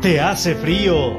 ¿Te 0.00 0.18
hace 0.18 0.54
frío? 0.54 1.18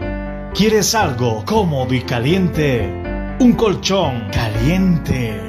¿Quieres 0.55 0.95
algo 0.95 1.45
cómodo 1.45 1.93
y 1.93 2.01
caliente? 2.01 2.91
Un 3.39 3.53
colchón 3.53 4.27
caliente. 4.31 5.39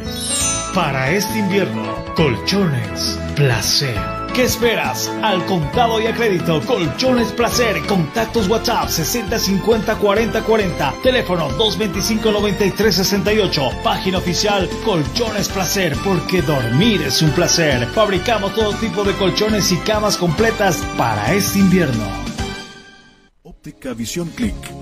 Para 0.75 1.11
este 1.11 1.39
invierno, 1.39 1.95
colchones 2.15 3.19
placer. 3.35 3.97
¿Qué 4.35 4.45
esperas? 4.45 5.11
Al 5.23 5.47
contado 5.47 5.99
y 5.99 6.07
a 6.07 6.15
crédito, 6.15 6.61
Colchones 6.61 7.33
Placer, 7.33 7.81
contactos 7.87 8.49
WhatsApp 8.49 8.89
6050 8.89 9.97
40 9.97 10.43
40, 10.43 10.95
teléfono 11.03 11.49
225 11.49 12.33
93 12.33 12.95
68, 12.95 13.71
página 13.83 14.19
oficial 14.19 14.69
Colchones 14.85 15.49
Placer, 15.49 15.97
porque 16.05 16.43
dormir 16.43 17.01
es 17.01 17.23
un 17.23 17.31
placer. 17.31 17.87
Fabricamos 17.89 18.55
todo 18.55 18.75
tipo 18.75 19.05
de 19.05 19.15
colchones 19.15 19.73
y 19.73 19.77
camas 19.79 20.19
completas 20.19 20.79
para 20.97 21.33
este 21.33 21.59
invierno. 21.59 22.22
Óptica 23.63 23.95
Visión 23.95 24.29
Click. 24.31 24.82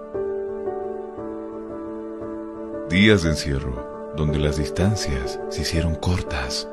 Días 2.90 3.24
de 3.24 3.30
encierro, 3.30 4.12
donde 4.18 4.38
las 4.38 4.58
distancias 4.58 5.40
se 5.50 5.62
hicieron 5.62 5.96
cortas. 5.96 6.68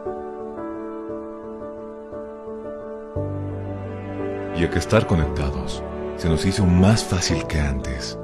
Y 4.59 4.65
a 4.65 4.71
que 4.71 4.81
estar 4.81 5.07
conectados 5.07 5.85
se 6.17 6.29
nos 6.29 6.45
hizo 6.45 6.67
más 6.67 7.05
fácil 7.05 7.47
que 7.47 7.61
antes. 7.61 8.19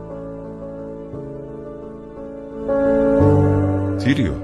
Sirio, 3.98 4.43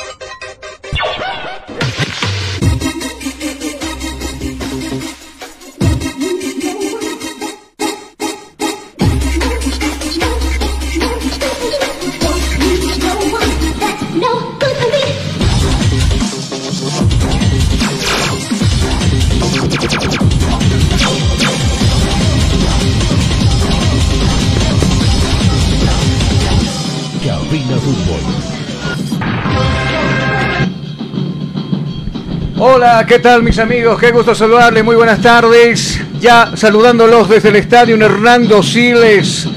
Hola, 32.83 33.05
¿qué 33.05 33.19
tal 33.19 33.43
mis 33.43 33.59
amigos? 33.59 33.99
Qué 33.99 34.09
gusto 34.09 34.33
saludarles, 34.33 34.83
muy 34.83 34.95
buenas 34.95 35.21
tardes. 35.21 36.01
Ya 36.19 36.57
saludándolos 36.57 37.29
desde 37.29 37.49
el 37.49 37.57
estadio 37.57 37.95
Hernando 37.95 38.63
Siles, 38.63 39.47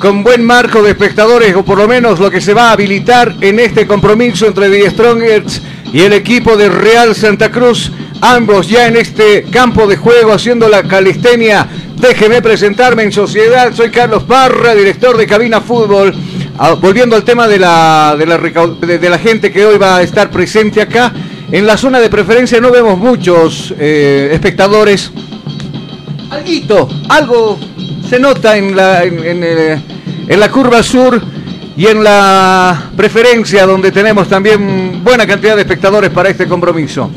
con 0.00 0.24
buen 0.24 0.44
marco 0.44 0.82
de 0.82 0.90
espectadores, 0.90 1.54
o 1.54 1.64
por 1.64 1.78
lo 1.78 1.86
menos 1.86 2.18
lo 2.18 2.32
que 2.32 2.40
se 2.40 2.52
va 2.52 2.70
a 2.70 2.72
habilitar 2.72 3.36
en 3.40 3.60
este 3.60 3.86
compromiso 3.86 4.48
entre 4.48 4.70
The 4.70 4.90
Strongers 4.90 5.62
y 5.92 6.00
el 6.00 6.14
equipo 6.14 6.56
de 6.56 6.68
Real 6.68 7.14
Santa 7.14 7.48
Cruz, 7.52 7.92
ambos 8.20 8.68
ya 8.68 8.88
en 8.88 8.96
este 8.96 9.44
campo 9.44 9.86
de 9.86 9.96
juego 9.96 10.32
haciendo 10.32 10.68
la 10.68 10.82
calistenia. 10.82 11.68
Déjeme 11.94 12.42
presentarme 12.42 13.04
en 13.04 13.12
sociedad, 13.12 13.72
soy 13.72 13.90
Carlos 13.90 14.24
Parra, 14.24 14.74
director 14.74 15.16
de 15.16 15.28
Cabina 15.28 15.60
Fútbol. 15.60 16.12
Ah, 16.58 16.72
volviendo 16.72 17.14
al 17.14 17.22
tema 17.22 17.46
de 17.46 17.60
la, 17.60 18.16
de 18.18 18.26
la, 18.26 18.38
de 18.38 19.10
la 19.10 19.18
gente 19.18 19.52
que 19.52 19.64
hoy 19.64 19.78
va 19.78 19.98
a 19.98 20.02
estar 20.02 20.28
presente 20.30 20.82
acá, 20.82 21.12
en 21.50 21.66
la 21.66 21.76
zona 21.76 22.00
de 22.00 22.08
preferencia 22.08 22.60
no 22.60 22.70
vemos 22.70 22.98
muchos 22.98 23.74
eh, 23.78 24.30
espectadores. 24.32 25.10
Alguito, 26.30 26.88
algo 27.08 27.58
se 28.08 28.18
nota 28.18 28.56
en 28.56 28.74
la, 28.76 29.04
en, 29.04 30.40
la 30.40 30.50
curva 30.50 30.82
sur 30.82 31.20
y 31.76 31.86
en 31.86 32.02
la 32.02 32.90
preferencia 32.96 33.66
donde 33.66 33.92
tenemos 33.92 34.28
también 34.28 35.02
buena 35.04 35.26
cantidad 35.26 35.54
de 35.54 35.62
espectadores 35.62 36.10
para 36.10 36.28
este 36.28 36.46
compromiso. 36.46 37.10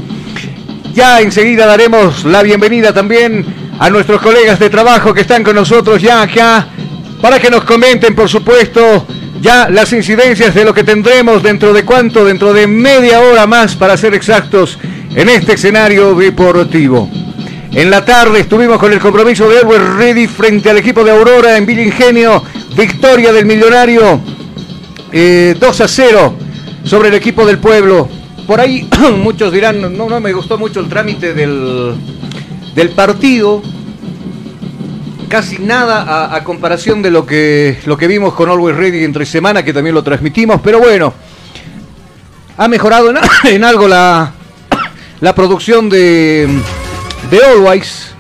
Ya 0.94 1.22
enseguida 1.22 1.66
daremos 1.66 2.26
la 2.26 2.44
bienvenida 2.44 2.94
también 2.94 3.46
a 3.80 3.90
nuestros 3.90 4.22
colegas 4.22 4.60
de 4.60 4.70
trabajo 4.70 5.14
que 5.14 5.22
están 5.22 5.44
con 5.44 5.56
nosotros 5.56 6.02
ya 6.02 6.22
acá 6.24 6.68
para 7.22 7.40
que 7.40 7.50
nos 7.50 7.64
comenten, 7.64 8.16
por 8.16 8.30
supuesto, 8.30 9.06
ya 9.42 9.70
las 9.70 9.94
incidencias 9.94 10.54
de 10.56 10.66
lo 10.66 10.74
que 10.74 10.84
tendremos 10.84 11.44
dentro 11.44 11.74
de 11.74 11.84
cuánto, 11.84 12.26
dentro 12.26 12.54
de 12.54 12.68
media 12.68 13.20
hora 13.20 13.46
más 13.46 13.76
para 13.76 13.98
ser 13.98 14.14
exactos 14.14 14.78
en 15.16 15.30
este 15.30 15.54
escenario 15.54 16.16
deportivo. 16.16 17.10
En 17.72 17.90
la 17.90 18.04
tarde 18.04 18.40
estuvimos 18.40 18.80
con 18.80 18.92
el 18.92 19.00
compromiso 19.00 19.50
de 19.50 19.60
Edward 19.60 19.98
Ready 19.98 20.28
frente 20.28 20.70
al 20.70 20.78
equipo 20.78 21.04
de 21.04 21.12
Aurora 21.12 21.58
en 21.58 21.66
Villa 21.66 21.84
Ingenio, 21.84 22.44
victoria 22.76 23.32
del 23.32 23.46
millonario 23.46 24.20
2 25.12 25.14
eh, 25.14 25.56
a 25.62 25.88
0 25.88 26.36
sobre 26.84 27.10
el 27.10 27.16
equipo 27.16 27.46
del 27.46 27.60
pueblo. 27.60 28.10
Por 28.48 28.62
ahí 28.62 28.88
muchos 29.22 29.52
dirán, 29.52 29.82
no, 29.82 30.10
no 30.10 30.20
me 30.20 30.34
gustó 30.34 30.58
mucho 30.58 30.80
el 30.80 30.88
trámite 30.88 31.34
del, 31.34 31.94
del 32.74 32.90
partido, 32.90 33.62
casi 35.28 35.60
nada 35.60 36.34
a, 36.36 36.44
comparación 36.44 37.02
de 37.02 37.12
lo 37.12 37.26
que, 37.26 37.80
lo 37.86 37.98
que 37.98 38.08
vimos 38.08 38.34
con 38.34 38.50
Always 38.50 38.76
Ready 38.76 39.04
entre 39.04 39.26
semana, 39.26 39.64
que 39.64 39.74
también 39.74 39.94
lo 39.94 40.04
transmitimos, 40.04 40.62
pero 40.62 40.80
bueno, 40.80 41.14
ha 42.58 42.68
mejorado 42.68 43.14
en, 43.46 43.64
algo 43.64 43.88
la, 43.88 44.32
la 45.20 45.36
producción 45.36 45.90
de, 45.90 46.48
de 47.30 47.46
Always. 47.46 48.16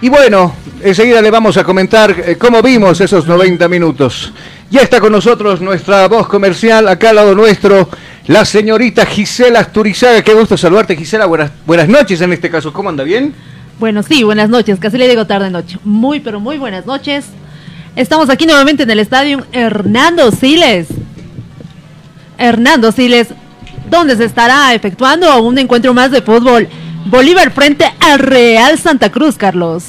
Y 0.00 0.08
bueno, 0.08 0.54
enseguida 0.82 1.20
le 1.20 1.30
vamos 1.30 1.56
a 1.56 1.64
comentar 1.64 2.14
eh, 2.24 2.36
cómo 2.38 2.62
vimos 2.62 3.00
esos 3.00 3.26
90 3.26 3.68
minutos. 3.68 4.32
Ya 4.70 4.82
está 4.82 5.00
con 5.00 5.12
nosotros 5.12 5.60
nuestra 5.60 6.08
voz 6.08 6.28
comercial, 6.28 6.88
acá 6.88 7.10
al 7.10 7.16
lado 7.16 7.34
nuestro, 7.34 7.88
la 8.26 8.44
señorita 8.44 9.06
Gisela 9.06 9.60
Asturizaga. 9.60 10.22
Qué 10.22 10.34
gusto 10.34 10.56
saludarte, 10.56 10.96
Gisela. 10.96 11.26
Buenas, 11.26 11.50
buenas 11.66 11.88
noches 11.88 12.20
en 12.20 12.32
este 12.32 12.50
caso. 12.50 12.72
¿Cómo 12.72 12.88
anda? 12.90 13.02
¿Bien? 13.02 13.34
Bueno, 13.78 14.02
sí, 14.02 14.24
buenas 14.24 14.48
noches, 14.48 14.80
casi 14.80 14.98
le 14.98 15.08
digo 15.08 15.26
tarde 15.26 15.50
noche. 15.50 15.78
Muy, 15.84 16.18
pero 16.18 16.40
muy 16.40 16.58
buenas 16.58 16.84
noches. 16.84 17.26
Estamos 17.94 18.28
aquí 18.28 18.44
nuevamente 18.44 18.82
en 18.82 18.90
el 18.90 18.98
estadio 18.98 19.46
Hernando 19.52 20.32
Siles. 20.32 20.88
Hernando 22.38 22.90
Siles, 22.90 23.28
donde 23.88 24.16
se 24.16 24.24
estará 24.24 24.74
efectuando 24.74 25.40
un 25.42 25.58
encuentro 25.58 25.94
más 25.94 26.10
de 26.10 26.22
fútbol. 26.22 26.68
Bolívar 27.06 27.52
frente 27.52 27.84
al 28.00 28.18
Real 28.18 28.78
Santa 28.80 29.12
Cruz, 29.12 29.36
Carlos. 29.36 29.84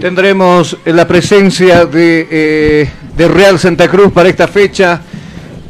Tendremos 0.00 0.76
la 0.84 1.06
presencia 1.06 1.84
de, 1.84 2.26
eh, 2.28 2.90
de 3.16 3.28
Real 3.28 3.56
Santa 3.56 3.88
Cruz 3.88 4.10
para 4.10 4.28
esta 4.28 4.48
fecha. 4.48 5.00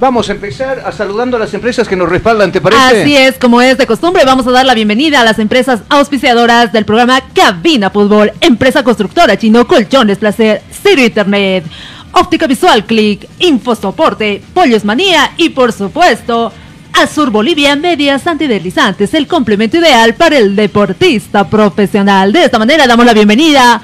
Vamos 0.02 0.28
a 0.28 0.32
empezar 0.32 0.82
a 0.84 0.90
saludando 0.90 1.36
a 1.36 1.38
las 1.38 1.54
empresas 1.54 1.86
que 1.86 1.94
nos 1.94 2.08
respaldan, 2.08 2.50
¿te 2.50 2.60
parece? 2.60 3.02
Así 3.02 3.16
es, 3.16 3.38
como 3.38 3.62
es 3.62 3.78
de 3.78 3.86
costumbre, 3.86 4.24
vamos 4.24 4.44
a 4.48 4.50
dar 4.50 4.66
la 4.66 4.74
bienvenida 4.74 5.20
a 5.20 5.24
las 5.24 5.38
empresas 5.38 5.82
auspiciadoras 5.88 6.72
del 6.72 6.84
programa 6.84 7.20
Cabina 7.32 7.88
Fútbol, 7.88 8.32
empresa 8.40 8.82
constructora 8.82 9.38
Chino 9.38 9.64
Colchones 9.64 10.18
Placer, 10.18 10.60
Ciro 10.72 11.04
Internet, 11.04 11.66
Óptica 12.10 12.48
Visual 12.48 12.84
Click, 12.84 13.28
Infosoporte, 13.38 14.42
Pollos 14.52 14.84
Manía 14.84 15.34
y 15.36 15.50
por 15.50 15.72
supuesto 15.72 16.52
Azur 16.94 17.30
Bolivia 17.30 17.76
Medias 17.76 18.26
Antideslizantes, 18.26 19.14
el 19.14 19.28
complemento 19.28 19.76
ideal 19.76 20.14
para 20.14 20.36
el 20.36 20.56
deportista 20.56 21.48
profesional. 21.48 22.32
De 22.32 22.46
esta 22.46 22.58
manera 22.58 22.88
damos 22.88 23.06
la 23.06 23.14
bienvenida 23.14 23.80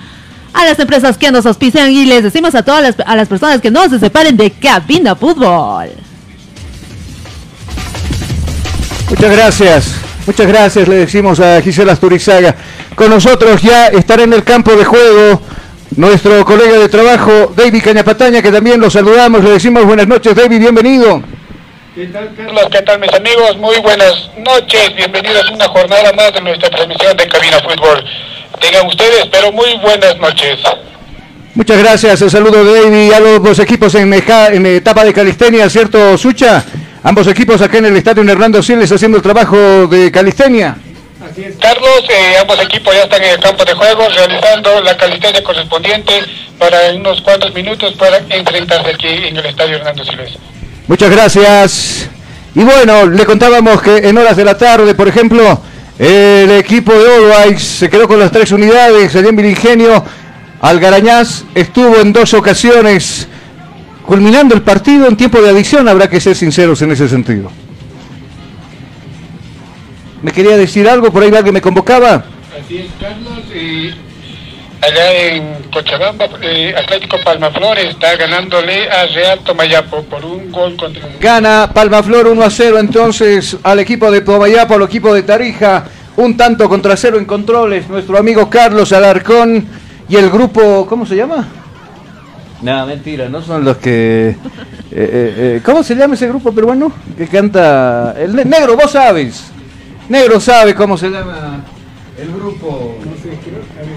a 0.53 0.65
las 0.65 0.81
empresas 0.81 1.17
que 1.17 1.31
nos 1.31 1.47
auspician 1.47 1.93
y 1.93 2.07
les 2.07 2.25
decimos 2.25 2.57
a 2.57 2.65
todas 2.65 2.83
las, 2.83 3.07
a 3.07 3.15
las 3.15 3.29
personas 3.29 3.61
que 3.61 3.71
no 3.71 3.89
se 3.89 4.01
separen 4.01 4.37
de 4.37 4.51
Cabina 4.51 5.15
Fútbol. 5.15 6.08
Muchas 9.11 9.31
gracias. 9.31 9.95
Muchas 10.27 10.47
gracias, 10.47 10.87
le 10.87 10.97
decimos 10.97 11.41
a 11.41 11.63
Gisela 11.63 11.93
Asturizaga. 11.93 12.55
Con 12.95 13.09
nosotros 13.09 13.63
ya 13.63 13.87
estará 13.87 14.25
en 14.25 14.35
el 14.35 14.45
campo 14.45 14.77
de 14.77 14.85
juego 14.85 15.41
nuestro 15.97 16.45
colega 16.45 16.79
de 16.79 16.89
trabajo, 16.91 17.51
David 17.57 17.83
Cañapataña, 17.83 18.43
que 18.43 18.53
también 18.53 18.79
lo 18.79 18.91
saludamos. 18.91 19.43
Le 19.43 19.51
decimos 19.53 19.87
buenas 19.87 20.07
noches, 20.07 20.35
David, 20.35 20.59
bienvenido. 20.59 21.23
¿Qué 21.95 22.07
tal, 22.09 22.31
Carlos? 22.37 22.67
¿Qué 22.71 22.83
tal, 22.83 23.01
mis 23.01 23.13
amigos? 23.15 23.57
Muy 23.57 23.79
buenas 23.81 24.31
noches. 24.45 24.95
Bienvenidos 24.95 25.49
a 25.49 25.55
una 25.55 25.69
jornada 25.69 26.13
más 26.13 26.35
de 26.35 26.43
nuestra 26.43 26.69
transmisión 26.69 27.17
de 27.17 27.27
Cabina 27.27 27.59
Fútbol. 27.61 28.05
Tengan 28.61 28.87
ustedes, 28.87 29.27
pero 29.33 29.51
muy 29.53 29.75
buenas 29.83 30.19
noches. 30.19 30.59
Muchas 31.55 31.79
gracias. 31.79 32.21
El 32.21 32.31
saludo 32.31 32.63
de 32.63 32.83
David 32.83 33.13
a 33.15 33.21
los 33.21 33.43
dos 33.43 33.59
equipos 33.59 33.95
en, 33.95 34.13
en 34.13 34.67
etapa 34.67 35.03
de 35.05 35.15
calistenia, 35.15 35.71
¿cierto, 35.71 36.19
Sucha? 36.19 36.63
Ambos 37.03 37.27
equipos 37.29 37.61
acá 37.63 37.79
en 37.79 37.87
el 37.87 37.97
estadio 37.97 38.23
Hernando 38.29 38.63
Siles 38.63 38.91
haciendo 38.91 39.19
el 39.19 39.23
trabajo 39.23 39.87
de 39.87 40.11
calistenia. 40.11 40.77
Así 41.25 41.45
es. 41.45 41.57
Carlos, 41.57 42.05
eh, 42.09 42.37
ambos 42.41 42.61
equipos 42.61 42.95
ya 42.95 43.03
están 43.03 43.23
en 43.23 43.31
el 43.31 43.41
campo 43.41 43.65
de 43.65 43.75
juego 43.75 44.09
realizando 44.09 44.81
la 44.81 44.97
calistenia 44.97 45.43
correspondiente 45.43 46.13
para 46.59 46.93
unos 46.95 47.21
cuantos 47.23 47.55
minutos 47.55 47.95
para 47.95 48.19
enfrentarse 48.19 48.91
aquí 48.91 49.09
en 49.09 49.37
el 49.37 49.47
estadio 49.47 49.77
Hernando 49.77 50.05
Siles. 50.05 50.33
Muchas 50.87 51.11
gracias. 51.11 52.09
Y 52.55 52.65
bueno, 52.65 53.07
le 53.07 53.25
contábamos 53.25 53.81
que 53.83 53.99
en 53.99 54.19
horas 54.19 54.37
de 54.37 54.45
la 54.45 54.57
tarde, 54.57 54.95
por 54.95 55.07
ejemplo, 55.07 55.61
el 55.99 56.51
equipo 56.53 56.93
de 56.93 57.35
Always 57.35 57.63
se 57.63 57.91
quedó 57.91 58.09
con 58.09 58.19
las 58.19 58.33
tres 58.33 58.51
unidades 58.53 59.15
allá 59.15 59.29
en. 59.29 60.05
Algarañaz 60.61 61.45
estuvo 61.55 61.99
en 61.99 62.13
dos 62.13 62.35
ocasiones 62.35 63.29
culminando 64.09 64.55
el 64.55 64.63
partido 64.63 65.07
en 65.07 65.19
tiempo 65.19 65.39
de 65.43 65.51
adición, 65.51 65.87
habrá 65.87 66.09
que 66.09 66.19
ser 66.19 66.35
sinceros 66.35 66.81
en 66.81 66.93
ese 66.93 67.11
sentido. 67.11 67.51
¿Me 70.23 70.33
quería 70.33 70.57
decir 70.57 70.89
algo? 70.89 71.13
¿Por 71.13 71.23
ahí 71.23 71.29
alguien 71.29 71.53
me 71.53 71.61
convocaba? 71.61 72.25
Así 72.59 72.79
es, 72.79 72.87
Carlos. 72.99 73.41
y 73.55 73.91
allá 74.81 75.13
en 75.13 75.63
Cochabamba, 75.71 76.27
eh, 76.41 76.75
Atlético 76.75 77.19
Palmaflor 77.23 77.79
está 77.81 78.17
ganándole 78.17 78.89
a 78.89 79.05
Real 79.09 79.41
Tomayapo 79.41 80.03
por 80.05 80.25
un 80.25 80.51
gol 80.51 80.75
contra... 80.77 81.03
Gana 81.21 81.71
Palmaflor 81.75 82.29
1 82.29 82.43
a 82.43 82.49
0 82.49 82.79
entonces 82.79 83.59
al 83.63 83.79
equipo 83.81 84.11
de 84.11 84.23
Tomayapo, 84.23 84.73
al 84.73 84.83
equipo 84.85 85.13
de 85.13 85.23
Tarija. 85.23 85.85
Un 86.17 86.35
tanto 86.35 86.67
contra 86.67 86.97
cero 86.97 87.19
en 87.19 87.27
controles. 87.27 87.87
Nuestro 87.91 88.17
amigo 88.17 88.49
Carlos 88.49 88.91
Alarcón 88.91 89.69
y 90.09 90.17
el 90.17 90.31
grupo, 90.31 90.87
¿cómo 90.89 91.05
se 91.05 91.15
llama? 91.15 91.47
No, 92.63 92.87
mentira, 92.87 93.29
no 93.29 93.41
son 93.41 93.65
los 93.65 93.77
que... 93.77 94.31
Eh, 94.31 94.35
eh, 94.91 95.35
eh, 95.37 95.61
¿Cómo 95.65 95.83
se 95.83 95.95
llama 95.95 96.15
ese 96.15 96.27
grupo 96.27 96.53
peruano? 96.53 96.91
Que 97.17 97.29
canta... 97.29 98.15
El 98.19 98.35
negro, 98.35 98.77
vos 98.77 98.91
sabes. 98.91 99.45
Negro 100.09 100.41
sabe 100.41 100.75
cómo 100.75 100.97
se 100.97 101.09
llama 101.09 101.63
el 102.19 102.33
grupo. 102.33 102.99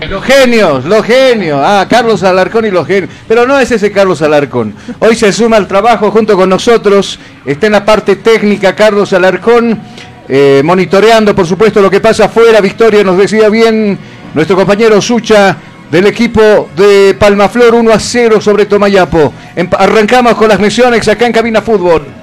Los 0.08 0.24
genios, 0.24 0.86
los 0.86 1.04
genios. 1.04 1.60
Ah, 1.64 1.88
Carlos 1.90 2.22
Alarcón 2.22 2.66
y 2.66 2.72
los 2.72 2.86
genios. 2.86 3.10
Pero 3.28 3.48
no 3.48 3.60
es 3.60 3.72
ese 3.72 3.92
Carlos 3.92 4.22
Alarcón. 4.22 4.76
Hoy 5.00 5.16
se 5.16 5.32
suma 5.32 5.58
al 5.58 5.68
trabajo 5.68 6.12
junto 6.12 6.36
con 6.36 6.50
nosotros. 6.50 7.18
Está 7.46 7.66
en 7.66 7.74
la 7.74 7.84
parte 7.84 8.18
técnica 8.18 8.76
Carlos 8.76 9.12
Alarcón. 9.14 9.80
monitoreando, 10.64 11.34
por 11.34 11.48
supuesto, 11.48 11.82
lo 11.82 11.90
que 11.90 12.00
pasa 12.00 12.26
afuera. 12.26 12.62
Victoria 12.62 13.04
nos 13.04 13.18
decía 13.18 13.50
bien 13.50 13.98
nuestro 14.36 14.56
compañero 14.56 15.02
Sucha 15.02 15.58
del 15.92 16.08
equipo 16.08 16.70
de 16.76 17.16
Palmaflor 17.20 17.76
1 17.76 17.92
a 17.92 18.00
0 18.00 18.40
sobre 18.40 18.66
Tomayapo. 18.66 19.34
Em, 19.56 19.68
arrancamos 19.78 20.36
con 20.36 20.48
las 20.48 20.60
misiones 20.60 21.08
acá 21.08 21.26
en 21.26 21.34
Cabina 21.34 21.62
Fútbol. 21.62 22.21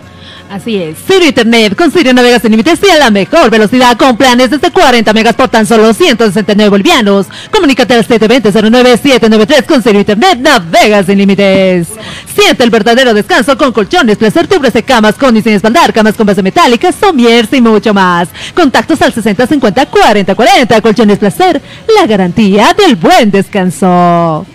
Así 0.51 0.77
es, 0.83 0.97
Ciro 1.07 1.27
Internet 1.27 1.77
con 1.77 1.91
Sirio 1.91 2.15
navegas 2.15 2.41
sin 2.41 2.53
límites 2.53 2.81
y 2.83 2.91
a 2.91 2.97
la 2.97 3.11
mejor 3.11 3.51
velocidad 3.51 3.99
con 3.99 4.17
planes 4.17 4.49
desde 4.51 4.71
40 4.71 5.13
megas 5.13 5.35
por 5.35 5.51
tan 5.51 5.67
solo 5.67 5.93
169 5.93 6.71
bolivianos. 6.71 7.27
Comunícate 7.51 7.93
al 7.93 8.07
720-09793 8.07 9.67
con 9.67 9.83
Sirio 9.83 10.01
Internet 10.01 10.39
navegas 10.39 11.05
sin 11.05 11.19
límites. 11.19 11.89
Siente 12.35 12.65
el 12.65 12.71
verdadero 12.71 13.13
descanso 13.13 13.59
con 13.59 13.73
colchones, 13.73 14.17
placer 14.17 14.47
te 14.47 14.57
ofrece 14.57 14.83
camas 14.83 15.17
con 15.17 15.35
diseño 15.35 15.57
espaldar, 15.57 15.93
camas 15.93 16.15
con 16.15 16.27
base 16.27 16.43
metálica, 16.43 16.93
sommiers 16.93 17.53
y 17.53 17.61
mucho 17.61 17.93
más. 17.93 18.29
Contactos 18.55 19.03
al 19.03 19.13
60 19.13 19.47
50 19.47 19.87
40 19.87 20.35
40, 20.35 20.81
colchones 20.81 21.19
placer, 21.19 21.61
la 21.95 22.07
garantía 22.07 22.75
del 22.75 22.97
buen 22.97 23.31
descanso. 23.31 24.47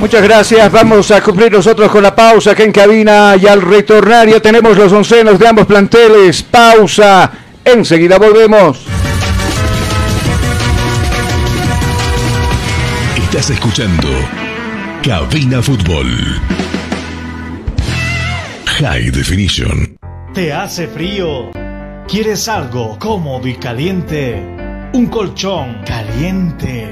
Muchas 0.00 0.22
gracias. 0.22 0.72
Vamos 0.72 1.10
a 1.10 1.20
cumplir 1.20 1.52
nosotros 1.52 1.90
con 1.90 2.02
la 2.02 2.16
pausa 2.16 2.54
que 2.54 2.64
en 2.64 2.72
cabina 2.72 3.36
y 3.40 3.46
al 3.46 3.60
retornar 3.60 4.26
ya 4.26 4.40
tenemos 4.40 4.74
los 4.76 4.90
oncenos 4.90 5.38
de 5.38 5.46
ambos 5.46 5.66
planteles. 5.66 6.42
Pausa. 6.42 7.30
Enseguida 7.62 8.18
volvemos. 8.18 8.86
Estás 13.14 13.50
escuchando 13.50 14.08
Cabina 15.02 15.60
Fútbol. 15.60 16.08
High 18.64 19.10
Definition. 19.10 19.98
¿Te 20.32 20.50
hace 20.50 20.88
frío? 20.88 21.50
¿Quieres 22.08 22.48
algo 22.48 22.98
cómodo 22.98 23.46
y 23.46 23.54
caliente? 23.54 24.34
Un 24.94 25.06
colchón 25.08 25.82
caliente. 25.84 26.88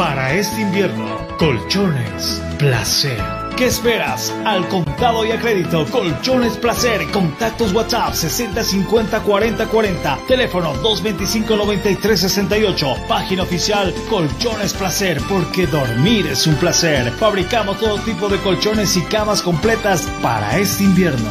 Para 0.00 0.32
este 0.32 0.62
invierno, 0.62 1.28
Colchones 1.36 2.42
Placer. 2.58 3.22
¿Qué 3.54 3.66
esperas? 3.66 4.34
Al 4.46 4.66
contado 4.68 5.26
y 5.26 5.30
a 5.30 5.38
crédito, 5.38 5.84
Colchones 5.90 6.56
Placer. 6.56 7.06
Contactos 7.10 7.74
WhatsApp 7.74 8.14
6050 8.14 9.20
40 9.20 9.66
40. 9.66 10.18
Teléfono 10.26 10.72
225 10.72 11.54
93 11.54 12.18
68. 12.18 12.96
Página 13.06 13.42
oficial 13.42 13.92
Colchones 14.08 14.72
Placer, 14.72 15.20
porque 15.28 15.66
dormir 15.66 16.28
es 16.28 16.46
un 16.46 16.54
placer. 16.54 17.12
Fabricamos 17.12 17.78
todo 17.78 17.98
tipo 17.98 18.30
de 18.30 18.38
colchones 18.38 18.96
y 18.96 19.02
camas 19.02 19.42
completas 19.42 20.08
para 20.22 20.56
este 20.56 20.84
invierno. 20.84 21.30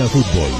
Fútbol. 0.00 0.50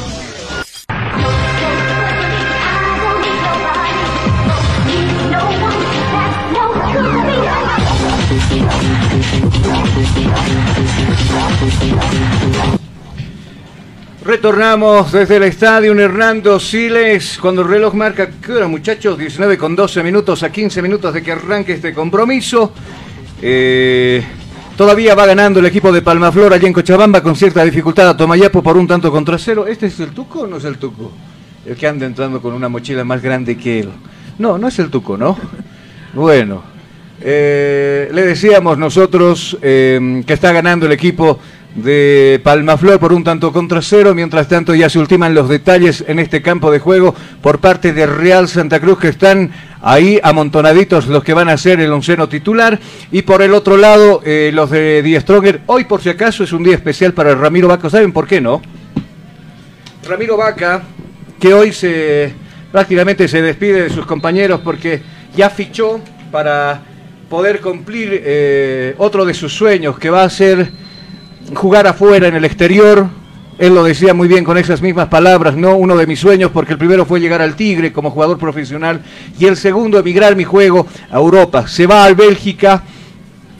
Retornamos 14.22 15.12
desde 15.12 15.36
el 15.36 15.42
estadio 15.44 15.92
Hernando 15.98 16.60
Siles 16.60 17.38
cuando 17.40 17.62
el 17.62 17.68
reloj 17.68 17.94
marca, 17.94 18.30
¿qué 18.44 18.52
hora 18.52 18.68
muchachos? 18.68 19.18
19 19.18 19.56
con 19.56 19.74
12 19.74 20.02
minutos 20.02 20.42
a 20.42 20.52
15 20.52 20.82
minutos 20.82 21.14
de 21.14 21.22
que 21.22 21.32
arranque 21.32 21.72
este 21.72 21.94
compromiso. 21.94 22.72
Eh, 23.40 24.22
Todavía 24.82 25.14
va 25.14 25.26
ganando 25.26 25.60
el 25.60 25.66
equipo 25.66 25.92
de 25.92 26.02
Palmaflor 26.02 26.52
allá 26.52 26.66
en 26.66 26.72
Cochabamba 26.72 27.22
con 27.22 27.36
cierta 27.36 27.62
dificultad 27.62 28.08
a 28.08 28.16
Tomayapo 28.16 28.64
por 28.64 28.76
un 28.76 28.88
tanto 28.88 29.12
contra 29.12 29.38
cero. 29.38 29.64
¿Este 29.64 29.86
es 29.86 30.00
el 30.00 30.10
Tuco 30.10 30.40
o 30.40 30.46
no 30.48 30.56
es 30.56 30.64
el 30.64 30.76
Tuco? 30.76 31.12
El 31.64 31.76
que 31.76 31.86
anda 31.86 32.04
entrando 32.04 32.42
con 32.42 32.52
una 32.52 32.68
mochila 32.68 33.04
más 33.04 33.22
grande 33.22 33.56
que 33.56 33.78
él. 33.78 33.90
No, 34.40 34.58
no 34.58 34.66
es 34.66 34.76
el 34.80 34.90
Tuco, 34.90 35.16
¿no? 35.16 35.38
Bueno, 36.14 36.64
eh, 37.20 38.10
le 38.12 38.22
decíamos 38.22 38.76
nosotros 38.76 39.56
eh, 39.62 40.24
que 40.26 40.32
está 40.32 40.50
ganando 40.50 40.86
el 40.86 40.92
equipo 40.92 41.38
de 41.74 42.40
Palmaflor 42.42 42.98
por 42.98 43.12
un 43.12 43.24
tanto 43.24 43.52
contra 43.52 43.82
cero. 43.82 44.14
Mientras 44.14 44.48
tanto, 44.48 44.74
ya 44.74 44.88
se 44.88 44.98
ultiman 44.98 45.34
los 45.34 45.48
detalles 45.48 46.04
en 46.06 46.18
este 46.18 46.42
campo 46.42 46.70
de 46.70 46.78
juego 46.78 47.14
por 47.40 47.58
parte 47.58 47.92
de 47.92 48.06
Real 48.06 48.48
Santa 48.48 48.80
Cruz, 48.80 48.98
que 48.98 49.08
están 49.08 49.50
ahí 49.80 50.20
amontonaditos 50.22 51.06
los 51.06 51.24
que 51.24 51.34
van 51.34 51.48
a 51.48 51.56
ser 51.56 51.80
el 51.80 51.92
onceno 51.92 52.28
titular. 52.28 52.78
Y 53.10 53.22
por 53.22 53.42
el 53.42 53.54
otro 53.54 53.76
lado, 53.76 54.20
eh, 54.24 54.50
los 54.52 54.70
de 54.70 55.02
Die 55.02 55.20
Stronger. 55.20 55.60
Hoy, 55.66 55.84
por 55.84 56.02
si 56.02 56.08
acaso, 56.08 56.44
es 56.44 56.52
un 56.52 56.62
día 56.62 56.74
especial 56.74 57.12
para 57.12 57.34
Ramiro 57.34 57.68
Vaca. 57.68 57.90
¿Saben 57.90 58.12
por 58.12 58.26
qué 58.26 58.40
no? 58.40 58.62
Ramiro 60.08 60.36
Vaca, 60.36 60.82
que 61.38 61.54
hoy 61.54 61.72
se 61.72 62.34
prácticamente 62.72 63.28
se 63.28 63.42
despide 63.42 63.82
de 63.82 63.90
sus 63.90 64.06
compañeros 64.06 64.60
porque 64.64 65.02
ya 65.36 65.50
fichó 65.50 66.00
para 66.32 66.80
poder 67.28 67.60
cumplir 67.60 68.22
eh, 68.24 68.94
otro 68.98 69.24
de 69.24 69.34
sus 69.34 69.54
sueños, 69.54 69.98
que 69.98 70.10
va 70.10 70.24
a 70.24 70.30
ser 70.30 70.70
jugar 71.54 71.86
afuera, 71.86 72.28
en 72.28 72.34
el 72.34 72.44
exterior. 72.44 73.08
Él 73.58 73.74
lo 73.74 73.84
decía 73.84 74.14
muy 74.14 74.28
bien 74.28 74.44
con 74.44 74.58
esas 74.58 74.80
mismas 74.82 75.08
palabras, 75.08 75.56
¿no? 75.56 75.76
Uno 75.76 75.96
de 75.96 76.06
mis 76.06 76.18
sueños, 76.18 76.50
porque 76.52 76.72
el 76.72 76.78
primero 76.78 77.04
fue 77.04 77.20
llegar 77.20 77.42
al 77.42 77.54
Tigre 77.54 77.92
como 77.92 78.10
jugador 78.10 78.38
profesional 78.38 79.02
y 79.38 79.46
el 79.46 79.56
segundo 79.56 79.98
emigrar 79.98 80.34
mi 80.34 80.44
juego 80.44 80.86
a 81.10 81.16
Europa. 81.16 81.68
Se 81.68 81.86
va 81.86 82.04
al 82.04 82.14
Bélgica 82.14 82.82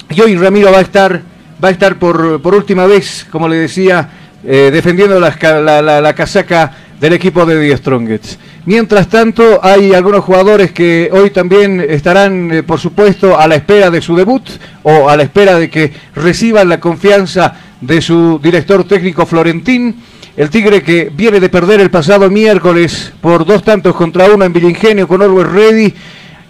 y 0.09 0.21
hoy 0.21 0.37
Ramiro 0.37 0.73
va 0.73 0.79
a 0.79 0.83
estar, 0.83 1.23
va 1.63 1.69
a 1.69 1.71
estar 1.71 1.99
por, 1.99 2.41
por 2.41 2.55
última 2.55 2.87
vez, 2.87 3.27
como 3.31 3.49
le 3.49 3.57
decía, 3.57 4.11
eh, 4.45 4.71
defendiendo 4.73 5.21
la, 5.21 6.01
la, 6.01 6.15
casaca 6.15 6.73
del 7.01 7.13
equipo 7.13 7.47
de 7.47 7.61
The 7.61 7.77
Strongest. 7.77 8.41
Mientras 8.65 9.09
tanto, 9.09 9.61
hay 9.63 9.93
algunos 9.95 10.25
jugadores 10.25 10.73
que 10.73 11.09
hoy 11.13 11.31
también 11.31 11.81
estarán, 11.81 12.51
eh, 12.53 12.63
por 12.63 12.81
supuesto, 12.81 13.39
a 13.39 13.47
la 13.47 13.55
espera 13.55 13.91
de 13.91 14.03
su 14.03 14.17
debut 14.17 14.43
o 14.83 15.09
a 15.09 15.17
la 15.17 15.23
espera 15.23 15.59
de 15.59 15.71
que 15.71 15.93
reciban 16.15 16.69
la 16.69 16.81
confianza 16.81 17.55
de 17.83 18.01
su 18.01 18.41
director 18.43 18.85
técnico 18.85 19.27
Florentín. 19.27 19.97
El 20.37 20.49
Tigre 20.49 20.83
que 20.83 21.11
viene 21.15 21.41
de 21.41 21.51
perder 21.51 21.81
el 21.81 21.91
pasado 21.91 22.31
miércoles 22.31 23.13
por 23.21 23.45
dos 23.45 23.63
tantos 23.63 23.95
contra 23.95 24.27
uno 24.33 24.45
en 24.47 24.53
Villingenio 24.53 25.07
con 25.07 25.21
Always 25.21 25.49
Ready 25.49 25.95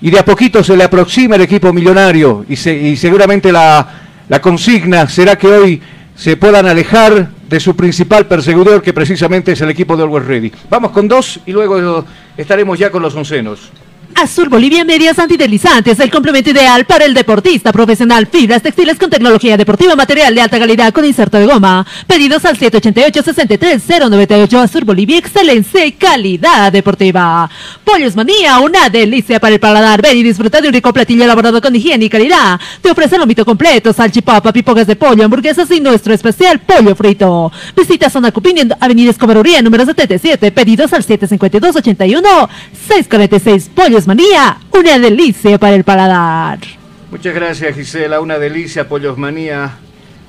y 0.02 0.10
de 0.10 0.18
a 0.18 0.24
poquito 0.24 0.62
se 0.62 0.76
le 0.76 0.84
aproxima 0.84 1.34
el 1.34 1.42
equipo 1.42 1.72
millonario 1.72 2.44
y, 2.48 2.52
y 2.70 2.96
seguramente 2.96 3.50
la, 3.50 3.88
la 4.28 4.40
consigna 4.40 5.08
será 5.08 5.36
que 5.36 5.48
hoy 5.48 5.82
se 6.14 6.36
puedan 6.36 6.66
alejar 6.66 7.28
de 7.48 7.58
su 7.58 7.74
principal 7.74 8.26
perseguidor 8.26 8.82
que 8.82 8.92
precisamente 8.92 9.52
es 9.52 9.60
el 9.62 9.70
equipo 9.70 9.96
de 9.96 10.04
Always 10.04 10.26
Ready. 10.26 10.52
Vamos 10.70 10.92
con 10.92 11.08
dos 11.08 11.40
y 11.44 11.52
luego 11.52 12.04
estaremos 12.36 12.78
ya 12.78 12.90
con 12.90 13.02
los 13.02 13.14
oncenos. 13.16 13.70
Azul 14.14 14.48
Bolivia 14.48 14.85
Medias 14.85 15.18
Antideslizantes, 15.18 15.98
el 16.01 16.11
complemento 16.11 16.51
ideal 16.51 16.85
para 16.85 17.05
el 17.05 17.14
deportista 17.14 17.72
profesional. 17.72 18.27
Fibras 18.27 18.62
textiles 18.62 18.98
con 18.98 19.11
tecnología 19.11 19.57
deportiva, 19.57 19.96
material 19.96 20.35
de 20.35 20.40
alta 20.40 20.59
calidad 20.59 20.92
con 20.92 21.05
inserto 21.05 21.38
de 21.38 21.46
goma. 21.46 21.87
Pedidos 22.07 22.44
al 22.44 22.59
788-63098. 22.59 24.59
Azul 24.59 24.85
Bolivia, 24.85 25.18
excelencia 25.18 25.85
y 25.87 25.92
calidad 25.92 26.72
deportiva. 26.72 27.48
Pollos 27.85 28.14
Manía, 28.14 28.61
una 28.61 28.88
delicia 28.88 29.40
para 29.40 29.55
el 29.55 29.61
paladar. 29.61 30.03
Ven 30.03 30.18
y 30.18 30.22
disfruta 30.22 30.61
de 30.61 30.68
un 30.68 30.75
rico 30.75 30.92
platillo 30.92 31.25
elaborado 31.25 31.61
con 31.61 31.75
higiene 31.75 32.05
y 32.05 32.09
calidad. 32.09 32.61
Te 32.81 32.90
ofrece 32.90 33.16
el 33.16 33.27
mito 33.27 33.44
completo, 33.44 33.92
salchipapa, 33.92 34.53
pipogas 34.53 34.87
de 34.87 34.94
pollo, 34.96 35.25
hamburguesas 35.25 35.70
y 35.70 35.81
nuestro 35.81 36.14
especial 36.14 36.61
pollo 36.61 36.94
frito. 36.94 37.51
Visita 37.77 38.11
Zona 38.11 38.33
Cupini 38.33 38.61
en 38.61 38.72
Avenida 38.79 39.11
Escobaruría, 39.11 39.62
número 39.62 39.85
77. 39.85 40.53
Pedidos 40.53 40.92
al 40.92 41.05
752-81-646. 41.05 43.68
Pollos 43.75 44.01
Manía, 44.06 44.58
una 44.72 44.98
delicia 44.98 45.58
para 45.58 45.74
el 45.74 45.84
paladar. 45.84 46.58
Muchas 47.10 47.34
gracias 47.34 47.74
Gisela, 47.74 48.20
una 48.20 48.38
delicia 48.38 48.88
Pollos 48.88 49.18
Manía. 49.18 49.78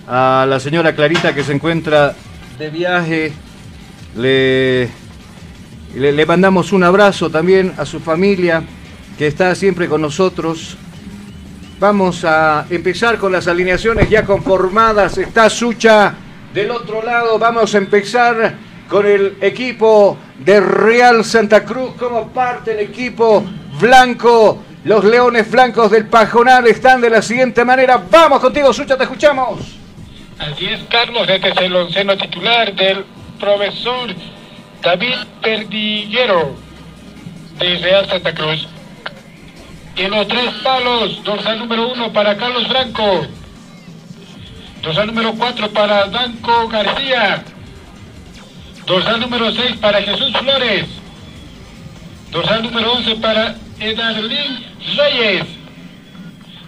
A 0.05 0.45
la 0.49 0.59
señora 0.59 0.93
Clarita 0.93 1.33
que 1.33 1.43
se 1.43 1.53
encuentra 1.53 2.13
de 2.59 2.69
viaje, 2.69 3.31
le, 4.17 4.89
le, 5.95 6.25
mandamos 6.25 6.73
un 6.73 6.83
abrazo 6.83 7.29
también 7.29 7.73
a 7.77 7.85
su 7.85 8.01
familia 8.01 8.63
que 9.17 9.27
está 9.27 9.55
siempre 9.55 9.87
con 9.87 10.01
nosotros. 10.01 10.77
Vamos 11.79 12.25
a 12.25 12.65
empezar 12.69 13.17
con 13.17 13.31
las 13.31 13.47
alineaciones 13.47 14.09
ya 14.09 14.25
conformadas. 14.25 15.17
Está 15.17 15.49
Sucha 15.49 16.13
del 16.53 16.71
otro 16.71 17.01
lado. 17.01 17.39
Vamos 17.39 17.73
a 17.75 17.77
empezar 17.77 18.55
con 18.89 19.05
el 19.05 19.37
equipo 19.39 20.17
de 20.43 20.59
Real 20.59 21.23
Santa 21.23 21.63
Cruz 21.63 21.93
como 21.97 22.27
parte 22.27 22.75
del 22.75 22.89
equipo 22.89 23.45
blanco. 23.79 24.63
Los 24.83 25.05
leones 25.05 25.49
blancos 25.49 25.91
del 25.91 26.07
Pajonal 26.07 26.67
están 26.67 26.99
de 26.99 27.09
la 27.09 27.21
siguiente 27.21 27.63
manera. 27.63 28.03
Vamos 28.09 28.41
contigo, 28.41 28.73
Sucha, 28.73 28.97
te 28.97 29.03
escuchamos. 29.03 29.61
Así 30.39 30.65
es, 30.65 30.81
Carlos. 30.89 31.27
Este 31.29 31.49
es 31.49 31.57
el 31.57 31.75
onceno 31.75 32.17
titular 32.17 32.73
del 32.75 33.05
profesor 33.39 34.13
David 34.81 35.15
Perdiguero 35.41 36.55
de 37.59 37.77
Real 37.77 38.09
Santa 38.09 38.33
Cruz. 38.33 38.67
Y 39.95 40.07
los 40.07 40.27
tres 40.27 40.49
palos, 40.63 41.23
dorsal 41.23 41.59
número 41.59 41.93
uno 41.93 42.11
para 42.11 42.35
Carlos 42.35 42.67
Franco. 42.67 43.27
Dorsal 44.81 45.07
número 45.07 45.33
cuatro 45.35 45.69
para 45.69 46.07
Danco 46.07 46.67
García. 46.67 47.43
Dorsal 48.85 49.21
número 49.21 49.53
seis 49.53 49.77
para 49.77 50.01
Jesús 50.01 50.35
Flores. 50.37 50.87
Dorsal 52.31 52.63
número 52.63 52.93
once 52.93 53.15
para 53.15 53.55
Edarlín 53.83 54.65
Reyes. 54.95 55.45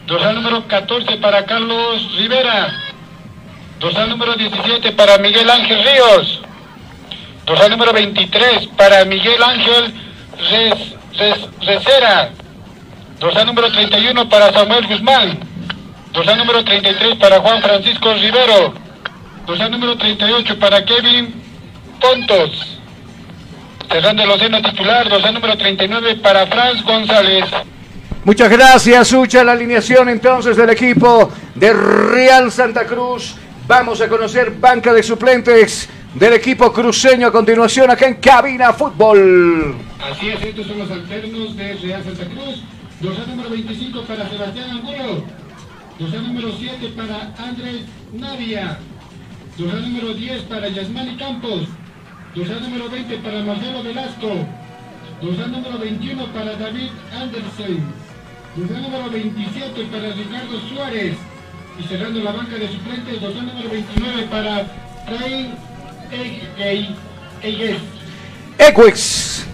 Dorsal 0.05 0.35
número 0.35 0.67
14 0.67 1.17
para 1.17 1.45
Carlos 1.45 2.17
Rivera. 2.17 2.73
Dorsal 3.79 4.09
número 4.09 4.35
17 4.35 4.91
para 4.91 5.17
Miguel 5.17 5.49
Ángel 5.49 5.81
Ríos. 5.81 6.41
Dorsal 7.45 7.69
número 7.69 7.93
23 7.93 8.67
para 8.75 9.05
Miguel 9.05 9.41
Ángel 9.41 9.93
Recera. 11.61 12.31
Dorsal 13.19 13.45
número 13.45 13.71
31 13.71 14.29
para 14.29 14.51
Samuel 14.51 14.85
Guzmán. 14.85 15.39
Dorsal 16.11 16.37
número 16.37 16.63
33 16.65 17.15
para 17.15 17.39
Juan 17.39 17.61
Francisco 17.61 18.13
Rivero. 18.13 18.73
Dorsal 19.47 19.71
número 19.71 19.95
38 19.95 20.59
para 20.59 20.83
Kevin 20.83 21.33
Pontos. 22.01 22.74
Cerrando 23.95 24.23
el 24.23 24.29
océano 24.29 24.61
titular, 24.61 25.07
dorsal 25.07 25.35
número 25.35 25.57
39 25.57 26.17
para 26.17 26.45
Franz 26.47 26.83
González. 26.83 27.45
Muchas 28.25 28.49
gracias, 28.49 29.07
Sucha. 29.07 29.41
La 29.41 29.53
alineación 29.53 30.09
entonces 30.09 30.57
del 30.57 30.69
equipo 30.71 31.31
de 31.55 31.71
Real 31.71 32.51
Santa 32.51 32.85
Cruz. 32.85 33.35
Vamos 33.65 34.01
a 34.01 34.09
conocer 34.09 34.51
banca 34.51 34.91
de 34.91 35.01
suplentes 35.01 35.87
del 36.13 36.33
equipo 36.33 36.73
cruceño 36.73 37.27
a 37.27 37.31
continuación 37.31 37.89
acá 37.89 38.07
en 38.07 38.15
Cabina 38.15 38.73
Fútbol. 38.73 39.75
Así 40.11 40.27
es, 40.27 40.43
estos 40.43 40.67
son 40.67 40.79
los 40.79 40.91
alternos 40.91 41.55
de 41.55 41.73
Real 41.75 42.03
Santa 42.03 42.25
Cruz. 42.25 42.63
Dorsal 42.99 43.29
número 43.29 43.49
25 43.49 44.01
para 44.01 44.27
Sebastián 44.29 44.71
Angulo. 44.71 45.23
Dorsal 45.97 46.27
número 46.27 46.51
7 46.59 46.93
para 46.97 47.33
Andrés 47.37 47.83
Navia. 48.11 48.77
Dorsal 49.57 49.81
número 49.83 50.13
10 50.13 50.41
para 50.41 50.67
Yasmani 50.67 51.15
Campos. 51.15 51.69
Dorsal 52.35 52.61
número 52.63 52.89
20 52.89 53.17
para 53.19 53.41
Marcelo 53.43 53.81
Velasco. 53.81 54.27
Dorsal 55.21 55.51
número 55.53 55.79
21 55.79 56.33
para 56.33 56.55
David 56.57 56.89
Anderson. 57.13 57.79
Dorsal 58.57 58.81
número 58.81 59.09
27 59.09 59.85
para 59.85 60.11
Ricardo 60.11 60.59
Suárez. 60.67 61.15
Y 61.79 61.83
cerrando 61.87 62.19
la 62.19 62.33
banca 62.33 62.57
de 62.57 62.67
suplentes, 62.67 63.21
dorsal 63.21 63.45
número 63.45 63.69
29 63.69 64.27
para 64.29 64.67
Rey 65.07 65.53
Egues. 68.59 69.45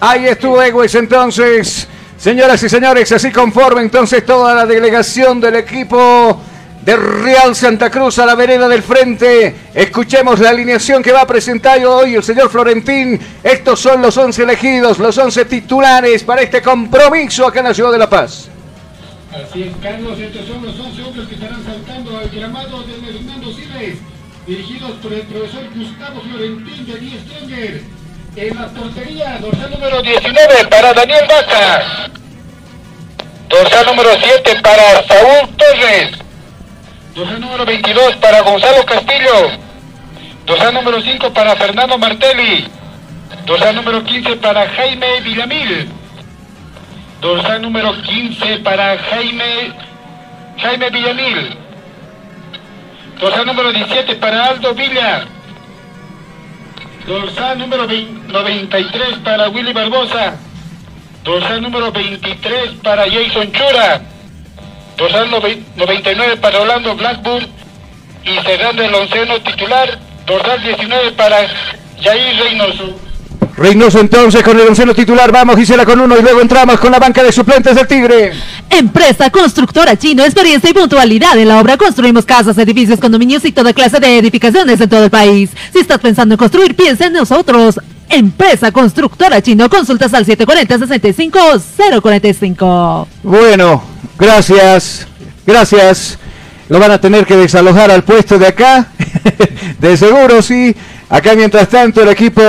Ahí 0.00 0.26
estuvo 0.26 0.60
Egues 0.60 0.94
entonces. 0.96 1.86
Señoras 2.16 2.60
y 2.64 2.68
señores, 2.68 3.12
así 3.12 3.30
conforme 3.30 3.82
entonces 3.82 4.26
toda 4.26 4.52
la 4.54 4.66
delegación 4.66 5.40
del 5.40 5.54
equipo 5.54 6.42
de 6.82 6.96
Real 6.96 7.54
Santa 7.54 7.90
Cruz 7.90 8.18
a 8.18 8.26
la 8.26 8.34
vereda 8.34 8.68
del 8.68 8.82
frente. 8.82 9.54
Escuchemos 9.74 10.40
la 10.40 10.50
alineación 10.50 11.02
que 11.02 11.12
va 11.12 11.22
a 11.22 11.26
presentar 11.26 11.84
hoy 11.84 12.14
el 12.14 12.22
señor 12.22 12.50
Florentín. 12.50 13.20
Estos 13.42 13.80
son 13.80 14.00
los 14.02 14.16
11 14.16 14.42
elegidos, 14.42 14.98
los 14.98 15.16
11 15.16 15.44
titulares 15.44 16.24
para 16.24 16.42
este 16.42 16.62
compromiso 16.62 17.46
acá 17.46 17.60
en 17.60 17.66
la 17.66 17.74
ciudad 17.74 17.92
de 17.92 17.98
La 17.98 18.08
Paz. 18.08 18.48
Así 19.32 19.62
es, 19.62 19.76
Carlos, 19.80 20.18
estos 20.18 20.46
son 20.46 20.64
los 20.64 20.78
11 20.78 21.02
hombres 21.02 21.28
que 21.28 21.34
estarán 21.34 21.64
saltando 21.64 22.18
al 22.18 22.30
llamado 22.30 22.82
de 22.82 22.94
Hernando 22.94 23.52
Siles, 23.52 23.98
dirigidos 24.46 24.90
por 25.02 25.12
el 25.12 25.22
profesor 25.22 25.62
Gustavo 25.74 26.20
Florentín 26.22 26.86
de 26.86 26.98
Die 26.98 27.20
Stronger. 27.20 27.82
En 28.36 28.56
la 28.56 28.68
portería, 28.68 29.38
dorsal 29.40 29.70
número 29.70 30.02
19 30.02 30.64
para 30.70 30.94
Daniel 30.94 31.24
Vaca. 31.28 32.10
Dorsal 33.48 33.86
número 33.86 34.10
7 34.20 34.60
para 34.62 35.02
Saúl 35.06 35.48
Torres. 35.56 36.29
Dorsal 37.14 37.40
número 37.40 37.64
22 37.66 38.16
para 38.16 38.40
Gonzalo 38.42 38.84
Castillo. 38.84 39.50
Dorsal 40.46 40.72
número 40.72 41.02
5 41.02 41.30
para 41.32 41.56
Fernando 41.56 41.98
Martelli. 41.98 42.68
Dorsal 43.46 43.74
número 43.74 44.04
15 44.04 44.36
para 44.36 44.68
Jaime 44.68 45.20
Villamil. 45.22 45.88
Dorsal 47.20 47.60
número 47.60 48.00
15 48.00 48.58
para 48.58 48.96
Jaime, 48.96 49.72
Jaime 50.58 50.90
Villamil. 50.90 51.56
Dorsal 53.18 53.46
número 53.46 53.72
17 53.72 54.14
para 54.14 54.46
Aldo 54.46 54.74
Villa. 54.74 55.26
Dorsal 57.06 57.58
número 57.58 57.86
93 57.86 59.18
para 59.18 59.48
Willy 59.48 59.72
Barbosa. 59.72 60.38
Dorsal 61.24 61.60
número 61.60 61.90
23 61.90 62.70
para 62.82 63.02
Jason 63.10 63.50
Chura. 63.50 64.00
Dorsal 65.00 65.28
99 65.76 66.36
para 66.36 66.60
Orlando 66.60 66.94
Blackburn 66.94 67.46
y 68.22 68.38
cerrando 68.44 68.82
el 68.82 68.94
onceno 68.94 69.40
titular, 69.40 69.98
dorsal 70.26 70.62
19 70.62 71.12
para 71.12 71.38
Jair 72.02 72.38
Reynoso. 72.38 73.00
Reynoso 73.56 73.98
entonces 73.98 74.42
con 74.42 74.60
el 74.60 74.68
onceno 74.68 74.94
titular, 74.94 75.32
vamos 75.32 75.56
Gisela 75.56 75.86
con 75.86 76.00
uno 76.00 76.18
y 76.18 76.22
luego 76.22 76.42
entramos 76.42 76.78
con 76.78 76.92
la 76.92 76.98
banca 76.98 77.22
de 77.22 77.32
suplentes 77.32 77.76
del 77.76 77.86
Tigre. 77.86 78.32
Empresa 78.68 79.30
Constructora 79.30 79.96
Chino, 79.96 80.22
experiencia 80.22 80.68
y 80.68 80.74
puntualidad 80.74 81.38
en 81.38 81.48
la 81.48 81.60
obra. 81.60 81.78
Construimos 81.78 82.26
casas, 82.26 82.58
edificios, 82.58 83.00
condominios 83.00 83.42
y 83.46 83.52
toda 83.52 83.72
clase 83.72 84.00
de 84.00 84.18
edificaciones 84.18 84.82
en 84.82 84.90
todo 84.90 85.04
el 85.04 85.10
país. 85.10 85.48
Si 85.72 85.78
estás 85.78 85.98
pensando 85.98 86.34
en 86.34 86.38
construir, 86.38 86.76
piensa 86.76 87.06
en 87.06 87.14
nosotros. 87.14 87.80
Empresa 88.10 88.70
Constructora 88.70 89.40
Chino, 89.40 89.70
consultas 89.70 90.12
al 90.12 90.26
740-65-045. 90.26 93.06
Bueno, 93.22 93.82
gracias, 94.20 95.06
gracias. 95.46 96.18
Lo 96.68 96.78
van 96.78 96.92
a 96.92 97.00
tener 97.00 97.26
que 97.26 97.36
desalojar 97.36 97.90
al 97.90 98.04
puesto 98.04 98.38
de 98.38 98.46
acá, 98.46 98.86
de 99.80 99.96
seguro, 99.96 100.40
sí. 100.40 100.74
Acá 101.08 101.34
mientras 101.34 101.68
tanto 101.68 102.02
el 102.02 102.10
equipo 102.10 102.42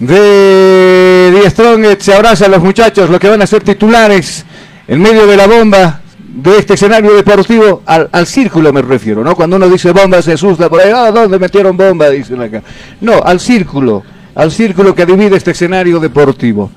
de 0.00 1.30
Die 1.32 1.50
Strong 1.50 2.00
se 2.00 2.12
abraza 2.12 2.46
a 2.46 2.48
los 2.48 2.60
muchachos, 2.60 3.08
lo 3.08 3.20
que 3.20 3.28
van 3.28 3.40
a 3.40 3.46
ser 3.46 3.62
titulares 3.62 4.44
en 4.88 5.00
medio 5.00 5.28
de 5.28 5.36
la 5.36 5.46
bomba 5.46 6.00
de 6.18 6.58
este 6.58 6.74
escenario 6.74 7.14
deportivo 7.14 7.82
al, 7.86 8.08
al, 8.10 8.26
círculo 8.26 8.72
me 8.72 8.82
refiero, 8.82 9.22
¿no? 9.22 9.36
Cuando 9.36 9.56
uno 9.56 9.68
dice 9.68 9.92
bomba 9.92 10.22
se 10.22 10.32
asusta 10.32 10.68
por 10.68 10.80
ahí, 10.80 10.90
ah, 10.92 11.12
¿dónde 11.12 11.38
metieron 11.38 11.76
bomba? 11.76 12.10
Dicen 12.10 12.40
acá. 12.40 12.62
No, 13.00 13.22
al 13.22 13.38
círculo, 13.38 14.02
al 14.34 14.50
círculo 14.50 14.94
que 14.94 15.06
divide 15.06 15.36
este 15.36 15.52
escenario 15.52 16.00
deportivo. 16.00 16.70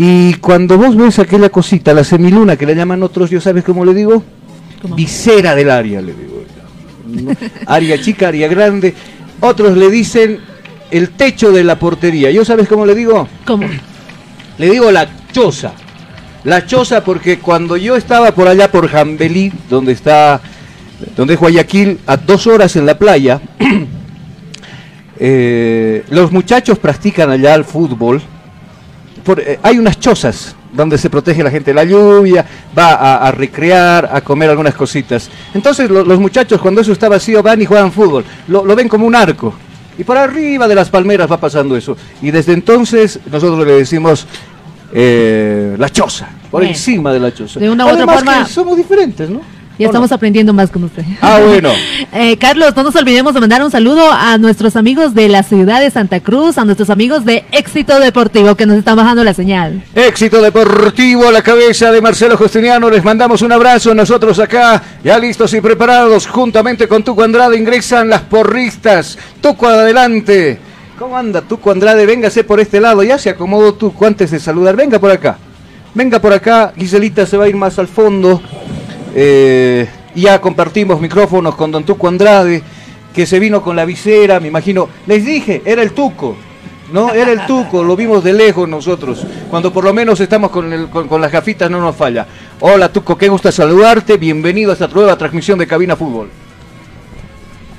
Y 0.00 0.34
cuando 0.34 0.78
vos 0.78 0.96
ves 0.96 1.18
aquella 1.18 1.50
cosita, 1.50 1.92
la 1.92 2.04
semiluna 2.04 2.56
que 2.56 2.64
le 2.64 2.76
llaman 2.76 3.02
otros, 3.02 3.30
¿yo 3.30 3.40
sabes 3.40 3.64
cómo 3.64 3.84
le 3.84 3.92
digo? 3.92 4.22
Visera 4.94 5.56
del 5.56 5.70
área, 5.70 6.00
le 6.00 6.14
digo. 6.14 6.44
Área 7.66 8.00
chica, 8.00 8.28
área 8.28 8.46
grande. 8.46 8.94
Otros 9.40 9.76
le 9.76 9.90
dicen 9.90 10.38
el 10.92 11.10
techo 11.10 11.50
de 11.50 11.64
la 11.64 11.80
portería. 11.80 12.30
¿Yo 12.30 12.44
sabes 12.44 12.68
cómo 12.68 12.86
le 12.86 12.94
digo? 12.94 13.26
¿Cómo? 13.44 13.66
Le 14.58 14.70
digo 14.70 14.92
la 14.92 15.08
choza. 15.32 15.72
La 16.44 16.64
choza 16.64 17.02
porque 17.02 17.40
cuando 17.40 17.76
yo 17.76 17.96
estaba 17.96 18.32
por 18.32 18.46
allá 18.46 18.70
por 18.70 18.88
Jambelí, 18.88 19.52
donde 19.68 19.92
está, 19.92 20.40
donde 21.16 21.34
es 21.34 21.40
Guayaquil, 21.40 21.98
a 22.06 22.16
dos 22.16 22.46
horas 22.46 22.76
en 22.76 22.86
la 22.86 22.96
playa, 22.96 23.40
eh, 25.18 26.04
los 26.10 26.30
muchachos 26.30 26.78
practican 26.78 27.30
allá 27.30 27.56
el 27.56 27.64
fútbol. 27.64 28.22
Eh, 29.38 29.58
hay 29.62 29.78
unas 29.78 29.98
chozas 29.98 30.54
donde 30.72 30.98
se 30.98 31.08
protege 31.08 31.42
la 31.42 31.50
gente 31.50 31.70
de 31.70 31.74
la 31.74 31.84
lluvia, 31.84 32.44
va 32.76 33.16
a, 33.16 33.30
recrear, 33.32 34.08
a 34.12 34.20
comer 34.20 34.50
algunas 34.50 34.74
cositas. 34.74 35.30
Entonces 35.54 35.90
los 35.90 36.18
muchachos 36.18 36.60
cuando 36.60 36.80
eso 36.80 36.92
está 36.92 37.08
vacío 37.08 37.42
van 37.42 37.62
y 37.62 37.66
juegan 37.66 37.90
fútbol, 37.90 38.24
lo, 38.48 38.64
lo, 38.64 38.76
ven 38.76 38.88
como 38.88 39.06
un 39.06 39.14
arco. 39.14 39.54
Y 39.96 40.04
por 40.04 40.16
arriba 40.16 40.68
de 40.68 40.74
las 40.74 40.90
palmeras 40.90 41.30
va 41.30 41.38
pasando 41.38 41.76
eso. 41.76 41.96
Y 42.22 42.30
desde 42.30 42.52
entonces 42.52 43.18
nosotros 43.30 43.66
le 43.66 43.72
decimos 43.74 44.26
eh, 44.92 45.74
la 45.78 45.90
choza, 45.90 46.28
por 46.50 46.64
encima 46.64 47.12
de 47.12 47.20
la 47.20 47.34
choza. 47.34 47.60
De 47.60 47.68
una 47.68 47.86
u 47.86 47.90
otra 47.90 48.06
forma. 48.06 48.46
somos 48.46 48.76
diferentes, 48.76 49.28
¿no? 49.28 49.40
Ya 49.78 49.86
estamos 49.86 50.10
aprendiendo 50.10 50.52
más 50.52 50.70
con 50.70 50.82
usted. 50.84 51.04
Ah, 51.22 51.40
bueno. 51.46 51.70
eh, 52.12 52.36
Carlos, 52.36 52.74
no 52.74 52.82
nos 52.82 52.96
olvidemos 52.96 53.32
de 53.32 53.40
mandar 53.40 53.62
un 53.62 53.70
saludo 53.70 54.10
a 54.10 54.36
nuestros 54.36 54.74
amigos 54.74 55.14
de 55.14 55.28
la 55.28 55.44
ciudad 55.44 55.80
de 55.80 55.90
Santa 55.90 56.18
Cruz, 56.18 56.58
a 56.58 56.64
nuestros 56.64 56.90
amigos 56.90 57.24
de 57.24 57.44
Éxito 57.52 58.00
Deportivo 58.00 58.56
que 58.56 58.66
nos 58.66 58.76
están 58.76 58.96
bajando 58.96 59.22
la 59.22 59.34
señal. 59.34 59.84
Éxito 59.94 60.42
Deportivo 60.42 61.28
a 61.28 61.32
la 61.32 61.42
cabeza 61.42 61.92
de 61.92 62.00
Marcelo 62.00 62.36
Justiniano. 62.36 62.90
Les 62.90 63.04
mandamos 63.04 63.40
un 63.42 63.52
abrazo. 63.52 63.94
Nosotros 63.94 64.40
acá, 64.40 64.82
ya 65.04 65.16
listos 65.18 65.54
y 65.54 65.60
preparados, 65.60 66.26
juntamente 66.26 66.88
con 66.88 67.04
Tuco 67.04 67.22
Andrade, 67.22 67.56
ingresan 67.56 68.08
las 68.08 68.22
porristas. 68.22 69.16
Tuco 69.40 69.68
adelante. 69.68 70.58
¿Cómo 70.98 71.16
anda 71.16 71.42
Tuco 71.42 71.70
Andrade? 71.70 72.04
Véngase 72.04 72.42
por 72.42 72.58
este 72.58 72.80
lado. 72.80 73.04
Ya 73.04 73.16
se 73.16 73.30
acomodó 73.30 73.74
Tuco 73.74 74.06
antes 74.06 74.32
de 74.32 74.40
saludar. 74.40 74.74
Venga 74.74 74.98
por 74.98 75.12
acá. 75.12 75.38
Venga 75.94 76.18
por 76.18 76.32
acá. 76.32 76.72
Giselita 76.76 77.24
se 77.26 77.36
va 77.36 77.44
a 77.44 77.48
ir 77.48 77.54
más 77.54 77.78
al 77.78 77.86
fondo. 77.86 78.42
Eh, 79.14 79.88
ya 80.14 80.40
compartimos 80.40 81.00
micrófonos 81.00 81.54
con 81.54 81.70
Don 81.70 81.84
Tuco 81.84 82.08
Andrade, 82.08 82.62
que 83.14 83.26
se 83.26 83.38
vino 83.38 83.62
con 83.62 83.76
la 83.76 83.84
visera, 83.84 84.40
me 84.40 84.48
imagino. 84.48 84.88
Les 85.06 85.24
dije, 85.24 85.62
era 85.64 85.82
el 85.82 85.92
Tuco. 85.92 86.36
No, 86.92 87.12
era 87.12 87.32
el 87.32 87.44
Tuco, 87.46 87.82
lo 87.82 87.96
vimos 87.96 88.24
de 88.24 88.32
lejos 88.32 88.68
nosotros. 88.68 89.24
Cuando 89.50 89.72
por 89.72 89.84
lo 89.84 89.92
menos 89.92 90.20
estamos 90.20 90.50
con, 90.50 90.88
con, 90.88 91.20
las 91.20 91.30
gafitas 91.30 91.70
no 91.70 91.80
nos 91.80 91.94
falla. 91.94 92.26
Hola 92.60 92.90
Tuco, 92.90 93.16
qué 93.18 93.28
gusto 93.28 93.52
saludarte. 93.52 94.16
Bienvenido 94.16 94.70
a 94.70 94.72
esta 94.72 94.88
nueva 94.88 95.16
transmisión 95.16 95.58
de 95.58 95.66
Cabina 95.66 95.96
Fútbol. 95.96 96.30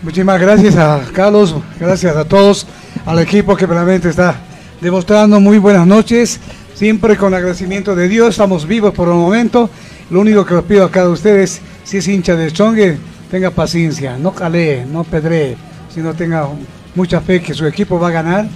Muchísimas 0.02 0.40
gracias 0.40 0.78
a 0.78 1.02
Carlos, 1.12 1.56
gracias 1.78 2.16
a 2.16 2.24
todos, 2.24 2.66
al 3.06 3.20
equipo 3.20 3.58
que 3.58 3.66
realmente 3.66 4.10
está 4.10 4.40
demostrando 4.80 5.40
muy 5.40 5.58
buenas 5.58 5.86
noches. 5.86 6.40
Siempre 6.74 7.18
con 7.18 7.34
agradecimiento 7.34 7.96
de 7.96 8.08
Dios, 8.08 8.30
estamos 8.30 8.66
vivos 8.66 8.94
por 8.94 9.10
el 9.10 9.16
momento 9.16 9.70
lo 10.10 10.22
único 10.22 10.46
que 10.46 10.56
os 10.56 10.64
pido 10.64 10.86
a 10.86 10.92
cada 10.92 11.10
ustedes, 11.10 11.62
si 11.84 11.98
es 11.98 12.08
hincha 12.08 12.36
de 12.36 12.52
Chongue, 12.52 12.98
tenga 13.30 13.52
paciencia, 13.52 14.18
no 14.18 14.34
calee, 14.34 14.86
no 14.86 15.04
pedree, 15.04 15.56
sino 15.94 16.14
tenga 16.14 16.48
mucha 16.96 17.22
fe 17.22 17.42
que 17.42 17.54
su 17.54 17.66
equipo 17.66 18.00
va 18.00 18.08
a 18.08 18.12
ganar 18.12 18.48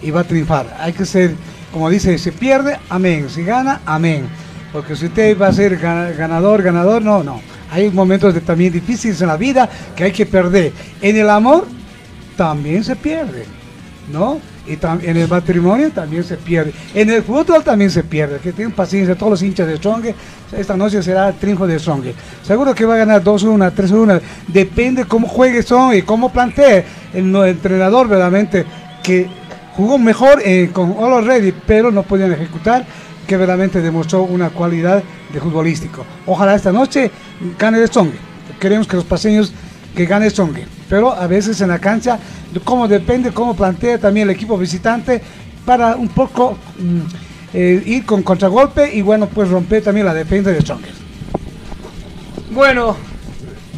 y 0.00 0.10
va 0.10 0.20
a 0.20 0.24
triunfar. 0.24 0.76
Hay 0.80 0.92
que 0.92 1.04
ser, 1.04 1.34
como 1.72 1.90
dice, 1.90 2.16
si 2.18 2.30
pierde, 2.30 2.78
amén, 2.88 3.28
si 3.28 3.44
gana, 3.44 3.82
amén. 3.84 4.26
Porque 4.72 4.96
si 4.96 5.06
usted 5.06 5.38
va 5.38 5.48
a 5.48 5.52
ser 5.52 5.76
ganador, 5.78 6.62
ganador, 6.62 7.02
no, 7.02 7.22
no. 7.22 7.40
Hay 7.70 7.90
momentos 7.90 8.34
también 8.42 8.72
difíciles 8.72 9.20
en 9.20 9.28
la 9.28 9.36
vida 9.36 9.68
que 9.94 10.04
hay 10.04 10.12
que 10.12 10.26
perder. 10.26 10.72
En 11.00 11.16
el 11.16 11.28
amor 11.28 11.66
también 12.36 12.82
se 12.84 12.96
pierde, 12.96 13.44
¿no? 14.10 14.40
Y 14.66 14.78
en 15.06 15.16
el 15.16 15.28
matrimonio 15.28 15.90
también 15.90 16.22
se 16.22 16.36
pierde. 16.36 16.72
En 16.94 17.10
el 17.10 17.22
fútbol 17.22 17.64
también 17.64 17.90
se 17.90 18.04
pierde. 18.04 18.38
Que 18.38 18.52
tienen 18.52 18.74
paciencia 18.74 19.16
todos 19.16 19.30
los 19.30 19.42
hinchas 19.42 19.66
de 19.66 19.76
Strong. 19.76 20.04
Esta 20.56 20.76
noche 20.76 21.02
será 21.02 21.28
el 21.28 21.34
triunfo 21.34 21.66
de 21.66 21.78
Strong. 21.78 22.04
Seguro 22.42 22.74
que 22.74 22.84
va 22.84 22.94
a 22.94 22.98
ganar 22.98 23.24
2-1, 23.24 23.72
3-1. 23.72 24.20
Depende 24.46 25.04
cómo 25.04 25.26
juegue 25.26 25.62
Strong 25.62 25.94
y 25.94 26.02
cómo 26.02 26.32
plantee 26.32 26.84
el, 27.12 27.34
entrenador 27.34 28.08
verdaderamente 28.08 28.64
que 29.02 29.28
jugó 29.74 29.98
mejor 29.98 30.40
eh, 30.44 30.70
con 30.72 30.94
All 30.96 31.24
Ready, 31.24 31.52
pero 31.66 31.90
no 31.90 32.04
podían 32.04 32.32
ejecutar 32.32 32.86
que 33.26 33.36
verdaderamente 33.36 33.80
demostró 33.80 34.22
una 34.22 34.50
cualidad 34.50 35.02
de 35.32 35.40
futbolístico. 35.40 36.04
Ojalá 36.26 36.54
esta 36.54 36.72
noche 36.72 37.10
gane 37.58 37.78
el 37.78 37.88
Strong. 37.88 38.10
Queremos 38.60 38.86
que 38.86 38.96
los 38.96 39.04
paseños 39.04 39.52
que 39.94 40.06
gane 40.06 40.30
Strong. 40.30 40.56
Pero 40.88 41.12
a 41.12 41.26
veces 41.26 41.60
en 41.60 41.68
la 41.68 41.78
cancha 41.78 42.18
cómo 42.64 42.88
depende, 42.88 43.32
cómo 43.32 43.54
plantea 43.56 43.98
también 43.98 44.28
el 44.28 44.34
equipo 44.34 44.58
visitante 44.58 45.22
para 45.64 45.96
un 45.96 46.08
poco 46.08 46.56
mm, 46.78 47.54
eh, 47.54 47.82
ir 47.86 48.04
con 48.04 48.22
contragolpe 48.22 48.94
y 48.94 49.02
bueno, 49.02 49.26
pues 49.26 49.48
romper 49.48 49.82
también 49.82 50.06
la 50.06 50.14
defensa 50.14 50.50
de 50.50 50.60
Strongers. 50.60 50.96
Bueno, 52.50 52.96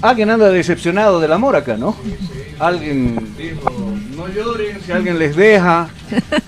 alguien 0.02 0.30
anda 0.30 0.50
decepcionado 0.50 1.20
del 1.20 1.32
amor 1.32 1.56
acá, 1.56 1.76
¿no? 1.76 1.96
Alguien 2.58 3.34
dijo, 3.36 3.70
no 4.16 4.28
lloren 4.28 4.80
si 4.84 4.92
alguien 4.92 5.18
les 5.18 5.34
deja, 5.34 5.88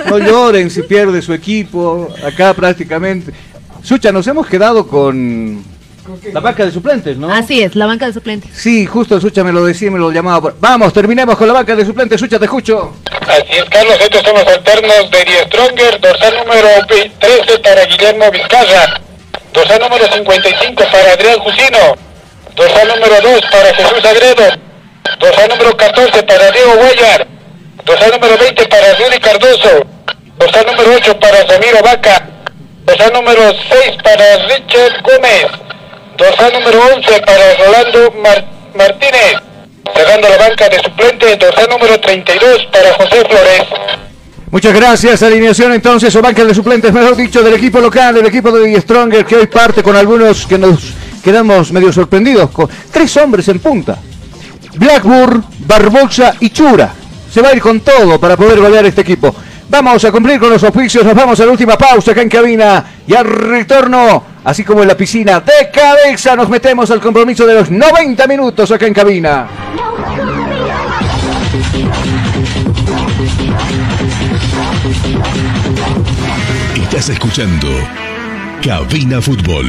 no 0.08 0.18
lloren 0.18 0.70
si 0.70 0.82
pierde 0.82 1.20
su 1.20 1.32
equipo, 1.32 2.08
acá 2.24 2.54
prácticamente. 2.54 3.32
Sucha, 3.82 4.12
nos 4.12 4.26
hemos 4.26 4.46
quedado 4.46 4.86
con 4.86 5.62
la 6.32 6.40
banca 6.40 6.64
de 6.64 6.70
suplentes, 6.70 7.16
¿no? 7.16 7.32
Así 7.32 7.62
es, 7.62 7.76
la 7.76 7.86
banca 7.86 8.06
de 8.06 8.12
suplentes. 8.12 8.50
Sí, 8.54 8.86
justo 8.86 9.20
Sucha 9.20 9.44
me 9.44 9.52
lo 9.52 9.64
decía, 9.64 9.90
me 9.90 9.98
lo 9.98 10.10
llamaba. 10.10 10.40
Por... 10.40 10.56
Vamos, 10.60 10.92
terminemos 10.92 11.36
con 11.36 11.46
la 11.46 11.54
banca 11.54 11.74
de 11.74 11.84
suplentes. 11.84 12.20
Sucha, 12.20 12.38
te 12.38 12.44
escucho. 12.44 12.92
Así 13.26 13.52
es, 13.52 13.64
Carlos. 13.64 13.96
Estos 14.00 14.22
son 14.22 14.34
los 14.34 14.46
alternos 14.46 15.10
de 15.10 15.24
Die 15.24 15.42
Stronger. 15.46 16.00
Dorsal 16.00 16.34
número 16.38 16.68
13 16.86 17.58
para 17.58 17.84
Guillermo 17.84 18.30
Vizcarra. 18.30 19.00
Dorsal 19.52 19.80
número 19.80 20.06
55 20.12 20.84
para 20.92 21.12
Adrián 21.12 21.38
Jusino. 21.40 21.96
Dorsal 22.54 22.88
número 22.88 23.20
2 23.22 23.40
para 23.50 23.74
Jesús 23.74 24.04
Agredo. 24.04 24.58
Dorsal 25.20 25.48
número 25.48 25.76
14 25.76 26.22
para 26.22 26.50
Diego 26.50 26.76
Guayar. 26.76 27.26
Dorsal 27.84 28.10
número 28.12 28.38
20 28.38 28.68
para 28.68 28.94
Rudy 28.94 29.18
Cardoso. 29.20 29.86
Dorsal 30.38 30.66
número 30.66 30.94
8 30.94 31.18
para 31.18 31.46
Samiro 31.46 31.82
Vaca. 31.82 32.28
Dorsal 32.84 33.12
número 33.12 33.52
6 33.70 33.96
para 34.02 34.36
Richard 34.46 35.02
Gómez. 35.02 35.65
Dorsal 36.16 36.52
número 36.52 36.80
11 36.96 37.22
para 37.22 37.56
Rolando 37.64 38.14
Martínez. 38.76 39.36
Cerrando 39.94 40.28
la 40.28 40.38
banca 40.48 40.68
de 40.68 40.78
suplente, 40.80 41.36
dorsal 41.36 41.68
número 41.70 42.00
32 42.00 42.68
para 42.72 42.94
José 42.94 43.24
Flores. 43.28 43.62
Muchas 44.50 44.74
gracias. 44.74 45.22
Alineación 45.22 45.72
entonces 45.72 46.14
o 46.16 46.22
banca 46.22 46.44
de 46.44 46.54
suplentes, 46.54 46.92
mejor 46.92 47.16
dicho, 47.16 47.42
del 47.42 47.54
equipo 47.54 47.80
local, 47.80 48.14
del 48.14 48.26
equipo 48.26 48.50
de 48.50 48.80
Stronger, 48.80 49.24
que 49.24 49.36
hoy 49.36 49.46
parte 49.46 49.82
con 49.82 49.96
algunos 49.96 50.46
que 50.46 50.58
nos 50.58 50.92
quedamos 51.22 51.72
medio 51.72 51.92
sorprendidos. 51.92 52.50
Con 52.50 52.68
tres 52.90 53.16
hombres 53.16 53.48
en 53.48 53.58
punta. 53.60 53.98
Blackburn, 54.76 55.44
Barbosa 55.60 56.34
y 56.40 56.50
Chura. 56.50 56.92
Se 57.32 57.42
va 57.42 57.48
a 57.48 57.54
ir 57.54 57.60
con 57.60 57.80
todo 57.80 58.18
para 58.18 58.36
poder 58.36 58.58
golear 58.58 58.86
este 58.86 59.02
equipo. 59.02 59.34
Vamos 59.68 60.04
a 60.04 60.12
cumplir 60.12 60.38
con 60.38 60.50
los 60.50 60.62
oficios, 60.62 61.04
nos 61.04 61.14
vamos 61.14 61.38
a 61.40 61.44
la 61.44 61.50
última 61.50 61.76
pausa 61.76 62.12
acá 62.12 62.22
en 62.22 62.28
cabina 62.28 62.84
y 63.06 63.14
al 63.14 63.24
retorno, 63.24 64.22
así 64.46 64.64
como 64.64 64.80
en 64.82 64.88
la 64.88 64.96
piscina, 64.96 65.40
de 65.40 65.70
cabeza 65.70 66.34
nos 66.34 66.48
metemos 66.48 66.90
al 66.90 67.00
compromiso 67.00 67.46
de 67.46 67.54
los 67.54 67.70
90 67.70 68.26
minutos 68.26 68.70
acá 68.70 68.86
en 68.86 68.94
cabina. 68.94 69.46
Estás 76.80 77.10
escuchando 77.10 77.68
Cabina 78.62 79.20
Fútbol. 79.20 79.66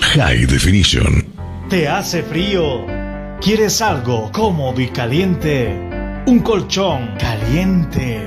High 0.00 0.46
Definition. 0.46 1.26
¿Te 1.68 1.88
hace 1.88 2.22
frío? 2.22 2.86
¿Quieres 3.40 3.82
algo 3.82 4.30
cómodo 4.32 4.80
y 4.80 4.88
caliente? 4.88 5.92
un 6.26 6.38
colchón 6.40 7.14
caliente. 7.18 8.26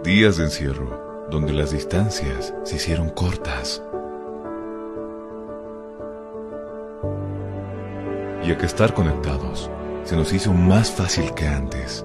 Días 0.04 0.36
de 0.38 0.44
encierro, 0.44 1.28
donde 1.30 1.52
las 1.52 1.72
distancias 1.72 2.54
se 2.64 2.76
hicieron 2.76 3.10
cortas. 3.10 3.82
Y 8.42 8.50
a 8.50 8.56
que 8.56 8.64
estar 8.66 8.94
conectados 8.94 9.70
se 10.04 10.16
nos 10.16 10.32
hizo 10.32 10.52
más 10.52 10.90
fácil 10.90 11.32
que 11.34 11.46
antes. 11.46 12.04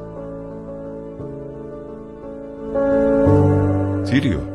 Sirio, 4.04 4.55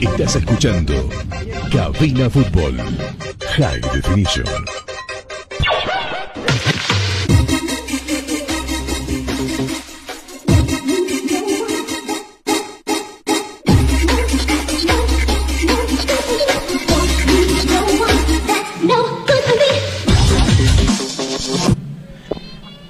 Estás 0.00 0.36
escuchando 0.36 1.08
Cabina 1.72 2.28
Fútbol. 2.30 2.76
High 3.56 3.80
Definition. 3.92 4.44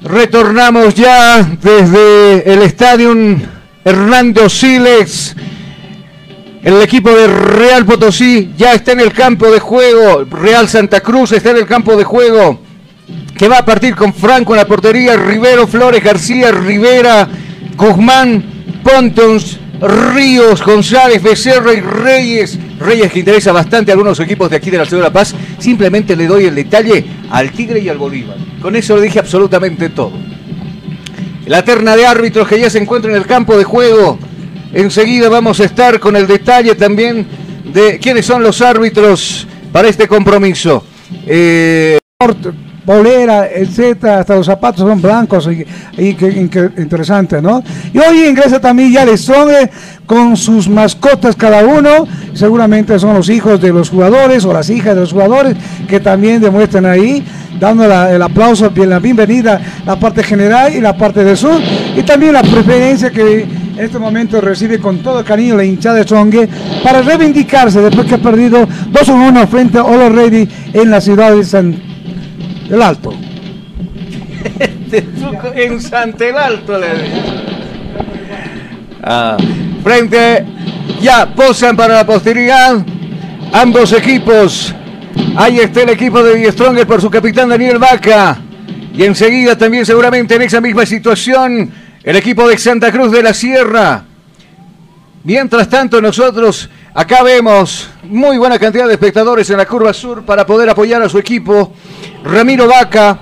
Retornamos 0.03 0.95
ya 0.95 1.43
desde 1.61 2.53
el 2.53 2.63
estadio 2.63 3.15
Hernando 3.85 4.49
Siles. 4.49 5.37
El 6.67 6.83
equipo 6.83 7.11
de 7.11 7.29
Real 7.29 7.87
Potosí 7.87 8.51
ya 8.59 8.75
está 8.75 8.91
en 8.91 8.99
el 8.99 9.13
campo 9.13 9.53
de 9.53 9.61
juego. 9.61 10.25
Real 10.25 10.69
Santa 10.69 10.99
Cruz 10.99 11.31
está 11.31 11.53
en 11.53 11.59
el 11.59 11.67
campo 11.67 11.95
de 11.95 12.03
juego. 12.03 12.61
Que 13.39 13.47
va 13.47 13.59
a 13.59 13.65
partir 13.65 13.95
con 13.95 14.13
Franco 14.13 14.53
en 14.53 14.59
la 14.59 14.67
portería. 14.67 15.17
Rivero, 15.17 15.69
Flores, 15.69 16.03
García, 16.03 16.51
Rivera, 16.51 17.29
Guzmán, 17.77 18.45
Pontons, 18.83 19.61
Ríos, 19.81 20.61
González, 20.61 21.23
Becerra 21.23 21.73
y 21.73 21.81
Reyes. 21.81 22.59
Reyes 22.81 23.13
que 23.13 23.21
interesa 23.21 23.53
bastante 23.53 23.93
a 23.93 23.95
algunos 23.95 24.19
equipos 24.19 24.51
de 24.51 24.57
aquí 24.57 24.69
de 24.69 24.79
la 24.79 24.87
Ciudad 24.87 25.05
de 25.05 25.09
La 25.09 25.13
Paz. 25.13 25.37
Simplemente 25.61 26.17
le 26.17 26.27
doy 26.27 26.47
el 26.47 26.57
detalle 26.57 27.07
al 27.31 27.53
Tigre 27.53 27.79
y 27.79 27.89
al 27.89 27.99
Bolívar. 27.99 28.39
Con 28.61 28.75
eso 28.75 28.97
le 28.97 29.03
dije 29.03 29.21
absolutamente 29.21 29.91
todo. 29.91 30.15
La 31.47 31.65
terna 31.65 31.95
de 31.95 32.09
árbitros 32.09 32.49
que 32.49 32.59
ya 32.59 32.69
se 32.69 32.79
encuentra 32.79 33.13
en 33.13 33.19
el 33.19 33.27
campo 33.27 33.57
de 33.57 33.63
juego. 33.63 34.19
Enseguida 34.73 35.29
vamos 35.29 35.61
a 35.61 35.65
estar 35.65 35.99
con 36.01 36.17
el 36.17 36.27
detalle 36.27 36.75
también 36.75 37.27
de 37.73 37.99
quiénes 37.99 38.27
son 38.27 38.43
los 38.43 38.61
árbitros 38.61 39.47
para 39.73 39.89
este 39.89 40.09
compromiso. 40.09 40.85
Eh, 41.27 41.99
bolera, 42.87 43.49
etcétera, 43.53 44.21
hasta 44.21 44.37
los 44.37 44.47
zapatos 44.47 44.81
son 44.81 45.03
blancos 45.03 45.49
y, 45.99 46.17
interesante, 46.79 47.43
¿no? 47.43 47.63
Y 47.93 47.99
hoy 47.99 48.29
ingresa 48.29 48.61
también 48.61 48.93
ya 48.93 49.05
Lesón 49.05 49.51
con 50.07 50.37
sus 50.37 50.69
mascotas 50.69 51.35
cada 51.35 51.65
uno, 51.65 52.07
seguramente 52.33 52.97
son 53.01 53.15
los 53.15 53.29
hijos 53.29 53.61
de 53.61 53.73
los 53.73 53.91
jugadores 53.91 54.45
o 54.45 54.53
las 54.53 54.71
hijas 54.71 54.95
de 54.95 55.01
los 55.01 55.13
jugadores 55.13 55.57
que 55.89 55.99
también 55.99 56.41
demuestran 56.41 56.87
ahí, 56.87 57.25
dando 57.59 57.85
el 57.85 58.23
aplauso, 58.23 58.71
la 58.75 59.01
bienvenida 59.01 59.61
la 59.85 59.99
parte 59.99 60.23
general 60.23 60.73
y 60.73 60.81
la 60.81 60.97
parte 60.97 61.25
de 61.25 61.35
sur, 61.35 61.61
y 61.97 62.03
también 62.03 62.35
la 62.35 62.43
preferencia 62.43 63.11
que 63.11 63.66
en 63.77 63.85
este 63.85 63.99
momento 63.99 64.41
recibe 64.41 64.79
con 64.79 65.01
todo 65.01 65.23
cariño 65.23 65.55
la 65.55 65.65
hinchada 65.65 65.97
de 65.97 66.09
Songue 66.09 66.49
para 66.83 67.03
reivindicarse 67.03 67.83
después 67.83 68.07
que 68.07 68.15
ha 68.15 68.19
perdido 68.19 68.67
2 68.91 69.09
1 69.09 69.47
frente 69.49 69.77
a 69.79 69.85
Olo 69.85 70.09
Ready 70.09 70.49
en 70.73 70.91
la 70.91 71.01
ciudad 71.01 71.35
de 71.35 71.45
San 71.45 71.77
el 72.71 72.83
Alto. 72.83 73.13
en 75.55 75.81
Santel 75.81 76.37
Alto 76.37 76.79
le 76.79 76.87
ah, 79.03 79.37
frente, 79.85 80.45
ya 81.03 81.27
posan 81.35 81.77
para 81.77 81.97
la 81.97 82.07
posteridad 82.07 82.77
ambos 83.53 83.93
equipos. 83.93 84.75
Ahí 85.37 85.59
está 85.59 85.83
el 85.83 85.91
equipo 85.91 86.23
de 86.23 86.51
Stronger 86.51 86.87
por 86.87 87.03
su 87.03 87.11
capitán 87.11 87.51
Daniel 87.51 87.79
Vaca. 87.79 88.39
Y 88.95 89.05
enseguida 89.05 89.59
también 89.59 89.85
seguramente 89.85 90.35
en 90.35 90.43
esa 90.43 90.63
misma 90.63 90.87
situación 90.87 91.71
el 92.07 92.15
equipo 92.15 92.49
de 92.49 92.57
Santa 92.57 92.93
Cruz 92.93 93.11
de 93.11 93.21
la 93.21 93.35
Sierra. 93.35 94.05
Mientras 95.25 95.69
tanto 95.69 96.01
nosotros 96.01 96.71
acá 96.95 97.25
vemos 97.25 97.91
muy 98.05 98.39
buena 98.39 98.61
cantidad 98.61 98.87
de 98.87 98.93
espectadores 98.93 99.51
en 99.51 99.57
la 99.57 99.67
curva 99.67 99.93
sur 99.93 100.25
para 100.25 100.47
poder 100.47 100.71
apoyar 100.71 101.03
a 101.03 101.09
su 101.09 101.19
equipo. 101.19 101.73
Ramiro 102.23 102.69
Vaca 102.69 103.19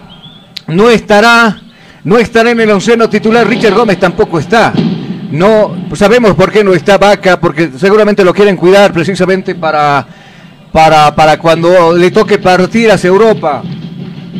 no 0.66 0.90
estará, 0.90 1.62
no 2.04 2.18
estará 2.18 2.50
en 2.50 2.60
el 2.60 2.70
onceno 2.72 3.08
titular. 3.08 3.48
Richard 3.48 3.72
Gómez 3.72 3.98
tampoco 3.98 4.38
está. 4.38 4.74
No 5.30 5.88
sabemos 5.94 6.34
por 6.34 6.52
qué 6.52 6.62
no 6.62 6.74
está 6.74 6.98
Vaca, 6.98 7.40
porque 7.40 7.70
seguramente 7.78 8.22
lo 8.22 8.34
quieren 8.34 8.54
cuidar 8.54 8.92
precisamente 8.92 9.54
para, 9.54 10.06
para, 10.70 11.14
para 11.14 11.38
cuando 11.38 11.96
le 11.96 12.10
toque 12.10 12.38
partir 12.38 12.90
hacia 12.90 13.08
Europa. 13.08 13.62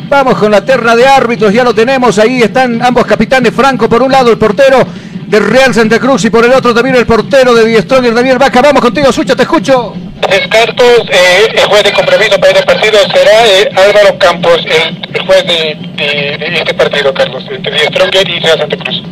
Vamos 0.09 0.37
con 0.37 0.51
la 0.51 0.63
terna 0.63 0.95
de 0.95 1.07
árbitros, 1.07 1.53
ya 1.53 1.63
lo 1.63 1.73
tenemos, 1.73 2.19
ahí 2.19 2.41
están 2.41 2.81
ambos 2.81 3.05
capitanes, 3.05 3.53
Franco 3.53 3.89
por 3.89 4.03
un 4.03 4.11
lado, 4.11 4.29
el 4.29 4.37
portero 4.37 4.85
de 5.27 5.39
Real 5.39 5.73
Santa 5.73 5.99
Cruz 5.99 6.25
y 6.25 6.29
por 6.29 6.45
el 6.45 6.51
otro 6.51 6.73
también 6.73 6.95
el 6.95 7.05
portero 7.05 7.53
de 7.55 7.65
Diestronger, 7.65 8.13
Daniel 8.13 8.37
Vaca. 8.37 8.61
Vamos 8.61 8.81
contigo, 8.81 9.11
Sucha, 9.11 9.35
te 9.35 9.43
escucho. 9.43 9.93
Descarto, 10.29 10.83
eh, 11.09 11.47
el 11.53 11.65
juez 11.65 11.83
de 11.83 11.93
compromiso 11.93 12.39
para 12.39 12.51
este 12.51 12.65
partido 12.65 12.99
será 13.13 13.47
eh, 13.47 13.69
Álvaro 13.75 14.17
Campos, 14.19 14.65
el, 14.65 15.25
juez 15.25 15.45
de, 15.45 16.57
este 16.59 16.73
partido, 16.73 17.13
Carlos, 17.13 17.43
entre 17.49 17.71
Diestronger 17.71 18.29
y 18.29 18.39
Real 18.39 18.59
Santa 18.59 18.77
Cruz. 18.77 19.03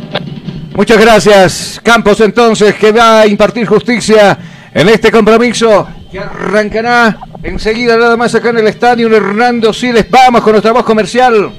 Muchas 0.74 0.98
gracias, 0.98 1.80
Campos, 1.82 2.20
entonces, 2.20 2.74
que 2.74 2.92
va 2.92 3.20
a 3.20 3.26
impartir 3.26 3.66
justicia 3.66 4.38
en 4.72 4.88
este 4.88 5.10
compromiso 5.10 5.88
que 6.10 6.18
arrancará 6.18 7.16
enseguida 7.44 7.96
nada 7.96 8.16
más 8.16 8.34
acá 8.34 8.50
en 8.50 8.58
el 8.58 8.66
estadio 8.66 9.14
Hernando 9.14 9.72
Siles. 9.72 10.10
Vamos 10.10 10.42
con 10.42 10.52
nuestra 10.52 10.72
voz 10.72 10.84
comercial. 10.84 11.52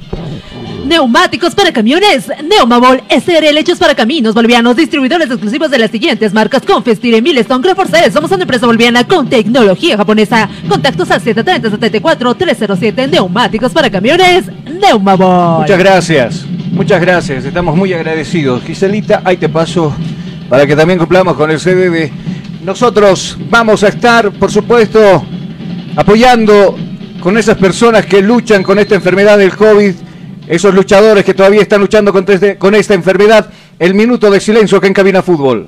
Neumáticos 0.86 1.56
para 1.56 1.72
camiones. 1.72 2.28
Neumabol 2.44 3.02
SRL 3.10 3.58
hechos 3.58 3.80
para 3.80 3.96
caminos 3.96 4.36
bolivianos. 4.36 4.76
Distribuidores 4.76 5.30
exclusivos 5.30 5.72
de 5.72 5.78
las 5.80 5.90
siguientes 5.92 6.34
marcas. 6.34 6.64
Confestire, 6.64 7.22
Milestone, 7.22 7.64
Creforce. 7.64 8.12
Somos 8.12 8.32
una 8.32 8.44
empresa 8.44 8.66
boliviana 8.66 9.04
con 9.06 9.30
tecnología 9.30 9.98
japonesa. 9.98 10.50
Contactos 10.68 11.10
al 11.12 11.22
730-74-307. 11.24 13.10
Neumáticos 13.10 13.72
para 13.72 13.90
camiones. 13.90 14.46
Neumabol. 14.66 15.62
Muchas 15.62 15.80
gracias. 15.80 16.46
Muchas 16.72 17.02
gracias. 17.02 17.46
Estamos 17.46 17.76
muy 17.76 17.94
agradecidos. 17.94 18.64
Giselita, 18.64 19.22
ahí 19.24 19.38
te 19.38 19.50
paso 19.50 19.96
para 20.50 20.68
que 20.68 20.76
también 20.76 21.00
cumplamos 21.00 21.36
con 21.36 21.50
el 21.50 21.60
CDD. 21.60 22.12
Nosotros 22.64 23.38
vamos 23.50 23.84
a 23.84 23.88
estar, 23.88 24.32
por 24.32 24.52
supuesto, 24.52 25.24
apoyando 25.96 26.76
con 27.22 27.38
esas 27.38 27.58
personas 27.58 28.06
que 28.06 28.22
luchan 28.22 28.64
con 28.64 28.80
esta 28.80 28.96
enfermedad 28.96 29.38
del 29.38 29.56
COVID 29.56 29.94
esos 30.48 30.74
luchadores 30.74 31.26
que 31.26 31.34
todavía 31.34 31.62
están 31.62 31.82
luchando 31.82 32.14
este, 32.28 32.58
con, 32.58 32.76
esta 32.76 32.94
enfermedad, 32.94 33.50
el 33.80 33.94
minuto 33.96 34.30
de 34.30 34.40
silencio 34.40 34.80
que 34.80 34.88
en 34.88 34.94
Cabina 34.94 35.22
Fútbol. 35.22 35.68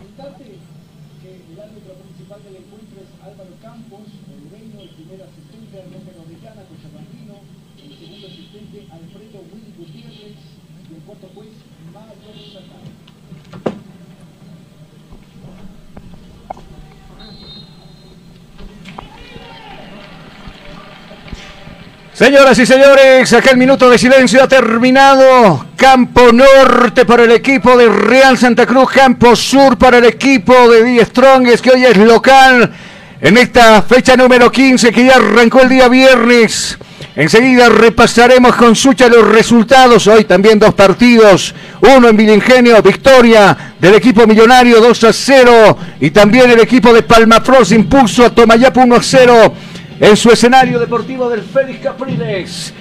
Señoras 22.17 22.57
y 22.57 22.65
señores, 22.65 23.31
acá 23.31 23.51
el 23.51 23.57
minuto 23.57 23.87
de 23.91 23.99
silencio 23.99 24.41
ha 24.41 24.47
terminado. 24.47 25.67
Campo 25.75 26.31
Norte 26.31 27.05
para 27.05 27.25
el 27.25 27.31
equipo 27.31 27.77
de 27.77 27.87
Real 27.89 28.39
Santa 28.39 28.65
Cruz, 28.65 28.89
Campo 28.89 29.35
Sur 29.35 29.77
para 29.77 29.99
el 29.99 30.05
equipo 30.05 30.67
de 30.67 30.83
Die 30.83 31.05
Strongest, 31.05 31.63
que 31.63 31.69
hoy 31.69 31.85
es 31.85 31.95
local 31.95 32.73
en 33.21 33.37
esta 33.37 33.83
fecha 33.83 34.15
número 34.15 34.51
15 34.51 34.91
que 34.91 35.05
ya 35.05 35.17
arrancó 35.17 35.61
el 35.61 35.69
día 35.69 35.87
viernes. 35.89 36.79
Enseguida 37.15 37.69
repasaremos 37.69 38.55
con 38.55 38.75
Sucha 38.75 39.07
los 39.09 39.27
resultados. 39.27 40.07
Hoy 40.07 40.23
también 40.23 40.57
dos 40.57 40.73
partidos. 40.73 41.53
Uno 41.81 42.09
en 42.09 42.17
Vilingenio, 42.17 42.81
victoria 42.81 43.75
del 43.79 43.93
equipo 43.93 44.25
millonario 44.25 44.81
2 44.81 45.03
a 45.03 45.13
0. 45.13 45.77
Y 45.99 46.09
también 46.09 46.49
el 46.49 46.59
equipo 46.59 46.93
de 46.93 47.03
Palmafros 47.03 47.71
impuso 47.71 48.25
a 48.25 48.29
Tomayapo 48.29 48.81
1 48.81 48.95
a 48.95 49.03
0 49.03 49.53
en 49.99 50.15
su 50.15 50.29
escenario 50.29 50.79
deportivo 50.79 51.29
del 51.29 51.41
Félix 51.41 51.79
Capriles. 51.79 52.73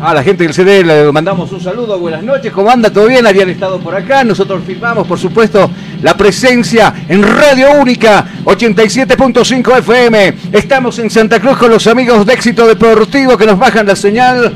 A 0.00 0.14
la 0.14 0.22
gente 0.22 0.44
del 0.44 0.54
CD 0.54 0.84
le 0.84 1.10
mandamos 1.10 1.50
un 1.50 1.60
saludo, 1.60 1.98
buenas 1.98 2.22
noches, 2.22 2.52
¿cómo 2.52 2.70
anda? 2.70 2.90
¿Todo 2.90 3.08
bien? 3.08 3.26
Habían 3.26 3.50
estado 3.50 3.80
por 3.80 3.94
acá, 3.94 4.22
nosotros 4.22 4.62
firmamos, 4.64 5.08
por 5.08 5.18
supuesto, 5.18 5.68
la 6.02 6.16
presencia 6.16 6.94
en 7.08 7.22
Radio 7.22 7.72
Única 7.72 8.24
87.5 8.44 9.78
FM. 9.78 10.34
Estamos 10.52 10.98
en 11.00 11.10
Santa 11.10 11.40
Cruz 11.40 11.58
con 11.58 11.70
los 11.70 11.86
amigos 11.88 12.24
de 12.24 12.32
Éxito 12.32 12.66
Deportivo 12.66 13.36
que 13.36 13.46
nos 13.46 13.58
bajan 13.58 13.86
la 13.86 13.96
señal. 13.96 14.52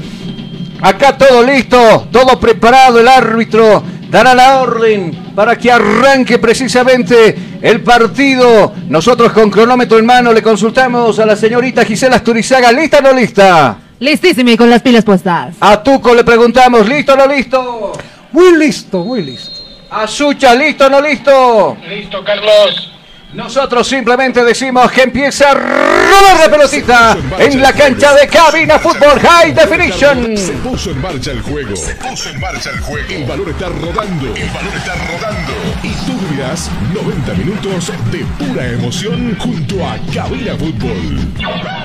Acá 0.81 1.19
todo 1.19 1.43
listo, 1.43 2.07
todo 2.13 2.39
preparado, 2.39 3.01
el 3.01 3.09
árbitro 3.09 3.83
dará 4.11 4.35
la 4.35 4.61
orden 4.61 5.33
para 5.35 5.57
que 5.57 5.71
arranque 5.71 6.39
precisamente 6.39 7.37
el 7.61 7.83
partido. 7.83 8.73
Nosotros 8.89 9.33
con 9.33 9.51
cronómetro 9.51 9.99
en 9.99 10.07
mano 10.07 10.33
le 10.33 10.43
consultamos 10.43 11.19
a 11.19 11.27
la 11.27 11.37
señorita 11.37 11.85
Gisela 11.85 12.17
Asturizaga, 12.17 12.73
¿lista 12.73 12.99
o 12.99 13.03
no 13.03 13.13
lista? 13.13 13.79
Listísima 13.99 14.51
y 14.53 14.57
con 14.57 14.69
las 14.69 14.83
pilas 14.83 15.05
puestas. 15.05 15.57
A 15.61 15.83
Tuco 15.83 16.15
le 16.15 16.25
preguntamos, 16.25 16.89
¿listo 16.89 17.15
o 17.15 17.17
no 17.17 17.27
listo? 17.27 17.93
Muy 18.33 18.57
listo, 18.57 19.05
muy 19.05 19.23
listo. 19.23 19.63
A 19.91 20.07
Sucha, 20.07 20.55
¿listo 20.55 20.87
o 20.87 20.91
no 20.91 21.01
listo? 21.01 21.77
Listo, 21.89 22.23
Carlos. 22.25 22.96
Nosotros 23.33 23.87
simplemente 23.89 24.45
decimos 24.45 24.91
que 24.93 25.03
empieza 25.03 25.51
a 25.51 25.55
rodar 25.55 26.41
la 26.41 26.49
pelotita 26.49 27.19
en 27.39 27.61
la 27.61 27.73
cancha 27.73 28.15
de 28.15 28.29
cabina 28.29 28.79
Fútbol 28.79 29.21
High 29.21 29.53
Definition. 29.53 30.37
Se 30.37 30.53
puso 30.53 30.91
en 30.93 31.03
marcha 31.03 31.33
el 31.33 31.43
juego. 31.43 31.75
Se 31.75 31.95
puso 31.97 32.31
en 32.31 32.41
marcha 32.41 32.71
el 32.71 32.81
juego. 32.81 33.09
El 33.11 33.25
balón 33.25 33.49
está 33.51 33.69
rodando. 33.69 34.35
El 34.35 34.49
balón 34.51 34.77
está 34.77 34.95
rodando. 34.95 35.53
Y 35.87 35.91
tú 36.05 36.19
vivirás 36.19 36.69
90 36.93 37.35
minutos 37.35 37.93
de 38.11 38.25
pura 38.45 38.67
emoción 38.73 39.37
junto 39.39 39.87
a 39.87 39.97
Cabina 40.13 40.57
Fútbol. 40.57 41.21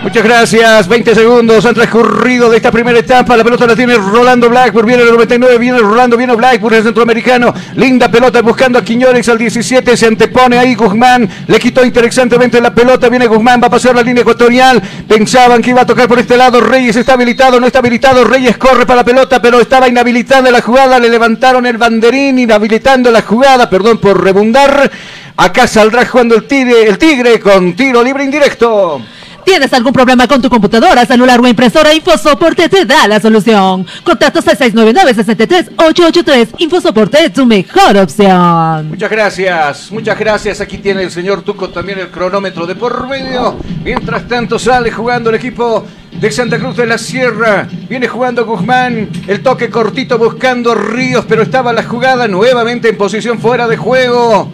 Muchas 0.02 0.24
gracias. 0.24 0.88
20 0.88 1.14
segundos 1.14 1.64
han 1.68 1.76
transcurrido 1.76 2.50
de 2.50 2.58
esta 2.58 2.72
primera 2.72 2.98
etapa. 2.98 3.38
La 3.38 3.44
pelota 3.44 3.68
la 3.68 3.76
tiene 3.76 3.98
Rolando 3.98 4.50
Blackburn. 4.50 4.88
Viene 4.88 5.04
el 5.04 5.12
99. 5.12 5.58
Viene 5.60 5.78
Rolando. 5.78 6.18
Viene 6.18 6.34
Blackburn, 6.34 6.78
el 6.78 6.84
centroamericano. 6.84 7.54
Linda 7.76 8.10
pelota 8.10 8.42
buscando 8.42 8.80
a 8.80 8.84
Quiñones 8.84 9.30
al 9.30 9.38
17. 9.38 9.96
Se 9.96 10.08
antepone 10.08 10.58
ahí 10.58 10.74
Guzmán. 10.74 11.30
Le 11.46 11.60
quitó 11.60 11.86
interesantemente 11.86 12.60
la 12.60 12.74
pelota. 12.74 13.08
Viene 13.08 13.28
Guzmán. 13.28 13.62
Va 13.62 13.68
a 13.68 13.70
pasar 13.70 13.94
la 13.94 14.02
línea 14.02 14.22
ecuatorial. 14.22 14.82
Pensaban 15.08 15.62
que 15.62 15.70
iba 15.70 15.82
a 15.82 15.86
tocar 15.86 16.08
por 16.08 16.18
este 16.18 16.36
lado. 16.36 16.60
Reyes 16.60 16.96
está 16.96 17.14
habilitado. 17.14 17.60
No 17.60 17.68
está 17.68 17.78
habilitado. 17.78 18.24
Reyes 18.24 18.58
corre 18.58 18.88
para 18.88 19.02
la 19.02 19.06
pelota, 19.06 19.40
pero 19.40 19.62
estaba 19.62 19.88
inhabilitada 19.88 20.50
la 20.50 20.62
jugada. 20.62 20.98
Le 20.98 21.10
levantaron 21.10 21.68
el 21.68 21.78
banderín, 21.78 22.40
inhabilitando 22.40 23.12
la 23.12 23.22
jugada. 23.22 23.70
Perdón 23.70 23.91
por 24.00 24.24
rebundar. 24.24 24.92
Acá 25.38 25.68
saldrá 25.68 26.06
jugando 26.06 26.36
el 26.36 26.48
tigre, 26.48 26.84
el 26.84 26.98
tigre 26.98 27.40
con 27.40 27.74
tiro 27.76 28.04
libre 28.04 28.24
indirecto. 28.24 29.02
¿Tienes 29.46 29.74
algún 29.74 29.94
problema 29.94 30.28
con 30.28 30.42
tu 30.42 30.50
computadora, 30.50 31.06
celular 31.06 31.40
o 31.40 31.48
impresora? 31.48 31.94
InfoSoporte 31.94 32.70
te 32.70 32.86
da 32.86 33.08
la 33.08 33.20
solución. 33.20 33.86
Contactos 34.04 34.48
al 34.48 34.58
699-63883. 34.58 36.48
InfoSoporte 36.60 37.26
es 37.26 37.34
tu 37.34 37.46
mejor 37.46 37.98
opción. 37.98 38.90
Muchas 38.90 39.10
gracias, 39.10 39.92
muchas 39.92 40.18
gracias. 40.18 40.62
Aquí 40.62 40.78
tiene 40.78 41.04
el 41.04 41.12
señor 41.12 41.42
Tuco 41.42 41.70
también 41.70 42.00
el 42.00 42.10
cronómetro 42.10 42.66
de 42.66 42.76
por 42.76 43.08
medio. 43.08 43.58
Mientras 43.84 44.28
tanto 44.28 44.60
sale 44.60 44.92
jugando 44.92 45.30
el 45.30 45.36
equipo 45.36 45.86
de 46.12 46.32
Santa 46.32 46.60
Cruz 46.60 46.78
de 46.78 46.86
la 46.86 46.98
Sierra. 46.98 47.68
Viene 47.90 48.08
jugando 48.08 48.46
Guzmán. 48.46 49.10
El 49.28 49.42
toque 49.42 49.70
cortito 49.70 50.18
buscando 50.18 50.76
Ríos, 50.76 51.26
pero 51.28 51.42
estaba 51.42 51.74
la 51.74 51.84
jugada 51.84 52.28
nuevamente 52.28 52.90
en 52.90 52.98
posición 52.98 53.40
fuera 53.40 53.68
de 53.68 53.78
juego. 53.78 54.52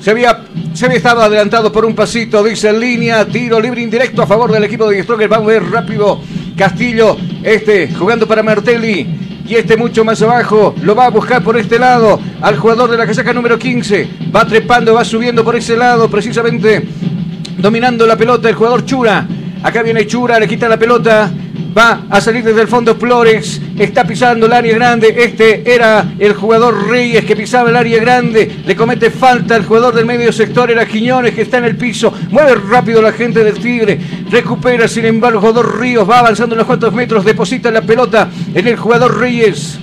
Se 0.00 0.10
había, 0.12 0.44
se 0.74 0.86
había 0.86 0.98
estado 0.98 1.22
adelantado 1.22 1.72
por 1.72 1.84
un 1.84 1.94
pasito, 1.94 2.42
dice 2.42 2.68
en 2.68 2.80
línea, 2.80 3.26
tiro 3.26 3.60
libre 3.60 3.82
indirecto 3.82 4.22
a 4.22 4.26
favor 4.26 4.52
del 4.52 4.64
equipo 4.64 4.88
de 4.88 5.02
Stroker. 5.02 5.28
Vamos 5.28 5.48
a 5.48 5.52
ver 5.52 5.64
rápido. 5.70 6.20
Castillo, 6.56 7.16
este 7.42 7.92
jugando 7.94 8.26
para 8.26 8.42
Martelli. 8.42 9.06
Y 9.46 9.54
este 9.54 9.76
mucho 9.76 10.04
más 10.04 10.20
abajo 10.20 10.74
lo 10.82 10.94
va 10.94 11.06
a 11.06 11.10
buscar 11.10 11.42
por 11.42 11.56
este 11.56 11.78
lado 11.78 12.20
al 12.42 12.58
jugador 12.58 12.90
de 12.90 12.98
la 12.98 13.06
casaca 13.06 13.32
número 13.32 13.58
15. 13.58 14.08
Va 14.34 14.46
trepando, 14.46 14.92
va 14.92 15.04
subiendo 15.04 15.42
por 15.42 15.56
ese 15.56 15.76
lado, 15.76 16.10
precisamente 16.10 16.86
dominando 17.56 18.06
la 18.06 18.16
pelota 18.16 18.48
el 18.48 18.54
jugador 18.54 18.84
Chura. 18.84 19.26
Acá 19.62 19.82
viene 19.82 20.06
Chura, 20.06 20.38
le 20.38 20.46
quita 20.46 20.68
la 20.68 20.78
pelota. 20.78 21.30
Va 21.76 22.06
a 22.10 22.20
salir 22.20 22.42
desde 22.42 22.62
el 22.62 22.68
fondo 22.68 22.96
Flores. 22.96 23.60
Está 23.78 24.04
pisando 24.04 24.46
el 24.46 24.52
área 24.52 24.74
grande. 24.74 25.14
Este 25.16 25.72
era 25.72 26.04
el 26.18 26.32
jugador 26.34 26.88
Reyes 26.88 27.24
que 27.24 27.36
pisaba 27.36 27.70
el 27.70 27.76
área 27.76 28.00
grande. 28.00 28.62
Le 28.64 28.74
comete 28.74 29.10
falta 29.10 29.54
al 29.54 29.64
jugador 29.64 29.94
del 29.94 30.06
medio 30.06 30.32
sector. 30.32 30.70
Era 30.70 30.86
Quiñones 30.86 31.34
que 31.34 31.42
está 31.42 31.58
en 31.58 31.64
el 31.64 31.76
piso. 31.76 32.12
Mueve 32.30 32.54
rápido 32.68 33.02
la 33.02 33.12
gente 33.12 33.44
del 33.44 33.58
Tigre. 33.58 33.98
Recupera, 34.30 34.88
sin 34.88 35.04
embargo, 35.04 35.38
el 35.38 35.46
jugador 35.46 35.78
Ríos. 35.78 36.08
Va 36.08 36.20
avanzando 36.20 36.54
unos 36.54 36.66
cuantos 36.66 36.92
metros. 36.92 37.24
Deposita 37.24 37.70
la 37.70 37.82
pelota 37.82 38.28
en 38.54 38.66
el 38.66 38.76
jugador 38.76 39.18
Reyes. 39.18 39.78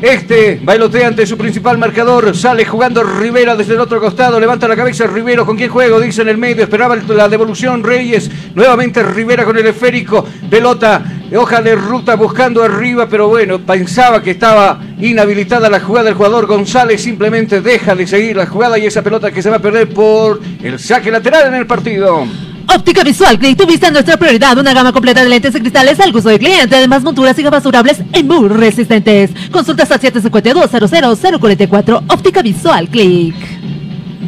Este 0.00 0.60
bailotea 0.62 1.08
ante 1.08 1.26
su 1.26 1.38
principal 1.38 1.78
marcador. 1.78 2.36
Sale 2.36 2.66
jugando 2.66 3.02
Rivera 3.02 3.56
desde 3.56 3.72
el 3.74 3.80
otro 3.80 3.98
costado. 3.98 4.38
Levanta 4.38 4.68
la 4.68 4.76
cabeza 4.76 5.06
Rivero. 5.06 5.46
¿Con 5.46 5.56
quién 5.56 5.70
juego? 5.70 5.98
Dice 5.98 6.20
en 6.20 6.28
el 6.28 6.36
medio. 6.36 6.64
Esperaba 6.64 6.96
la 6.96 7.28
devolución 7.30 7.82
Reyes. 7.82 8.30
Nuevamente 8.54 9.02
Rivera 9.02 9.46
con 9.46 9.56
el 9.56 9.66
esférico. 9.66 10.26
Pelota. 10.50 11.02
Hoja 11.34 11.62
de 11.62 11.74
ruta 11.74 12.14
buscando 12.14 12.62
arriba. 12.62 13.08
Pero 13.08 13.28
bueno, 13.28 13.58
pensaba 13.60 14.22
que 14.22 14.32
estaba 14.32 14.78
inhabilitada 15.00 15.70
la 15.70 15.80
jugada 15.80 16.06
del 16.06 16.14
jugador 16.14 16.46
González. 16.46 17.00
Simplemente 17.00 17.62
deja 17.62 17.94
de 17.94 18.06
seguir 18.06 18.36
la 18.36 18.46
jugada 18.46 18.78
y 18.78 18.84
esa 18.84 19.00
pelota 19.02 19.30
que 19.30 19.40
se 19.40 19.48
va 19.48 19.56
a 19.56 19.60
perder 19.60 19.88
por 19.88 20.40
el 20.62 20.78
saque 20.78 21.10
lateral 21.10 21.46
en 21.46 21.54
el 21.54 21.66
partido. 21.66 22.26
Óptica 22.68 23.04
Visual 23.04 23.38
Click, 23.38 23.56
tu 23.56 23.66
vista 23.66 23.86
es 23.86 23.92
nuestra 23.92 24.16
prioridad. 24.16 24.58
Una 24.58 24.74
gama 24.74 24.92
completa 24.92 25.22
de 25.22 25.28
lentes 25.28 25.54
y 25.54 25.60
cristales 25.60 26.00
al 26.00 26.12
gusto 26.12 26.28
del 26.28 26.38
cliente. 26.38 26.76
Además, 26.76 27.02
monturas 27.02 27.38
y 27.38 27.42
gafas 27.42 27.62
durables 27.62 27.98
y 28.12 28.22
muy 28.22 28.48
resistentes. 28.48 29.30
Consultas 29.50 29.90
al 29.92 30.00
752-00044. 30.00 32.02
Óptica 32.08 32.42
Visual 32.42 32.88
Click. 32.88 33.34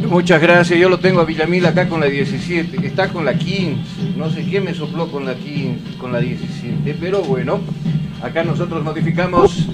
Muchas 0.09 0.41
gracias. 0.41 0.79
Yo 0.79 0.89
lo 0.89 0.99
tengo 0.99 1.21
a 1.21 1.25
Villamil 1.25 1.67
acá 1.67 1.89
con 1.89 2.01
la 2.01 2.07
17. 2.07 2.87
Está 2.87 3.09
con 3.09 3.25
la 3.25 3.35
15. 3.35 3.77
No 4.17 4.31
sé 4.31 4.45
quién 4.45 4.65
me 4.65 4.75
sopló 4.75 5.11
con 5.11 5.25
la 5.25 5.35
15, 5.35 5.99
con 5.99 6.13
la 6.13 6.21
17. 6.21 6.97
Pero 7.01 7.23
bueno, 7.23 7.61
acá 8.23 8.45
nosotros 8.45 8.83
modificamos. 8.85 9.67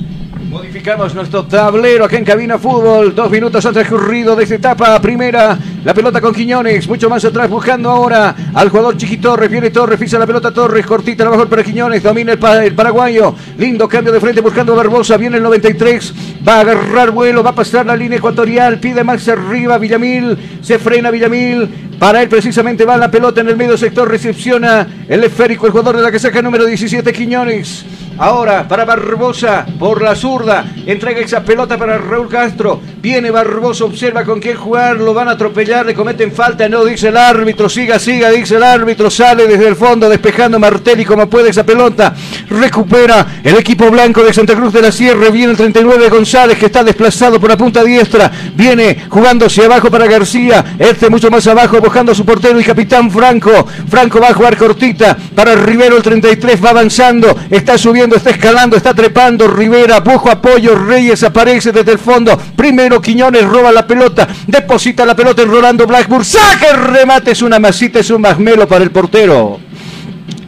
Modificamos 0.54 1.12
nuestro 1.16 1.44
tablero 1.46 2.04
acá 2.04 2.16
en 2.16 2.24
Cabina 2.24 2.58
Fútbol. 2.60 3.12
Dos 3.12 3.28
minutos 3.28 3.66
han 3.66 3.74
transcurrido 3.74 4.36
de 4.36 4.44
esta 4.44 4.54
etapa 4.54 5.02
primera. 5.02 5.58
La 5.84 5.92
pelota 5.92 6.20
con 6.20 6.32
Quiñones. 6.32 6.86
Mucho 6.86 7.10
más 7.10 7.24
atrás 7.24 7.50
buscando 7.50 7.90
ahora 7.90 8.32
al 8.54 8.68
jugador 8.68 8.96
Chiqui 8.96 9.16
Torres. 9.16 9.50
Viene 9.50 9.70
Torres, 9.70 9.98
pisa 9.98 10.16
la 10.16 10.28
pelota 10.28 10.52
Torres. 10.52 10.86
Cortita 10.86 11.24
la 11.24 11.30
mejor 11.32 11.48
para 11.48 11.64
Quiñones. 11.64 12.04
Domina 12.04 12.30
el, 12.30 12.38
pa- 12.38 12.64
el 12.64 12.72
paraguayo. 12.72 13.34
Lindo 13.58 13.88
cambio 13.88 14.12
de 14.12 14.20
frente 14.20 14.40
buscando 14.40 14.74
a 14.74 14.76
Barbosa. 14.76 15.16
Viene 15.16 15.38
el 15.38 15.42
93. 15.42 16.14
Va 16.46 16.58
a 16.58 16.60
agarrar 16.60 17.10
vuelo. 17.10 17.42
Va 17.42 17.50
a 17.50 17.54
pasar 17.56 17.84
la 17.86 17.96
línea 17.96 18.18
ecuatorial. 18.18 18.78
Pide 18.78 19.02
Max 19.02 19.28
arriba. 19.28 19.76
Villamil. 19.76 20.38
Se 20.62 20.78
frena 20.78 21.10
Villamil. 21.10 21.93
Para 21.98 22.22
él 22.22 22.28
precisamente 22.28 22.84
va 22.84 22.96
la 22.96 23.10
pelota 23.10 23.40
en 23.40 23.48
el 23.48 23.56
medio 23.56 23.76
sector. 23.76 24.08
Recepciona 24.08 24.86
el 25.08 25.24
esférico. 25.24 25.66
El 25.66 25.72
jugador 25.72 25.96
de 25.96 26.02
la 26.02 26.10
que 26.10 26.18
saca 26.18 26.42
número 26.42 26.64
17 26.66 27.12
Quiñones. 27.12 27.84
Ahora 28.16 28.68
para 28.68 28.84
Barbosa 28.84 29.66
por 29.78 30.00
la 30.00 30.14
zurda. 30.14 30.64
Entrega 30.86 31.20
esa 31.20 31.42
pelota 31.42 31.76
para 31.76 31.98
Raúl 31.98 32.28
Castro. 32.28 32.80
Viene 33.00 33.30
Barbosa, 33.32 33.84
observa 33.84 34.24
con 34.24 34.40
quién 34.40 34.56
jugar. 34.56 34.96
Lo 34.96 35.12
van 35.12 35.28
a 35.28 35.32
atropellar, 35.32 35.84
le 35.84 35.94
cometen 35.94 36.30
falta. 36.30 36.68
No, 36.68 36.84
dice 36.84 37.08
el 37.08 37.16
árbitro. 37.16 37.68
Siga, 37.68 37.98
siga, 37.98 38.30
dice 38.30 38.54
el 38.54 38.62
árbitro. 38.62 39.10
Sale 39.10 39.48
desde 39.48 39.66
el 39.66 39.74
fondo 39.74 40.08
despejando 40.08 40.60
Martelli 40.60 41.04
como 41.04 41.28
puede 41.28 41.50
esa 41.50 41.64
pelota. 41.64 42.14
Recupera 42.48 43.26
el 43.42 43.56
equipo 43.56 43.90
blanco 43.90 44.22
de 44.22 44.32
Santa 44.32 44.54
Cruz 44.54 44.72
de 44.72 44.82
la 44.82 44.92
Sierra. 44.92 45.30
Viene 45.30 45.50
el 45.50 45.56
39 45.56 46.08
González 46.08 46.56
que 46.56 46.66
está 46.66 46.84
desplazado 46.84 47.40
por 47.40 47.50
la 47.50 47.56
punta 47.56 47.82
diestra. 47.82 48.30
Viene 48.54 49.06
jugando 49.08 49.46
hacia 49.46 49.64
abajo 49.64 49.90
para 49.90 50.06
García. 50.06 50.76
Este 50.78 51.10
mucho 51.10 51.30
más 51.32 51.46
abajo 51.48 51.80
buscando 51.84 52.12
a 52.12 52.14
su 52.14 52.24
portero 52.24 52.58
y 52.58 52.64
capitán 52.64 53.10
Franco. 53.10 53.66
Franco 53.88 54.18
va 54.18 54.28
a 54.28 54.34
jugar 54.34 54.56
cortita 54.56 55.16
para 55.34 55.54
Rivero 55.54 55.96
el 55.96 56.02
33. 56.02 56.64
Va 56.64 56.70
avanzando. 56.70 57.38
Está 57.50 57.76
subiendo, 57.76 58.16
está 58.16 58.30
escalando, 58.30 58.76
está 58.76 58.94
trepando. 58.94 59.46
Rivera, 59.46 60.00
busco 60.00 60.30
apoyo. 60.30 60.74
Reyes 60.74 61.22
aparece 61.22 61.72
desde 61.72 61.92
el 61.92 61.98
fondo. 61.98 62.36
Primero 62.56 63.00
Quiñones 63.00 63.44
roba 63.44 63.70
la 63.70 63.86
pelota. 63.86 64.26
Deposita 64.46 65.04
la 65.04 65.14
pelota 65.14 65.42
en 65.42 65.50
Rolando 65.50 65.86
Blackburn. 65.86 66.24
Saca 66.24 66.70
el 66.70 66.84
remate. 66.84 67.32
Es 67.32 67.42
una 67.42 67.58
masita, 67.58 68.00
es 68.00 68.10
un 68.10 68.22
masmelo 68.22 68.66
para 68.66 68.82
el 68.82 68.90
portero. 68.90 69.60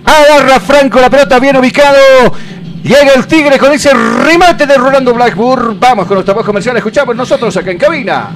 Agarra 0.05 0.59
Franco 0.61 1.01
la 1.01 1.11
pelota 1.11 1.39
bien 1.39 1.57
ubicado. 1.57 1.99
Llega 2.83 3.13
el 3.15 3.27
Tigre 3.27 3.59
con 3.59 3.73
ese 3.73 3.93
remate 3.93 4.67
de 4.67 4.77
Rolando 4.77 5.13
Blackburn. 5.13 5.79
Vamos 5.79 6.07
con 6.07 6.15
nuestra 6.15 6.33
voz 6.33 6.47
comercial. 6.47 6.77
Escuchamos 6.77 7.15
nosotros 7.15 7.55
acá 7.57 7.71
en 7.71 7.79
cabina. 7.79 8.31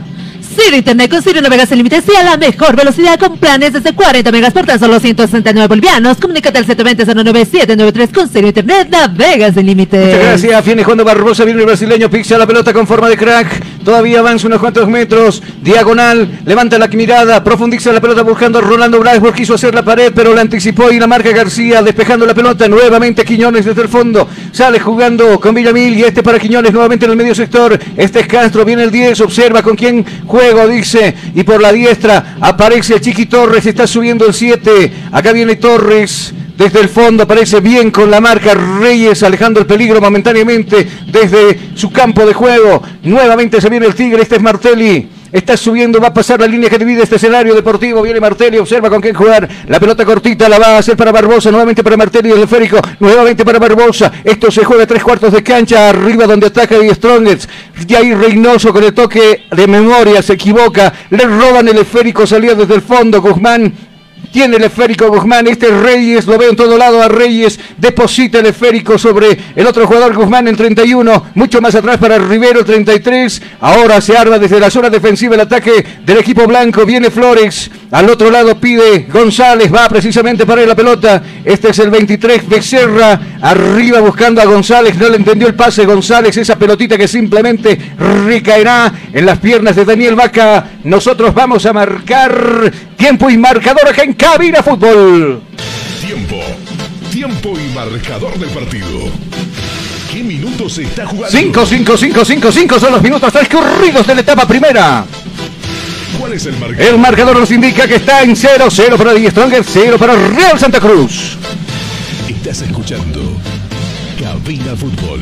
Ciro 0.55 0.77
Internet 0.77 1.11
con 1.11 1.23
Ciro 1.23 1.41
navegas 1.41 1.69
sin 1.69 1.79
límites 1.79 2.05
y 2.13 2.17
a 2.17 2.25
la 2.25 2.37
mejor 2.37 2.75
velocidad 2.75 3.19
con 3.19 3.39
planes 3.39 3.73
desde 3.73 3.95
40 3.95 4.33
megas 4.33 4.53
por 4.53 4.67
tan 4.67 4.79
solo 4.79 4.99
169 4.99 5.69
bolivianos. 5.69 6.17
Comunícate 6.19 6.59
al 6.59 6.67
720-09793 6.67 8.13
con 8.13 8.29
Ciro 8.29 8.49
Internet 8.49 8.89
navegas 8.91 9.55
sin 9.55 9.67
límites. 9.67 10.05
Muchas 10.05 10.21
gracias. 10.21 10.65
Viene 10.65 10.85
Juan 10.85 10.99
Barbosa, 11.05 11.45
viene 11.45 11.61
el 11.61 11.67
brasileño, 11.67 12.11
pixa 12.11 12.37
la 12.37 12.47
pelota 12.47 12.73
con 12.73 12.87
forma 12.87 13.09
de 13.09 13.17
crack. 13.17 13.80
Todavía 13.85 14.19
avanza 14.19 14.47
unos 14.47 14.61
cuantos 14.61 14.89
metros. 14.89 15.43
Diagonal, 15.63 16.41
levanta 16.45 16.79
la 16.79 16.89
mirada, 16.89 17.43
profundiza 17.43 17.93
la 17.93 18.01
pelota 18.01 18.23
buscando 18.23 18.59
a 18.59 18.63
Rolando 18.63 19.01
Blackburn. 19.01 19.35
Quiso 19.35 19.55
hacer 19.55 19.75
la 19.75 19.83
pared, 19.83 20.13
pero 20.15 20.35
la 20.35 20.43
anticipó 20.43 20.91
y 20.91 20.99
la 20.99 21.07
marca 21.07 21.31
García, 21.31 21.83
despejando 21.83 22.27
la 22.27 22.35
pelota. 22.35 22.69
Nuevamente 22.69 23.25
Quiñones 23.25 23.65
desde 23.65 23.83
el 23.83 23.89
fondo. 23.89 24.29
Sale 24.53 24.81
jugando 24.81 25.41
con 25.41 25.55
Villamil 25.55 25.97
y 25.99 26.03
este 26.03 26.23
para 26.23 26.39
Quiñones 26.39 26.73
nuevamente 26.73 27.07
en 27.07 27.13
el 27.13 27.17
medio 27.17 27.35
sector. 27.35 27.79
Este 27.97 28.21
es 28.21 28.27
Castro, 28.27 28.65
viene 28.65 28.83
el 28.83 28.91
10, 28.91 29.21
observa 29.23 29.63
con 29.63 29.77
quién 29.77 30.05
juego, 30.27 30.69
dice. 30.69 31.15
Y 31.35 31.43
por 31.43 31.61
la 31.61 31.73
diestra 31.73 32.37
aparece 32.41 33.01
Chiqui 33.01 33.27
Torres, 33.27 33.65
está 33.67 33.87
subiendo 33.87 34.27
el 34.27 34.35
7. 34.35 34.93
Acá 35.13 35.33
viene 35.33 35.57
Torres. 35.57 36.35
Desde 36.61 36.81
el 36.81 36.91
fondo 36.91 37.23
aparece 37.23 37.61
bien 37.61 37.91
con 37.91 38.11
la 38.11 38.21
marca 38.21 38.53
Reyes, 38.53 39.23
alejando 39.23 39.61
el 39.61 39.65
peligro 39.65 39.99
momentáneamente 39.99 40.87
desde 41.07 41.59
su 41.75 41.91
campo 41.91 42.27
de 42.27 42.35
juego. 42.35 42.83
Nuevamente 43.03 43.63
se 43.63 43.71
viene 43.71 43.87
el 43.87 43.95
Tigre, 43.95 44.21
este 44.21 44.37
es 44.37 44.43
Martelli. 44.43 45.09
está 45.33 45.57
subiendo, 45.57 45.99
va 46.03 46.09
a 46.09 46.13
pasar 46.13 46.39
la 46.39 46.47
línea 46.47 46.69
que 46.69 46.77
divide 46.77 47.05
este 47.05 47.17
escenario 47.17 47.55
deportivo. 47.55 48.03
Viene 48.03 48.21
Martelli, 48.21 48.59
observa 48.59 48.91
con 48.91 49.01
quién 49.01 49.15
jugar. 49.15 49.49
La 49.69 49.81
pelota 49.81 50.05
cortita 50.05 50.51
la 50.51 50.59
va 50.59 50.67
a 50.75 50.79
hacer 50.81 50.99
para 50.99 51.11
Barbosa, 51.13 51.51
nuevamente 51.51 51.83
para 51.83 51.97
Martelli, 51.97 52.31
el 52.31 52.43
esférico, 52.43 52.79
nuevamente 52.99 53.43
para 53.43 53.59
Barbosa. 53.59 54.13
Esto 54.23 54.51
se 54.51 54.63
juega 54.63 54.87
tres 54.87 55.03
cuartos 55.03 55.33
de 55.33 55.43
cancha, 55.43 55.89
arriba 55.89 56.27
donde 56.27 56.49
ataca 56.49 56.77
y 56.77 56.91
Strongets. 56.91 57.49
Y 57.89 57.95
ahí 57.95 58.13
Reynoso 58.13 58.71
con 58.71 58.85
el 58.85 58.93
toque 58.93 59.45
de 59.51 59.67
memoria 59.67 60.21
se 60.21 60.35
equivoca. 60.35 60.93
Le 61.09 61.25
roban 61.25 61.69
el 61.69 61.79
esférico, 61.79 62.27
salió 62.27 62.55
desde 62.55 62.75
el 62.75 62.83
fondo. 62.83 63.23
Guzmán 63.23 63.73
tiene 64.33 64.57
el 64.57 64.65
esférico 64.65 65.09
Guzmán, 65.09 65.47
este 65.47 65.69
Reyes, 65.69 66.27
lo 66.27 66.39
veo 66.39 66.51
en 66.51 66.57
todo 66.57 66.79
lado 66.79 67.03
a 67.03 67.09
Reyes, 67.09 67.59
deposita 67.77 68.39
el 68.39 68.47
esférico 68.47 68.99
sobre 68.99 69.39
el 69.55 69.67
otro 69.67 69.87
jugador 69.87 70.15
Guzmán 70.15 70.49
en 70.49 70.57
31, 70.57 71.27
mucho 71.35 71.61
más 71.61 71.75
atrás 71.75 71.99
para 71.99 72.19
Rivero 72.19 72.65
33, 72.65 73.43
ahora 73.61 74.01
se 74.01 74.17
arma 74.17 74.39
desde 74.39 74.61
la 74.61 74.71
zona 74.71 74.91
defensiva 74.91 75.35
el 75.35 75.41
ataque 75.41 75.85
del 76.05 76.19
equipo 76.19 76.47
blanco, 76.47 76.87
viene 76.87 77.11
Flores, 77.11 77.71
al 77.91 78.09
otro 78.09 78.31
lado 78.31 78.59
pide 78.59 79.07
González, 79.13 79.73
va 79.73 79.89
precisamente 79.89 80.47
para 80.47 80.65
la 80.65 80.77
pelota, 80.77 81.23
este 81.45 81.71
es 81.71 81.79
el 81.81 81.91
23 81.91 82.49
Becerra, 82.49 83.21
arriba 83.43 84.01
buscando 84.01 84.41
a 84.41 84.45
González, 84.45 84.97
no 84.97 85.09
le 85.09 85.17
entendió 85.17 85.49
el 85.49 85.55
pase 85.55 85.85
González, 85.85 86.37
esa 86.37 86.57
pelotita 86.57 86.97
que 86.97 87.09
simplemente 87.09 87.79
recaerá 88.27 88.93
en 89.13 89.27
las 89.27 89.39
piernas 89.39 89.77
de 89.77 89.85
Daniel 89.85 90.15
Vaca, 90.15 90.71
nosotros 90.85 91.35
vamos 91.35 91.67
a 91.67 91.73
marcar 91.73 92.73
tiempo 93.01 93.31
y 93.31 93.39
marcador 93.39 93.89
acá 93.89 94.03
en 94.03 94.13
Cabina 94.13 94.63
Fútbol. 94.63 95.43
Tiempo, 96.07 96.37
tiempo 97.11 97.55
y 97.59 97.75
marcador 97.75 98.39
del 98.39 98.51
partido. 98.51 99.11
¿Qué 100.13 100.23
minutos 100.23 100.75
se 100.75 100.83
está 100.83 101.07
jugando? 101.07 101.31
5, 101.31 101.67
5, 101.67 101.97
5, 101.97 102.25
5, 102.27 102.53
5 102.53 102.79
son 102.79 102.93
los 102.93 103.03
minutos 103.03 103.33
transcurridos 103.33 104.07
de 104.07 104.15
la 104.15 104.21
etapa 104.21 104.47
primera. 104.47 105.07
¿Cuál 106.19 106.35
es 106.35 106.45
el 106.45 106.59
marcador? 106.59 106.83
El 106.83 106.99
marcador 106.99 107.39
nos 107.39 107.51
indica 107.51 107.89
que 107.89 107.97
está 107.97 108.23
en 108.23 108.37
0, 108.37 108.67
0 108.69 108.97
para 108.99 109.15
Die 109.15 109.31
Stronger, 109.31 109.65
0 109.65 109.97
para 109.99 110.15
Real 110.15 110.59
Santa 110.59 110.79
Cruz. 110.79 111.39
Estás 112.29 112.61
escuchando 112.61 113.23
Cabina 114.21 114.77
Fútbol. 114.77 115.21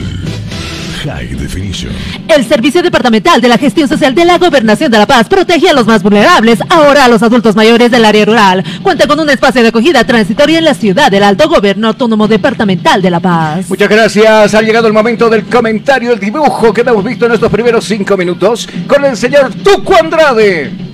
High 1.04 1.34
Definition. 1.36 1.92
El 2.28 2.44
Servicio 2.46 2.82
Departamental 2.82 3.40
de 3.40 3.48
la 3.48 3.58
Gestión 3.58 3.88
Social 3.88 4.14
de 4.14 4.24
la 4.24 4.38
Gobernación 4.38 4.90
de 4.90 4.98
La 4.98 5.06
Paz 5.06 5.28
protege 5.28 5.68
a 5.68 5.72
los 5.72 5.86
más 5.86 6.02
vulnerables, 6.02 6.58
ahora 6.68 7.04
a 7.04 7.08
los 7.08 7.22
adultos 7.22 7.54
mayores 7.54 7.90
del 7.90 8.04
área 8.04 8.24
rural. 8.24 8.64
Cuenta 8.82 9.06
con 9.06 9.20
un 9.20 9.30
espacio 9.30 9.62
de 9.62 9.68
acogida 9.68 10.04
transitoria 10.04 10.58
en 10.58 10.64
la 10.64 10.74
ciudad 10.74 11.10
del 11.10 11.22
Alto 11.22 11.48
Gobierno 11.48 11.88
Autónomo 11.88 12.26
Departamental 12.26 13.00
de 13.00 13.10
La 13.10 13.20
Paz. 13.20 13.68
Muchas 13.68 13.88
gracias. 13.88 14.54
Ha 14.54 14.62
llegado 14.62 14.88
el 14.88 14.92
momento 14.92 15.30
del 15.30 15.44
comentario, 15.44 16.12
el 16.12 16.18
dibujo 16.18 16.72
que 16.72 16.80
hemos 16.80 17.04
visto 17.04 17.26
en 17.26 17.32
estos 17.32 17.50
primeros 17.50 17.84
cinco 17.84 18.16
minutos 18.16 18.68
con 18.86 19.04
el 19.04 19.16
señor 19.16 19.54
Tuco 19.54 19.94
Andrade. 19.94 20.88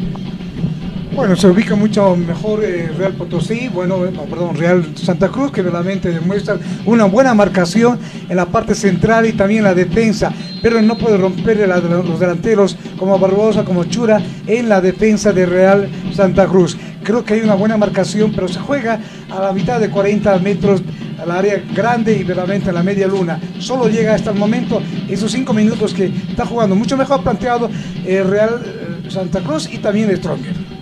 Bueno, 1.14 1.36
se 1.36 1.46
ubica 1.46 1.76
mucho 1.76 2.16
mejor 2.16 2.64
eh, 2.64 2.90
Real 2.98 3.12
Potosí, 3.12 3.68
bueno, 3.68 4.04
eh, 4.04 4.10
no, 4.12 4.22
perdón, 4.22 4.56
Real 4.56 4.84
Santa 4.96 5.28
Cruz, 5.28 5.52
que 5.52 5.62
realmente 5.62 6.10
demuestra 6.10 6.58
una 6.86 7.04
buena 7.04 7.34
marcación 7.34 7.98
en 8.28 8.36
la 8.36 8.46
parte 8.46 8.74
central 8.74 9.24
y 9.26 9.32
también 9.32 9.62
la 9.62 9.74
defensa, 9.74 10.32
pero 10.60 10.82
no 10.82 10.98
puede 10.98 11.16
romper 11.16 11.68
la- 11.68 11.78
los 11.78 12.18
delanteros 12.18 12.76
como 12.98 13.16
Barbosa, 13.18 13.64
como 13.64 13.84
Chura 13.84 14.20
en 14.46 14.68
la 14.68 14.80
defensa 14.80 15.32
de 15.32 15.46
Real 15.46 15.88
Santa 16.12 16.46
Cruz. 16.46 16.76
Creo 17.04 17.24
que 17.24 17.34
hay 17.34 17.40
una 17.42 17.54
buena 17.54 17.76
marcación, 17.76 18.32
pero 18.34 18.48
se 18.48 18.58
juega 18.58 18.98
a 19.30 19.40
la 19.40 19.52
mitad 19.52 19.78
de 19.78 19.90
40 19.90 20.36
metros 20.40 20.82
al 21.22 21.30
área 21.30 21.62
grande 21.74 22.12
y 22.16 22.24
verdaderamente 22.24 22.70
en 22.70 22.74
la 22.74 22.82
media 22.82 23.06
luna. 23.06 23.38
Solo 23.60 23.88
llega 23.88 24.14
hasta 24.14 24.30
el 24.30 24.38
momento 24.38 24.82
esos 25.08 25.30
cinco 25.30 25.52
minutos 25.54 25.94
que 25.94 26.06
está 26.06 26.44
jugando 26.44 26.74
mucho 26.74 26.96
mejor 26.96 27.22
planteado 27.22 27.70
eh, 28.04 28.22
Real 28.24 28.60
eh, 29.06 29.10
Santa 29.10 29.40
Cruz 29.40 29.68
y 29.72 29.78
también 29.78 30.14
Stronger. 30.16 30.73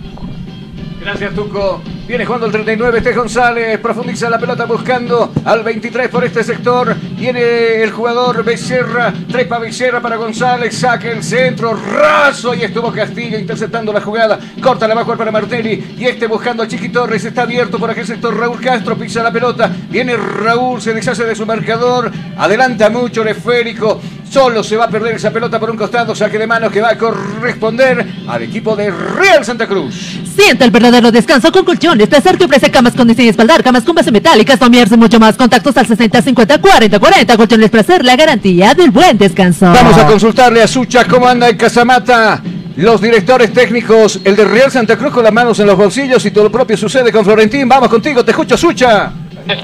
Gracias, 1.03 1.33
Tuco. 1.33 1.81
Viene 2.07 2.25
jugando 2.25 2.45
el 2.45 2.53
39, 2.53 2.97
este 2.99 3.11
González. 3.11 3.77
Profundiza 3.79 4.29
la 4.29 4.39
pelota 4.39 4.63
buscando 4.65 5.33
al 5.43 5.61
23 5.61 6.07
por 6.07 6.23
este 6.23 6.45
sector. 6.45 6.95
Viene 6.95 7.83
el 7.83 7.91
jugador 7.91 8.41
Becerra. 8.43 9.13
Trepa 9.29 9.59
Becerra 9.59 9.99
para 10.01 10.15
González. 10.15 10.77
Saca 10.77 11.11
el 11.11 11.21
centro. 11.21 11.73
Raso. 11.73 12.53
Y 12.53 12.63
estuvo 12.63 12.91
Castillo 12.93 13.37
interceptando 13.37 13.91
la 13.91 13.99
jugada. 13.99 14.39
Corta 14.61 14.87
la 14.87 14.95
va 14.95 15.01
a 15.01 15.03
jugar 15.03 15.17
para 15.17 15.31
Martelli. 15.31 15.95
Y 15.97 16.05
este 16.05 16.27
buscando 16.27 16.63
a 16.63 16.67
Chiqui 16.69 16.87
Torres. 16.87 17.25
Está 17.25 17.41
abierto 17.41 17.77
por 17.77 17.91
aquel 17.91 18.07
sector. 18.07 18.37
Raúl 18.37 18.61
Castro 18.61 18.97
pisa 18.97 19.21
la 19.21 19.31
pelota. 19.31 19.69
Viene 19.89 20.15
Raúl. 20.15 20.81
Se 20.81 20.93
deshace 20.93 21.25
de 21.25 21.35
su 21.35 21.45
marcador. 21.45 22.11
Adelanta 22.37 22.89
mucho 22.89 23.23
el 23.23 23.29
esférico. 23.29 23.99
Solo 24.33 24.63
se 24.63 24.75
va 24.75 24.85
a 24.85 24.89
perder 24.89 25.17
esa 25.17 25.29
pelota 25.29 25.59
por 25.59 25.69
un 25.69 25.77
costado. 25.77 26.15
Saque 26.15 26.39
de 26.39 26.47
manos 26.47 26.71
que 26.71 26.81
va 26.81 26.89
a 26.89 26.97
corresponder 26.97 28.03
al 28.27 28.41
equipo 28.41 28.75
de 28.75 28.89
Real 28.89 29.45
Santa 29.45 29.67
Cruz. 29.67 29.93
Siente 30.35 30.65
el 30.65 30.71
verdadero 30.71 31.11
descanso 31.11 31.51
con 31.51 31.63
colchones. 31.63 32.07
Placer 32.07 32.35
te 32.35 32.45
ofrece 32.45 32.71
camas 32.71 32.95
con 32.95 33.07
diseño 33.07 33.29
espaldar, 33.29 33.63
camas 33.63 33.83
con 33.83 33.93
base 33.93 34.11
metálica, 34.11 34.57
somiers 34.57 34.91
y 34.91 34.97
mucho 34.97 35.19
más. 35.19 35.35
Contactos 35.35 35.77
al 35.77 35.85
60 35.85 36.19
50 36.19 36.59
40 36.59 36.99
40. 36.99 37.37
Colchones 37.37 37.69
Placer, 37.69 38.03
la 38.03 38.15
garantía 38.15 38.73
del 38.73 38.89
buen 38.89 39.19
descanso. 39.19 39.67
Vamos 39.67 39.99
a 39.99 40.07
consultarle 40.07 40.63
a 40.63 40.67
Sucha 40.67 41.05
cómo 41.05 41.27
anda 41.27 41.47
en 41.47 41.55
Casamata. 41.55 42.41
Los 42.77 43.01
directores 43.01 43.53
técnicos, 43.53 44.19
el 44.23 44.35
de 44.35 44.45
Real 44.45 44.71
Santa 44.71 44.97
Cruz 44.97 45.13
con 45.13 45.23
las 45.23 45.31
manos 45.31 45.59
en 45.59 45.67
los 45.67 45.77
bolsillos 45.77 46.25
y 46.25 46.31
todo 46.31 46.45
lo 46.45 46.51
propio 46.51 46.75
sucede 46.75 47.11
con 47.11 47.23
Florentín. 47.23 47.69
Vamos 47.69 47.87
contigo, 47.87 48.25
te 48.25 48.31
escucho, 48.31 48.57
Sucha. 48.57 49.11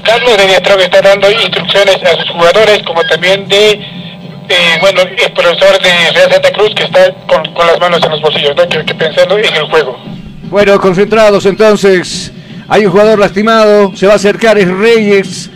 Carlos 0.04 0.36
de 0.36 0.46
Diestro 0.46 0.76
que 0.76 0.84
está 0.84 1.02
dando 1.02 1.28
instrucciones 1.28 1.96
a 2.04 2.16
sus 2.20 2.30
jugadores, 2.30 2.82
como 2.84 3.02
también 3.04 3.48
de, 3.48 3.99
eh, 4.50 4.78
bueno, 4.80 5.02
el 5.02 5.32
profesor 5.32 5.80
de 5.80 5.90
Real 6.12 6.32
Santa 6.32 6.52
Cruz 6.52 6.74
que 6.74 6.84
está 6.84 7.12
con, 7.26 7.54
con 7.54 7.66
las 7.66 7.78
manos 7.78 8.00
en 8.02 8.10
los 8.10 8.20
bolsillos, 8.20 8.56
¿no? 8.56 8.68
que, 8.68 8.84
que 8.84 8.94
pensando 8.94 9.38
en 9.38 9.54
el 9.54 9.64
juego. 9.70 9.96
Bueno, 10.50 10.80
concentrados 10.80 11.46
entonces. 11.46 12.32
Hay 12.68 12.86
un 12.86 12.92
jugador 12.92 13.18
lastimado, 13.18 13.90
se 13.96 14.06
va 14.06 14.12
a 14.12 14.16
acercar, 14.16 14.56
es 14.58 14.68
Reyes. 14.68 15.50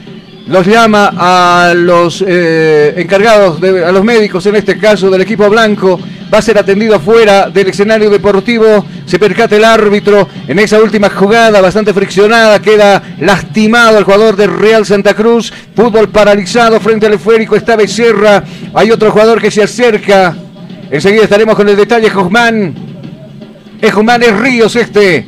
Los 0.47 0.67
llama 0.67 1.13
a 1.17 1.73
los 1.75 2.25
eh, 2.27 2.93
encargados, 2.97 3.63
a 3.63 3.93
los 3.93 4.05
médicos 4.05 4.45
en 4.47 4.57
este 4.57 4.79
caso 4.79 5.09
del 5.11 5.23
equipo 5.23 5.49
blanco. 5.49 5.99
Va 6.35 6.39
a 6.39 6.43
ser 6.43 6.59
atendido 6.59 6.97
afuera 6.97 7.49
del 7.49 7.69
escenario 7.69 8.11
deportivo. 8.11 8.85
Se 9.07 9.21
percata 9.21 9.55
el 9.55 9.65
árbitro 9.65 10.29
en 10.49 10.59
esa 10.59 10.81
última 10.81 11.09
jugada 11.09 11.61
bastante 11.61 11.95
friccionada. 11.95 12.61
Queda 12.61 13.01
lastimado 13.21 13.99
el 13.99 14.05
jugador 14.05 14.35
de 14.35 14.49
Real 14.49 14.85
Santa 14.85 15.15
Cruz. 15.15 15.53
Fútbol 15.77 16.09
paralizado 16.09 16.81
frente 16.81 17.07
al 17.07 17.13
esférico. 17.13 17.55
Está 17.55 17.77
Becerra. 17.77 18.43
Hay 18.75 18.91
otro 18.91 19.13
jugador 19.13 19.41
que 19.41 19.53
se 19.53 19.63
acerca. 19.63 20.35
Enseguida 20.91 21.23
estaremos 21.23 21.55
con 21.55 21.69
el 21.69 21.77
detalle. 21.77 22.11
Guzmán. 22.11 22.75
Es 23.81 23.95
Guzmán, 23.95 24.25
es 24.25 24.37
Ríos 24.37 24.75
este. 24.75 25.25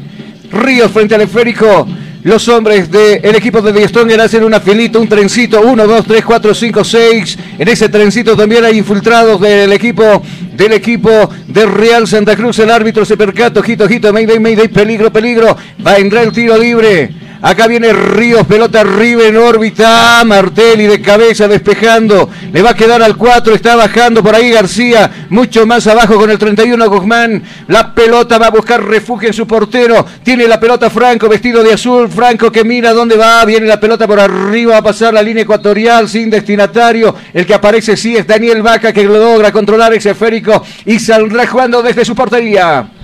Ríos 0.51 0.91
frente 0.91 1.15
al 1.15 1.21
esférico. 1.21 1.87
Los 2.27 2.49
hombres 2.49 2.91
del 2.91 3.37
equipo 3.37 3.62
de 3.62 3.72
Die 3.72 3.87
Stronger 3.87 4.20
hacen 4.20 4.43
una 4.43 4.59
filita, 4.59 4.99
un 4.99 5.09
trencito. 5.09 5.61
1, 5.61 5.87
2, 5.87 6.07
3, 6.07 6.24
4, 6.24 6.55
5, 6.55 6.83
6. 6.83 7.39
En 7.57 7.68
ese 7.68 7.89
trencito 7.89 8.37
también 8.37 8.64
hay 8.64 8.79
infiltrados 8.79 9.41
del 9.41 9.72
equipo 9.72 10.20
del 10.53 10.72
equipo 10.72 11.31
de 11.47 11.66
Real 11.66 12.09
Santa 12.09 12.35
Cruz. 12.35 12.59
El 12.59 12.70
árbitro 12.70 13.05
se 13.05 13.16
percata. 13.16 13.61
Ojito, 13.61 13.85
ojito. 13.85 14.12
Mayday, 14.12 14.41
mayday. 14.41 14.66
Peligro, 14.66 15.12
peligro. 15.12 15.57
Va 15.87 15.93
a 15.93 15.99
entrar 15.99 16.24
el 16.24 16.33
tiro 16.33 16.59
libre. 16.59 17.11
Acá 17.43 17.66
viene 17.66 17.93
Ríos, 17.93 18.47
pelota 18.47 18.80
arriba 18.80 19.24
en 19.24 19.37
órbita. 19.37 20.22
Martelli 20.24 20.87
de 20.87 21.01
cabeza 21.01 21.47
despejando. 21.47 22.30
Le 22.53 22.62
va 22.62 22.70
a 22.70 22.74
quedar 22.74 23.03
al 23.03 23.16
4. 23.16 23.55
Está 23.55 23.76
bajando 23.76 24.22
por 24.22 24.34
ahí 24.34 24.51
García. 24.51 25.26
Mucho 25.28 25.66
más 25.66 25.87
abajo 25.87 26.16
con 26.16 26.30
el 26.30 26.39
31 26.39 26.89
Guzmán. 26.89 27.43
La 27.68 27.95
pelota 27.95 28.39
va 28.39 28.47
a 28.47 28.51
buscar 28.51 28.82
refugio 28.82 29.28
en 29.28 29.34
su 29.34 29.47
portero. 29.47 30.05
Tiene 30.22 30.49
la 30.49 30.59
pelota 30.59 30.89
Franco 30.89 31.28
vestido 31.28 31.62
de 31.62 31.74
azul. 31.74 32.09
Franco 32.09 32.51
que 32.51 32.64
mira 32.64 32.93
dónde 32.93 33.16
va. 33.16 33.45
Viene 33.45 33.66
la 33.66 33.78
pelota 33.78 34.07
por 34.07 34.18
arriba. 34.18 34.72
Va 34.72 34.78
a 34.78 34.82
pasar 34.82 35.12
la 35.12 35.22
línea 35.22 35.43
ecuatorial 35.43 36.09
sin 36.09 36.30
destinatario. 36.30 37.14
El 37.34 37.45
que 37.45 37.55
aparece 37.55 37.97
sí 37.97 38.16
es 38.16 38.26
Daniel 38.26 38.62
Vaca 38.62 38.93
que 38.93 39.05
logra 39.05 39.53
controlar 39.53 39.93
ese 39.93 40.11
esférico 40.11 40.64
y 40.87 40.99
saldrá 40.99 41.47
jugando 41.47 41.82
desde 41.82 42.05
su 42.05 42.14
portería. 42.14 42.96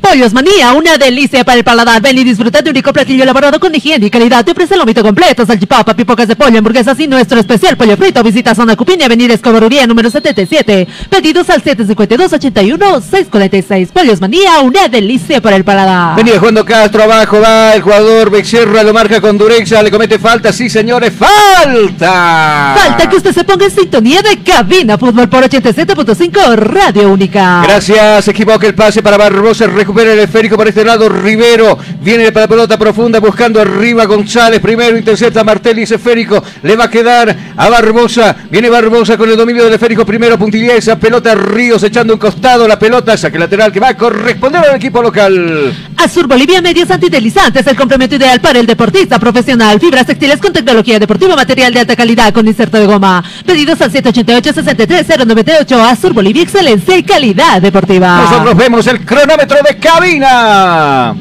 Pollos 0.00 0.32
Manía, 0.32 0.72
una 0.72 0.96
delicia 0.96 1.44
para 1.44 1.58
el 1.58 1.64
paladar. 1.64 2.00
Ven 2.00 2.18
y 2.18 2.24
disfruta 2.24 2.62
de 2.62 2.70
un 2.70 2.74
rico 2.74 2.92
platillo 2.92 3.22
elaborado 3.22 3.60
con 3.60 3.72
higiene 3.74 4.06
y 4.06 4.10
calidad. 4.10 4.42
Te 4.44 4.52
ofrece 4.52 4.74
el 4.74 4.80
lomito 4.80 5.02
completo, 5.02 5.44
salchipapa, 5.44 5.94
pipocas 5.94 6.26
de 6.26 6.36
pollo, 6.36 6.56
hamburguesas 6.58 6.98
y 6.98 7.06
nuestro 7.06 7.38
especial 7.38 7.76
pollo 7.76 7.96
frito. 7.96 8.22
Visita 8.22 8.54
Zona 8.54 8.76
Cupiña, 8.76 9.04
Avenida 9.06 9.34
Escobaruría, 9.34 9.86
número 9.86 10.10
77. 10.10 10.88
Pedidos 11.08 11.48
al 11.50 11.62
752-81-646. 11.62 13.88
Pollos 13.92 14.20
Manía, 14.20 14.60
una 14.60 14.88
delicia 14.88 15.40
para 15.40 15.56
el 15.56 15.64
paladar. 15.64 16.16
Venía 16.16 16.38
jugando 16.38 16.64
Castro 16.64 17.02
abajo, 17.02 17.40
va 17.40 17.74
el 17.74 17.82
jugador 17.82 18.30
Becerra, 18.30 18.82
lo 18.82 18.94
marca 18.94 19.20
con 19.20 19.36
dureza, 19.38 19.82
le 19.82 19.90
comete 19.90 20.18
falta, 20.18 20.52
sí 20.52 20.70
señores, 20.70 21.12
falta. 21.12 22.74
Falta 22.76 23.08
que 23.08 23.16
usted 23.16 23.32
se 23.32 23.44
ponga 23.44 23.66
en 23.66 23.70
sintonía 23.70 24.22
de 24.22 24.38
Cabina 24.38 24.98
Fútbol 24.98 25.28
por 25.28 25.44
87.5 25.44 26.56
Radio 26.56 27.12
Única. 27.12 27.62
Gracias, 27.62 28.26
equivoca 28.28 28.66
el 28.66 28.74
pase 28.74 29.02
para 29.02 29.16
Barbosa, 29.16 29.66
recupera 29.66 29.89
recupera 29.90 30.12
el 30.12 30.20
esférico 30.20 30.56
para 30.56 30.70
este 30.70 30.84
lado. 30.84 31.08
Rivero 31.08 31.76
viene 32.00 32.30
para 32.30 32.44
la 32.44 32.48
pelota 32.48 32.78
profunda 32.78 33.18
buscando 33.18 33.60
arriba 33.60 34.04
González. 34.04 34.60
Primero 34.60 34.96
intercepta 34.96 35.42
Martelli 35.42 35.82
ese 35.82 35.96
esférico. 35.96 36.40
Le 36.62 36.76
va 36.76 36.84
a 36.84 36.90
quedar 36.90 37.36
a 37.56 37.68
Barbosa. 37.68 38.36
Viene 38.48 38.70
Barbosa 38.70 39.16
con 39.16 39.28
el 39.28 39.36
dominio 39.36 39.64
del 39.64 39.74
esférico. 39.74 40.06
Primero 40.06 40.38
puntilla 40.38 40.76
esa 40.76 40.96
pelota. 40.96 41.34
Ríos 41.34 41.82
echando 41.82 42.14
un 42.14 42.20
costado 42.20 42.68
la 42.68 42.78
pelota. 42.78 43.16
Saque 43.16 43.36
lateral 43.36 43.72
que 43.72 43.80
va 43.80 43.88
a 43.88 43.96
corresponder 43.96 44.64
al 44.64 44.76
equipo 44.76 45.02
local. 45.02 45.74
Azur 45.96 46.28
Bolivia 46.28 46.62
Medios 46.62 46.88
Antideslizantes, 46.88 47.66
el 47.66 47.76
complemento 47.76 48.14
ideal 48.14 48.40
para 48.40 48.60
el 48.60 48.66
deportista 48.66 49.18
profesional. 49.18 49.80
Fibras 49.80 50.06
textiles 50.06 50.38
con 50.38 50.52
tecnología 50.52 51.00
deportiva, 51.00 51.34
material 51.34 51.74
de 51.74 51.80
alta 51.80 51.96
calidad 51.96 52.32
con 52.32 52.46
inserto 52.46 52.78
de 52.78 52.86
goma. 52.86 53.24
Pedidos 53.44 53.80
al 53.80 53.90
788-63098. 53.90 55.90
Azur 55.90 56.12
Bolivia, 56.12 56.44
excelencia 56.44 56.96
y 56.96 57.02
calidad 57.02 57.60
deportiva. 57.60 58.22
Nosotros 58.22 58.56
vemos 58.56 58.86
el 58.86 59.04
cronómetro 59.04 59.58
de 59.68 59.79
cabina. 59.80 61.14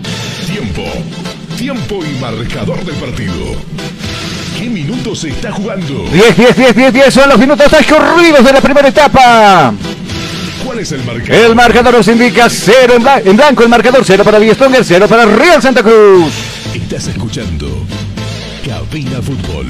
Tiempo. 0.48 0.84
Tiempo 1.58 2.00
y 2.06 2.20
marcador 2.20 2.84
del 2.86 2.96
partido. 2.96 3.36
¿Qué 4.58 4.70
minutos 4.70 5.20
se 5.20 5.30
está 5.30 5.52
jugando? 5.52 6.06
10, 6.12 6.38
10, 6.38 6.56
10, 6.58 6.76
10, 6.76 6.94
10 6.94 7.14
son 7.14 7.30
los 7.30 7.38
minutos 7.40 7.68
transcurridos 7.70 8.44
de 8.44 8.54
la 8.54 8.62
primera 8.62 8.88
etapa. 8.90 9.74
¿Cuál 10.66 10.80
es 10.80 10.92
el 10.92 11.04
marcador? 11.04 11.32
El 11.46 11.56
marcador 11.56 11.94
nos 11.96 12.08
indica 12.08 12.50
0 12.50 12.94
en, 12.98 13.04
bla- 13.04 13.22
en 13.26 13.38
blanco, 13.38 13.64
el 13.64 13.70
marcador 13.70 14.04
0 14.06 14.24
para 14.24 14.40
Díaz 14.40 14.56
Stronger, 14.56 14.84
0 14.84 15.08
para 15.08 15.26
Real 15.26 15.62
Santa 15.62 15.82
Cruz. 15.82 16.32
Estás 16.74 17.08
escuchando 17.08 17.86
Cabina 18.66 19.22
Fútbol. 19.22 19.68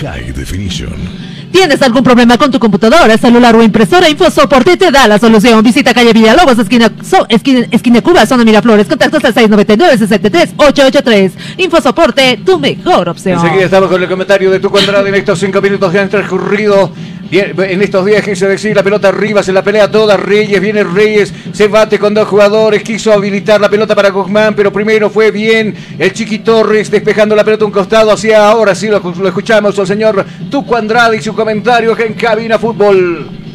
High 0.00 0.32
Definition. 0.32 0.92
¿Tienes 1.52 1.82
algún 1.82 2.02
problema 2.02 2.36
con 2.38 2.50
tu 2.50 2.58
computadora, 2.58 3.16
celular 3.18 3.54
o 3.56 3.62
impresora? 3.62 4.08
InfoSoporte 4.08 4.76
te 4.76 4.90
da 4.90 5.06
la 5.08 5.18
solución. 5.18 5.62
Visita 5.62 5.94
calle 5.94 6.12
Villalobos, 6.12 6.58
esquina, 6.58 6.90
esquina, 7.28 7.66
esquina 7.70 8.02
Cuba, 8.02 8.26
zona 8.26 8.44
Miraflores. 8.44 8.86
Contactos 8.86 9.24
al 9.24 9.34
699-63-883. 9.34 11.32
InfoSoporte, 11.58 12.40
tu 12.44 12.58
mejor 12.58 13.08
opción. 13.08 13.38
Enseguida 13.38 13.64
estamos 13.64 13.88
con 13.88 14.02
el 14.02 14.08
comentario 14.08 14.50
de 14.50 14.60
tu 14.60 14.70
cuadrado 14.70 15.06
estos 15.18 15.38
5 15.38 15.60
minutos 15.60 15.92
que 15.92 15.98
han 15.98 16.08
transcurrido. 16.08 16.92
En 17.30 17.82
estos 17.82 18.06
días 18.06 18.24
quise 18.24 18.48
decir, 18.48 18.74
la 18.74 18.82
pelota 18.82 19.08
arriba, 19.08 19.42
se 19.42 19.52
la 19.52 19.62
pelea 19.62 19.90
toda 19.90 20.16
Reyes, 20.16 20.60
viene 20.62 20.82
Reyes, 20.82 21.32
se 21.52 21.68
bate 21.68 21.98
con 21.98 22.14
dos 22.14 22.26
jugadores, 22.26 22.82
quiso 22.82 23.12
habilitar 23.12 23.60
la 23.60 23.68
pelota 23.68 23.94
para 23.94 24.08
Guzmán, 24.08 24.54
pero 24.54 24.72
primero 24.72 25.10
fue 25.10 25.30
bien 25.30 25.74
el 25.98 26.12
Chiqui 26.14 26.38
Torres 26.38 26.90
despejando 26.90 27.36
la 27.36 27.44
pelota 27.44 27.64
a 27.64 27.66
un 27.66 27.72
costado, 27.72 28.12
hacia 28.12 28.48
ahora 28.48 28.74
sí 28.74 28.88
lo, 28.88 29.02
escuchamos 29.26 29.78
al 29.78 29.86
señor 29.86 30.24
Tuco 30.50 30.74
Andrade 30.74 31.18
y 31.18 31.20
su 31.20 31.34
comentario 31.34 31.98
en 31.98 32.14
Cabina 32.14 32.58
Fútbol. 32.58 33.47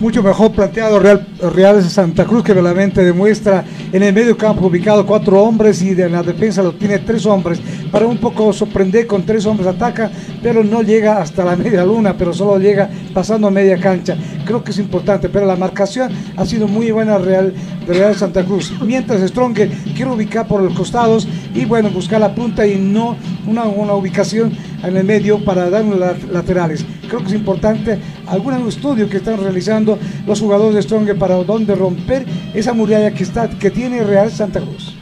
Mucho 0.00 0.22
mejor 0.22 0.52
planteado 0.52 0.98
Real, 0.98 1.26
Real 1.54 1.82
Santa 1.82 2.24
Cruz 2.24 2.44
que 2.44 2.52
realmente 2.54 3.04
demuestra 3.04 3.64
en 3.92 4.02
el 4.02 4.12
medio 4.12 4.36
campo 4.36 4.66
ubicado 4.66 5.06
cuatro 5.06 5.42
hombres 5.42 5.80
y 5.82 5.94
de 5.94 6.08
la 6.08 6.22
defensa 6.22 6.62
lo 6.62 6.72
tiene 6.72 6.98
tres 6.98 7.24
hombres. 7.26 7.60
Para 7.90 8.06
un 8.06 8.18
poco 8.18 8.52
sorprender 8.52 9.06
con 9.06 9.24
tres 9.24 9.46
hombres 9.46 9.68
ataca 9.68 10.10
pero 10.42 10.62
no 10.62 10.82
llega 10.82 11.20
hasta 11.20 11.44
la 11.44 11.56
media 11.56 11.84
luna 11.84 12.16
pero 12.16 12.32
solo 12.32 12.58
llega 12.58 12.88
pasando 13.14 13.50
media 13.50 13.78
cancha. 13.78 14.16
Creo 14.44 14.62
que 14.62 14.70
es 14.70 14.78
importante 14.78 15.28
pero 15.28 15.46
la 15.46 15.56
marcación 15.56 16.12
ha 16.36 16.44
sido 16.44 16.68
muy 16.68 16.90
buena 16.90 17.18
Real 17.18 17.54
de 17.86 17.94
Real 17.94 18.14
Santa 18.14 18.44
Cruz. 18.44 18.72
Mientras 18.82 19.20
Stronger 19.28 19.70
quiere 19.94 20.10
ubicar 20.10 20.46
por 20.46 20.62
los 20.62 20.74
costados 20.74 21.26
y 21.54 21.64
bueno 21.64 21.90
buscar 21.90 22.20
la 22.20 22.34
punta 22.34 22.66
y 22.66 22.76
no 22.78 23.16
una, 23.46 23.64
una 23.64 23.94
ubicación 23.94 24.52
en 24.82 24.96
el 24.96 25.04
medio 25.04 25.42
para 25.44 25.70
dar 25.70 25.84
unos 25.84 26.00
laterales. 26.30 26.84
Creo 27.08 27.20
que 27.20 27.28
es 27.28 27.34
importante 27.34 27.98
algún 28.26 28.54
estudio 28.66 29.08
que 29.08 29.18
están 29.18 29.40
realizando 29.40 29.85
los 30.26 30.40
jugadores 30.40 30.74
de 30.74 30.82
Stronger 30.82 31.18
para 31.18 31.36
dónde 31.44 31.74
romper 31.74 32.24
esa 32.54 32.72
muralla 32.72 33.12
que 33.12 33.22
está 33.22 33.48
que 33.48 33.70
tiene 33.70 34.02
Real 34.02 34.30
Santa 34.30 34.60
Cruz. 34.60 34.94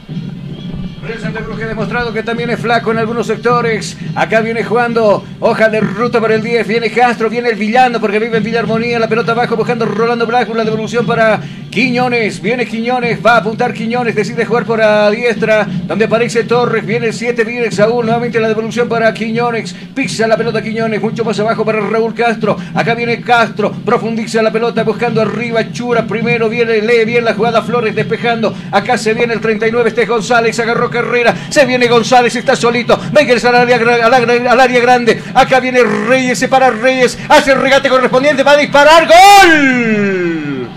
Que 1.05 1.63
ha 1.63 1.67
demostrado 1.67 2.11
que 2.11 2.23
también 2.23 2.49
es 2.49 2.59
flaco 2.59 2.91
en 2.91 2.97
algunos 2.97 3.27
sectores. 3.27 3.95
Acá 4.15 4.41
viene 4.41 4.63
jugando 4.63 5.23
hoja 5.39 5.69
de 5.69 5.79
ruta 5.79 6.19
para 6.19 6.33
el 6.33 6.41
10. 6.41 6.67
Viene 6.67 6.89
Castro, 6.89 7.29
viene 7.29 7.49
el 7.49 7.55
villano 7.55 8.01
porque 8.01 8.17
vive 8.17 8.37
en 8.37 8.43
Villa 8.43 8.61
Armonía. 8.61 8.97
La 8.97 9.07
pelota 9.07 9.33
abajo 9.33 9.55
buscando 9.55 9.85
Rolando 9.85 10.25
Blanco. 10.25 10.55
La 10.55 10.63
devolución 10.63 11.05
para 11.05 11.39
Quiñones. 11.69 12.41
Viene 12.41 12.65
Quiñones, 12.65 13.23
va 13.23 13.33
a 13.33 13.37
apuntar 13.37 13.71
Quiñones. 13.71 14.15
Decide 14.15 14.45
jugar 14.45 14.65
por 14.65 14.79
la 14.79 15.11
diestra 15.11 15.67
donde 15.85 16.05
aparece 16.05 16.43
Torres. 16.45 16.83
Viene 16.83 17.07
el 17.07 17.13
7, 17.13 17.43
viene 17.43 17.69
Saúl. 17.71 18.05
Nuevamente 18.05 18.39
la 18.39 18.47
devolución 18.47 18.89
para 18.89 19.13
Quiñones. 19.13 19.75
Pisa 19.93 20.25
la 20.25 20.37
pelota 20.37 20.63
Quiñones. 20.63 21.01
Mucho 21.01 21.23
más 21.23 21.39
abajo 21.39 21.63
para 21.63 21.81
Raúl 21.81 22.15
Castro. 22.15 22.57
Acá 22.73 22.95
viene 22.95 23.21
Castro. 23.21 23.71
Profundiza 23.71 24.41
la 24.41 24.51
pelota 24.51 24.83
buscando 24.83 25.21
arriba. 25.21 25.71
Chura 25.71 26.07
primero. 26.07 26.49
Viene, 26.49 26.81
lee 26.81 27.05
bien 27.05 27.25
la 27.25 27.35
jugada 27.35 27.61
Flores 27.61 27.93
despejando. 27.95 28.55
Acá 28.71 28.97
se 28.97 29.13
viene 29.13 29.35
el 29.35 29.39
39. 29.39 29.89
Este 29.89 30.01
es 30.03 30.09
González. 30.09 30.59
Agarró 30.59 30.89
carrera. 30.95 31.35
Se 31.49 31.65
viene 31.65 31.87
González. 31.87 32.35
Está 32.35 32.55
solito. 32.55 32.97
Va 32.97 33.19
a 33.19 33.23
ingresar 33.23 33.55
al 33.55 33.61
área- 33.71 34.51
al 34.51 34.59
área 34.59 34.79
grande. 34.79 35.21
Acá 35.33 35.59
viene 35.59 35.83
Reyes. 35.83 36.39
Se 36.39 36.47
para 36.47 36.69
Reyes. 36.71 37.17
Hace 37.29 37.51
el 37.51 37.61
regate 37.61 37.89
correspondiente. 37.89 38.43
Va 38.43 38.51
a 38.51 38.57
disparar. 38.57 39.07
¡Gol! 39.07 40.67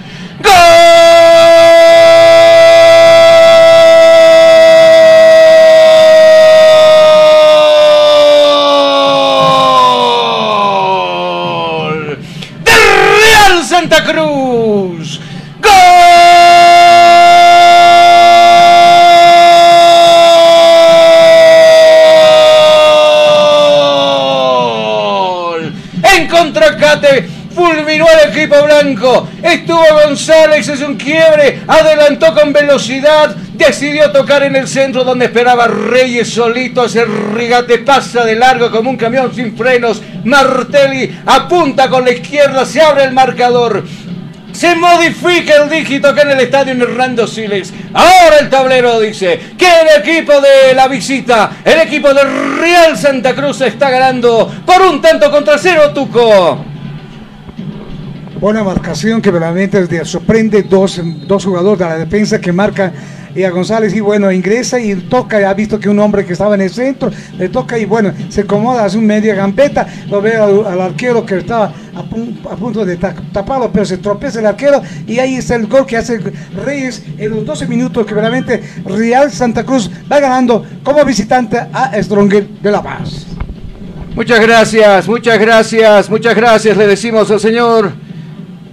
¡Gol! 0.43 1.08
Estuvo 29.43 29.83
González, 30.05 30.69
es 30.69 30.81
un 30.83 30.95
quiebre, 30.95 31.63
adelantó 31.67 32.33
con 32.33 32.53
velocidad, 32.53 33.35
decidió 33.55 34.13
tocar 34.13 34.45
en 34.45 34.55
el 34.55 34.69
centro 34.69 35.03
donde 35.03 35.25
esperaba 35.25 35.67
Reyes 35.67 36.33
solito, 36.33 36.85
ese 36.85 37.05
rigate 37.05 37.79
pasa 37.79 38.25
de 38.25 38.37
largo 38.37 38.71
como 38.71 38.91
un 38.91 38.97
camión 38.97 39.35
sin 39.35 39.57
frenos. 39.57 40.01
Martelli 40.23 41.13
apunta 41.27 41.89
con 41.89 42.05
la 42.05 42.13
izquierda, 42.13 42.65
se 42.65 42.81
abre 42.81 43.05
el 43.05 43.13
marcador. 43.13 43.83
Se 44.53 44.75
modifica 44.77 45.63
el 45.63 45.69
dígito 45.69 46.15
que 46.15 46.21
en 46.21 46.31
el 46.31 46.41
estadio 46.41 46.73
Hernando 46.73 47.27
Siles. 47.27 47.73
Ahora 47.93 48.39
el 48.41 48.49
tablero 48.49 49.01
dice 49.01 49.41
que 49.59 49.67
el 49.67 50.03
equipo 50.03 50.41
de 50.41 50.75
la 50.75 50.87
visita, 50.87 51.51
el 51.65 51.81
equipo 51.81 52.15
de 52.15 52.23
Real 52.23 52.97
Santa 52.97 53.35
Cruz 53.35 53.61
está 53.61 53.91
ganando 53.91 54.53
por 54.65 54.83
un 54.83 55.01
tanto 55.01 55.31
contra 55.33 55.59
cero, 55.59 55.93
Tuco. 55.93 56.65
Buena 58.41 58.63
marcación 58.63 59.21
que 59.21 59.31
verdaderamente 59.33 60.05
sorprende 60.05 60.63
dos, 60.63 61.01
dos 61.27 61.45
jugadores 61.45 61.81
de 61.81 61.85
la 61.87 61.99
defensa 61.99 62.41
que 62.41 62.53
marcan 62.53 62.93
y 63.35 63.43
a 63.43 63.51
González 63.51 63.95
y 63.95 64.01
bueno, 64.01 64.31
ingresa 64.31 64.79
y 64.81 64.95
toca, 64.95 65.49
ha 65.49 65.55
visto 65.55 65.79
que 65.79 65.89
un 65.89 65.99
hombre 65.99 66.25
que 66.25 66.33
estaba 66.35 66.55
en 66.55 66.61
el 66.63 66.71
centro, 66.71 67.11
le 67.37 67.49
toca 67.49 67.77
y 67.79 67.85
bueno, 67.85 68.13
se 68.29 68.43
acomoda, 68.43 68.85
hace 68.85 68.97
un 68.97 69.07
media 69.07 69.35
gambeta, 69.35 69.87
lo 70.09 70.23
ve 70.23 70.37
al, 70.37 70.81
arquero 70.81 71.27
que 71.27 71.39
estaba 71.39 71.67
a, 71.95 72.01
a 72.01 72.57
punto 72.57 72.85
de 72.85 72.97
ta- 72.97 73.15
taparlo, 73.33 73.71
pero 73.73 73.85
se 73.85 73.99
tropeza 73.99 74.39
el 74.39 74.47
arquero 74.47 74.81
y 75.07 75.19
ahí 75.19 75.35
está 75.35 75.57
el 75.57 75.67
gol 75.67 75.85
que 75.85 75.97
hace 75.97 76.19
Reyes 76.65 77.03
en 77.19 77.31
los 77.31 77.45
12 77.45 77.67
minutos 77.67 78.07
que 78.07 78.15
verdaderamente 78.15 78.63
Real 78.85 79.31
Santa 79.33 79.65
Cruz 79.65 79.91
va 80.11 80.21
ganando 80.21 80.65
como 80.85 81.05
visitante 81.05 81.59
a 81.73 81.93
Stronger 82.03 82.47
de 82.49 82.71
La 82.71 82.83
Paz. 82.83 83.27
Muchas 84.15 84.41
gracias, 84.41 85.09
muchas 85.09 85.39
gracias, 85.39 86.09
muchas 86.11 86.35
gracias, 86.35 86.77
le 86.77 86.87
decimos 86.87 87.31
al 87.31 87.41
señor 87.41 87.93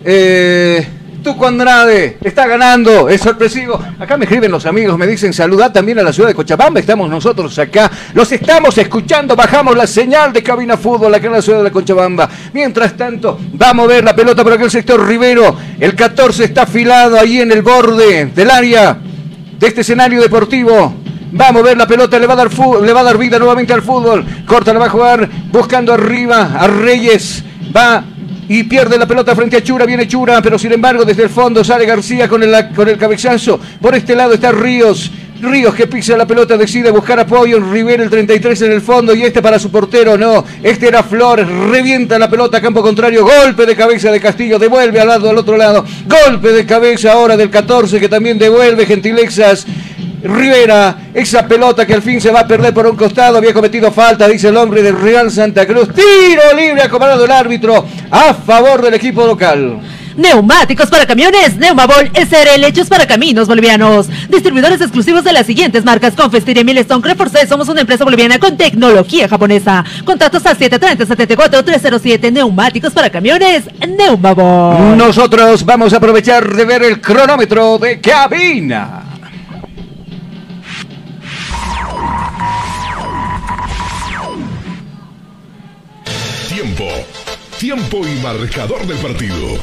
eh, 0.05 0.87
Tuco 1.25 1.47
Andrade. 1.47 2.19
Está 2.21 2.45
ganando, 2.45 3.09
es 3.09 3.19
sorpresivo. 3.19 3.83
Acá 3.99 4.15
me 4.15 4.25
escriben 4.25 4.51
los 4.51 4.67
amigos, 4.67 4.95
me 4.95 5.07
dicen 5.07 5.33
saludad 5.33 5.71
también 5.71 5.97
a 5.97 6.03
la 6.03 6.13
ciudad 6.13 6.29
de 6.29 6.35
Cochabamba. 6.35 6.79
Estamos 6.79 7.09
nosotros 7.09 7.57
acá, 7.57 7.89
los 8.13 8.31
estamos 8.31 8.77
escuchando, 8.77 9.35
bajamos 9.35 9.75
la 9.75 9.87
señal 9.87 10.31
de 10.31 10.43
cabina 10.43 10.77
fútbol 10.77 11.15
acá 11.15 11.25
en 11.25 11.33
la 11.33 11.41
ciudad 11.41 11.63
de 11.63 11.71
Cochabamba. 11.71 12.29
Mientras 12.53 12.95
tanto, 12.95 13.39
va 13.59 13.71
a 13.71 13.73
mover 13.73 14.03
la 14.03 14.15
pelota 14.15 14.43
por 14.43 14.53
aquel 14.53 14.69
sector 14.69 15.03
Rivero. 15.03 15.57
El 15.79 15.95
14 15.95 16.43
está 16.43 16.61
afilado 16.61 17.19
ahí 17.19 17.41
en 17.41 17.51
el 17.51 17.63
borde 17.63 18.27
del 18.27 18.51
área 18.51 18.95
de 19.57 19.67
este 19.67 19.81
escenario 19.81 20.21
deportivo. 20.21 20.93
Va 21.41 21.47
a 21.47 21.51
mover 21.51 21.75
la 21.75 21.87
pelota, 21.87 22.19
le 22.19 22.27
va 22.27 22.33
a 22.33 22.37
dar 22.37 22.49
le 22.83 22.93
va 22.93 22.99
a 22.99 23.03
dar 23.03 23.17
vida 23.17 23.39
nuevamente 23.39 23.73
al 23.73 23.81
fútbol. 23.81 24.23
Corta, 24.45 24.71
la 24.73 24.79
va 24.79 24.85
a 24.85 24.89
jugar 24.89 25.27
buscando 25.51 25.91
arriba 25.91 26.51
a 26.55 26.67
Reyes. 26.67 27.43
Va 27.75 28.03
y 28.47 28.63
pierde 28.63 28.97
la 28.97 29.07
pelota 29.07 29.35
frente 29.35 29.57
a 29.57 29.63
Chura. 29.63 29.85
Viene 29.85 30.07
Chura, 30.07 30.41
pero 30.41 30.57
sin 30.57 30.73
embargo 30.73 31.05
desde 31.05 31.23
el 31.23 31.29
fondo 31.29 31.63
sale 31.63 31.85
García 31.85 32.27
con 32.27 32.43
el, 32.43 32.69
con 32.75 32.87
el 32.87 32.97
cabezazo. 32.97 33.59
Por 33.81 33.95
este 33.95 34.15
lado 34.15 34.33
está 34.33 34.51
Ríos. 34.51 35.11
Ríos 35.41 35.75
que 35.75 35.85
pisa 35.87 36.15
la 36.15 36.25
pelota, 36.25 36.57
decide 36.57 36.91
buscar 36.91 37.19
apoyo. 37.19 37.59
Rivera 37.59 38.03
el 38.03 38.09
33 38.09 38.61
en 38.61 38.71
el 38.71 38.81
fondo 38.81 39.13
y 39.13 39.23
este 39.23 39.41
para 39.41 39.59
su 39.59 39.69
portero, 39.69 40.17
no. 40.17 40.45
Este 40.63 40.87
era 40.87 41.03
Flores, 41.03 41.47
revienta 41.47 42.17
la 42.17 42.29
pelota 42.29 42.61
campo 42.61 42.81
contrario. 42.81 43.23
Golpe 43.25 43.65
de 43.65 43.75
cabeza 43.75 44.11
de 44.11 44.19
Castillo, 44.21 44.57
devuelve 44.57 44.99
al 44.99 45.07
lado 45.07 45.29
al 45.29 45.37
otro 45.37 45.57
lado. 45.57 45.85
Golpe 46.07 46.53
de 46.53 46.65
cabeza 46.65 47.11
ahora 47.11 47.35
del 47.35 47.49
14 47.49 47.99
que 47.99 48.09
también 48.09 48.39
devuelve 48.39 48.85
Gentilexas. 48.85 49.65
Rivera, 50.25 50.97
esa 51.13 51.47
pelota 51.47 51.85
que 51.85 51.93
al 51.93 52.01
fin 52.01 52.19
se 52.19 52.31
va 52.31 52.41
a 52.41 52.47
perder 52.47 52.73
por 52.73 52.87
un 52.87 52.95
costado, 52.95 53.37
había 53.37 53.53
cometido 53.53 53.91
falta, 53.91 54.27
dice 54.27 54.49
el 54.49 54.57
hombre 54.57 54.81
de 54.81 54.91
Real 54.91 55.31
Santa 55.31 55.65
Cruz. 55.65 55.89
Tiro 55.93 56.41
libre 56.55 56.81
ha 56.81 56.89
cobrado 56.89 57.25
el 57.25 57.31
árbitro 57.31 57.85
a 58.11 58.33
favor 58.33 58.81
del 58.81 58.95
equipo 58.95 59.25
local. 59.25 59.79
Neumáticos 60.17 60.89
para 60.89 61.05
camiones, 61.05 61.57
Neumabol 61.57 62.09
SRL 62.13 62.63
hechos 62.63 62.87
para 62.87 63.05
caminos 63.05 63.47
bolivianos. 63.47 64.07
Distribuidores 64.29 64.79
exclusivos 64.79 65.25
de 65.25 65.33
las 65.33 65.45
siguientes 65.45 65.83
marcas: 65.83 66.13
Confestir 66.13 66.57
y 66.57 66.63
Milestone 66.63 67.05
Reforce. 67.05 67.45
Somos 67.47 67.67
una 67.67 67.81
empresa 67.81 68.05
boliviana 68.05 68.39
con 68.39 68.55
tecnología 68.55 69.27
japonesa. 69.27 69.83
Contactos 70.05 70.45
al 70.45 70.57
730-74-307. 70.57 72.31
Neumáticos 72.31 72.93
para 72.93 73.09
camiones, 73.09 73.65
Neumabol. 73.85 74.97
Nosotros 74.97 75.65
vamos 75.65 75.91
a 75.91 75.97
aprovechar 75.97 76.47
de 76.47 76.63
ver 76.63 76.83
el 76.83 77.01
cronómetro 77.01 77.77
de 77.77 77.99
cabina. 77.99 79.04
Tiempo. 86.65 86.89
Tiempo 87.59 88.07
y 88.07 88.19
marcador 88.23 88.87
del 88.87 88.97
partido. 88.97 89.55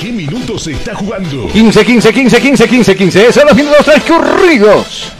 ¿Qué 0.00 0.12
minutos 0.12 0.62
se 0.62 0.72
está 0.72 0.94
jugando? 0.94 1.48
15, 1.48 1.84
15, 1.84 2.12
15, 2.12 2.40
15, 2.40 2.68
15, 2.68 2.96
15. 2.96 3.32
Son 3.32 3.46
los 3.46 3.56
minutos 3.56 3.84
transcurridos. 3.84 5.12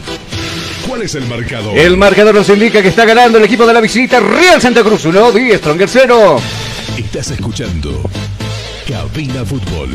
¿Cuál 0.86 1.02
es 1.02 1.16
el 1.16 1.26
marcador? 1.26 1.76
El 1.76 1.96
marcador 1.96 2.36
nos 2.36 2.48
indica 2.50 2.80
que 2.82 2.88
está 2.88 3.04
ganando 3.04 3.38
el 3.38 3.44
equipo 3.44 3.66
de 3.66 3.72
la 3.72 3.80
visita 3.80 4.20
Real 4.20 4.62
Santa 4.62 4.84
Cruz 4.84 5.04
1, 5.04 5.32
10, 5.32 5.58
Stronger 5.58 5.88
0. 5.88 6.40
Estás 6.96 7.32
escuchando 7.32 8.08
Cabina 8.88 9.44
Fútbol. 9.44 9.90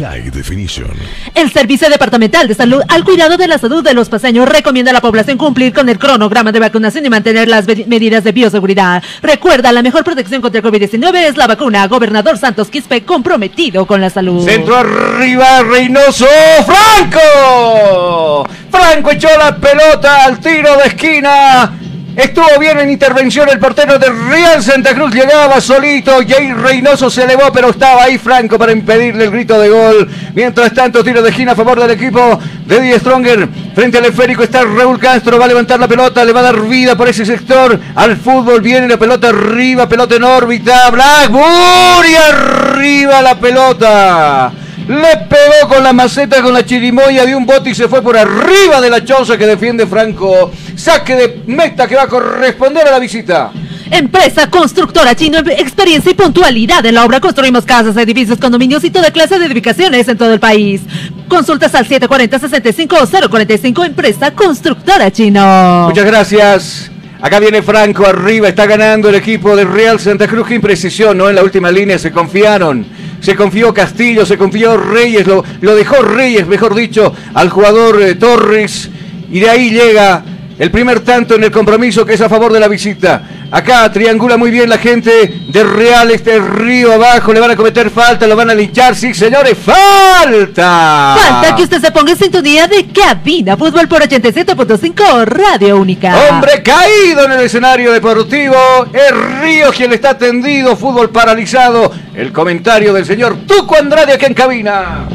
High 0.00 0.30
Definition. 0.30 0.90
El 1.34 1.52
Servicio 1.52 1.90
Departamental 1.90 2.48
de 2.48 2.54
Salud 2.54 2.80
al 2.88 3.04
cuidado 3.04 3.36
de 3.36 3.46
la 3.46 3.58
salud 3.58 3.84
de 3.84 3.92
los 3.92 4.08
paseños 4.08 4.48
recomienda 4.48 4.90
a 4.90 4.94
la 4.94 5.02
población 5.02 5.36
cumplir 5.36 5.74
con 5.74 5.88
el 5.88 5.98
cronograma 5.98 6.52
de 6.52 6.60
vacunación 6.60 7.04
y 7.04 7.10
mantener 7.10 7.48
las 7.48 7.66
medidas 7.86 8.24
de 8.24 8.32
bioseguridad. 8.32 9.02
Recuerda, 9.22 9.72
la 9.72 9.82
mejor 9.82 10.02
protección 10.02 10.40
contra 10.40 10.60
el 10.60 10.66
COVID-19 10.66 11.14
es 11.28 11.36
la 11.36 11.46
vacuna. 11.46 11.86
Gobernador 11.86 12.38
Santos 12.38 12.68
Quispe 12.68 13.02
comprometido 13.04 13.86
con 13.86 14.00
la 14.00 14.08
salud. 14.08 14.44
Centro 14.44 14.76
arriba, 14.76 15.62
Reynoso. 15.62 16.26
¡Franco! 16.64 18.48
Franco 18.70 19.10
echó 19.10 19.28
la 19.38 19.56
pelota 19.56 20.24
al 20.24 20.40
tiro 20.40 20.76
de 20.78 20.84
esquina. 20.84 21.72
Estuvo 22.16 22.58
bien 22.58 22.78
en 22.78 22.90
intervención 22.90 23.48
el 23.48 23.58
portero 23.58 23.98
de 23.98 24.08
Real 24.08 24.62
Santa 24.62 24.94
Cruz. 24.94 25.14
Llegaba 25.14 25.60
solito. 25.60 26.18
Jair 26.26 26.56
Reynoso 26.56 27.08
se 27.08 27.22
elevó, 27.22 27.52
pero 27.52 27.70
estaba 27.70 28.02
ahí 28.04 28.18
Franco 28.18 28.58
para 28.58 28.72
impedirle 28.72 29.24
el 29.24 29.30
grito 29.30 29.58
de 29.60 29.68
gol. 29.68 30.08
Mientras 30.34 30.74
tanto, 30.74 31.04
tiro 31.04 31.22
de 31.22 31.30
esquina 31.30 31.52
a 31.52 31.56
favor 31.56 31.78
del 31.80 31.92
equipo 31.92 32.38
de 32.66 32.80
Die 32.80 32.98
Stronger. 32.98 33.48
Frente 33.74 33.98
al 33.98 34.06
esférico 34.06 34.42
está 34.42 34.62
Raúl 34.62 34.98
Castro. 34.98 35.38
Va 35.38 35.44
a 35.44 35.48
levantar 35.48 35.78
la 35.78 35.88
pelota, 35.88 36.24
le 36.24 36.32
va 36.32 36.40
a 36.40 36.44
dar 36.44 36.60
vida 36.60 36.96
por 36.96 37.08
ese 37.08 37.24
sector. 37.24 37.78
Al 37.94 38.16
fútbol 38.16 38.60
viene 38.60 38.88
la 38.88 38.96
pelota 38.96 39.28
arriba, 39.28 39.88
pelota 39.88 40.16
en 40.16 40.24
órbita. 40.24 40.90
Blackburn 40.90 42.10
y 42.10 42.16
arriba 42.16 43.22
la 43.22 43.38
pelota. 43.38 44.52
Le 44.90 45.16
pegó 45.28 45.68
con 45.68 45.84
la 45.84 45.92
maceta, 45.92 46.42
con 46.42 46.52
la 46.52 46.66
chirimoya 46.66 47.24
de 47.24 47.36
un 47.36 47.46
bote 47.46 47.70
y 47.70 47.76
se 47.76 47.86
fue 47.86 48.02
por 48.02 48.18
arriba 48.18 48.80
de 48.80 48.90
la 48.90 49.04
choza 49.04 49.38
que 49.38 49.46
defiende 49.46 49.86
Franco. 49.86 50.50
Saque 50.74 51.14
de 51.14 51.42
meta 51.46 51.86
que 51.86 51.94
va 51.94 52.02
a 52.02 52.08
corresponder 52.08 52.88
a 52.88 52.90
la 52.90 52.98
visita. 52.98 53.52
Empresa 53.88 54.50
constructora 54.50 55.14
chino, 55.14 55.38
experiencia 55.38 56.10
y 56.10 56.14
puntualidad 56.14 56.84
en 56.84 56.96
la 56.96 57.04
obra. 57.04 57.20
Construimos 57.20 57.64
casas, 57.64 57.96
edificios, 57.98 58.38
condominios 58.38 58.82
y 58.82 58.90
toda 58.90 59.12
clase 59.12 59.38
de 59.38 59.46
edificaciones 59.46 60.08
en 60.08 60.18
todo 60.18 60.32
el 60.32 60.40
país. 60.40 60.80
Consultas 61.28 61.72
al 61.76 61.86
740-65 61.86 63.86
Empresa 63.86 64.32
constructora 64.32 65.12
chino. 65.12 65.84
Muchas 65.86 66.04
gracias. 66.04 66.90
Acá 67.22 67.38
viene 67.38 67.60
Franco 67.60 68.06
arriba, 68.06 68.48
está 68.48 68.64
ganando 68.64 69.10
el 69.10 69.14
equipo 69.14 69.54
de 69.54 69.66
Real 69.66 70.00
Santa 70.00 70.26
Cruz. 70.26 70.48
Qué 70.48 70.54
imprecisión, 70.54 71.18
¿no? 71.18 71.28
En 71.28 71.36
la 71.36 71.42
última 71.42 71.70
línea 71.70 71.98
se 71.98 72.10
confiaron. 72.10 72.86
Se 73.20 73.36
confió 73.36 73.74
Castillo, 73.74 74.24
se 74.24 74.38
confió 74.38 74.78
Reyes, 74.78 75.26
lo, 75.26 75.44
lo 75.60 75.74
dejó 75.74 76.00
Reyes, 76.00 76.46
mejor 76.46 76.74
dicho, 76.74 77.12
al 77.34 77.50
jugador 77.50 78.00
eh, 78.00 78.14
Torres. 78.14 78.88
Y 79.30 79.40
de 79.40 79.50
ahí 79.50 79.70
llega 79.70 80.24
el 80.60 80.70
primer 80.70 81.00
tanto 81.00 81.36
en 81.36 81.44
el 81.44 81.50
compromiso 81.50 82.04
que 82.04 82.12
es 82.12 82.20
a 82.20 82.28
favor 82.28 82.52
de 82.52 82.60
la 82.60 82.68
visita. 82.68 83.22
Acá 83.50 83.90
triangula 83.90 84.36
muy 84.36 84.50
bien 84.50 84.68
la 84.68 84.76
gente 84.76 85.40
de 85.48 85.64
Real, 85.64 86.10
este 86.10 86.38
río 86.38 86.92
abajo, 86.92 87.32
le 87.32 87.40
van 87.40 87.52
a 87.52 87.56
cometer 87.56 87.88
falta, 87.88 88.26
lo 88.26 88.36
van 88.36 88.50
a 88.50 88.54
linchar, 88.54 88.94
sí 88.94 89.14
señores, 89.14 89.56
falta. 89.56 91.16
Falta 91.18 91.56
que 91.56 91.62
usted 91.62 91.80
se 91.80 91.90
ponga 91.90 92.12
en 92.12 92.18
sintonía 92.18 92.68
de 92.68 92.86
Cabina 92.88 93.56
Fútbol 93.56 93.88
por 93.88 94.02
87.5 94.02 95.24
Radio 95.24 95.78
Única. 95.78 96.14
Hombre 96.28 96.62
caído 96.62 97.24
en 97.24 97.32
el 97.32 97.40
escenario 97.40 97.90
deportivo. 97.90 98.54
Es 98.92 99.40
Ríos 99.40 99.74
quien 99.74 99.94
está 99.94 100.18
tendido. 100.18 100.76
Fútbol 100.76 101.08
paralizado. 101.08 101.90
El 102.14 102.34
comentario 102.34 102.92
del 102.92 103.06
señor 103.06 103.46
Tuco 103.46 103.78
Andrade 103.78 104.12
aquí 104.12 104.26
en 104.26 104.34
cabina. 104.34 105.08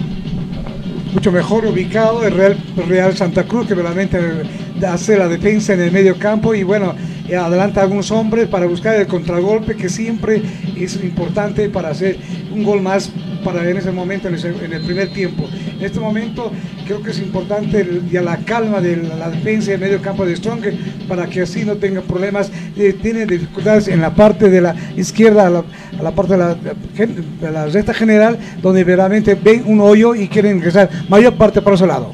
mucho 1.14 1.32
mejor 1.32 1.68
ubicado 1.68 2.26
el 2.26 2.34
Real, 2.34 2.58
Real 2.88 3.16
Santa 3.16 3.43
Cruz, 3.43 3.68
que 3.68 3.76
realmente 3.76 4.18
hace 4.84 5.17
la 5.17 5.28
defensa 5.28 5.73
en 5.73 5.82
el 5.82 5.91
medio 5.91 6.17
campo 6.17 6.53
y 6.53 6.63
bueno, 6.63 6.95
adelanta 7.34 7.80
a 7.82 7.84
algunos 7.84 8.11
hombres 8.11 8.47
para 8.47 8.65
buscar 8.65 8.95
el 8.95 9.07
contragolpe, 9.07 9.76
que 9.76 9.89
siempre 9.89 10.41
es 10.78 10.95
importante 11.03 11.69
para 11.69 11.89
hacer 11.89 12.17
un 12.51 12.63
gol 12.63 12.82
más 12.82 13.11
para 13.43 13.67
en 13.69 13.78
ese 13.78 13.91
momento, 13.91 14.28
en, 14.28 14.34
el 14.73 14.82
primer 14.82 15.13
tiempo. 15.13 15.47
En 15.78 15.86
este 15.86 15.99
momento 15.99 16.51
creo 16.86 17.03
que 17.03 17.11
es 17.11 17.19
importante 17.19 17.82
el- 17.82 18.09
ya 18.09 18.21
la 18.23 18.38
calma 18.38 18.82
de 18.82 18.97
la, 18.97 19.15
la 19.15 19.30
defensa 19.30 19.71
del 19.71 19.80
medio 19.82 20.01
campo 20.01 20.26
de 20.26 20.36
Strong 20.36 20.63
para 21.07 21.28
que 21.28 21.41
así 21.41 21.63
no 21.63 21.76
tenga 21.76 22.01
problemas. 22.01 22.51
Eh, 22.76 22.95
tiene 22.99 23.26
dificultades 23.28 23.88
en 23.88 24.01
la 24.01 24.13
parte 24.15 24.49
de 24.49 24.61
la 24.61 24.76
izquierda, 24.97 25.45
a 25.47 25.49
la, 26.01 26.11
parte 26.11 26.34
de 26.34 26.39
la, 26.39 26.55
de 26.55 27.51
la 27.51 27.67
recta 27.67 27.93
general, 27.93 28.38
donde 28.63 28.84
verdaderamente 28.84 29.36
ven 29.36 29.63
un 29.65 29.80
hoyo 29.80 30.15
y 30.15 30.28
quieren 30.28 30.57
ingresar 30.57 30.89
mayor 31.07 31.36
parte 31.36 31.61
por 31.61 31.73
ese 31.73 31.86
lado. 31.86 32.11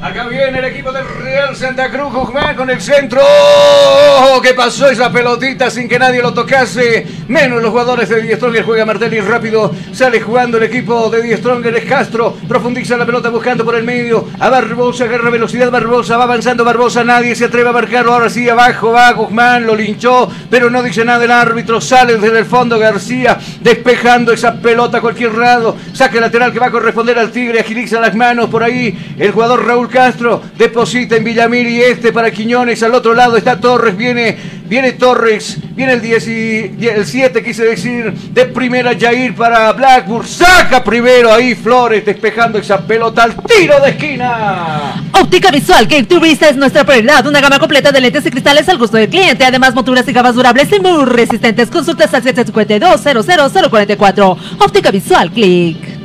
Acá 0.00 0.28
viene 0.28 0.60
el 0.60 0.64
equipo 0.66 0.92
del 0.92 1.04
Real 1.08 1.56
Santa 1.56 1.90
Cruz, 1.90 2.12
Guzmán 2.12 2.54
con 2.54 2.70
el 2.70 2.80
centro. 2.80 3.20
¡Oh! 3.20 4.40
¿Qué 4.40 4.54
pasó 4.54 4.88
esa 4.88 5.10
pelotita 5.10 5.70
sin 5.70 5.88
que 5.88 5.98
nadie 5.98 6.22
lo 6.22 6.32
tocase? 6.32 7.04
Menos 7.26 7.60
los 7.60 7.72
jugadores 7.72 8.08
de 8.08 8.22
Die 8.22 8.36
Stronger. 8.36 8.62
Juega 8.62 8.86
Martelli 8.86 9.18
rápido. 9.20 9.74
Sale 9.90 10.20
jugando 10.20 10.58
el 10.58 10.62
equipo 10.62 11.10
de 11.10 11.20
Die 11.20 11.36
Stronger. 11.36 11.74
Es 11.74 11.84
Castro. 11.84 12.36
Profundiza 12.46 12.96
la 12.96 13.04
pelota 13.04 13.28
buscando 13.30 13.64
por 13.64 13.74
el 13.74 13.82
medio. 13.82 14.28
A 14.38 14.48
Barbosa. 14.48 15.02
Agarra 15.02 15.30
velocidad. 15.30 15.68
Barbosa. 15.68 16.16
Va 16.16 16.24
avanzando 16.24 16.64
Barbosa. 16.64 17.02
Nadie 17.02 17.34
se 17.34 17.46
atreve 17.46 17.68
a 17.68 17.72
marcarlo. 17.72 18.14
Ahora 18.14 18.30
sí, 18.30 18.48
abajo 18.48 18.92
va 18.92 19.10
Guzmán. 19.10 19.66
Lo 19.66 19.74
linchó. 19.74 20.30
Pero 20.48 20.70
no 20.70 20.80
dice 20.80 21.04
nada 21.04 21.24
el 21.24 21.32
árbitro. 21.32 21.80
Sale 21.80 22.18
desde 22.18 22.38
el 22.38 22.46
fondo 22.46 22.78
García. 22.78 23.36
Despejando 23.60 24.32
esa 24.32 24.54
pelota 24.60 24.98
a 24.98 25.00
cualquier 25.00 25.34
lado. 25.34 25.76
Saque 25.92 26.20
lateral 26.20 26.52
que 26.52 26.60
va 26.60 26.66
a 26.66 26.70
corresponder 26.70 27.18
al 27.18 27.32
Tigre. 27.32 27.58
Agiliza 27.58 28.00
las 28.00 28.14
manos 28.14 28.48
por 28.48 28.62
ahí. 28.62 29.16
El 29.18 29.32
jugador 29.32 29.66
Raúl 29.66 29.87
Castro 29.88 30.42
deposita 30.56 31.16
en 31.16 31.24
Villamir 31.24 31.66
y 31.66 31.82
este 31.82 32.12
para 32.12 32.30
Quiñones. 32.30 32.82
Al 32.82 32.94
otro 32.94 33.14
lado 33.14 33.36
está 33.36 33.58
Torres. 33.58 33.96
Viene, 33.96 34.36
viene 34.66 34.92
Torres. 34.92 35.58
Viene 35.74 35.94
el 35.94 36.02
10 36.02 36.28
y 36.28 36.86
el 36.86 37.06
7, 37.06 37.42
quise 37.42 37.64
decir. 37.64 38.12
De 38.12 38.44
primera 38.46 38.92
Jair 38.98 39.34
para 39.34 39.72
Blackburn. 39.72 40.26
Saca 40.26 40.82
primero 40.84 41.32
ahí 41.32 41.54
Flores 41.54 42.04
despejando 42.04 42.58
esa 42.58 42.80
pelota 42.80 43.22
al 43.24 43.36
tiro 43.36 43.80
de 43.80 43.90
esquina. 43.90 45.04
Óptica 45.12 45.50
Visual, 45.50 45.86
que 45.88 46.02
tu 46.04 46.20
vista 46.20 46.48
es 46.48 46.56
nuestra 46.56 46.84
prioridad. 46.84 47.26
Una 47.26 47.40
gama 47.40 47.58
completa 47.58 47.90
de 47.92 48.00
lentes 48.00 48.24
y 48.26 48.30
cristales 48.30 48.68
al 48.68 48.78
gusto 48.78 48.96
del 48.96 49.08
cliente. 49.08 49.44
Además, 49.44 49.74
monturas 49.74 50.06
y 50.08 50.12
gafas 50.12 50.34
durables 50.34 50.68
y 50.72 50.80
muy 50.80 51.04
resistentes. 51.04 51.70
Consultas 51.70 52.12
al 52.14 52.22
752-00044. 52.22 54.36
Óptica 54.58 54.90
Visual, 54.90 55.30
click. 55.30 55.97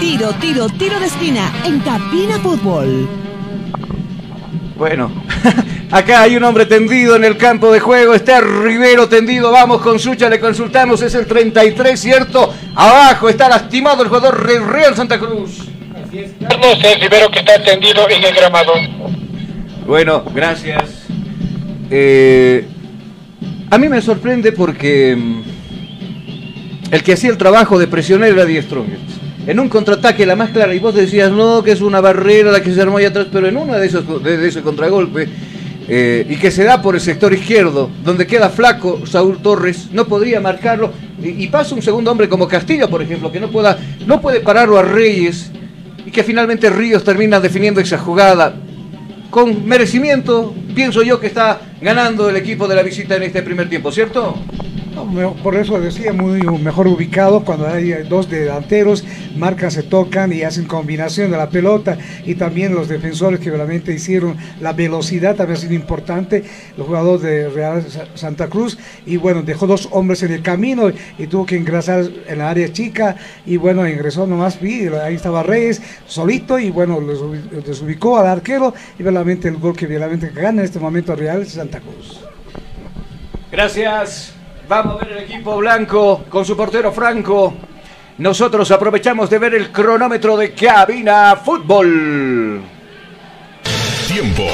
Tiro, 0.00 0.32
tiro, 0.34 0.68
tiro 0.68 1.00
de 1.00 1.06
esquina 1.06 1.52
en 1.64 1.80
Cabina 1.80 2.38
Fútbol. 2.38 3.08
Bueno, 4.76 5.10
acá 5.90 6.22
hay 6.22 6.36
un 6.36 6.44
hombre 6.44 6.66
tendido 6.66 7.16
en 7.16 7.24
el 7.24 7.36
campo 7.36 7.72
de 7.72 7.80
juego. 7.80 8.14
Está 8.14 8.40
Rivero 8.40 9.08
tendido. 9.08 9.50
Vamos 9.50 9.82
con 9.82 9.98
Sucha, 9.98 10.28
le 10.28 10.38
consultamos. 10.38 11.02
Es 11.02 11.16
el 11.16 11.26
33, 11.26 11.98
¿cierto? 11.98 12.54
Abajo 12.76 13.28
está 13.28 13.48
lastimado 13.48 14.04
el 14.04 14.08
jugador 14.08 14.40
Real 14.46 14.94
Santa 14.94 15.18
Cruz. 15.18 15.68
Carlos 16.48 16.78
es 16.84 17.00
Rivero 17.00 17.28
que 17.32 17.40
está 17.40 17.60
tendido 17.64 18.08
en 18.08 18.22
el 18.22 18.34
gramado. 18.34 18.72
Bueno, 19.84 20.22
gracias. 20.32 21.08
Eh, 21.90 22.64
a 23.68 23.78
mí 23.78 23.88
me 23.88 24.00
sorprende 24.00 24.52
porque 24.52 25.16
mm, 25.16 25.42
el 26.92 27.02
que 27.02 27.14
hacía 27.14 27.30
el 27.30 27.38
trabajo 27.38 27.80
de 27.80 27.88
presionero 27.88 28.36
era 28.36 28.44
Die 28.44 28.62
Strongest. 28.62 29.17
En 29.48 29.58
un 29.58 29.70
contraataque 29.70 30.26
la 30.26 30.36
más 30.36 30.50
clara 30.50 30.74
y 30.74 30.78
vos 30.78 30.94
decías, 30.94 31.32
no, 31.32 31.62
que 31.62 31.72
es 31.72 31.80
una 31.80 32.02
barrera 32.02 32.52
la 32.52 32.62
que 32.62 32.70
se 32.70 32.82
armó 32.82 32.98
ahí 32.98 33.06
atrás, 33.06 33.28
pero 33.32 33.48
en 33.48 33.56
uno 33.56 33.78
de 33.78 33.86
esos 33.86 34.22
de, 34.22 34.46
ese 34.46 34.60
contragolpe 34.60 35.26
eh, 35.88 36.26
y 36.28 36.36
que 36.36 36.50
se 36.50 36.64
da 36.64 36.82
por 36.82 36.94
el 36.94 37.00
sector 37.00 37.32
izquierdo, 37.32 37.88
donde 38.04 38.26
queda 38.26 38.50
flaco 38.50 39.06
Saúl 39.06 39.38
Torres, 39.38 39.88
no 39.90 40.06
podría 40.06 40.38
marcarlo 40.38 40.92
y, 41.22 41.46
pasa 41.46 41.74
un 41.74 41.80
segundo 41.80 42.10
hombre 42.10 42.28
como 42.28 42.46
Castillo, 42.46 42.90
por 42.90 43.00
ejemplo, 43.00 43.32
que 43.32 43.40
no, 43.40 43.50
pueda, 43.50 43.78
no 44.06 44.20
puede 44.20 44.40
pararlo 44.40 44.76
a 44.76 44.82
Reyes 44.82 45.50
y 46.04 46.10
que 46.10 46.22
finalmente 46.22 46.68
Ríos 46.68 47.02
termina 47.02 47.40
definiendo 47.40 47.80
esa 47.80 47.96
jugada 47.96 48.54
con 49.30 49.66
merecimiento, 49.66 50.54
pienso 50.74 51.02
yo 51.02 51.18
que 51.18 51.26
está 51.26 51.58
ganando 51.80 52.28
el 52.28 52.36
equipo 52.36 52.68
de 52.68 52.74
la 52.74 52.82
visita 52.82 53.16
en 53.16 53.22
este 53.22 53.42
primer 53.42 53.70
tiempo, 53.70 53.90
¿cierto? 53.92 54.36
Por 55.42 55.56
eso 55.56 55.80
decía, 55.80 56.12
muy 56.12 56.40
mejor 56.58 56.88
ubicado 56.88 57.44
cuando 57.44 57.66
hay 57.68 57.90
dos 58.08 58.28
delanteros, 58.28 59.04
marcan, 59.36 59.70
se 59.70 59.82
tocan 59.82 60.32
y 60.32 60.42
hacen 60.42 60.66
combinación 60.66 61.30
de 61.30 61.36
la 61.36 61.50
pelota 61.50 61.98
y 62.24 62.34
también 62.34 62.74
los 62.74 62.88
defensores 62.88 63.40
que 63.40 63.50
realmente 63.50 63.92
hicieron 63.92 64.36
la 64.60 64.72
velocidad, 64.72 65.36
también 65.36 65.56
ha 65.56 65.60
sido 65.60 65.74
importante, 65.74 66.44
el 66.76 66.82
jugador 66.82 67.20
de 67.20 67.48
Real 67.48 67.84
Santa 68.14 68.48
Cruz 68.48 68.78
y 69.06 69.16
bueno, 69.16 69.42
dejó 69.42 69.66
dos 69.66 69.88
hombres 69.92 70.22
en 70.22 70.32
el 70.32 70.42
camino 70.42 70.90
y 71.18 71.26
tuvo 71.26 71.46
que 71.46 71.56
ingresar 71.56 72.04
en 72.26 72.38
la 72.38 72.50
área 72.50 72.72
chica 72.72 73.16
y 73.46 73.56
bueno, 73.56 73.88
ingresó 73.88 74.26
nomás, 74.26 74.58
ahí 74.60 75.14
estaba 75.14 75.42
Reyes 75.42 75.82
solito 76.06 76.58
y 76.58 76.70
bueno, 76.70 77.00
desubicó 77.64 78.18
al 78.18 78.26
arquero 78.26 78.74
y 78.98 79.02
realmente 79.02 79.48
el 79.48 79.56
gol 79.56 79.76
que 79.76 79.86
realmente 79.86 80.30
gana 80.30 80.60
en 80.60 80.64
este 80.64 80.78
momento 80.78 81.14
Real 81.14 81.46
Santa 81.46 81.80
Cruz. 81.80 82.20
Gracias. 83.50 84.37
Vamos 84.68 85.00
a 85.00 85.04
ver 85.06 85.16
el 85.16 85.24
equipo 85.24 85.56
blanco 85.56 86.24
con 86.28 86.44
su 86.44 86.54
portero 86.54 86.92
Franco. 86.92 87.54
Nosotros 88.18 88.70
aprovechamos 88.70 89.30
de 89.30 89.38
ver 89.38 89.54
el 89.54 89.72
cronómetro 89.72 90.36
de 90.36 90.52
cabina 90.52 91.36
fútbol. 91.42 92.60
Tiempo. 94.06 94.44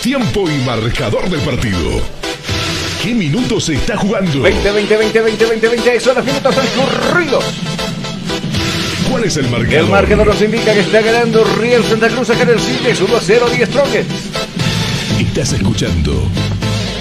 Tiempo 0.00 0.48
y 0.48 0.56
marcador 0.64 1.28
del 1.28 1.40
partido. 1.40 2.00
¿Qué 3.02 3.12
minutos 3.12 3.64
se 3.64 3.74
está 3.74 3.96
jugando? 3.98 4.40
20, 4.40 4.70
20, 4.70 4.96
20, 4.96 5.20
20, 5.20 5.46
20, 5.46 5.68
20. 5.68 6.00
Son 6.00 6.14
los 6.14 6.24
minutos 6.24 6.54
transcurridos. 6.54 7.44
¿Cuál 9.10 9.24
es 9.24 9.36
el 9.36 9.50
marcador? 9.50 9.74
El 9.74 9.86
marcador 9.90 10.26
nos 10.28 10.40
indica 10.40 10.72
que 10.72 10.80
está 10.80 11.02
ganando 11.02 11.44
Riel 11.60 11.84
Santa 11.84 12.08
Cruz 12.08 12.30
acá 12.30 12.44
en 12.44 12.50
el 12.50 12.60
Cine. 12.60 12.94
1 12.98 13.18
0, 13.20 13.46
10 13.54 13.68
troques. 13.68 14.06
Estás 15.20 15.52
escuchando 15.52 16.22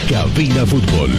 Cabina 0.09 0.65
Fútbol. 0.65 1.11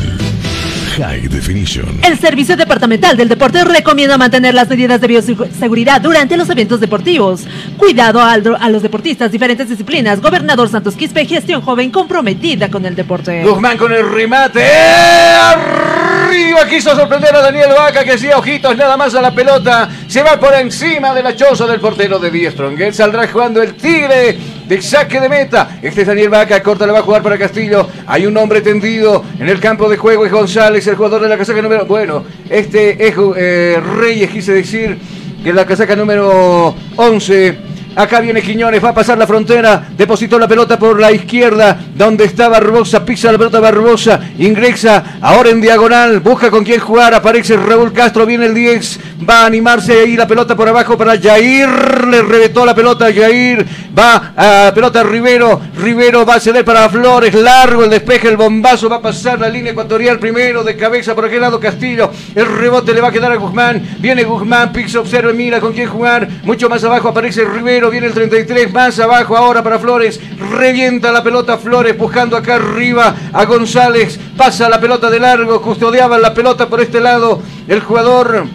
High 0.97 1.29
Definition. 1.29 2.01
El 2.03 2.19
Servicio 2.19 2.55
Departamental 2.55 3.17
del 3.17 3.29
Deporte 3.29 3.65
recomienda 3.65 4.19
mantener 4.19 4.53
las 4.53 4.69
medidas 4.69 5.01
de 5.01 5.07
bioseguridad 5.07 6.03
durante 6.03 6.37
los 6.37 6.51
eventos 6.51 6.81
deportivos. 6.81 7.45
Cuidado 7.79 8.21
a, 8.21 8.37
los 8.37 8.83
deportistas, 8.83 9.33
diferentes 9.33 9.71
disciplinas. 9.71 10.21
Gobernador 10.21 10.69
Santos 10.69 10.95
Quispe, 10.95 11.25
gestión 11.25 11.63
joven 11.63 11.91
comprometida 11.91 12.71
con 12.71 12.85
el 12.85 12.95
deporte. 12.95 13.43
Guzmán 13.43 13.79
con 13.79 13.91
el 13.93 14.13
remate. 14.13 14.63
Arriba 14.63 16.69
quiso 16.69 16.95
sorprender 16.95 17.35
a 17.37 17.41
Daniel 17.41 17.71
Vaca 17.77 18.05
que 18.05 18.13
hacía 18.13 18.37
ojitos 18.37 18.77
nada 18.77 18.99
más 18.99 19.15
a 19.15 19.23
la 19.23 19.35
pelota. 19.35 19.89
Se 20.07 20.23
va 20.23 20.39
por 20.39 20.53
encima 20.55 21.15
de 21.15 21.23
la 21.23 21.35
choza 21.35 21.67
del 21.67 21.81
portero 21.81 22.19
de 22.19 22.31
Diestron. 22.31 22.81
Él 22.81 22.93
saldrá 22.93 23.27
jugando 23.29 23.63
el 23.63 23.75
Tigre 23.75 24.37
de 24.73 24.81
saque 24.81 25.21
de 25.21 25.29
meta. 25.29 25.79
Este 25.83 26.01
es 26.01 26.07
Daniel 26.07 26.31
Vaca, 26.31 26.63
corta, 26.63 26.87
le 26.87 26.93
va 26.93 27.01
a 27.01 27.03
jugar 27.03 27.23
para 27.23 27.37
Castillo. 27.37 27.87
Hay 28.07 28.25
un 28.25 28.35
hombre 28.39 28.63
tendido 28.63 29.23
en 29.39 29.47
el 29.47 29.61
campo 29.61 29.87
de 29.87 29.99
juego, 29.99 30.25
es 30.25 30.33
González, 30.33 30.87
el 30.87 30.97
jugador 30.97 31.21
de 31.21 31.29
la 31.29 31.37
casaca 31.37 31.61
número. 31.61 31.85
Bueno, 31.85 32.25
este 32.49 33.07
es 33.07 33.15
eh, 33.37 33.79
Reyes, 33.99 34.31
quise 34.31 34.53
decir, 34.53 34.97
que 35.45 35.53
la 35.53 35.67
casaca 35.67 35.95
número 35.95 36.75
11 36.97 37.72
Acá 37.95 38.21
viene 38.21 38.41
Quiñones, 38.41 38.83
va 38.83 38.91
a 38.91 38.95
pasar 38.95 39.19
la 39.19 39.27
frontera, 39.27 39.89
depositó 39.97 40.39
la 40.39 40.49
pelota 40.49 40.79
por 40.79 40.99
la 40.99 41.13
izquierda, 41.13 41.79
donde 41.95 42.25
está 42.25 42.49
Barbosa, 42.49 43.05
pisa 43.05 43.31
la 43.31 43.39
pelota 43.39 43.61
Barbosa, 43.61 44.19
ingresa, 44.39 45.19
ahora 45.21 45.51
en 45.51 45.61
diagonal, 45.61 46.21
busca 46.21 46.51
con 46.51 46.65
quién 46.65 46.81
jugar, 46.81 47.13
aparece 47.13 47.57
Raúl 47.57 47.93
Castro, 47.93 48.25
viene 48.25 48.47
el 48.47 48.55
10, 48.55 49.01
va 49.29 49.43
a 49.43 49.47
animarse 49.47 50.01
ahí 50.01 50.17
la 50.17 50.27
pelota 50.27 50.57
por 50.57 50.69
abajo 50.69 50.97
para 50.97 51.21
Jair, 51.21 52.07
le 52.09 52.23
reventó 52.23 52.65
la 52.65 52.75
pelota 52.75 53.07
a 53.07 53.13
Jair, 53.13 53.67
va 53.97 54.33
a 54.69 54.73
pelota 54.75 55.03
Rivero, 55.03 55.61
Rivero 55.77 56.25
va 56.25 56.37
a 56.37 56.41
ceder 56.41 56.65
para 56.65 56.89
Flores, 56.89 57.35
largo 57.35 57.85
el 57.85 57.91
despeje, 57.91 58.29
el 58.29 58.39
bombazo, 58.39 58.89
va 58.89 58.97
a 58.97 59.03
pasar 59.03 59.39
la 59.39 59.51
línea 59.51 59.73
ecuatorial 59.73 60.19
primero, 60.19 60.65
de 60.65 60.77
cabeza 60.77 61.15
por 61.15 61.27
aquel 61.27 61.43
lado 61.43 61.61
Castillo, 61.61 62.11
el 62.35 62.47
rebote 62.47 62.95
le 62.95 63.03
va 63.03 63.09
a 63.09 63.13
quedar 63.13 63.33
a 63.33 63.37
Guzmán, 63.37 63.83
viene 63.99 64.25
Guzmán, 64.25 64.73
Pix 64.73 64.95
observa, 64.95 65.33
mira 65.33 65.61
con 65.61 65.75
quién 65.75 65.89
jugar, 65.89 66.27
mucho 66.43 66.71
más 66.71 66.83
abajo 66.85 67.09
aparece 67.09 67.45
Rivero, 67.45 67.82
viene 67.91 68.07
el 68.07 68.15
33, 68.15 68.73
más 68.73 68.99
abajo 68.99 69.37
ahora 69.37 69.63
para 69.63 69.79
Flores, 69.79 70.21
revienta 70.51 71.13
la 71.13 71.23
pelota 71.23 71.59
Flores, 71.59 71.97
buscando 71.97 72.37
acá 72.37 72.57
arriba 72.57 73.15
a 73.33 73.45
González, 73.45 74.19
pasa 74.37 74.69
la 74.69 74.81
pelota 74.81 75.11
de 75.11 75.21
largo, 75.21 75.63
custodiaba 75.63 76.19
la 76.19 76.35
pelota 76.35 76.69
por 76.69 76.81
este 76.81 77.01
lado, 77.01 77.43
el 77.69 77.81
jugador 77.81 78.47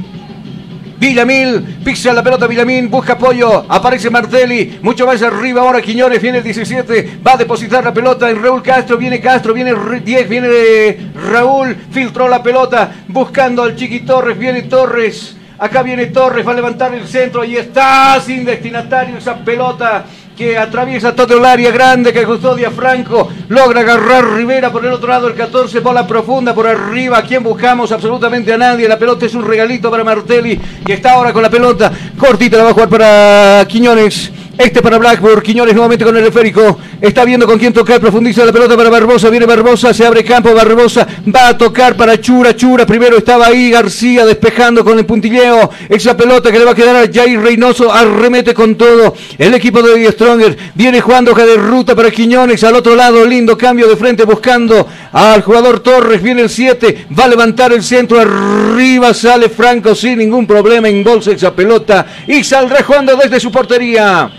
Villamil, 1.00 1.78
pisa 1.86 2.12
la 2.12 2.24
pelota 2.24 2.48
Villamil, 2.48 2.88
busca 2.88 3.14
apoyo, 3.14 3.66
aparece 3.70 4.10
Martelli, 4.10 4.80
mucho 4.82 5.06
más 5.06 5.22
arriba 5.22 5.62
ahora 5.62 5.82
Quiñones, 5.82 6.22
viene 6.22 6.40
el 6.40 6.44
17, 6.44 7.20
va 7.26 7.34
a 7.34 7.38
depositar 7.38 7.84
la 7.84 7.94
pelota 7.94 8.30
en 8.30 8.42
Raúl 8.42 8.64
Castro, 8.64 8.98
viene 8.98 9.22
Castro, 9.22 9.54
viene 9.54 9.76
10, 10.04 10.28
viene 10.28 11.12
Raúl, 11.32 11.78
filtró 11.92 12.28
la 12.28 12.42
pelota, 12.42 12.92
buscando 13.08 13.62
al 13.62 13.76
Chiqui 13.76 14.00
Torres, 14.00 14.40
viene 14.40 14.64
Torres, 14.64 15.37
Acá 15.60 15.82
viene 15.82 16.08
Torres, 16.08 16.46
va 16.48 16.52
a 16.52 16.56
levantar 16.56 16.94
el 16.94 17.08
centro 17.08 17.44
y 17.44 17.58
está 17.58 18.22
sin 18.24 18.46
destinatario 18.46 19.18
esa 19.18 19.38
pelota 19.38 20.06
que 20.38 20.56
atraviesa 20.56 21.16
todo 21.16 21.36
el 21.36 21.44
área 21.44 21.72
grande 21.72 22.14
que 22.14 22.24
custodia 22.24 22.70
Franco, 22.70 23.28
logra 23.50 23.82
agarrar 23.82 24.24
Rivera 24.36 24.72
por 24.72 24.86
el 24.86 24.92
otro 24.92 25.08
lado, 25.08 25.28
el 25.28 25.34
14, 25.34 25.80
bola 25.80 26.06
profunda 26.06 26.54
por 26.54 26.68
arriba, 26.68 27.18
¿a 27.18 27.24
quién 27.24 27.42
buscamos? 27.42 27.92
Absolutamente 27.92 28.54
a 28.54 28.58
nadie, 28.58 28.88
la 28.88 29.00
pelota 29.00 29.26
es 29.26 29.34
un 29.34 29.48
regalito 29.48 29.90
para 29.90 30.04
Martelli, 30.04 30.60
que 30.86 30.94
está 30.94 31.14
ahora 31.14 31.34
con 31.34 31.42
la 31.42 31.50
pelota, 31.50 31.92
cortita 32.20 32.58
la 32.58 32.66
va 32.66 32.70
a 32.70 32.74
jugar 32.74 32.90
para 32.90 33.66
Quiñones, 33.68 34.32
este 34.58 34.82
para 34.82 34.98
Blackburn, 34.98 35.42
Quiñones 35.42 35.74
nuevamente 35.74 36.04
con 36.04 36.18
el 36.18 36.26
esférico. 36.26 36.80
Está 37.00 37.24
viendo 37.26 37.46
con 37.46 37.60
quién 37.60 37.74
tocar, 37.74 38.00
profundiza 38.00 38.44
la 38.44 38.52
pelota 38.52 38.76
para 38.76 38.90
Barbosa. 38.90 39.30
Viene 39.30 39.46
Barbosa, 39.46 39.94
se 39.94 40.06
abre 40.06 40.24
campo, 40.24 40.54
Barbosa 40.54 41.08
va 41.34 41.50
a 41.50 41.58
tocar 41.58 41.96
para 41.96 42.20
Chura. 42.20 42.56
Chura 42.56 42.86
primero 42.86 43.18
estaba 43.18 43.48
ahí, 43.48 43.70
García 43.70 44.26
despejando 44.26 44.84
con 44.84 44.98
el 44.98 45.06
puntilleo. 45.06 45.70
Esa 45.88 46.18
pelota 46.18 46.52
que 46.52 46.58
le 46.58 46.66
va 46.66 46.72
a 46.72 46.76
quedar 46.76 46.96
a 46.96 47.12
Jair 47.12 47.40
Reynoso. 47.40 47.92
Arremete 47.94 48.54
con 48.54 48.76
todo. 48.76 49.14
El 49.38 49.54
equipo 49.54 49.82
de 49.82 50.12
Stronger 50.12 50.58
viene 50.74 51.02
jugando 51.02 51.34
de 51.34 51.56
ruta 51.58 51.96
para 51.96 52.10
Quiñones. 52.10 52.64
Al 52.64 52.76
otro 52.76 52.96
lado, 52.96 53.26
lindo 53.26 53.58
cambio 53.58 53.88
de 53.88 53.96
frente 53.96 54.24
buscando 54.24 54.88
al 55.12 55.44
jugador 55.44 55.82
Torres. 55.82 56.22
Viene 56.22 56.42
el 56.42 56.50
7, 56.50 57.08
va 57.18 57.26
a 57.26 57.28
levantar 57.28 57.74
el 57.74 57.84
centro. 57.84 58.20
Arriba 58.20 59.14
sale 59.14 59.50
Franco 59.50 59.94
sin 59.94 60.18
ningún 60.18 60.48
problema. 60.48 60.90
En 60.90 61.04
bolsa 61.04 61.32
esa 61.32 61.54
pelota 61.54 62.08
y 62.28 62.44
saldrá 62.44 62.84
jugando 62.84 63.16
desde 63.16 63.40
su 63.40 63.52
portería. 63.52 64.32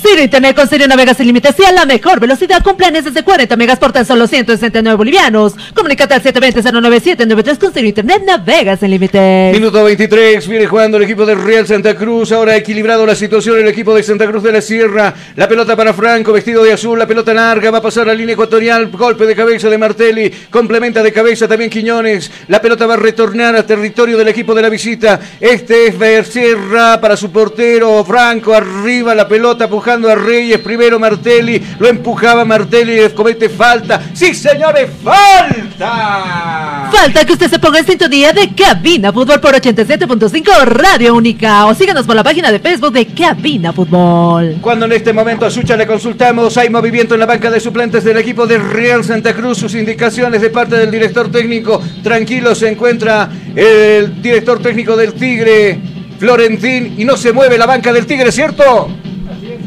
Ciro 0.00 0.22
Internet 0.22 0.56
con 0.56 0.66
Ciro 0.66 0.86
Navegas 0.86 1.16
sin 1.16 1.26
límites 1.26 1.54
y 1.58 1.64
a 1.64 1.72
la 1.72 1.84
mejor 1.84 2.20
velocidad 2.20 2.62
con 2.62 2.76
planes 2.76 3.04
desde 3.04 3.22
40 3.22 3.54
megas 3.56 3.78
por 3.78 3.92
tan 3.92 4.06
solo 4.06 4.26
169 4.26 4.96
bolivianos. 4.96 5.54
Comunícate 5.74 6.14
al 6.14 6.22
720-097-93 6.22 7.58
con 7.58 7.72
Ciro 7.72 7.86
Internet 7.86 8.22
Navegas 8.24 8.80
sin 8.80 8.90
límites. 8.90 9.52
Minuto 9.52 9.84
23, 9.84 10.48
viene 10.48 10.66
jugando 10.66 10.96
el 10.96 11.02
equipo 11.02 11.26
de 11.26 11.34
Real 11.34 11.66
Santa 11.66 11.94
Cruz. 11.94 12.32
Ahora 12.32 12.52
ha 12.52 12.56
equilibrado 12.56 13.04
la 13.04 13.14
situación 13.14 13.58
el 13.58 13.68
equipo 13.68 13.94
de 13.94 14.02
Santa 14.02 14.26
Cruz 14.26 14.42
de 14.42 14.52
la 14.52 14.62
Sierra. 14.62 15.14
La 15.36 15.48
pelota 15.48 15.76
para 15.76 15.92
Franco, 15.92 16.32
vestido 16.32 16.64
de 16.64 16.72
azul, 16.72 16.98
la 16.98 17.06
pelota 17.06 17.34
larga, 17.34 17.70
va 17.70 17.78
a 17.78 17.82
pasar 17.82 18.06
la 18.06 18.14
línea 18.14 18.32
ecuatorial. 18.32 18.90
Golpe 18.90 19.26
de 19.26 19.36
cabeza 19.36 19.68
de 19.68 19.76
Martelli, 19.76 20.32
complementa 20.50 21.02
de 21.02 21.12
cabeza 21.12 21.46
también 21.46 21.70
Quiñones. 21.70 22.30
La 22.48 22.62
pelota 22.62 22.86
va 22.86 22.94
a 22.94 22.96
retornar 22.96 23.54
al 23.54 23.66
territorio 23.66 24.16
del 24.16 24.28
equipo 24.28 24.54
de 24.54 24.62
la 24.62 24.70
visita. 24.70 25.20
Este 25.40 25.88
es 25.88 25.98
Becerra 25.98 27.00
para 27.00 27.16
su 27.16 27.30
portero. 27.30 28.04
Franco 28.04 28.54
arriba, 28.54 29.14
la 29.14 29.28
pelota 29.28 29.68
a 29.90 30.14
Reyes, 30.14 30.58
primero 30.60 31.00
Martelli, 31.00 31.60
lo 31.78 31.88
empujaba 31.88 32.44
Martelli, 32.44 33.08
comete 33.14 33.48
falta. 33.48 34.00
Sí, 34.12 34.34
señores, 34.34 34.88
falta. 35.02 36.88
Falta 36.92 37.24
que 37.24 37.32
usted 37.32 37.50
se 37.50 37.58
ponga 37.58 37.80
en 37.80 37.86
sintonía 37.86 38.32
de 38.32 38.54
Cabina 38.54 39.12
Fútbol 39.12 39.40
por 39.40 39.54
87.5 39.54 40.64
Radio 40.64 41.14
Única 41.14 41.66
o 41.66 41.74
síganos 41.74 42.06
por 42.06 42.14
la 42.14 42.22
página 42.22 42.52
de 42.52 42.60
Facebook 42.60 42.92
de 42.92 43.06
Cabina 43.06 43.72
Fútbol. 43.72 44.58
Cuando 44.60 44.86
en 44.86 44.92
este 44.92 45.12
momento 45.12 45.46
a 45.46 45.50
Sucha 45.50 45.76
le 45.76 45.86
consultamos, 45.86 46.56
hay 46.56 46.70
movimiento 46.70 47.14
en 47.14 47.20
la 47.20 47.26
banca 47.26 47.50
de 47.50 47.58
suplentes 47.58 48.04
del 48.04 48.18
equipo 48.18 48.46
de 48.46 48.58
Real 48.58 49.02
Santa 49.04 49.34
Cruz, 49.34 49.58
sus 49.58 49.74
indicaciones 49.74 50.40
de 50.40 50.50
parte 50.50 50.76
del 50.76 50.90
director 50.90 51.30
técnico. 51.30 51.82
Tranquilo 52.02 52.54
se 52.54 52.68
encuentra 52.68 53.28
el 53.56 54.22
director 54.22 54.60
técnico 54.60 54.96
del 54.96 55.14
Tigre, 55.14 55.80
Florentín, 56.18 56.94
y 56.98 57.04
no 57.04 57.16
se 57.16 57.32
mueve 57.32 57.56
la 57.56 57.66
banca 57.66 57.92
del 57.92 58.06
Tigre, 58.06 58.30
¿cierto? 58.30 58.88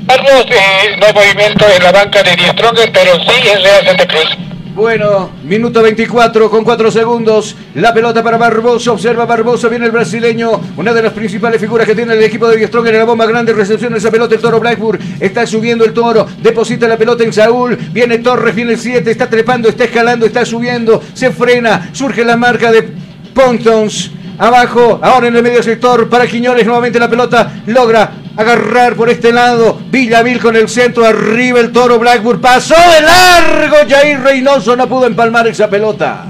Carlos, 0.08 0.46
eh, 0.50 0.98
no 1.00 1.06
hay 1.06 1.14
movimiento 1.14 1.66
en 1.76 1.84
la 1.84 1.92
banca 1.92 2.24
de 2.24 2.36
Die 2.36 2.54
pero 2.94 3.16
sí 3.16 3.48
es 3.48 3.64
Real 3.64 3.86
Santa 3.86 4.08
Cruz. 4.08 4.38
Bueno, 4.76 5.30
minuto 5.44 5.84
24 5.84 6.50
con 6.50 6.64
4 6.64 6.90
segundos. 6.90 7.56
La 7.76 7.94
pelota 7.94 8.24
para 8.24 8.38
Barbosa. 8.38 8.92
Observa 8.92 9.26
Barbosa. 9.26 9.68
Viene 9.68 9.86
el 9.86 9.92
brasileño. 9.92 10.60
Una 10.78 10.92
de 10.94 11.04
las 11.04 11.14
principales 11.14 11.62
figuras 11.62 11.86
que 11.86 11.94
tiene 11.94 12.14
el 12.14 12.24
equipo 12.24 12.48
de 12.48 12.66
Strong 12.66 12.88
en 12.88 12.98
la 12.98 13.04
bomba 13.04 13.28
grande. 13.28 13.54
Recepción 13.54 13.96
esa 13.96 14.10
pelota. 14.10 14.34
El 14.34 14.42
toro 14.42 14.60
Blackburn. 14.60 15.00
Está 15.20 15.46
subiendo 15.46 15.86
el 15.86 15.94
toro. 15.94 16.28
Deposita 16.42 16.88
la 16.88 16.98
pelota 16.98 17.24
en 17.24 17.32
Saúl. 17.32 17.78
Viene 17.92 18.18
Torres. 18.18 18.56
Viene 18.56 18.74
el 18.74 18.80
7. 18.80 19.12
Está 19.12 19.30
trepando. 19.30 19.70
Está 19.70 19.84
escalando. 19.84 20.26
Está 20.26 20.44
subiendo. 20.44 21.04
Se 21.14 21.30
frena. 21.30 21.92
Surge 21.94 22.26
la 22.26 22.36
marca 22.36 22.72
de 22.72 22.90
Pontons. 23.36 24.10
Abajo, 24.40 25.00
ahora 25.04 25.28
en 25.28 25.36
el 25.36 25.44
medio 25.44 25.62
sector 25.62 26.10
para 26.10 26.26
Quiñones, 26.26 26.66
nuevamente 26.66 26.98
la 26.98 27.08
pelota 27.08 27.62
logra 27.68 28.12
agarrar 28.38 28.96
por 28.96 29.10
este 29.10 29.32
lado. 29.32 29.80
Villamil 29.90 30.40
con 30.40 30.56
el 30.56 30.70
centro, 30.70 31.06
arriba 31.06 31.60
el 31.60 31.72
toro 31.72 32.00
Blackburn. 32.00 32.42
Pasó 32.42 32.76
de 32.76 33.02
largo, 33.02 33.78
Jair 33.88 34.20
Reynoso 34.22 34.76
no 34.76 34.88
pudo 34.88 35.08
empalmar 35.08 35.48
esa 35.48 35.70
pelota. 35.70 36.26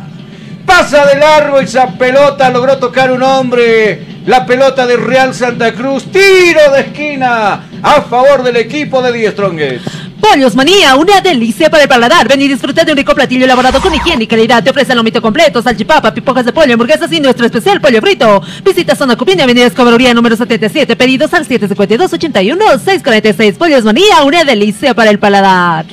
Pasa 0.66 1.06
de 1.06 1.20
largo 1.20 1.60
esa 1.60 1.88
pelota, 1.88 2.50
logró 2.50 2.78
tocar 2.78 3.12
un 3.12 3.22
hombre. 3.24 4.06
La 4.26 4.46
pelota 4.46 4.86
de 4.86 4.96
Real 4.96 5.34
Santa 5.34 5.74
Cruz, 5.74 6.06
tiro 6.06 6.72
de 6.72 6.82
esquina 6.82 7.68
a 7.82 8.02
favor 8.04 8.44
del 8.44 8.56
equipo 8.56 9.02
de 9.02 9.12
Die 9.12 9.32
Strongest. 9.32 10.13
Pollos 10.24 10.56
Manía, 10.56 10.96
una 10.96 11.20
delicia 11.20 11.70
para 11.70 11.84
el 11.84 11.90
paladar. 11.90 12.30
Ven 12.30 12.42
y 12.42 12.48
disfruta 12.48 12.86
de 12.86 12.94
un 12.94 12.98
rico 12.98 13.14
platillo 13.14 13.44
elaborado 13.44 13.82
con 13.82 13.94
higiene 13.94 14.24
y 14.24 14.28
calidad. 14.28 14.64
Te 14.64 14.70
ofrece 14.70 14.94
el 14.94 14.98
lomito 14.98 15.22
completo, 15.22 15.62
salchipapa, 15.62 16.14
pipojas 16.14 16.46
de 16.46 16.54
pollo, 16.54 16.72
hamburguesas 16.74 17.12
y 17.12 17.20
nuestro 17.20 17.46
especial 17.46 17.82
pollo 17.82 18.00
frito. 18.00 18.42
Visita 18.64 18.96
Zona 18.96 19.18
Cupina, 19.18 19.44
Avenida 19.44 19.66
Escobaruría 19.66 20.14
número 20.14 20.38
77. 20.38 20.96
Pedidos 20.96 21.34
al 21.34 21.46
752-81-646. 21.46 23.58
Pollos 23.58 23.84
Manía, 23.84 24.24
una 24.24 24.46
delicia 24.46 24.94
para 24.94 25.12
el 25.12 25.20
paladar. 25.20 25.88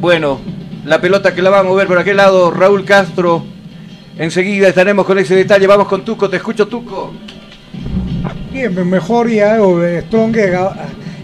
Bueno, 0.00 0.40
la 0.86 1.02
pelota 1.02 1.34
que 1.34 1.42
la 1.42 1.50
va 1.50 1.58
a 1.58 1.62
mover 1.62 1.86
por 1.86 1.98
aquel 1.98 2.16
lado, 2.16 2.50
Raúl 2.50 2.86
Castro. 2.86 3.44
Enseguida 4.16 4.68
estaremos 4.68 5.04
con 5.04 5.18
ese 5.18 5.34
detalle. 5.34 5.66
Vamos 5.66 5.88
con 5.88 6.06
Tuco, 6.06 6.30
te 6.30 6.38
escucho 6.38 6.68
Tuco. 6.68 7.12
Bien, 8.50 8.88
mejor 8.88 9.28
ya 9.28 9.62
o 9.62 9.82
eh, 9.82 10.02
Strong 10.06 10.36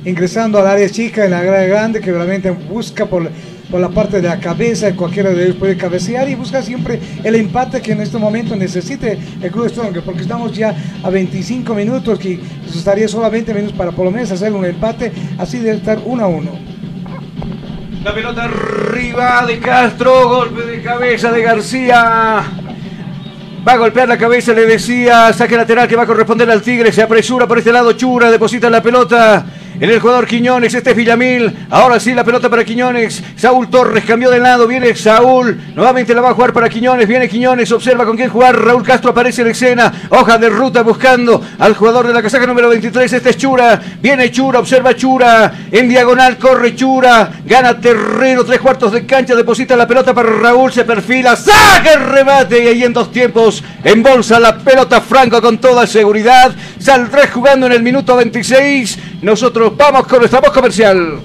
ingresando 0.05 0.59
al 0.59 0.67
área 0.67 0.89
chica 0.89 1.25
en 1.25 1.33
la 1.33 1.39
área 1.41 1.67
grande 1.67 2.01
que 2.01 2.13
realmente 2.13 2.51
busca 2.51 3.07
por, 3.07 3.29
por 3.71 3.81
la 3.81 3.89
parte 3.89 4.21
de 4.21 4.29
la 4.29 4.41
cabeza, 4.41 4.95
cualquiera 4.95 5.31
de 5.31 5.45
ellos 5.45 5.57
puede 5.57 5.77
cabecear 5.77 6.29
y 6.29 6.35
busca 6.35 6.63
siempre 6.63 6.99
el 7.23 7.35
empate 7.35 7.83
que 7.83 7.93
en 7.93 8.01
este 8.01 8.19
momento 8.19 8.57
necesite 8.57 9.19
el 9.43 9.51
Club 9.51 9.69
Strong, 9.69 10.01
porque 10.05 10.23
estamos 10.23 10.53
ya 10.57 10.75
a 11.03 11.11
25 11.11 11.75
minutos 11.75 12.19
que 12.19 12.41
estaría 12.67 13.09
solamente 13.09 13.53
minutos 13.53 13.77
para 13.77 13.93
por 13.93 14.07
lo 14.07 14.11
menos 14.11 14.31
hacer 14.31 14.53
un 14.53 14.65
empate, 14.65 15.13
así 15.39 15.59
de 15.59 15.73
estar 15.73 15.99
uno 16.05 16.25
a 16.25 16.29
uno. 16.29 16.51
La 18.03 18.15
pelota 18.15 18.45
arriba 18.45 19.45
de 19.47 19.59
Castro, 19.59 20.29
golpe 20.29 20.63
de 20.63 20.83
cabeza 20.83 21.33
de 21.33 21.43
García. 21.43 22.43
Va 23.67 23.73
a 23.73 23.77
golpear 23.77 24.09
la 24.09 24.17
cabeza, 24.17 24.55
le 24.55 24.65
decía, 24.65 25.33
saque 25.33 25.57
lateral 25.57 25.89
que 25.89 25.97
va 25.97 26.05
a 26.05 26.07
corresponder 26.07 26.51
al 26.51 26.63
Tigre, 26.63 26.93
se 26.93 27.03
apresura 27.03 27.47
por 27.47 27.59
este 27.59 27.73
lado 27.73 27.93
Chura, 27.93 28.31
deposita 28.31 28.71
la 28.71 28.83
pelota 28.83 29.45
en 29.81 29.91
el 29.91 30.01
jugador 30.01 30.27
Quiñones, 30.27 30.75
este 30.75 30.91
es 30.91 30.97
Villamil, 30.97 31.67
ahora 31.71 32.01
sí 32.01 32.13
la 32.13 32.25
pelota 32.25 32.51
para 32.51 32.65
Quiñones, 32.65 33.23
Saúl 33.37 33.71
Torres 33.71 34.05
cambió 34.05 34.31
de 34.31 34.41
lado, 34.41 34.67
viene 34.67 34.95
Saúl, 34.97 35.57
nuevamente 35.75 36.15
la 36.15 36.21
va 36.21 36.31
a 36.31 36.35
jugar 36.35 36.53
para 36.53 36.69
Quiñones, 36.69 37.07
viene 37.07 37.29
Quiñones, 37.29 37.71
observa 37.71 38.05
con 38.05 38.17
quién 38.17 38.29
jugar, 38.29 38.61
Raúl 38.61 38.83
Castro 38.83 39.11
aparece 39.11 39.43
en 39.43 39.49
escena, 39.49 39.93
hoja 40.11 40.37
de 40.39 40.49
ruta 40.49 40.83
buscando 40.83 41.41
al 41.59 41.75
jugador 41.75 42.09
de 42.09 42.15
la 42.15 42.23
casaca 42.23 42.47
número 42.47 42.69
23, 42.69 43.13
este 43.13 43.31
es 43.31 43.37
Chura, 43.37 43.81
viene 44.03 44.31
Chura, 44.33 44.59
observa 44.59 44.97
Chura, 44.97 45.53
en 45.71 45.89
diagonal 45.89 46.39
corre 46.39 46.75
Chura, 46.75 47.31
gana 47.45 47.81
terreno, 47.81 48.45
tres 48.45 48.61
cuartos 48.61 48.93
de 48.93 49.07
cancha, 49.07 49.37
deposita 49.37 49.77
la 49.77 49.87
pelota 49.87 50.13
para 50.13 50.29
Raúl, 50.29 50.73
se 50.73 50.85
perfila, 50.85 51.37
saca 51.37 51.93
el 51.93 52.05
remate 52.05 52.65
y 52.65 52.67
ahí 52.67 52.83
en 52.83 52.93
dos 52.93 53.13
tiempos 53.13 53.63
embolsa 53.85 54.41
la 54.41 54.59
pelota 54.59 55.01
Franco 55.01 55.41
con 55.41 55.59
toda 55.59 55.87
seguridad, 55.87 56.53
saldrá 56.79 57.29
jugando 57.29 57.67
en 57.67 57.73
el 57.73 57.83
minuto 57.83 58.17
26, 58.17 58.99
nosotros 59.23 59.77
vamos 59.77 60.07
con 60.07 60.21
nuestra 60.21 60.41
voz 60.41 60.53
comercial. 60.53 61.21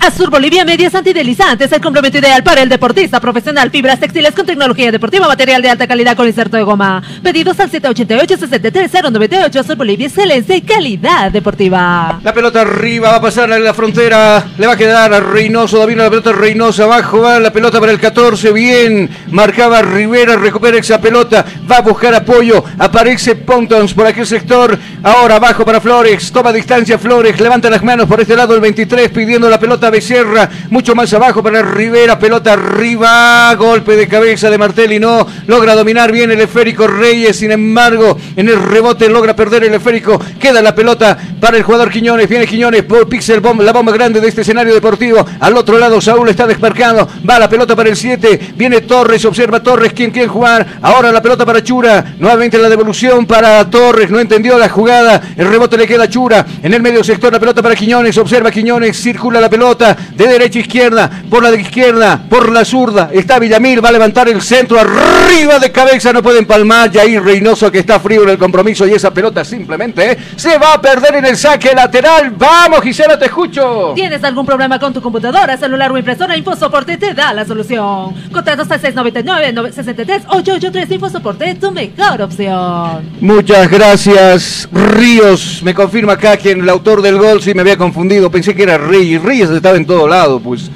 Azur 0.00 0.30
Bolivia 0.30 0.64
Medias 0.64 0.94
Antidelizantes, 0.94 1.70
el 1.72 1.80
complemento 1.82 2.16
ideal 2.16 2.42
para 2.42 2.62
el 2.62 2.70
deportista 2.70 3.20
profesional. 3.20 3.70
Fibras 3.70 4.00
textiles 4.00 4.34
con 4.34 4.46
tecnología 4.46 4.90
deportiva, 4.90 5.28
material 5.28 5.60
de 5.60 5.68
alta 5.68 5.86
calidad 5.86 6.16
con 6.16 6.26
inserto 6.26 6.56
de 6.56 6.62
goma. 6.62 7.02
Pedidos 7.22 7.60
al 7.60 7.70
788-63098. 7.70 9.56
Azur 9.56 9.76
Bolivia, 9.76 10.06
excelencia 10.06 10.56
y 10.56 10.62
calidad 10.62 11.30
deportiva. 11.30 12.18
La 12.24 12.32
pelota 12.32 12.62
arriba 12.62 13.10
va 13.10 13.16
a 13.16 13.20
pasar 13.20 13.52
a 13.52 13.58
la 13.58 13.74
frontera. 13.74 14.42
Le 14.56 14.66
va 14.66 14.72
a 14.72 14.76
quedar 14.76 15.12
a 15.12 15.20
Reynoso. 15.20 15.78
David 15.78 15.98
la 15.98 16.08
pelota 16.08 16.32
Reynoso. 16.32 16.84
Abajo 16.84 17.20
va 17.20 17.38
la 17.38 17.52
pelota 17.52 17.78
para 17.78 17.92
el 17.92 18.00
14. 18.00 18.52
Bien. 18.52 19.10
Marcaba 19.30 19.82
Rivera. 19.82 20.36
Recupera 20.36 20.78
esa 20.78 20.98
pelota. 20.98 21.44
Va 21.70 21.76
a 21.76 21.82
buscar 21.82 22.14
apoyo. 22.14 22.64
Aparece 22.78 23.36
Pontons 23.36 23.92
por 23.92 24.06
aquel 24.06 24.26
sector. 24.26 24.78
Ahora 25.02 25.36
abajo 25.36 25.62
para 25.66 25.78
Flores. 25.78 26.32
Toma 26.32 26.54
distancia 26.54 26.98
Flores. 26.98 27.38
Levanta 27.38 27.68
las 27.68 27.82
manos 27.82 28.06
por 28.06 28.18
este 28.18 28.34
lado 28.34 28.54
el 28.54 28.62
23 28.62 29.10
pidiendo 29.10 29.50
la 29.50 29.60
pelota 29.60 29.89
Becerra, 29.90 30.48
mucho 30.70 30.94
más 30.94 31.12
abajo 31.12 31.42
para 31.42 31.62
Rivera, 31.62 32.18
pelota 32.18 32.52
arriba, 32.52 33.54
golpe 33.54 33.96
de 33.96 34.08
cabeza 34.08 34.50
de 34.50 34.58
Martelli, 34.58 34.98
no 34.98 35.26
logra 35.46 35.74
dominar 35.74 36.12
bien 36.12 36.30
el 36.30 36.40
esférico 36.40 36.86
Reyes, 36.86 37.36
sin 37.36 37.52
embargo, 37.52 38.16
en 38.36 38.48
el 38.48 38.60
rebote 38.60 39.08
logra 39.08 39.34
perder 39.34 39.64
el 39.64 39.74
esférico, 39.74 40.20
queda 40.38 40.62
la 40.62 40.74
pelota 40.74 41.16
para 41.40 41.56
el 41.56 41.62
jugador 41.62 41.90
Quiñones, 41.90 42.28
viene 42.28 42.46
Quiñones 42.46 42.82
por 42.84 43.08
Pixel 43.08 43.40
Bomb, 43.40 43.62
la 43.62 43.72
bomba 43.72 43.92
grande 43.92 44.20
de 44.20 44.28
este 44.28 44.42
escenario 44.42 44.74
deportivo, 44.74 45.24
al 45.40 45.56
otro 45.56 45.78
lado 45.78 46.00
Saúl 46.00 46.28
está 46.28 46.46
despercando, 46.46 47.08
va 47.28 47.38
la 47.38 47.48
pelota 47.48 47.74
para 47.74 47.88
el 47.88 47.96
7, 47.96 48.54
viene 48.56 48.82
Torres, 48.82 49.24
observa 49.24 49.62
Torres, 49.62 49.92
quien 49.92 50.10
quiere 50.10 50.28
jugar, 50.28 50.66
ahora 50.82 51.12
la 51.12 51.22
pelota 51.22 51.44
para 51.44 51.62
Chura, 51.62 52.14
nuevamente 52.18 52.58
la 52.58 52.68
devolución 52.68 53.26
para 53.26 53.68
Torres, 53.70 54.10
no 54.10 54.20
entendió 54.20 54.58
la 54.58 54.68
jugada, 54.68 55.20
el 55.36 55.48
rebote 55.48 55.76
le 55.76 55.86
queda 55.86 56.04
a 56.04 56.08
Chura, 56.08 56.46
en 56.62 56.74
el 56.74 56.82
medio 56.82 57.02
sector 57.02 57.32
la 57.32 57.40
pelota 57.40 57.62
para 57.62 57.74
Quiñones, 57.74 58.16
observa 58.18 58.50
Quiñones, 58.50 59.00
circula 59.00 59.40
la 59.40 59.48
pelota, 59.48 59.79
de 59.80 60.26
derecha 60.26 60.58
a 60.58 60.62
izquierda, 60.62 61.10
por 61.28 61.42
la 61.42 61.50
de 61.50 61.60
izquierda, 61.60 62.20
por 62.28 62.52
la 62.52 62.64
zurda. 62.64 63.10
Está 63.12 63.38
Villamil, 63.38 63.84
va 63.84 63.88
a 63.88 63.92
levantar 63.92 64.28
el 64.28 64.42
centro 64.42 64.78
arriba 64.78 65.58
de 65.58 65.72
cabeza, 65.72 66.12
no 66.12 66.22
puede 66.22 66.38
empalmar. 66.38 66.92
Jair 66.92 67.22
Reynoso 67.22 67.70
que 67.70 67.80
está 67.80 68.00
frío 68.00 68.22
en 68.22 68.30
el 68.30 68.38
compromiso 68.38 68.86
y 68.86 68.92
esa 68.92 69.12
pelota 69.12 69.44
simplemente 69.44 70.12
¿eh? 70.12 70.18
se 70.36 70.58
va 70.58 70.74
a 70.74 70.80
perder 70.80 71.16
en 71.16 71.26
el 71.26 71.36
saque 71.36 71.74
lateral. 71.74 72.32
Vamos, 72.36 72.82
Gisela, 72.82 73.18
te 73.18 73.26
escucho. 73.26 73.92
¿Tienes 73.94 74.22
algún 74.24 74.46
problema 74.46 74.78
con 74.78 74.92
tu 74.92 75.00
computadora, 75.00 75.56
celular 75.56 75.90
o 75.92 75.98
impresora? 75.98 76.36
InfoSoporte 76.36 76.96
te 76.96 77.14
da 77.14 77.32
la 77.32 77.44
solución. 77.44 78.14
Contactos 78.32 78.70
al 78.70 78.80
699-63-883 78.80 80.92
InfoSoporte, 80.92 81.54
tu 81.56 81.72
mejor 81.72 82.22
opción. 82.22 83.10
Muchas 83.20 83.70
gracias, 83.70 84.68
Ríos. 84.72 85.60
Me 85.62 85.74
confirma 85.74 86.14
acá 86.14 86.36
quien 86.36 86.60
el 86.60 86.68
autor 86.68 87.02
del 87.02 87.18
gol, 87.18 87.42
si 87.42 87.54
me 87.54 87.62
había 87.62 87.76
confundido, 87.76 88.30
pensé 88.30 88.54
que 88.54 88.62
era 88.62 88.78
Reyes. 88.78 89.20
Reyes 89.22 89.50
en 89.76 89.86
todo 89.86 90.08
lado, 90.08 90.40
pues. 90.40 90.70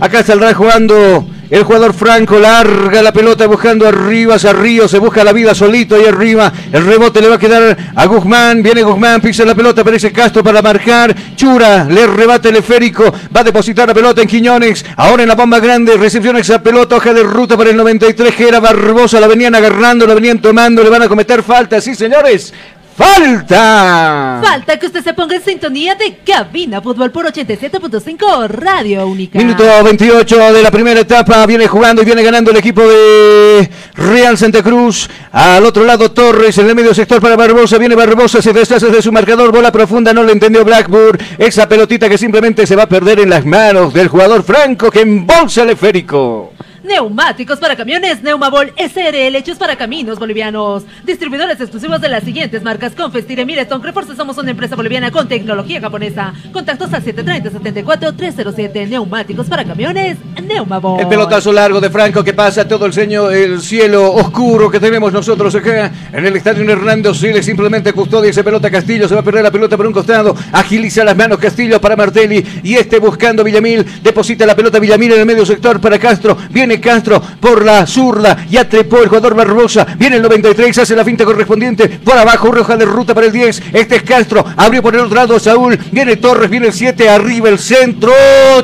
Acá 0.00 0.22
saldrá 0.22 0.54
jugando 0.54 1.26
el 1.50 1.64
jugador 1.64 1.92
Franco, 1.92 2.38
larga 2.38 3.02
la 3.02 3.12
pelota 3.12 3.46
buscando 3.48 3.86
arriba 3.86 4.36
hacia 4.36 4.54
se 4.88 4.98
busca 5.00 5.24
la 5.24 5.32
vida 5.32 5.52
solito 5.52 5.96
ahí 5.96 6.04
arriba. 6.04 6.52
El 6.72 6.86
rebote 6.86 7.20
le 7.20 7.28
va 7.28 7.34
a 7.34 7.38
quedar 7.38 7.76
a 7.94 8.06
Guzmán, 8.06 8.62
viene 8.62 8.82
Guzmán, 8.82 9.20
pisa 9.20 9.44
la 9.44 9.54
pelota, 9.54 9.80
aparece 9.80 10.12
Castro 10.12 10.44
para 10.44 10.62
marcar. 10.62 11.14
Chura 11.34 11.84
le 11.84 12.06
rebate 12.06 12.50
el 12.50 12.56
esférico, 12.56 13.12
va 13.34 13.40
a 13.40 13.44
depositar 13.44 13.88
la 13.88 13.94
pelota 13.94 14.22
en 14.22 14.28
Quiñones. 14.28 14.84
Ahora 14.96 15.24
en 15.24 15.28
la 15.28 15.34
bomba 15.34 15.58
grande, 15.58 15.96
recepciona 15.96 16.38
esa 16.38 16.62
pelota, 16.62 16.96
hoja 16.96 17.12
de 17.12 17.24
ruta 17.24 17.56
para 17.56 17.70
el 17.70 17.76
93, 17.76 18.32
que 18.34 18.46
era 18.46 18.60
Barbosa, 18.60 19.18
la 19.18 19.26
venían 19.26 19.54
agarrando, 19.54 20.06
la 20.06 20.14
venían 20.14 20.40
tomando, 20.40 20.84
le 20.84 20.88
van 20.88 21.02
a 21.02 21.08
cometer 21.08 21.42
falta, 21.42 21.80
sí 21.80 21.96
señores. 21.96 22.54
¡Falta! 23.00 24.42
Falta 24.44 24.78
que 24.78 24.84
usted 24.84 25.02
se 25.02 25.14
ponga 25.14 25.34
en 25.34 25.42
sintonía 25.42 25.94
de 25.94 26.18
Cabina 26.18 26.82
Fútbol 26.82 27.10
por 27.10 27.24
87.5 27.24 28.46
Radio 28.48 29.06
Única. 29.06 29.38
Minuto 29.38 29.64
28 29.82 30.52
de 30.52 30.62
la 30.62 30.70
primera 30.70 31.00
etapa. 31.00 31.46
Viene 31.46 31.66
jugando 31.66 32.02
y 32.02 32.04
viene 32.04 32.22
ganando 32.22 32.50
el 32.50 32.58
equipo 32.58 32.82
de 32.82 33.70
Real 33.94 34.36
Santa 34.36 34.62
Cruz. 34.62 35.08
Al 35.32 35.64
otro 35.64 35.84
lado 35.84 36.12
Torres 36.12 36.58
en 36.58 36.68
el 36.68 36.74
medio 36.74 36.92
sector 36.92 37.22
para 37.22 37.36
Barbosa. 37.36 37.78
Viene 37.78 37.94
Barbosa, 37.94 38.42
se 38.42 38.52
deshace 38.52 38.90
de 38.90 39.00
su 39.00 39.10
marcador. 39.10 39.50
Bola 39.50 39.72
profunda, 39.72 40.12
no 40.12 40.22
le 40.22 40.32
entendió 40.32 40.62
Blackburn. 40.62 41.18
Esa 41.38 41.66
pelotita 41.66 42.06
que 42.06 42.18
simplemente 42.18 42.66
se 42.66 42.76
va 42.76 42.82
a 42.82 42.88
perder 42.88 43.20
en 43.20 43.30
las 43.30 43.46
manos 43.46 43.94
del 43.94 44.08
jugador 44.08 44.42
Franco 44.42 44.90
que 44.90 45.00
embolsa 45.00 45.62
el 45.62 45.70
esférico. 45.70 46.52
Neumáticos 46.82 47.58
para 47.58 47.76
camiones 47.76 48.22
Neumabol 48.22 48.72
SRL 48.76 49.36
hechos 49.36 49.58
para 49.58 49.76
caminos 49.76 50.18
bolivianos. 50.18 50.84
Distribuidores 51.04 51.60
exclusivos 51.60 52.00
de 52.00 52.08
las 52.08 52.24
siguientes 52.24 52.62
marcas 52.62 52.94
Confestire 52.94 53.44
Mileton. 53.44 53.82
Refuerza 53.82 54.16
somos 54.16 54.38
una 54.38 54.50
empresa 54.52 54.76
boliviana 54.76 55.10
con 55.10 55.28
tecnología 55.28 55.78
japonesa. 55.80 56.32
Contactos 56.52 56.90
al 56.94 57.04
730-74-307. 57.04 58.88
Neumáticos 58.88 59.46
para 59.46 59.64
camiones 59.64 60.16
Neumabol. 60.42 61.00
El 61.00 61.08
pelotazo 61.08 61.52
largo 61.52 61.82
de 61.82 61.90
Franco 61.90 62.24
que 62.24 62.32
pasa 62.32 62.66
todo 62.66 62.86
el, 62.86 62.94
seño, 62.94 63.30
el 63.30 63.60
cielo 63.60 64.14
oscuro 64.14 64.70
que 64.70 64.80
tenemos 64.80 65.12
nosotros 65.12 65.54
acá 65.54 65.92
en 66.12 66.24
el 66.24 66.34
estadio 66.36 66.64
Hernando 66.70 67.12
Siles. 67.12 67.44
Simplemente 67.44 67.92
custodia 67.92 68.30
esa 68.30 68.42
pelota 68.42 68.70
Castillo. 68.70 69.06
Se 69.06 69.14
va 69.14 69.20
a 69.20 69.24
perder 69.24 69.42
la 69.42 69.50
pelota 69.50 69.76
por 69.76 69.86
un 69.86 69.92
costado. 69.92 70.34
Agiliza 70.52 71.04
las 71.04 71.16
manos 71.16 71.38
Castillo 71.38 71.78
para 71.78 71.94
Martelli. 71.94 72.42
Y 72.62 72.76
este 72.76 72.98
buscando 72.98 73.44
Villamil. 73.44 73.84
Deposita 74.02 74.46
la 74.46 74.56
pelota 74.56 74.78
Villamil 74.78 75.12
en 75.12 75.20
el 75.20 75.26
medio 75.26 75.44
sector 75.44 75.78
para 75.78 75.98
Castro. 75.98 76.38
Viene 76.48 76.69
viene 76.70 76.80
Castro 76.80 77.20
por 77.40 77.64
la 77.64 77.84
zurda, 77.84 78.46
ya 78.48 78.68
trepó 78.68 78.98
el 78.98 79.08
jugador 79.08 79.34
Barbosa, 79.34 79.84
viene 79.98 80.16
el 80.16 80.22
93, 80.22 80.78
hace 80.78 80.94
la 80.94 81.04
finta 81.04 81.24
correspondiente, 81.24 81.88
por 81.88 82.16
abajo, 82.16 82.52
roja 82.52 82.76
de 82.76 82.84
ruta 82.84 83.12
para 83.12 83.26
el 83.26 83.32
10, 83.32 83.62
este 83.72 83.96
es 83.96 84.02
Castro, 84.04 84.44
abrió 84.56 84.80
por 84.80 84.94
el 84.94 85.00
otro 85.00 85.16
lado 85.16 85.40
Saúl, 85.40 85.76
viene 85.90 86.16
Torres, 86.16 86.48
viene 86.48 86.68
el 86.68 86.72
7, 86.72 87.08
arriba 87.08 87.48
el 87.48 87.58
centro, 87.58 88.12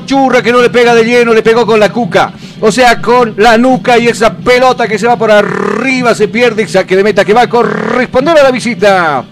churra 0.05 0.41
que 0.41 0.53
no 0.53 0.63
le 0.63 0.71
pega 0.71 0.95
de 0.95 1.05
lleno, 1.05 1.35
le 1.35 1.43
pegó 1.43 1.67
con 1.67 1.81
la 1.81 1.91
cuca, 1.91 2.33
o 2.61 2.71
sea, 2.71 3.03
con 3.03 3.35
la 3.39 3.59
nuca 3.59 3.99
y 3.99 4.07
esa 4.07 4.37
pelota 4.37 4.87
que 4.87 4.99
se 4.99 5.09
va 5.09 5.17
por 5.17 5.33
arriba, 5.33 6.15
se 6.15 6.29
pierde 6.29 6.63
y 6.63 6.69
saque 6.69 6.95
de 6.95 7.03
meta 7.03 7.25
que 7.25 7.35
va 7.35 7.43
a 7.43 7.49
corresponder 7.49 8.39
a 8.39 8.45
la 8.45 8.51
visita. 8.53 9.25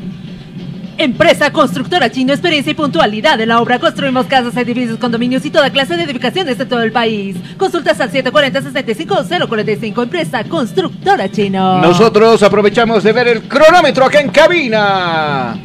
Empresa 0.99 1.53
Constructora 1.53 2.11
Chino, 2.11 2.33
experiencia 2.33 2.71
y 2.71 2.75
puntualidad 2.75 3.41
en 3.41 3.49
la 3.49 3.61
obra. 3.61 3.79
Construimos 3.79 4.27
casas, 4.27 4.57
edificios, 4.57 4.99
condominios 4.99 5.45
y 5.45 5.51
toda 5.51 5.71
clase 5.71 5.97
de 5.97 6.05
edificaciones 6.05 6.59
de 6.59 6.67
todo 6.67 6.83
el 6.83 6.93
país. 6.93 7.37
Consultas 7.57 8.01
al 8.01 8.11
740-65045. 8.13 10.03
Empresa 10.03 10.45
Constructora 10.45 11.31
Chino. 11.31 11.81
Nosotros 11.81 12.43
aprovechamos 12.43 13.03
de 13.03 13.13
ver 13.13 13.29
el 13.29 13.43
cronómetro 13.43 14.05
acá 14.05 14.21
en 14.21 14.31
cabina. 14.31 15.57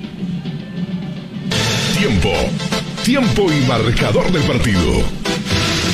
Tiempo. 1.98 2.30
Tiempo 3.04 3.52
y 3.52 3.66
marcador 3.68 4.32
del 4.32 4.44
partido. 4.44 5.04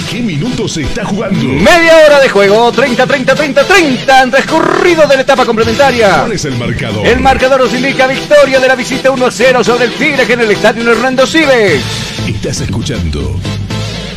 ¿Qué 0.09 0.21
minutos 0.21 0.73
se 0.73 0.81
está 0.81 1.05
jugando? 1.05 1.45
Media 1.45 1.97
hora 2.05 2.19
de 2.19 2.29
juego, 2.29 2.71
30, 2.71 3.05
30, 3.05 3.35
30, 3.35 3.63
30 3.63 4.21
han 4.21 4.31
transcurrido 4.31 5.07
de 5.07 5.15
la 5.15 5.21
etapa 5.21 5.45
complementaria. 5.45 6.19
¿Cuál 6.19 6.31
es 6.33 6.45
el 6.45 6.57
marcador? 6.57 7.07
El 7.07 7.19
marcador 7.19 7.61
nos 7.61 7.73
indica 7.73 8.07
victoria 8.07 8.59
de 8.59 8.67
la 8.67 8.75
visita 8.75 9.11
1 9.11 9.31
0 9.31 9.63
sobre 9.63 9.85
el 9.85 9.91
Tigre 9.93 10.25
en 10.31 10.41
el 10.41 10.51
estadio 10.51 10.91
Hernando 10.91 11.25
Siles. 11.25 11.81
Estás 12.27 12.61
escuchando 12.61 13.39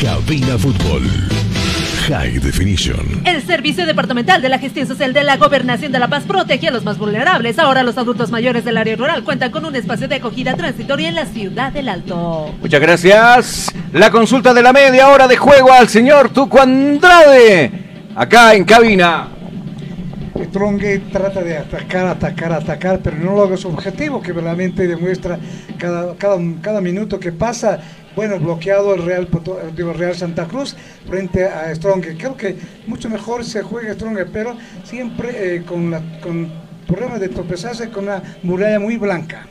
Cabina 0.01 0.59
Fútbol. 0.59 1.03
High 2.09 2.39
Definition. 2.39 3.23
El 3.27 3.43
Servicio 3.43 3.85
Departamental 3.85 4.41
de 4.41 4.49
la 4.49 4.59
Gestión 4.59 4.87
Social 4.87 5.13
de 5.13 5.25
la 5.25 5.37
Gobernación 5.37 5.93
de 5.93 5.99
La 5.99 6.09
Paz 6.09 6.25
protege 6.27 6.69
a 6.69 6.71
los 6.71 6.83
más 6.83 6.97
vulnerables. 6.97 7.59
Ahora 7.59 7.83
los 7.83 7.99
adultos 7.99 8.31
mayores 8.31 8.65
del 8.65 8.79
área 8.79 8.97
rural 8.97 9.25
cuentan 9.25 9.51
con 9.51 9.67
un 9.67 9.77
espacio 9.77 10.09
de 10.09 10.15
acogida 10.15 10.55
transitoria 10.55 11.11
en 11.11 11.15
la 11.17 11.27
ciudad 11.27 11.71
del 11.71 11.91
Alto. 11.91 12.55
Muchas 12.63 12.81
gracias. 12.81 13.75
La 13.93 14.11
consulta 14.11 14.55
de 14.55 14.63
la 14.63 14.73
media 14.73 15.09
hora 15.09 15.29
de 15.29 15.37
juego 15.37 15.71
al 15.71 15.89
señor 15.89 16.31
Tuco 16.31 16.63
Andrade. 16.63 17.71
Acá 18.17 18.55
en 18.55 18.65
cabina. 18.65 19.29
Stronge 20.45 21.01
trata 21.13 21.43
de 21.43 21.59
atacar, 21.59 22.07
atacar, 22.07 22.53
atacar, 22.53 23.01
pero 23.03 23.19
no 23.19 23.35
logra 23.35 23.57
su 23.59 23.69
objetivo, 23.69 24.23
que 24.23 24.33
realmente 24.33 24.87
demuestra 24.87 25.39
cada, 25.77 26.15
cada, 26.15 26.39
cada 26.63 26.81
minuto 26.81 27.21
que 27.21 27.33
pasa. 27.33 27.81
Bueno, 28.19 28.41
bloqueado 28.41 28.97
el 28.97 29.05
Real, 29.05 29.29
eh, 29.33 29.71
digo, 29.77 29.93
Real 29.93 30.13
Santa 30.13 30.47
Cruz 30.47 30.75
frente 31.09 31.45
a 31.45 31.73
Strong. 31.73 32.05
Creo 32.19 32.37
que 32.37 32.57
mucho 32.89 33.09
mejor 33.09 33.45
se 33.45 33.63
juega 33.63 33.95
Strong, 33.95 34.19
pero 34.33 34.57
siempre 34.83 35.55
eh, 35.55 35.63
con, 35.63 35.93
la, 35.93 36.03
con 36.21 36.51
problemas 36.89 37.21
de 37.21 37.29
tropezarse 37.29 37.91
con 37.91 38.07
una 38.09 38.21
muralla 38.43 38.81
muy 38.81 38.97
blanca. 38.97 39.47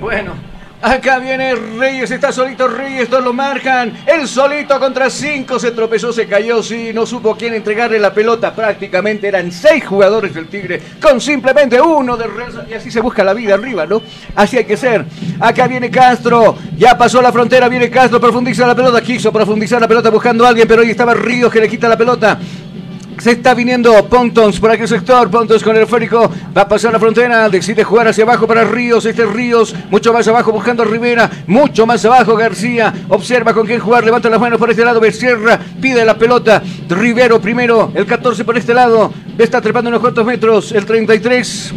Bueno, 0.00 0.34
acá 0.82 1.18
viene 1.18 1.54
Reyes, 1.54 2.10
está 2.10 2.32
solito 2.32 2.68
Reyes, 2.68 3.08
todos 3.08 3.24
lo 3.24 3.32
marcan. 3.32 3.92
El 4.06 4.28
solito 4.28 4.78
contra 4.78 5.08
cinco 5.08 5.58
se 5.58 5.70
tropezó, 5.70 6.12
se 6.12 6.26
cayó, 6.26 6.62
sí, 6.62 6.90
no 6.92 7.06
supo 7.06 7.36
quién 7.36 7.54
entregarle 7.54 7.98
la 7.98 8.12
pelota. 8.12 8.54
Prácticamente 8.54 9.28
eran 9.28 9.50
seis 9.52 9.86
jugadores 9.86 10.34
del 10.34 10.48
Tigre 10.48 10.82
con 11.00 11.20
simplemente 11.20 11.80
uno 11.80 12.16
de 12.16 12.26
Real. 12.26 12.66
Y 12.68 12.74
así 12.74 12.90
se 12.90 13.00
busca 13.00 13.22
la 13.24 13.34
vida 13.34 13.54
arriba, 13.54 13.86
¿no? 13.86 14.02
Así 14.34 14.58
hay 14.58 14.64
que 14.64 14.76
ser. 14.76 15.04
Acá 15.40 15.66
viene 15.66 15.90
Castro, 15.90 16.56
ya 16.76 16.98
pasó 16.98 17.22
la 17.22 17.32
frontera, 17.32 17.68
viene 17.68 17.88
Castro, 17.88 18.20
profundiza 18.20 18.66
la 18.66 18.74
pelota, 18.74 19.00
quiso 19.00 19.32
profundizar 19.32 19.80
la 19.80 19.88
pelota 19.88 20.10
buscando 20.10 20.44
a 20.44 20.48
alguien, 20.48 20.66
pero 20.66 20.82
ahí 20.82 20.90
estaba 20.90 21.14
Ríos 21.14 21.52
que 21.52 21.60
le 21.60 21.68
quita 21.68 21.88
la 21.88 21.96
pelota. 21.96 22.38
Se 23.22 23.30
está 23.30 23.54
viniendo 23.54 24.04
Pontons 24.08 24.58
por 24.58 24.72
aquel 24.72 24.88
sector. 24.88 25.30
Pontons 25.30 25.62
con 25.62 25.76
el 25.76 25.84
esférico. 25.84 26.28
Va 26.56 26.62
a 26.62 26.68
pasar 26.68 26.92
la 26.92 26.98
frontera. 26.98 27.48
Decide 27.48 27.84
jugar 27.84 28.08
hacia 28.08 28.24
abajo 28.24 28.48
para 28.48 28.64
Ríos. 28.64 29.06
Este 29.06 29.22
es 29.22 29.30
Ríos. 29.30 29.72
Mucho 29.90 30.12
más 30.12 30.26
abajo 30.26 30.50
buscando 30.50 30.82
a 30.82 30.86
Rivera. 30.86 31.30
Mucho 31.46 31.86
más 31.86 32.04
abajo 32.04 32.34
García. 32.34 32.92
Observa 33.10 33.54
con 33.54 33.64
quién 33.64 33.78
jugar. 33.78 34.04
Levanta 34.04 34.28
las 34.28 34.40
manos 34.40 34.58
por 34.58 34.72
este 34.72 34.84
lado. 34.84 34.98
Becerra. 34.98 35.56
Pide 35.80 36.04
la 36.04 36.18
pelota. 36.18 36.64
Rivero 36.88 37.40
primero. 37.40 37.92
El 37.94 38.06
14 38.06 38.44
por 38.44 38.58
este 38.58 38.74
lado. 38.74 39.14
Está 39.38 39.60
trepando 39.60 39.88
unos 39.88 40.00
cuantos 40.00 40.26
metros. 40.26 40.72
El 40.72 40.84
33. 40.84 41.74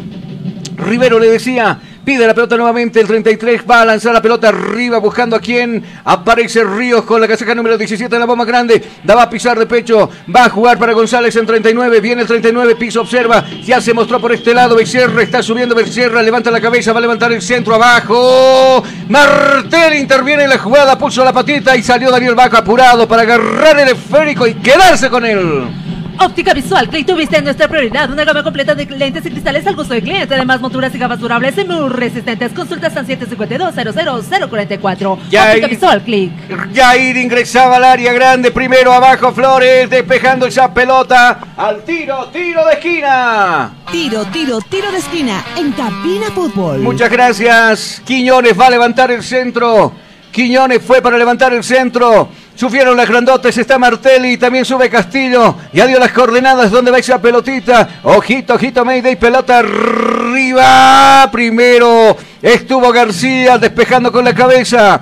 Rivero 0.77 1.19
le 1.19 1.30
decía, 1.30 1.80
pide 2.06 2.27
la 2.27 2.36
pelota 2.36 2.56
nuevamente, 2.56 3.02
el 3.02 3.07
33 3.07 3.64
va 3.69 3.82
a 3.82 3.86
lanzar 3.86 4.14
la 4.14 4.22
pelota 4.22 4.49
arriba 4.49 4.99
buscando 4.99 5.36
a 5.36 5.40
quién, 5.40 5.84
aparece 6.06 6.64
Ríos 6.64 7.03
con 7.03 7.19
la 7.19 7.27
casaca 7.27 7.56
número 7.56 7.77
17 7.77 8.15
en 8.15 8.19
la 8.19 8.27
bomba 8.27 8.45
grande, 8.45 8.82
da 9.03 9.15
va 9.15 9.23
a 9.23 9.30
pisar 9.30 9.57
de 9.57 9.65
pecho, 9.65 10.10
va 10.34 10.45
a 10.45 10.49
jugar 10.49 10.77
para 10.77 10.94
González 10.94 11.36
en 11.36 11.48
39, 11.48 11.99
viene 11.99 12.22
el 12.22 12.27
39, 12.27 12.76
piso, 12.76 13.02
observa, 13.02 13.44
ya 13.64 13.82
se 13.82 13.94
mostró 13.94 14.22
por 14.22 14.32
este 14.32 14.53
lado, 14.53 14.76
Becerra 14.76 15.23
está 15.23 15.41
subiendo, 15.41 15.73
Becerra 15.73 16.22
levanta 16.22 16.52
la 16.52 16.61
cabeza, 16.61 16.94
va 16.94 16.99
a 16.99 17.02
levantar 17.02 17.32
el 17.34 17.41
centro 17.41 17.73
abajo, 17.73 18.84
Martel 19.10 19.95
interviene 19.95 20.44
en 20.44 20.49
la 20.52 20.60
jugada, 20.60 20.98
puso 20.98 21.23
la 21.26 21.34
patita 21.34 21.76
y 21.76 21.82
salió 21.82 22.11
Daniel 22.11 22.36
Vaca 22.36 22.60
apurado 22.60 23.07
para 23.07 23.23
agarrar 23.23 23.80
el 23.80 23.90
esférico 23.90 24.45
y 24.45 24.53
quedarse 24.53 25.10
con 25.10 25.26
él. 25.26 25.85
Óptica 26.20 26.54
Visual, 26.54 26.88
Click 26.90 27.06
tuviste 27.06 27.42
nuestra 27.42 27.68
prioridad. 27.68 28.10
Una 28.12 28.24
gama 28.24 28.44
completa 28.44 28.74
de 28.76 28.86
lentes 28.86 29.26
y 29.26 29.32
cristales 29.32 29.68
al 29.68 29.76
gusto 29.76 29.94
del 29.94 30.04
cliente. 30.04 30.36
Además, 30.36 30.62
monturas 30.62 30.96
y 30.96 30.98
gafas 30.98 31.20
durables 31.20 31.58
y 31.58 31.66
muy 31.66 31.90
resistentes. 31.90 32.54
Consultas 32.54 32.96
al 32.96 33.06
752-00044. 33.08 35.20
Ya 35.30 35.50
Óptica 35.50 35.68
Visual, 35.68 36.02
Click. 36.04 36.32
Jair 36.74 37.18
ingresaba 37.18 37.76
al 37.78 37.84
área 37.84 38.14
grande, 38.14 38.52
primero 38.52 38.94
abajo 38.94 39.34
Flores, 39.34 39.90
despejando 39.90 40.46
esa 40.46 40.72
pelota 40.74 41.40
al 41.58 41.84
tiro, 41.84 42.28
tiro 42.28 42.66
de 42.66 42.74
esquina. 42.74 43.74
Tiro, 43.92 44.26
tiro, 44.26 44.60
tiro 44.62 44.92
de 44.92 44.98
esquina 44.98 45.44
en 45.58 45.72
Cabina 45.72 46.28
Fútbol. 46.34 46.80
Muchas 46.80 47.12
gracias. 47.12 48.02
Quiñones 48.06 48.60
va 48.60 48.68
a 48.68 48.70
levantar 48.70 49.12
el 49.12 49.24
centro. 49.24 49.94
Quiñones 50.32 50.82
fue 50.82 51.02
para 51.02 51.18
levantar 51.18 51.54
el 51.54 51.64
centro. 51.64 52.30
Subieron 52.56 52.95
las 52.95 53.10
grandotes, 53.10 53.57
está 53.57 53.77
Martelli, 53.77 54.38
también 54.38 54.64
sube 54.64 54.90
Castillo. 54.90 55.57
Ya 55.73 55.86
dio 55.86 55.99
las 55.99 56.14
coordenadas 56.14 56.72
donde 56.72 56.90
va 56.90 56.99
esa 56.99 57.22
pelotita. 57.22 57.99
Ojito, 58.03 58.53
ojito, 58.53 58.86
Mayday, 58.86 59.18
pelota 59.18 59.60
arriba. 59.60 61.30
Primero 61.34 62.15
estuvo 62.41 62.94
García 62.94 63.57
despejando 63.57 64.10
con 64.10 64.23
la 64.23 64.34
cabeza. 64.34 65.02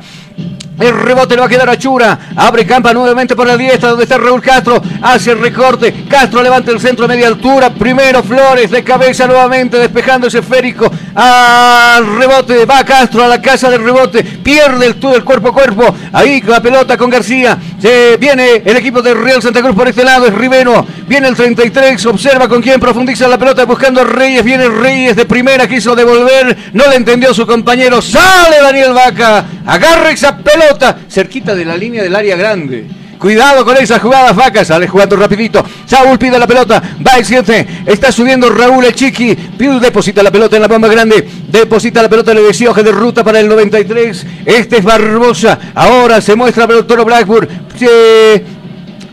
El 0.79 0.91
rebote 0.99 1.35
le 1.35 1.41
va 1.41 1.45
a 1.45 1.49
quedar 1.49 1.69
a 1.69 1.77
Chura. 1.77 2.17
Abre 2.35 2.65
campa 2.65 2.93
nuevamente 2.93 3.35
por 3.35 3.45
la 3.45 3.55
diestra 3.55 3.89
donde 3.89 4.03
está 4.05 4.17
Raúl 4.17 4.41
Castro. 4.41 4.81
Hace 5.01 5.31
el 5.31 5.39
recorte. 5.39 6.05
Castro 6.09 6.41
levanta 6.41 6.71
el 6.71 6.79
centro 6.79 7.05
a 7.05 7.07
media 7.07 7.27
altura. 7.27 7.69
Primero 7.69 8.23
Flores 8.23 8.71
de 8.71 8.83
cabeza 8.83 9.27
nuevamente 9.27 9.77
despejando 9.77 10.27
ese 10.27 10.39
esférico. 10.39 10.91
Al 11.13 12.17
rebote. 12.17 12.65
Va 12.65 12.83
Castro 12.83 13.23
a 13.23 13.27
la 13.27 13.39
casa 13.39 13.69
del 13.69 13.83
rebote. 13.83 14.23
Pierde 14.23 14.87
el, 14.87 14.95
el 15.13 15.23
cuerpo 15.23 15.49
a 15.49 15.53
cuerpo. 15.53 15.95
Ahí 16.11 16.41
la 16.41 16.59
pelota 16.59 16.97
con 16.97 17.09
García. 17.09 17.57
Se 17.79 18.17
viene 18.17 18.63
el 18.65 18.75
equipo 18.75 19.01
de 19.01 19.13
Real 19.13 19.43
Santa 19.43 19.61
Cruz 19.61 19.75
por 19.75 19.87
este 19.87 20.03
lado. 20.03 20.25
Es 20.25 20.33
Rivero. 20.33 20.85
Viene 21.07 21.27
el 21.27 21.35
33. 21.35 22.03
Observa 22.07 22.47
con 22.47 22.63
quién 22.63 22.79
profundiza 22.79 23.27
la 23.27 23.37
pelota 23.37 23.65
buscando 23.65 24.01
a 24.01 24.05
Reyes. 24.05 24.43
Viene 24.43 24.67
Reyes 24.69 25.15
de 25.15 25.25
primera. 25.25 25.67
Quiso 25.67 25.95
devolver. 25.95 26.57
No 26.73 26.87
le 26.87 26.95
entendió 26.95 27.31
su 27.31 27.45
compañero. 27.45 28.01
Sale 28.01 28.59
Daniel 28.59 28.93
Vaca. 28.93 29.45
Agarra 29.65 30.09
esa 30.09 30.35
pelota 30.35 30.62
cerquita 31.09 31.55
de 31.55 31.65
la 31.65 31.77
línea 31.77 32.03
del 32.03 32.15
área 32.15 32.35
grande. 32.35 32.85
Cuidado 33.23 33.63
con 33.63 33.77
esas 33.77 34.01
jugadas 34.01 34.35
vacas. 34.35 34.67
Sale 34.67 34.85
jugando 34.85 35.15
rapidito. 35.15 35.63
Saúl 35.85 36.19
pide 36.19 36.37
la 36.37 36.45
pelota. 36.45 36.83
Va 37.05 37.17
el 37.17 37.25
7. 37.25 37.67
Está 37.85 38.11
subiendo 38.11 38.49
Raúl 38.49 38.83
el 38.83 38.93
Chiqui. 38.93 39.33
Piu 39.33 39.79
deposita 39.79 40.21
la 40.21 40.29
pelota 40.29 40.57
en 40.57 40.61
la 40.63 40.67
bomba 40.67 40.89
grande. 40.89 41.25
Deposita 41.47 42.01
la 42.01 42.09
pelota. 42.09 42.33
Le 42.33 42.41
decía 42.41 42.69
hoja 42.69 42.83
de 42.83 42.91
ruta 42.91 43.23
para 43.23 43.39
el 43.39 43.47
93. 43.47 44.25
Este 44.45 44.79
es 44.79 44.83
Barbosa. 44.83 45.57
Ahora 45.73 46.19
se 46.19 46.35
muestra 46.35 46.67
Toro 46.85 47.05
Blackburn. 47.05 47.47
Se 47.77 48.43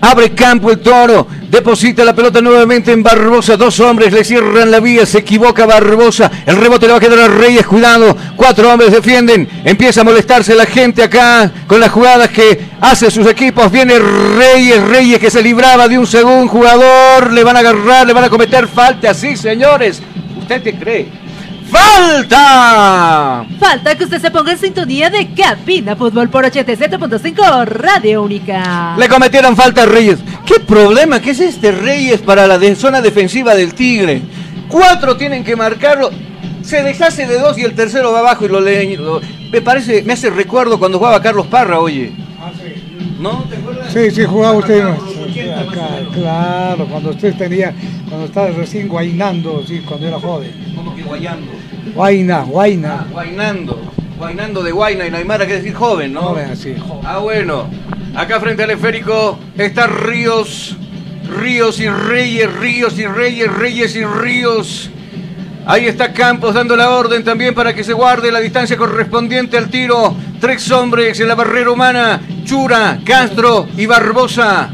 Abre 0.02 0.30
campo 0.30 0.70
el 0.70 0.78
toro, 0.78 1.26
deposita 1.50 2.04
la 2.04 2.14
pelota 2.14 2.40
nuevamente 2.40 2.90
en 2.90 3.02
Barbosa, 3.02 3.56
dos 3.56 3.78
hombres 3.80 4.12
le 4.12 4.24
cierran 4.24 4.70
la 4.70 4.80
vía, 4.80 5.04
se 5.04 5.18
equivoca 5.18 5.66
Barbosa, 5.66 6.30
el 6.46 6.56
rebote 6.56 6.86
le 6.86 6.92
va 6.92 6.98
a 6.98 7.00
quedar 7.00 7.18
a 7.18 7.28
Reyes, 7.28 7.66
cuidado, 7.66 8.16
cuatro 8.34 8.72
hombres 8.72 8.92
defienden, 8.92 9.46
empieza 9.62 10.00
a 10.00 10.04
molestarse 10.04 10.54
la 10.54 10.64
gente 10.64 11.02
acá 11.02 11.52
con 11.66 11.80
las 11.80 11.90
jugadas 11.90 12.30
que 12.30 12.66
hace 12.80 13.10
sus 13.10 13.26
equipos, 13.26 13.70
viene 13.70 13.98
Reyes, 13.98 14.82
Reyes 14.88 15.18
que 15.18 15.30
se 15.30 15.42
libraba 15.42 15.86
de 15.86 15.98
un 15.98 16.06
segundo 16.06 16.50
jugador, 16.50 17.30
le 17.32 17.44
van 17.44 17.56
a 17.56 17.60
agarrar, 17.60 18.06
le 18.06 18.14
van 18.14 18.24
a 18.24 18.30
cometer 18.30 18.68
falta, 18.68 19.12
sí 19.12 19.36
señores, 19.36 20.00
¿usted 20.38 20.62
qué 20.62 20.74
cree? 20.74 21.19
¡Falta! 21.70 23.46
Falta 23.58 23.94
que 23.96 24.04
usted 24.04 24.20
se 24.20 24.30
ponga 24.30 24.52
en 24.52 24.58
sintonía 24.58 25.10
de 25.10 25.28
Cabina 25.34 25.96
Fútbol 25.96 26.28
por 26.28 26.44
87.5 26.44 27.64
Radio 27.66 28.22
Única. 28.22 28.94
Le 28.98 29.08
cometieron 29.08 29.56
falta 29.56 29.82
a 29.82 29.86
Reyes. 29.86 30.18
¿Qué 30.46 30.60
problema 30.60 31.20
que 31.20 31.30
es 31.30 31.40
este 31.40 31.72
Reyes 31.72 32.20
para 32.20 32.46
la 32.46 32.58
de- 32.58 32.74
zona 32.76 33.00
defensiva 33.00 33.54
del 33.54 33.74
Tigre? 33.74 34.22
Cuatro 34.68 35.16
tienen 35.16 35.44
que 35.44 35.56
marcarlo. 35.56 36.10
Se 36.62 36.82
deshace 36.82 37.26
de 37.26 37.38
dos 37.38 37.56
y 37.58 37.62
el 37.62 37.74
tercero 37.74 38.12
va 38.12 38.20
abajo 38.20 38.44
y 38.44 38.48
lo 38.48 38.60
lee. 38.60 38.96
lo- 38.96 39.20
me 39.52 39.60
parece, 39.60 40.02
me 40.02 40.12
hace 40.12 40.30
recuerdo 40.30 40.78
cuando 40.78 40.98
jugaba 40.98 41.20
Carlos 41.22 41.46
Parra, 41.46 41.78
oye. 41.80 42.12
¿No? 43.18 43.44
¿Te 43.50 43.56
acuerdas? 43.56 43.92
Sí, 43.92 44.10
sí, 44.10 44.24
jugaba 44.24 44.58
usted. 44.58 44.82
¿no? 44.84 44.96
Claro, 46.12 46.86
cuando 46.86 47.10
usted 47.10 47.34
tenía, 47.36 47.74
cuando 48.08 48.26
estaba 48.26 48.48
recién 48.48 48.88
guainando, 48.88 49.62
sí, 49.66 49.80
cuando 49.86 50.08
era 50.08 50.18
joven. 50.18 50.52
¿Cómo 50.74 50.94
que 50.94 51.02
guayando? 51.02 51.52
Guaina, 51.94 52.42
guaina. 52.42 53.06
Guainando. 53.10 53.80
Guainando 54.18 54.62
de 54.62 54.70
Guaina 54.70 55.06
y 55.06 55.10
Naimara 55.10 55.46
quiere 55.46 55.62
decir 55.62 55.74
joven, 55.74 56.12
¿no? 56.12 56.20
Joven, 56.20 56.50
así, 56.50 56.74
joven. 56.78 57.04
Ah, 57.04 57.18
bueno. 57.18 57.70
Acá 58.14 58.38
frente 58.38 58.64
al 58.64 58.70
esférico 58.70 59.38
está 59.56 59.86
Ríos. 59.86 60.76
Ríos 61.38 61.80
y 61.80 61.88
Reyes, 61.88 62.52
Ríos 62.52 62.98
y 62.98 63.06
Reyes, 63.06 63.52
Reyes 63.52 63.96
y 63.96 64.04
Ríos. 64.04 64.90
Ahí 65.64 65.86
está 65.86 66.12
Campos 66.12 66.54
dando 66.54 66.76
la 66.76 66.90
orden 66.90 67.22
también 67.22 67.54
para 67.54 67.74
que 67.74 67.84
se 67.84 67.92
guarde 67.92 68.32
la 68.32 68.40
distancia 68.40 68.76
correspondiente 68.76 69.56
al 69.56 69.70
tiro. 69.70 70.14
Tres 70.40 70.70
hombres 70.70 71.18
en 71.20 71.28
la 71.28 71.34
barrera 71.34 71.70
humana. 71.70 72.20
Chura, 72.44 72.98
Castro 73.04 73.68
y 73.76 73.86
Barbosa. 73.86 74.70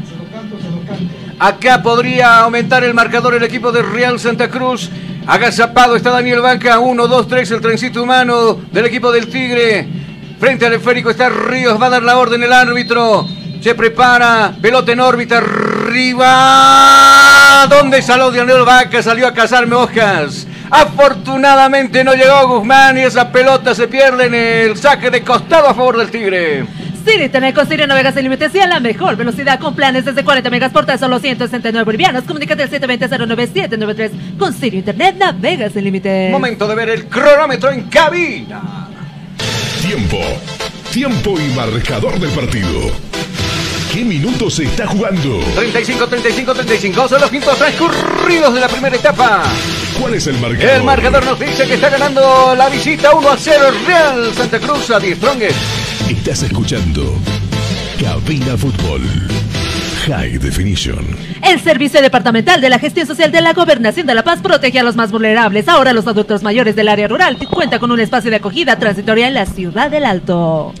Acá 1.39 1.83
podría 1.83 2.39
aumentar 2.39 2.83
el 2.83 2.93
marcador 2.93 3.35
el 3.35 3.43
equipo 3.43 3.71
de 3.71 3.83
Real 3.83 4.19
Santa 4.19 4.49
Cruz. 4.49 4.89
Agazapado 5.27 5.95
está 5.95 6.09
Daniel 6.09 6.41
Banca. 6.41 6.79
1, 6.79 7.07
2, 7.07 7.27
3, 7.27 7.51
el 7.51 7.61
trencito 7.61 8.01
humano 8.01 8.59
del 8.71 8.85
equipo 8.85 9.11
del 9.11 9.27
Tigre. 9.27 9.87
Frente 10.39 10.65
al 10.65 10.73
esférico 10.73 11.09
está 11.09 11.29
Ríos. 11.29 11.81
Va 11.81 11.87
a 11.87 11.91
dar 11.91 12.03
la 12.03 12.17
orden 12.17 12.41
el 12.41 12.53
árbitro. 12.53 13.27
Se 13.61 13.75
prepara. 13.75 14.55
Pelota 14.61 14.91
en 14.91 14.99
órbita. 14.99 15.37
Arriba. 15.37 16.25
¿Dónde 17.69 18.01
salió 18.01 18.31
Daniel 18.31 18.63
Banca? 18.63 19.03
Salió 19.03 19.27
a 19.27 19.33
cazar 19.33 19.71
hojas. 19.71 20.47
Afortunadamente 20.69 22.03
no 22.03 22.13
llegó 22.13 22.47
Guzmán 22.47 22.97
y 22.97 23.01
esa 23.01 23.31
pelota 23.31 23.73
se 23.73 23.87
pierde 23.87 24.25
en 24.25 24.33
el 24.33 24.77
saque 24.77 25.09
de 25.09 25.21
costado 25.23 25.67
a 25.67 25.73
favor 25.73 25.97
del 25.97 26.11
Tigre. 26.11 26.65
Siri 27.07 27.23
Internet 27.23 27.55
con 27.55 27.65
Siri 27.65 27.87
navegas 27.87 28.13
sin 28.13 28.23
límites 28.23 28.53
y 28.53 28.59
a 28.59 28.67
la 28.67 28.81
mejor 28.81 29.15
velocidad 29.15 29.61
con 29.61 29.73
planes 29.73 30.03
desde 30.03 30.25
40 30.25 30.49
megas 30.49 30.73
por 30.73 30.85
tan 30.85 30.99
solo 30.99 31.19
169 31.19 31.85
bolivianos. 31.85 32.25
Comunícate 32.25 32.63
al 32.63 32.69
720-09793. 32.69 34.37
Con 34.37 34.53
Siri 34.53 34.79
Internet 34.79 35.15
navegas 35.17 35.71
sin 35.71 35.85
límites. 35.85 36.29
Momento 36.31 36.67
de 36.67 36.75
ver 36.75 36.89
el 36.89 37.05
cronómetro 37.05 37.71
en 37.71 37.83
cabina. 37.83 38.89
Tiempo. 39.81 40.19
Tiempo 40.91 41.39
y 41.39 41.47
marcador 41.55 42.19
del 42.19 42.31
partido. 42.31 42.91
¿Qué 43.93 44.03
minutos 44.03 44.55
se 44.55 44.65
está 44.65 44.85
jugando? 44.85 45.39
35, 45.55 46.07
35, 46.07 46.53
35 46.55 47.07
son 47.07 47.21
los 47.21 47.31
quintos 47.31 47.57
transcurridos 47.57 48.53
de 48.53 48.59
la 48.59 48.67
primera 48.67 48.97
etapa. 48.97 49.43
¿Cuál 49.97 50.15
es 50.15 50.27
el 50.27 50.37
marcador? 50.39 50.75
El 50.75 50.83
marcador 50.83 51.25
nos 51.25 51.39
dice 51.39 51.65
que 51.65 51.75
está 51.75 51.89
ganando 51.89 52.53
la 52.53 52.67
visita 52.67 53.15
1 53.15 53.31
a 53.31 53.37
0 53.37 53.65
Real 53.87 54.33
Santa 54.35 54.59
Cruz 54.59 54.91
a 54.91 54.99
10 54.99 55.17
Strongest. 55.17 55.86
Estás 56.05 56.43
escuchando 56.43 57.15
Cabina 57.99 58.55
Fútbol. 58.55 59.01
High 60.05 60.37
Definition. 60.37 61.05
El 61.43 61.59
Servicio 61.59 62.01
Departamental 62.01 62.61
de 62.61 62.69
la 62.69 62.79
Gestión 62.79 63.05
Social 63.05 63.29
de 63.29 63.41
la 63.41 63.51
Gobernación 63.51 64.07
de 64.07 64.15
La 64.15 64.23
Paz 64.23 64.39
protege 64.41 64.79
a 64.79 64.83
los 64.83 64.95
más 64.95 65.11
vulnerables. 65.11 65.67
Ahora 65.67 65.91
los 65.91 66.07
adultos 66.07 66.43
mayores 66.43 66.77
del 66.77 66.87
área 66.87 67.09
rural 67.09 67.37
cuenta 67.51 67.79
con 67.79 67.91
un 67.91 67.99
espacio 67.99 68.29
de 68.29 68.37
acogida 68.37 68.79
transitoria 68.79 69.27
en 69.27 69.33
la 69.33 69.45
ciudad 69.45 69.91
del 69.91 70.05
Alto. 70.05 70.73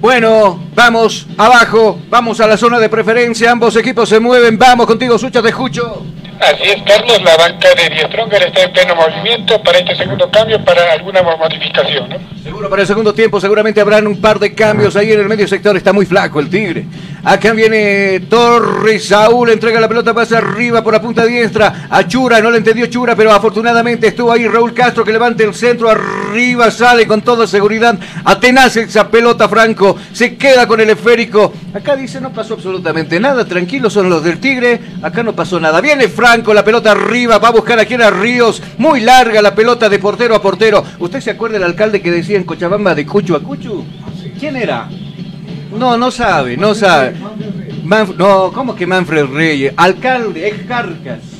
Bueno, 0.00 0.58
vamos 0.74 1.26
abajo, 1.38 2.00
vamos 2.10 2.40
a 2.40 2.48
la 2.48 2.56
zona 2.56 2.80
de 2.80 2.88
preferencia, 2.88 3.52
ambos 3.52 3.76
equipos 3.76 4.08
se 4.08 4.18
mueven, 4.18 4.58
vamos 4.58 4.86
contigo, 4.86 5.16
Sucha, 5.18 5.40
te 5.40 5.50
escucho. 5.50 6.04
Así 6.40 6.62
es, 6.64 6.82
Carlos, 6.82 7.22
la 7.22 7.36
banca 7.36 7.68
de 7.74 7.88
Die 7.94 8.06
Stronger 8.06 8.42
está 8.42 8.62
en 8.62 8.72
pleno 8.72 8.94
movimiento 8.96 9.62
para 9.62 9.78
este 9.78 9.94
segundo 9.96 10.30
cambio, 10.30 10.62
para 10.64 10.92
alguna 10.92 11.22
modificación, 11.22 12.08
¿no? 12.08 12.16
Seguro 12.42 12.68
para 12.68 12.82
el 12.82 12.88
segundo 12.88 13.14
tiempo, 13.14 13.40
seguramente 13.40 13.80
habrán 13.80 14.06
un 14.06 14.20
par 14.20 14.38
de 14.38 14.54
cambios 14.54 14.96
ahí 14.96 15.12
en 15.12 15.20
el 15.20 15.28
medio 15.28 15.46
sector, 15.48 15.76
está 15.76 15.92
muy 15.92 16.06
flaco 16.06 16.40
el 16.40 16.50
Tigre. 16.50 16.84
Acá 17.24 17.54
viene 17.54 18.20
Torres, 18.28 19.08
Saúl 19.08 19.48
entrega 19.48 19.80
la 19.80 19.88
pelota, 19.88 20.12
pasa 20.12 20.36
arriba 20.36 20.84
por 20.84 20.92
la 20.92 21.00
punta 21.00 21.24
diestra 21.24 21.88
a 21.88 22.06
Chura, 22.06 22.38
no 22.42 22.50
le 22.50 22.58
entendió 22.58 22.84
Chura, 22.86 23.16
pero 23.16 23.32
afortunadamente 23.32 24.08
estuvo 24.08 24.30
ahí 24.30 24.46
Raúl 24.46 24.74
Castro 24.74 25.06
que 25.06 25.12
levanta 25.12 25.42
el 25.42 25.54
centro, 25.54 25.88
arriba 25.88 26.70
sale 26.70 27.06
con 27.06 27.22
toda 27.22 27.46
seguridad, 27.46 27.98
atenace 28.26 28.82
esa 28.82 29.08
pelota 29.08 29.48
Franco, 29.48 29.96
se 30.12 30.36
queda 30.36 30.66
con 30.66 30.80
el 30.80 30.90
esférico. 30.90 31.54
Acá 31.72 31.96
dice 31.96 32.20
no 32.20 32.30
pasó 32.30 32.54
absolutamente 32.54 33.18
nada, 33.18 33.46
tranquilos 33.46 33.94
son 33.94 34.10
los 34.10 34.22
del 34.22 34.38
Tigre, 34.38 34.78
acá 35.02 35.22
no 35.22 35.34
pasó 35.34 35.58
nada. 35.58 35.80
Viene 35.80 36.08
Franco, 36.08 36.52
la 36.52 36.62
pelota 36.62 36.90
arriba, 36.90 37.38
va 37.38 37.48
a 37.48 37.52
buscar 37.52 37.80
a 37.80 37.86
quien 37.86 38.02
a 38.02 38.10
Ríos, 38.10 38.62
muy 38.76 39.00
larga 39.00 39.40
la 39.40 39.54
pelota 39.54 39.88
de 39.88 39.98
portero 39.98 40.34
a 40.34 40.42
portero. 40.42 40.84
¿Usted 40.98 41.22
se 41.22 41.30
acuerda 41.30 41.54
del 41.54 41.64
alcalde 41.64 42.02
que 42.02 42.10
decía 42.10 42.36
en 42.36 42.44
Cochabamba 42.44 42.94
de 42.94 43.06
Cuchu 43.06 43.34
a 43.34 43.40
Cuchu? 43.40 43.82
¿Quién 44.38 44.56
era? 44.56 44.90
No, 45.76 45.96
no 45.96 46.10
sabe, 46.10 46.56
no 46.56 46.74
sabe. 46.74 47.14
No, 48.16 48.52
¿cómo 48.52 48.74
que 48.74 48.86
Manfred 48.86 49.26
Reyes? 49.26 49.74
Alcalde, 49.76 50.48
ex 50.48 50.66
Carcas. 50.66 51.33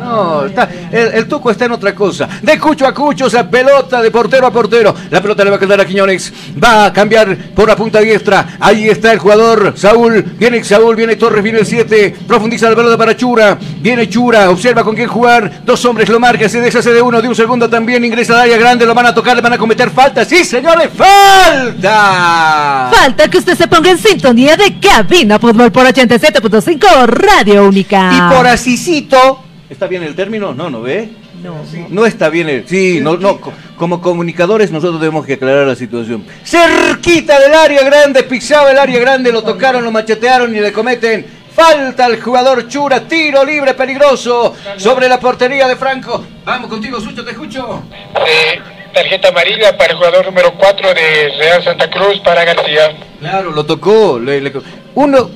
No, 0.00 0.46
está, 0.46 0.68
el, 0.90 1.08
el 1.14 1.28
tuco 1.28 1.50
está 1.50 1.66
en 1.66 1.72
otra 1.72 1.94
cosa. 1.94 2.26
De 2.40 2.58
cucho 2.58 2.86
a 2.86 2.94
cucho, 2.94 3.26
esa 3.26 3.48
pelota 3.48 4.00
de 4.00 4.10
portero 4.10 4.46
a 4.46 4.50
portero. 4.50 4.94
La 5.10 5.20
pelota 5.20 5.44
le 5.44 5.50
va 5.50 5.56
a 5.56 5.58
quedar 5.58 5.78
a 5.80 5.84
Quiñones. 5.84 6.32
Va 6.62 6.86
a 6.86 6.92
cambiar 6.92 7.36
por 7.54 7.68
la 7.68 7.76
punta 7.76 8.00
diestra. 8.00 8.56
Ahí 8.58 8.88
está 8.88 9.12
el 9.12 9.18
jugador. 9.18 9.74
Saúl. 9.76 10.22
Viene 10.38 10.64
Saúl, 10.64 10.96
viene 10.96 11.16
Torres, 11.16 11.42
viene 11.42 11.58
el 11.58 11.66
7. 11.66 12.16
Profundiza 12.26 12.70
la 12.70 12.76
pelota 12.76 12.96
para 12.96 13.14
Chura. 13.16 13.58
Viene 13.80 14.08
Chura. 14.08 14.48
Observa 14.50 14.82
con 14.82 14.94
quién 14.94 15.08
jugar. 15.08 15.62
Dos 15.64 15.84
hombres 15.84 16.08
lo 16.08 16.18
marca. 16.18 16.48
Se 16.48 16.60
deshace 16.60 16.92
de 16.92 17.02
uno. 17.02 17.20
De 17.20 17.28
un 17.28 17.34
segundo 17.36 17.68
también. 17.68 18.02
Ingresa 18.04 18.32
al 18.34 18.40
área 18.40 18.56
grande. 18.56 18.86
Lo 18.86 18.94
van 18.94 19.06
a 19.06 19.14
tocar. 19.14 19.36
Le 19.36 19.42
van 19.42 19.52
a 19.52 19.58
cometer 19.58 19.90
falta. 19.90 20.24
Sí, 20.24 20.44
señores. 20.44 20.88
Falta. 20.96 22.90
Falta 22.90 23.28
que 23.28 23.38
usted 23.38 23.56
se 23.56 23.68
ponga 23.68 23.90
en 23.90 23.98
sintonía 23.98 24.56
de 24.56 24.78
Cabina 24.80 25.38
Fútbol 25.38 25.70
por 25.70 25.86
87.5 25.86 27.06
Radio 27.06 27.66
Única. 27.66 28.12
Y 28.14 28.34
por 28.34 28.46
asícito. 28.46 29.49
¿Está 29.70 29.86
bien 29.86 30.02
el 30.02 30.14
término? 30.16 30.52
No, 30.52 30.68
¿no 30.68 30.82
ve? 30.82 31.08
No, 31.42 31.54
No 31.88 32.04
está 32.04 32.28
bien 32.28 32.48
el. 32.48 32.66
Sí, 32.68 32.98
no, 33.00 33.16
no. 33.16 33.40
co- 33.40 33.52
Como 33.76 34.00
comunicadores, 34.02 34.70
nosotros 34.72 34.98
tenemos 35.00 35.24
que 35.24 35.34
aclarar 35.34 35.66
la 35.66 35.76
situación. 35.76 36.24
Cerquita 36.44 37.38
del 37.38 37.54
área 37.54 37.82
grande, 37.84 38.24
pisaba 38.24 38.72
el 38.72 38.78
área 38.78 38.98
grande, 38.98 39.30
lo 39.32 39.42
tocaron, 39.42 39.84
lo 39.84 39.90
machetearon 39.92 40.54
y 40.54 40.60
le 40.60 40.72
cometen. 40.72 41.24
Falta 41.54 42.06
al 42.06 42.20
jugador 42.20 42.68
Chura, 42.68 43.00
tiro 43.08 43.44
libre 43.44 43.74
peligroso 43.74 44.54
sobre 44.76 45.08
la 45.08 45.18
portería 45.20 45.66
de 45.68 45.76
Franco. 45.76 46.24
Vamos 46.44 46.68
contigo, 46.68 47.00
Sucho, 47.00 47.24
te 47.24 47.30
escucho. 47.32 47.82
Eh, 48.26 48.60
tarjeta 48.92 49.28
amarilla 49.28 49.76
para 49.76 49.92
el 49.92 49.96
jugador 49.98 50.26
número 50.26 50.52
4 50.58 50.88
de 50.94 51.32
Real 51.38 51.62
Santa 51.62 51.88
Cruz, 51.90 52.20
para 52.24 52.44
García. 52.44 52.96
Claro, 53.20 53.50
lo 53.52 53.64
tocó. 53.64 54.18
le- 54.18 54.40
le- 54.40 54.52
uno, 54.94 55.30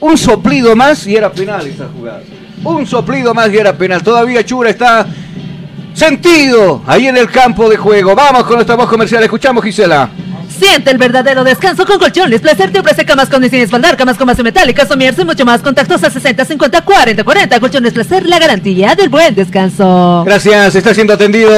un 0.00 0.16
soplido 0.18 0.74
más 0.76 1.06
y 1.06 1.16
era 1.16 1.30
penal 1.30 1.66
esa 1.66 1.86
jugada. 1.88 2.22
Un 2.62 2.86
soplido 2.86 3.34
más 3.34 3.52
y 3.52 3.56
era 3.58 3.76
penal. 3.76 4.02
Todavía 4.02 4.44
Chura 4.44 4.70
está 4.70 5.06
sentido 5.94 6.82
ahí 6.86 7.06
en 7.06 7.16
el 7.16 7.30
campo 7.30 7.68
de 7.68 7.76
juego. 7.76 8.14
Vamos 8.14 8.44
con 8.44 8.56
nuestra 8.56 8.76
voz 8.76 8.88
comercial. 8.88 9.22
Escuchamos, 9.22 9.64
Gisela. 9.64 10.08
Siente 10.48 10.90
el 10.90 10.98
verdadero 10.98 11.42
descanso 11.42 11.84
con 11.84 11.98
colchones. 11.98 12.40
Placer 12.40 12.70
te 12.70 12.78
ofrece 12.78 13.04
camas 13.04 13.28
con 13.28 13.42
diseño 13.42 13.64
espaldar, 13.64 13.96
camas 13.96 14.16
con 14.16 14.26
base 14.26 14.42
metálica, 14.42 14.86
somierse 14.86 15.22
y 15.22 15.24
mucho 15.24 15.44
más. 15.44 15.60
Contactos 15.62 16.02
a 16.04 16.10
60 16.10 16.44
50 16.44 16.82
40 16.82 17.24
40. 17.24 17.60
Colchones 17.60 17.92
Placer, 17.92 18.26
la 18.26 18.38
garantía 18.38 18.94
del 18.94 19.08
buen 19.08 19.34
descanso. 19.34 20.22
Gracias, 20.24 20.76
está 20.76 20.94
siendo 20.94 21.14
atendido 21.14 21.50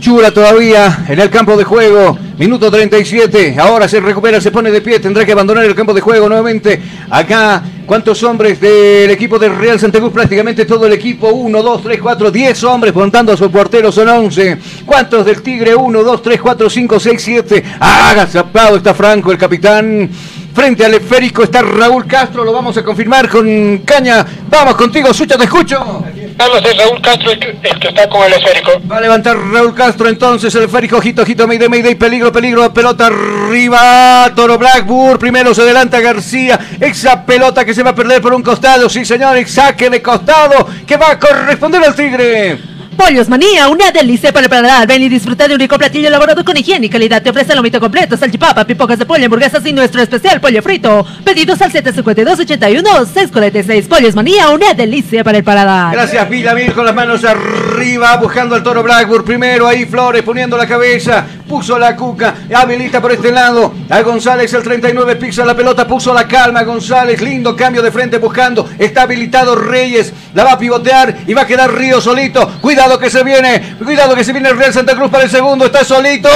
Chura 0.00 0.32
todavía 0.32 1.04
en 1.08 1.20
el 1.20 1.30
campo 1.30 1.56
de 1.56 1.64
juego. 1.64 2.18
Minuto 2.40 2.70
37. 2.70 3.56
Ahora 3.58 3.86
se 3.86 4.00
recupera, 4.00 4.40
se 4.40 4.50
pone 4.50 4.70
de 4.70 4.80
pie. 4.80 4.98
Tendrá 4.98 5.26
que 5.26 5.32
abandonar 5.32 5.62
el 5.66 5.74
campo 5.74 5.92
de 5.92 6.00
juego 6.00 6.26
nuevamente. 6.26 6.80
Acá, 7.10 7.62
¿cuántos 7.84 8.22
hombres 8.22 8.58
del 8.58 9.10
equipo 9.10 9.38
de 9.38 9.50
Real 9.50 9.78
Santa 9.78 9.98
Cruz? 9.98 10.10
Prácticamente 10.10 10.64
todo 10.64 10.86
el 10.86 10.94
equipo. 10.94 11.28
1, 11.28 11.62
2, 11.62 11.82
3, 11.82 12.00
4, 12.00 12.30
10 12.30 12.64
hombres. 12.64 12.94
Contando 12.94 13.34
a 13.34 13.36
su 13.36 13.50
portero 13.50 13.92
son 13.92 14.08
11. 14.08 14.56
¿Cuántos 14.86 15.26
del 15.26 15.42
Tigre? 15.42 15.74
1, 15.74 16.02
2, 16.02 16.22
3, 16.22 16.40
4, 16.40 16.70
5, 16.70 16.98
6, 16.98 17.22
7. 17.22 17.64
Haga 17.78 18.26
zapado 18.26 18.76
está 18.76 18.94
Franco, 18.94 19.30
el 19.32 19.36
capitán. 19.36 20.08
Frente 20.54 20.84
al 20.84 20.94
esférico 20.94 21.44
está 21.44 21.62
Raúl 21.62 22.06
Castro. 22.06 22.44
Lo 22.44 22.52
vamos 22.52 22.76
a 22.76 22.82
confirmar 22.82 23.28
con 23.28 23.78
caña. 23.78 24.24
Vamos 24.48 24.74
contigo, 24.74 25.12
Sucha, 25.14 25.36
te 25.36 25.44
escucho. 25.44 26.04
Carlos 26.36 26.62
es 26.64 26.76
Raúl 26.78 27.02
Castro 27.02 27.30
el 27.32 27.38
que, 27.38 27.50
el 27.50 27.78
que 27.78 27.88
está 27.88 28.08
con 28.08 28.22
el 28.22 28.32
esférico. 28.32 28.72
Va 28.90 28.96
a 28.96 29.00
levantar 29.02 29.36
Raúl 29.36 29.74
Castro 29.74 30.08
entonces 30.08 30.54
el 30.54 30.62
esférico, 30.62 30.96
ojito, 30.96 31.20
ojito, 31.20 31.46
Mayday, 31.46 31.68
Mayday, 31.68 31.94
peligro, 31.96 32.32
peligro, 32.32 32.72
pelota 32.72 33.08
arriba, 33.08 34.32
Toro 34.34 34.56
Blackburn, 34.56 35.18
primero 35.18 35.54
se 35.54 35.60
adelanta 35.60 36.00
García, 36.00 36.58
esa 36.80 37.26
pelota 37.26 37.62
que 37.62 37.74
se 37.74 37.82
va 37.82 37.90
a 37.90 37.94
perder 37.94 38.22
por 38.22 38.32
un 38.32 38.42
costado, 38.42 38.88
sí 38.88 39.04
señor, 39.04 39.46
saque 39.46 39.90
de 39.90 40.00
costado, 40.00 40.66
que 40.86 40.96
va 40.96 41.10
a 41.10 41.18
corresponder 41.18 41.84
al 41.84 41.94
Tigre. 41.94 42.79
Pollos 42.96 43.28
Manía, 43.28 43.68
una 43.68 43.90
delicia 43.92 44.32
para 44.32 44.46
el 44.46 44.50
paladar. 44.50 44.86
Ven 44.86 45.02
y 45.02 45.08
disfruta 45.08 45.48
de 45.48 45.54
un 45.54 45.60
rico 45.60 45.78
platillo 45.78 46.08
elaborado 46.08 46.44
con 46.44 46.56
higiene 46.56 46.86
y 46.86 46.90
calidad. 46.90 47.22
Te 47.22 47.30
ofrece 47.30 47.52
el 47.52 47.56
lomito 47.56 47.80
completo, 47.80 48.16
salchipapa, 48.16 48.66
pipocas 48.66 48.98
de 48.98 49.06
pollo, 49.06 49.24
hamburguesas 49.24 49.64
y 49.64 49.72
nuestro 49.72 50.02
especial 50.02 50.40
pollo 50.40 50.62
frito. 50.62 51.06
Pedidos 51.24 51.60
al 51.62 51.72
752-81-646. 51.72 53.88
Pollos 53.88 54.14
Manía, 54.14 54.50
una 54.50 54.74
delicia 54.74 55.24
para 55.24 55.38
el 55.38 55.44
paladar. 55.44 55.92
Gracias 55.92 56.28
Villamil 56.28 56.72
con 56.72 56.84
las 56.84 56.94
manos 56.94 57.24
arriba. 57.24 58.16
Buscando 58.16 58.54
al 58.54 58.62
toro 58.62 58.82
Blackburn. 58.82 59.24
Primero 59.24 59.66
ahí 59.66 59.86
Flores 59.86 60.22
poniendo 60.22 60.56
la 60.56 60.66
cabeza. 60.66 61.24
Puso 61.48 61.78
la 61.78 61.96
cuca. 61.96 62.34
Habilita 62.54 63.00
por 63.00 63.12
este 63.12 63.32
lado. 63.32 63.72
A 63.88 64.02
González 64.02 64.52
el 64.52 64.62
39 64.62 65.16
pisa 65.16 65.44
la 65.44 65.56
pelota. 65.56 65.86
Puso 65.86 66.12
la 66.12 66.28
calma. 66.28 66.62
González. 66.64 67.22
Lindo 67.22 67.56
cambio 67.56 67.82
de 67.82 67.90
frente 67.90 68.18
buscando. 68.18 68.68
Está 68.78 69.02
habilitado 69.02 69.54
Reyes. 69.54 70.12
La 70.34 70.44
va 70.44 70.52
a 70.52 70.58
pivotear 70.58 71.16
y 71.26 71.34
va 71.34 71.42
a 71.42 71.46
quedar 71.46 71.72
Río 71.72 72.00
solito. 72.00 72.50
Cuidado 72.80 72.98
que 72.98 73.10
se 73.10 73.22
viene. 73.22 73.76
Cuidado 73.76 74.14
que 74.14 74.24
se 74.24 74.32
viene 74.32 74.48
el 74.48 74.56
Real 74.56 74.72
Santa 74.72 74.94
Cruz 74.94 75.10
para 75.10 75.24
el 75.24 75.30
segundo. 75.30 75.66
Está 75.66 75.84
solito. 75.84 76.30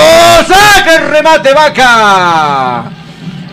¡Saca 0.47 0.97
el 0.97 1.09
remate, 1.09 1.55
vaca! 1.55 2.85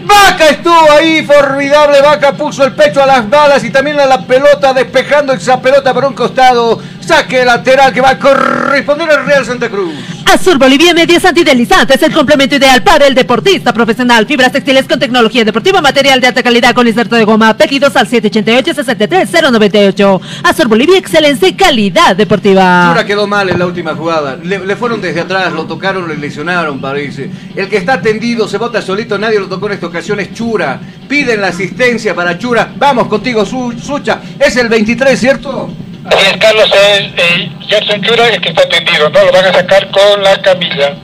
Vaca 0.02 0.50
estuvo 0.50 0.92
ahí, 0.92 1.24
formidable. 1.24 2.02
Vaca 2.02 2.34
puso 2.34 2.66
el 2.66 2.74
pecho 2.74 3.02
a 3.02 3.06
las 3.06 3.30
balas 3.30 3.64
y 3.64 3.70
también 3.70 3.98
a 3.98 4.06
la 4.06 4.20
pelota, 4.28 4.74
despejando 4.74 5.32
esa 5.32 5.62
pelota 5.62 5.94
por 5.94 6.04
un 6.04 6.14
costado. 6.14 6.82
Saque 7.00 7.46
lateral 7.46 7.94
que 7.94 8.02
va 8.02 8.10
a 8.10 8.20
corresponder 8.20 9.10
al 9.10 9.26
Real 9.26 9.46
Santa 9.46 9.70
Cruz. 9.70 9.96
Azul 10.34 10.58
Bolivia 10.58 10.94
Medias 10.94 11.26
Antideslizantes, 11.26 12.02
el 12.04 12.14
complemento 12.14 12.56
ideal 12.56 12.82
para 12.84 13.06
el 13.06 13.14
deportista 13.14 13.74
profesional. 13.74 14.26
Fibras 14.26 14.52
textiles 14.54 14.88
con 14.88 14.98
tecnología 14.98 15.44
deportiva, 15.44 15.82
material 15.82 16.22
de 16.22 16.28
alta 16.28 16.42
calidad 16.42 16.74
con 16.74 16.88
inserto 16.88 17.18
de 17.18 17.26
goma. 17.26 17.56
Pedidos 17.58 17.94
al 17.98 18.08
788-63098. 18.08 20.22
Azul 20.44 20.68
Bolivia, 20.68 20.98
excelencia 20.98 21.48
y 21.50 21.54
calidad 21.54 22.16
deportiva. 22.16 22.88
Chura 22.92 23.06
quedó 23.06 23.28
mal 23.28 23.50
en 23.50 23.60
la 23.60 23.66
última 23.66 23.94
jugada. 23.94 24.38
Le, 24.42 24.76
fueron 24.78 25.02
desde 25.02 25.20
atrás, 25.22 25.52
lo 25.52 25.66
tocaron, 25.66 26.08
le 26.08 26.16
lesionaron, 26.18 26.80
parece. 26.80 27.30
El 27.56 27.68
que 27.68 27.76
está 27.78 28.02
tendido 28.02 28.48
se 28.48 28.58
bota 28.58 28.82
solito, 28.82 29.18
nadie 29.20 29.38
lo 29.40 29.48
tocó 29.48 29.68
en 29.68 29.74
esta 29.74 29.88
ocasión, 29.88 30.20
es 30.22 30.34
Chura. 30.34 30.80
Piden 31.10 31.42
la 31.42 31.48
asistencia 31.50 32.16
para 32.16 32.38
Chura. 32.38 32.72
Vamos 32.78 33.08
contigo, 33.08 33.46
Su- 33.46 33.74
Sucha. 33.74 34.22
Es 34.40 34.56
el 34.56 34.70
23, 34.70 35.20
¿cierto? 35.20 35.70
Así 36.06 36.26
es, 36.26 36.38
Carlos, 36.38 36.66
es 36.66 37.00
eh, 37.16 37.52
Jackson 37.68 38.02
Chura 38.02 38.28
el 38.28 38.42
que 38.42 38.50
está 38.50 38.68
tendido, 38.68 39.10
¿no? 39.10 39.24
Lo 39.24 39.32
van 39.32 39.46
a 39.46 39.54
sacar 39.54 39.90
con 39.92 40.24
la 40.24 40.42
camilla. 40.42 40.96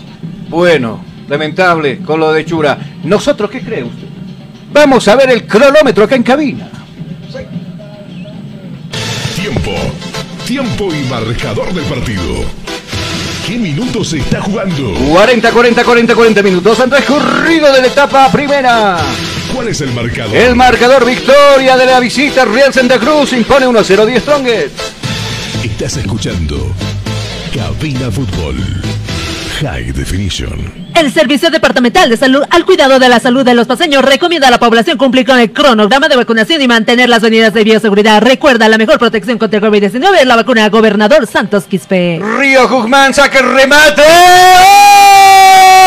Bueno, 0.49 1.03
lamentable 1.27 1.99
con 1.99 2.19
lo 2.19 2.31
de 2.33 2.45
Chura. 2.45 2.77
¿Nosotros 3.03 3.51
qué 3.51 3.61
cree 3.61 3.83
usted? 3.83 4.07
Vamos 4.71 5.07
a 5.07 5.15
ver 5.15 5.29
el 5.29 5.45
cronómetro 5.45 6.03
acá 6.03 6.15
en 6.15 6.23
cabina. 6.23 6.69
Tiempo. 9.35 9.71
Tiempo 10.45 10.89
y 10.93 11.03
marcador 11.09 11.73
del 11.73 11.85
partido. 11.85 12.45
¿Qué 13.45 13.57
minutos 13.57 14.09
se 14.09 14.17
está 14.17 14.41
jugando? 14.41 14.93
40, 15.09 15.51
40, 15.51 15.83
40, 15.83 16.15
40 16.15 16.43
minutos 16.43 16.79
han 16.79 16.89
transcurrido 16.89 17.71
de 17.71 17.81
la 17.81 17.87
etapa 17.87 18.29
primera. 18.31 18.97
¿Cuál 19.53 19.69
es 19.69 19.81
el 19.81 19.91
marcador? 19.93 20.35
El 20.35 20.55
marcador 20.55 21.05
victoria 21.05 21.77
de 21.77 21.85
la 21.85 21.99
visita 21.99 22.45
Real 22.45 22.73
Santa 22.73 22.99
Cruz 22.99 23.33
impone 23.33 23.67
1 23.67 23.83
0 23.83 24.05
10 24.05 24.21
Strongest. 24.21 24.79
Estás 25.63 25.97
escuchando 25.97 26.73
Cabina 27.53 28.11
Fútbol. 28.11 28.55
High 29.61 29.91
Definition. 29.91 30.87
El 30.95 31.11
Servicio 31.11 31.49
Departamental 31.49 32.09
de 32.09 32.17
Salud 32.17 32.43
al 32.49 32.63
cuidado 32.65 32.99
de 32.99 33.09
la 33.09 33.19
salud 33.19 33.43
de 33.43 33.55
los 33.55 33.65
paseños 33.65 34.03
recomienda 34.05 34.49
a 34.49 34.51
la 34.51 34.59
población 34.59 34.97
cumplir 34.99 35.25
con 35.25 35.39
el 35.39 35.51
cronograma 35.51 36.07
de 36.07 36.15
vacunación 36.15 36.61
y 36.61 36.67
mantener 36.67 37.09
las 37.09 37.23
medidas 37.23 37.53
de 37.53 37.63
bioseguridad. 37.63 38.21
Recuerda, 38.21 38.69
la 38.69 38.77
mejor 38.77 38.99
protección 38.99 39.39
contra 39.39 39.59
el 39.59 39.65
COVID-19 39.65 40.19
es 40.19 40.27
la 40.27 40.35
vacuna 40.35 40.69
Gobernador 40.69 41.25
Santos 41.25 41.63
Quispe. 41.63 42.21
Río 42.39 42.69
Guzmán 42.69 43.13
saca 43.15 43.39
el 43.39 43.51
remate. 43.51 44.01
¡Gol! 44.03 45.86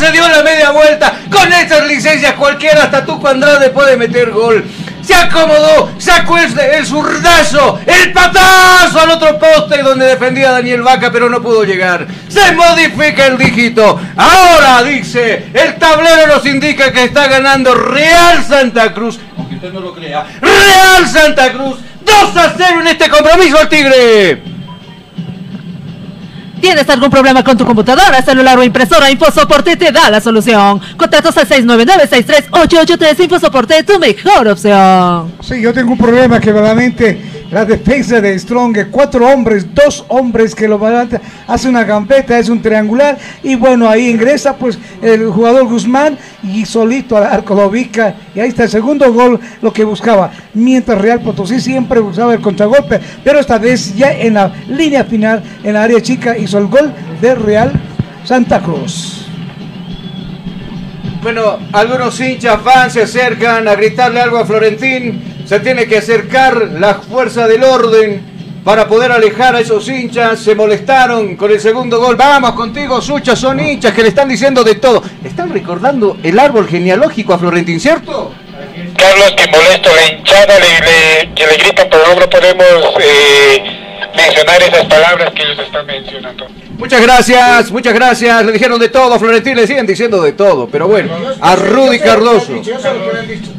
Se 0.00 0.10
dio 0.12 0.26
la 0.26 0.42
media 0.42 0.70
vuelta. 0.70 1.12
Con 1.30 1.52
estas 1.52 1.86
licencias 1.86 2.32
cualquiera, 2.34 2.84
hasta 2.84 3.04
Tuco 3.04 3.28
Andrade 3.28 3.68
puede 3.68 3.98
meter 3.98 4.30
gol. 4.30 4.64
Se 5.02 5.14
acomodó, 5.14 5.90
sacó 5.98 6.38
el, 6.38 6.58
el 6.58 6.86
zurdazo, 6.86 7.80
el 7.84 8.12
patazo 8.12 9.00
al 9.00 9.10
otro 9.10 9.38
poste 9.38 9.82
donde 9.82 10.06
defendía 10.06 10.52
Daniel 10.52 10.82
Vaca, 10.82 11.10
pero 11.10 11.28
no 11.28 11.42
pudo 11.42 11.64
llegar. 11.64 12.06
Se 12.28 12.52
modifica 12.52 13.26
el 13.26 13.36
dígito. 13.36 14.00
Ahora 14.16 14.82
dice, 14.84 15.48
el 15.52 15.76
tablero 15.76 16.26
nos 16.28 16.46
indica 16.46 16.92
que 16.92 17.04
está 17.04 17.28
ganando 17.28 17.74
Real 17.74 18.42
Santa 18.44 18.94
Cruz. 18.94 19.18
Aunque 19.36 19.56
usted 19.56 19.72
no 19.72 19.80
lo 19.80 19.94
crea. 19.94 20.26
Real 20.40 21.08
Santa 21.08 21.52
Cruz, 21.52 21.78
2 22.04 22.36
a 22.36 22.54
0 22.56 22.80
en 22.80 22.86
este 22.86 23.08
compromiso 23.08 23.58
al 23.58 23.68
Tigre. 23.68 24.49
¿Tienes 26.60 26.88
algún 26.90 27.10
problema 27.10 27.42
con 27.42 27.56
tu 27.56 27.64
computadora, 27.64 28.22
celular 28.22 28.58
o 28.58 28.62
impresora? 28.62 29.10
InfoSoporte 29.10 29.76
te 29.76 29.90
da 29.92 30.10
la 30.10 30.20
solución. 30.20 30.80
Contratos 30.96 31.36
al 31.36 31.48
699-63883. 31.48 33.24
InfoSoporte, 33.24 33.82
tu 33.82 33.98
mejor 33.98 34.48
opción. 34.48 35.32
Sí, 35.40 35.60
yo 35.60 35.72
tengo 35.72 35.92
un 35.92 35.98
problema 35.98 36.38
que 36.38 36.52
verdaderamente 36.52 37.29
la 37.50 37.64
defensa 37.64 38.20
de 38.20 38.38
Strong, 38.38 38.76
cuatro 38.90 39.26
hombres, 39.28 39.66
dos 39.74 40.04
hombres 40.08 40.54
que 40.54 40.68
lo 40.68 40.78
van 40.78 40.94
a- 40.94 41.52
hace 41.52 41.68
una 41.68 41.82
gambeta, 41.84 42.38
es 42.38 42.48
un 42.48 42.62
triangular 42.62 43.18
y 43.42 43.56
bueno, 43.56 43.88
ahí 43.88 44.08
ingresa 44.10 44.54
pues 44.54 44.78
el 45.02 45.26
jugador 45.30 45.64
Guzmán 45.66 46.16
y 46.44 46.64
solito 46.64 47.16
al 47.16 47.24
arco 47.24 47.54
lo 47.54 47.66
ubica 47.66 48.14
y 48.34 48.40
ahí 48.40 48.48
está 48.50 48.64
el 48.64 48.68
segundo 48.70 49.12
gol, 49.12 49.40
lo 49.62 49.72
que 49.72 49.82
buscaba. 49.84 50.30
Mientras 50.54 50.98
Real 51.00 51.20
Potosí 51.20 51.60
siempre 51.60 51.98
buscaba 52.00 52.34
el 52.34 52.40
contragolpe, 52.40 53.00
pero 53.24 53.40
esta 53.40 53.58
vez 53.58 53.96
ya 53.96 54.12
en 54.12 54.34
la 54.34 54.52
línea 54.68 55.04
final, 55.04 55.42
en 55.64 55.74
la 55.74 55.82
área 55.82 56.00
chica, 56.00 56.38
hizo 56.38 56.58
el 56.58 56.66
gol 56.66 56.92
de 57.20 57.34
Real 57.34 57.72
Santa 58.24 58.60
Cruz. 58.60 59.26
Bueno, 61.22 61.58
algunos 61.72 62.18
hinchas 62.20 62.62
van, 62.64 62.90
se 62.90 63.02
acercan 63.02 63.68
a 63.68 63.74
gritarle 63.74 64.20
algo 64.20 64.38
a 64.38 64.46
Florentín. 64.46 65.20
Se 65.50 65.58
tiene 65.58 65.88
que 65.88 65.98
acercar 65.98 66.56
la 66.78 66.94
fuerza 66.94 67.48
del 67.48 67.64
orden 67.64 68.22
para 68.62 68.86
poder 68.86 69.10
alejar 69.10 69.56
a 69.56 69.60
esos 69.60 69.88
hinchas. 69.88 70.38
Se 70.38 70.54
molestaron 70.54 71.34
con 71.34 71.50
el 71.50 71.58
segundo 71.58 71.98
gol. 71.98 72.14
Vamos 72.14 72.52
contigo, 72.52 73.00
Sucha. 73.02 73.34
Son 73.34 73.58
hinchas 73.58 73.92
que 73.92 74.02
le 74.02 74.10
están 74.10 74.28
diciendo 74.28 74.62
de 74.62 74.76
todo. 74.76 75.02
Están 75.24 75.52
recordando 75.52 76.18
el 76.22 76.38
árbol 76.38 76.68
genealógico 76.68 77.34
a 77.34 77.38
Florentín, 77.40 77.80
¿cierto? 77.80 78.32
Carlos, 78.96 79.32
que 79.36 79.48
molesto 79.50 79.90
la 79.92 80.12
hinchada, 80.12 80.54
le, 80.60 80.68
le- 80.86 81.34
que 81.34 81.44
le 81.48 81.56
gritan, 81.56 81.88
pero 81.90 82.14
no 82.20 82.30
podemos 82.30 82.94
eh, 83.00 83.80
mencionar 84.14 84.62
esas 84.62 84.84
palabras 84.84 85.32
que 85.34 85.42
ellos 85.42 85.58
están 85.66 85.84
mencionando. 85.84 86.46
Muchas 86.80 87.02
gracias, 87.02 87.70
muchas 87.70 87.92
gracias. 87.92 88.46
Le 88.46 88.52
dijeron 88.52 88.80
de 88.80 88.88
todo 88.88 89.12
a 89.12 89.18
Florentín, 89.18 89.54
le 89.54 89.66
siguen 89.66 89.86
diciendo 89.86 90.22
de 90.22 90.32
todo. 90.32 90.66
Pero 90.66 90.88
bueno, 90.88 91.12
a 91.38 91.54
Rudy 91.54 91.98
Cardoso. 91.98 92.54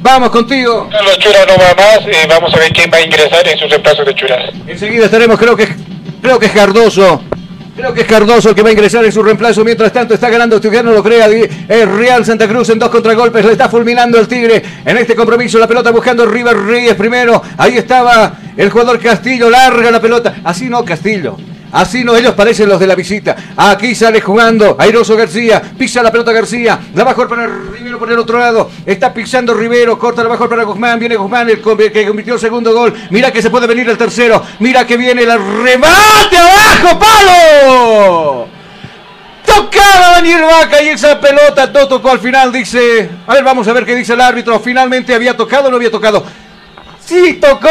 Vamos 0.01 0.31
contigo. 0.31 0.89
Carlos 0.91 1.19
Chura 1.19 1.45
no 1.45 1.53
va 1.53 1.75
más, 1.75 2.07
eh, 2.07 2.25
vamos 2.27 2.51
a 2.51 2.57
ver 2.57 2.73
quién 2.73 2.89
va 2.91 2.97
a 2.97 3.01
ingresar 3.01 3.47
en 3.47 3.59
su 3.59 3.67
reemplazo 3.67 4.03
de 4.03 4.15
Chura. 4.15 4.49
Enseguida 4.65 5.05
estaremos, 5.05 5.37
creo 5.37 5.55
que 5.55 5.67
creo 6.19 6.39
que 6.39 6.47
es 6.47 6.51
Cardoso. 6.51 7.21
Creo 7.75 7.93
que 7.93 8.01
es 8.01 8.07
Cardoso 8.07 8.49
el 8.49 8.55
que 8.55 8.63
va 8.63 8.69
a 8.69 8.71
ingresar 8.71 9.05
en 9.05 9.11
su 9.11 9.21
reemplazo. 9.21 9.63
Mientras 9.63 9.93
tanto, 9.93 10.15
está 10.15 10.27
ganando, 10.27 10.55
usted 10.55 10.83
no 10.83 10.91
lo 10.91 11.03
crea. 11.03 11.27
El 11.27 11.95
Real 11.95 12.25
Santa 12.25 12.47
Cruz 12.47 12.69
en 12.69 12.79
dos 12.79 12.89
contragolpes. 12.89 13.45
Le 13.45 13.51
está 13.51 13.69
fulminando 13.69 14.19
el 14.19 14.27
Tigre 14.27 14.63
en 14.83 14.97
este 14.97 15.15
compromiso. 15.15 15.59
La 15.59 15.67
pelota 15.67 15.91
buscando 15.91 16.25
River 16.25 16.57
Reyes 16.57 16.95
primero. 16.95 17.39
Ahí 17.55 17.77
estaba 17.77 18.33
el 18.57 18.71
jugador 18.71 18.99
Castillo. 18.99 19.47
Larga 19.47 19.91
la 19.91 20.01
pelota. 20.01 20.37
Así 20.43 20.69
no, 20.69 20.83
Castillo. 20.83 21.37
Así 21.71 22.03
no, 22.03 22.15
ellos 22.15 22.33
parecen 22.33 22.67
los 22.67 22.79
de 22.79 22.87
la 22.87 22.95
visita. 22.95 23.35
Aquí 23.55 23.95
sale 23.95 24.21
jugando 24.21 24.75
Airoso 24.77 25.15
García. 25.15 25.61
Pisa 25.77 26.03
la 26.03 26.11
pelota 26.11 26.31
García. 26.31 26.79
La 26.93 27.05
mejor 27.05 27.29
para 27.29 27.47
Rivero 27.47 27.97
por 27.97 28.11
el 28.11 28.19
otro 28.19 28.39
lado. 28.39 28.69
Está 28.85 29.13
pisando 29.13 29.53
Rivero. 29.53 29.97
Corta 29.97 30.23
la 30.23 30.29
mejor 30.29 30.49
para 30.49 30.63
Guzmán. 30.63 30.99
Viene 30.99 31.15
Guzmán, 31.15 31.49
el 31.49 31.61
que 31.61 32.07
convirtió 32.07 32.33
el 32.33 32.39
segundo 32.39 32.73
gol. 32.73 32.93
Mira 33.09 33.31
que 33.31 33.41
se 33.41 33.49
puede 33.49 33.67
venir 33.67 33.89
el 33.89 33.97
tercero. 33.97 34.43
Mira 34.59 34.85
que 34.85 34.97
viene 34.97 35.23
el 35.23 35.63
remate 35.63 36.37
abajo. 36.37 36.99
¡Palo! 36.99 38.47
Tocaba 39.45 40.11
Daniel 40.15 40.43
Vaca 40.43 40.81
y 40.81 40.89
esa 40.89 41.19
pelota 41.19 41.67
no 41.67 41.87
tocó 41.87 42.11
al 42.11 42.19
final, 42.19 42.51
dice. 42.51 43.09
A 43.25 43.33
ver, 43.33 43.43
vamos 43.43 43.67
a 43.67 43.73
ver 43.73 43.85
qué 43.85 43.95
dice 43.95 44.13
el 44.13 44.21
árbitro. 44.21 44.59
Finalmente 44.59 45.13
había 45.13 45.35
tocado 45.35 45.67
o 45.67 45.71
no 45.71 45.77
había 45.77 45.91
tocado. 45.91 46.23
Sí 47.11 47.33
tocó. 47.41 47.67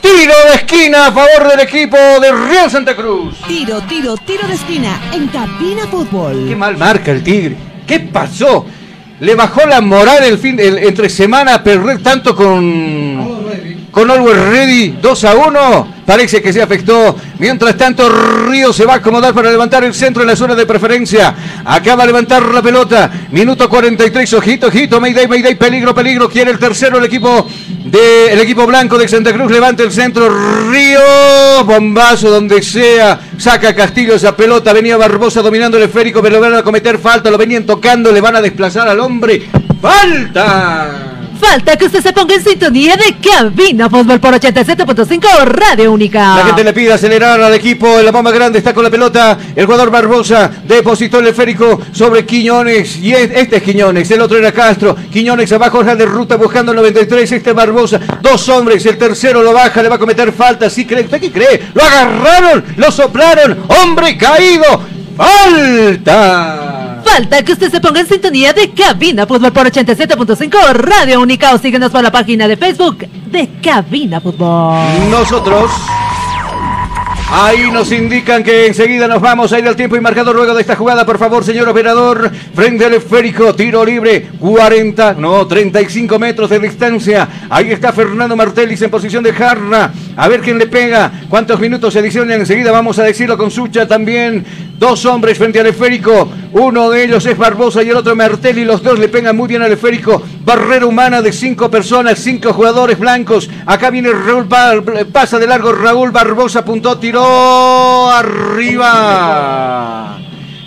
Tiro 0.00 0.34
de 0.50 0.54
esquina 0.54 1.08
a 1.08 1.12
favor 1.12 1.48
del 1.50 1.58
equipo 1.58 1.96
de 1.96 2.30
Real 2.30 2.70
Santa 2.70 2.94
Cruz. 2.94 3.34
Tiro, 3.48 3.80
tiro, 3.80 4.16
tiro 4.18 4.46
de 4.46 4.54
esquina 4.54 5.00
en 5.12 5.26
Cabina 5.26 5.88
Fútbol. 5.88 6.46
Qué 6.48 6.54
mal 6.54 6.76
marca 6.76 7.10
el 7.10 7.24
Tigre. 7.24 7.56
¿Qué 7.84 7.98
pasó? 7.98 8.64
le 9.18 9.34
bajó 9.34 9.66
la 9.66 9.80
moral 9.80 10.22
el 10.22 10.38
fin 10.38 10.60
el, 10.60 10.78
entre 10.78 11.08
semana 11.08 11.60
perder 11.64 12.00
tanto 12.04 12.36
con 12.36 13.48
con 13.90 14.10
Always 14.10 14.36
Ready 14.36 14.98
2 15.00 15.24
a 15.24 15.34
1. 15.34 15.98
Parece 16.08 16.40
que 16.40 16.52
se 16.52 16.62
afectó. 16.62 17.16
Mientras 17.38 17.76
tanto, 17.76 18.08
Río 18.48 18.72
se 18.72 18.86
va 18.86 18.94
a 18.94 18.96
acomodar 18.96 19.34
para 19.34 19.50
levantar 19.50 19.84
el 19.84 19.92
centro 19.92 20.22
en 20.22 20.28
la 20.28 20.36
zona 20.36 20.54
de 20.54 20.64
preferencia. 20.64 21.34
Acaba 21.64 22.04
de 22.04 22.08
levantar 22.08 22.42
la 22.46 22.62
pelota. 22.62 23.10
Minuto 23.30 23.68
43. 23.68 24.32
Ojito, 24.32 24.68
ojito. 24.68 25.00
Mayday, 25.00 25.28
Mayday. 25.28 25.54
Peligro, 25.56 25.94
peligro. 25.94 26.28
Quiere 26.28 26.50
el 26.50 26.58
tercero 26.58 26.98
el 26.98 27.04
equipo 27.04 27.46
de 27.84 28.32
el 28.32 28.40
equipo 28.40 28.66
blanco 28.66 28.96
de 28.96 29.06
Santa 29.06 29.32
Cruz. 29.34 29.50
Levanta 29.50 29.82
el 29.82 29.92
centro. 29.92 30.28
Río. 30.70 31.64
Bombazo 31.64 32.30
donde 32.30 32.62
sea. 32.62 33.20
Saca 33.36 33.74
Castillo 33.74 34.14
esa 34.14 34.34
pelota. 34.34 34.72
Venía 34.72 34.96
Barbosa 34.96 35.42
dominando 35.42 35.76
el 35.76 35.82
esférico. 35.82 36.22
Pero 36.22 36.40
van 36.40 36.54
a 36.54 36.62
cometer 36.62 36.98
falta. 36.98 37.30
Lo 37.30 37.36
venían 37.36 37.66
tocando. 37.66 38.10
Le 38.10 38.20
van 38.20 38.36
a 38.36 38.40
desplazar 38.40 38.88
al 38.88 39.00
hombre. 39.00 39.42
¡Falta! 39.80 41.17
Falta 41.38 41.76
que 41.76 41.86
usted 41.86 42.02
se 42.02 42.12
ponga 42.12 42.34
en 42.34 42.42
sintonía 42.42 42.96
de 42.96 43.16
Cabina 43.16 43.88
Fútbol 43.88 44.18
por 44.18 44.34
87.5 44.34 45.44
Radio 45.44 45.92
Única. 45.92 46.36
La 46.36 46.44
gente 46.46 46.64
le 46.64 46.72
pide 46.72 46.92
acelerar 46.92 47.40
al 47.40 47.54
equipo. 47.54 48.00
La 48.02 48.10
bomba 48.10 48.30
grande 48.32 48.58
está 48.58 48.74
con 48.74 48.82
la 48.84 48.90
pelota. 48.90 49.38
El 49.54 49.66
jugador 49.66 49.90
Barbosa 49.90 50.50
depositó 50.64 51.20
el 51.20 51.28
esférico 51.28 51.80
sobre 51.92 52.26
Quiñones. 52.26 52.96
Y 52.98 53.12
este 53.12 53.56
es 53.56 53.62
Quiñones. 53.62 54.10
El 54.10 54.20
otro 54.20 54.36
era 54.36 54.52
Castro. 54.52 54.96
Quiñones 55.12 55.52
abajo 55.52 55.84
de 55.84 56.04
ruta 56.04 56.36
buscando 56.36 56.72
el 56.72 56.76
93. 56.76 57.32
Este 57.32 57.52
Barbosa. 57.52 58.00
Dos 58.20 58.48
hombres. 58.48 58.84
El 58.86 58.98
tercero 58.98 59.42
lo 59.42 59.52
baja. 59.52 59.82
Le 59.82 59.88
va 59.88 59.96
a 59.96 59.98
cometer 59.98 60.32
falta. 60.32 60.68
¿Sí 60.68 60.84
cree? 60.86 61.04
¿Usted 61.04 61.20
qué 61.20 61.30
cree? 61.30 61.62
Lo 61.72 61.82
agarraron. 61.82 62.64
Lo 62.76 62.90
soplaron. 62.90 63.64
Hombre 63.68 64.16
caído. 64.18 64.82
Falta. 65.16 66.77
Falta 67.08 67.42
que 67.42 67.52
usted 67.52 67.70
se 67.70 67.80
ponga 67.80 68.00
en 68.00 68.06
sintonía 68.06 68.52
de 68.52 68.70
Cabina 68.70 69.26
Fútbol 69.26 69.52
por 69.52 69.66
87.5 69.66 70.72
Radio 70.74 71.20
Única 71.20 71.54
o 71.54 71.58
síguenos 71.58 71.90
por 71.90 72.02
la 72.02 72.12
página 72.12 72.46
de 72.46 72.56
Facebook 72.56 72.98
de 72.98 73.48
Cabina 73.62 74.20
Fútbol. 74.20 75.10
Nosotros 75.10 75.70
Ahí 77.30 77.70
nos 77.70 77.92
indican 77.92 78.42
que 78.42 78.66
enseguida 78.66 79.06
nos 79.06 79.20
vamos 79.20 79.52
a 79.52 79.58
ir 79.58 79.68
al 79.68 79.76
tiempo 79.76 79.96
y 79.96 80.00
marcado 80.00 80.32
luego 80.32 80.54
de 80.54 80.62
esta 80.62 80.76
jugada. 80.76 81.04
Por 81.04 81.18
favor, 81.18 81.44
señor 81.44 81.68
operador, 81.68 82.30
frente 82.54 82.86
al 82.86 82.94
esférico, 82.94 83.54
tiro 83.54 83.84
libre, 83.84 84.30
40, 84.38 85.12
no, 85.18 85.46
35 85.46 86.18
metros 86.18 86.48
de 86.48 86.58
distancia. 86.58 87.28
Ahí 87.50 87.70
está 87.70 87.92
Fernando 87.92 88.34
Martelis 88.34 88.80
en 88.80 88.90
posición 88.90 89.22
de 89.22 89.34
jarra. 89.34 89.92
A 90.18 90.26
ver 90.26 90.40
quién 90.40 90.58
le 90.58 90.66
pega, 90.66 91.12
cuántos 91.28 91.60
minutos 91.60 91.92
se 91.92 92.00
adicionan. 92.00 92.40
Enseguida 92.40 92.72
vamos 92.72 92.98
a 92.98 93.04
decirlo 93.04 93.38
con 93.38 93.52
Sucha 93.52 93.86
también. 93.86 94.44
Dos 94.76 95.06
hombres 95.06 95.38
frente 95.38 95.60
al 95.60 95.66
esférico. 95.66 96.28
Uno 96.52 96.90
de 96.90 97.04
ellos 97.04 97.24
es 97.24 97.38
Barbosa 97.38 97.84
y 97.84 97.90
el 97.90 97.96
otro 97.96 98.16
Martelli. 98.16 98.64
Los 98.64 98.82
dos 98.82 98.98
le 98.98 99.08
pegan 99.08 99.36
muy 99.36 99.46
bien 99.46 99.62
al 99.62 99.70
esférico. 99.70 100.20
Barrera 100.44 100.86
humana 100.86 101.22
de 101.22 101.32
cinco 101.32 101.70
personas, 101.70 102.18
cinco 102.18 102.52
jugadores 102.52 102.98
blancos. 102.98 103.48
Acá 103.64 103.90
viene 103.90 104.10
Raúl, 104.10 104.48
pasa 105.12 105.38
de 105.38 105.46
largo 105.46 105.72
Raúl 105.72 106.10
Barbosa, 106.10 106.58
apuntó, 106.60 106.98
tiró 106.98 108.10
arriba. 108.10 108.98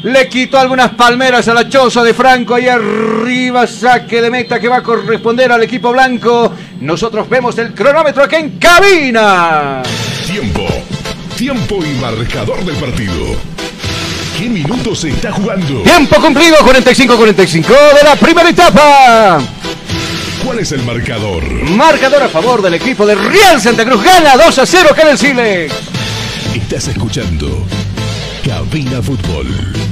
Le 0.04 0.28
quitó 0.28 0.58
algunas 0.60 0.92
palmeras 0.92 1.48
a 1.48 1.54
la 1.54 1.70
choza 1.70 2.04
de 2.04 2.14
Franco. 2.14 2.56
Ahí 2.56 2.68
arriba, 2.68 3.68
saque 3.68 4.22
de 4.22 4.30
meta 4.32 4.60
que 4.60 4.68
va 4.68 4.78
a 4.78 4.84
corresponder 4.84 5.52
al 5.52 5.64
equipo 5.64 5.92
blanco. 5.92 6.54
Nosotros 6.80 7.30
vemos 7.30 7.58
el 7.58 7.74
cronómetro 7.74 8.24
aquí 8.24 8.36
en 8.36 8.58
cabina. 8.58 9.84
Tiempo. 10.26 10.68
Tiempo 11.38 11.80
y 11.84 12.00
marcador 12.02 12.64
del 12.66 12.76
partido 12.76 13.38
qué 14.42 14.50
minutos 14.50 15.02
se 15.02 15.10
está 15.10 15.32
jugando? 15.32 15.84
Tiempo 15.84 16.20
cumplido, 16.20 16.58
45-45 16.58 17.68
de 17.68 18.04
la 18.04 18.16
primera 18.16 18.50
etapa. 18.50 19.40
¿Cuál 20.44 20.60
es 20.60 20.72
el 20.72 20.82
marcador? 20.82 21.44
Marcador 21.70 22.24
a 22.24 22.28
favor 22.28 22.62
del 22.64 22.74
equipo 22.74 23.06
de 23.06 23.14
Real 23.14 23.62
Santa 23.62 23.86
Cruz. 23.86 24.04
Gana 24.04 24.36
2 24.38 24.58
a 24.58 24.66
0 24.66 24.90
acá 24.92 25.04
en 25.04 25.08
el 25.10 25.18
Silex. 25.20 25.74
Estás 26.56 26.88
escuchando 26.88 27.68
Cabina 28.44 29.00
Fútbol. 29.04 29.91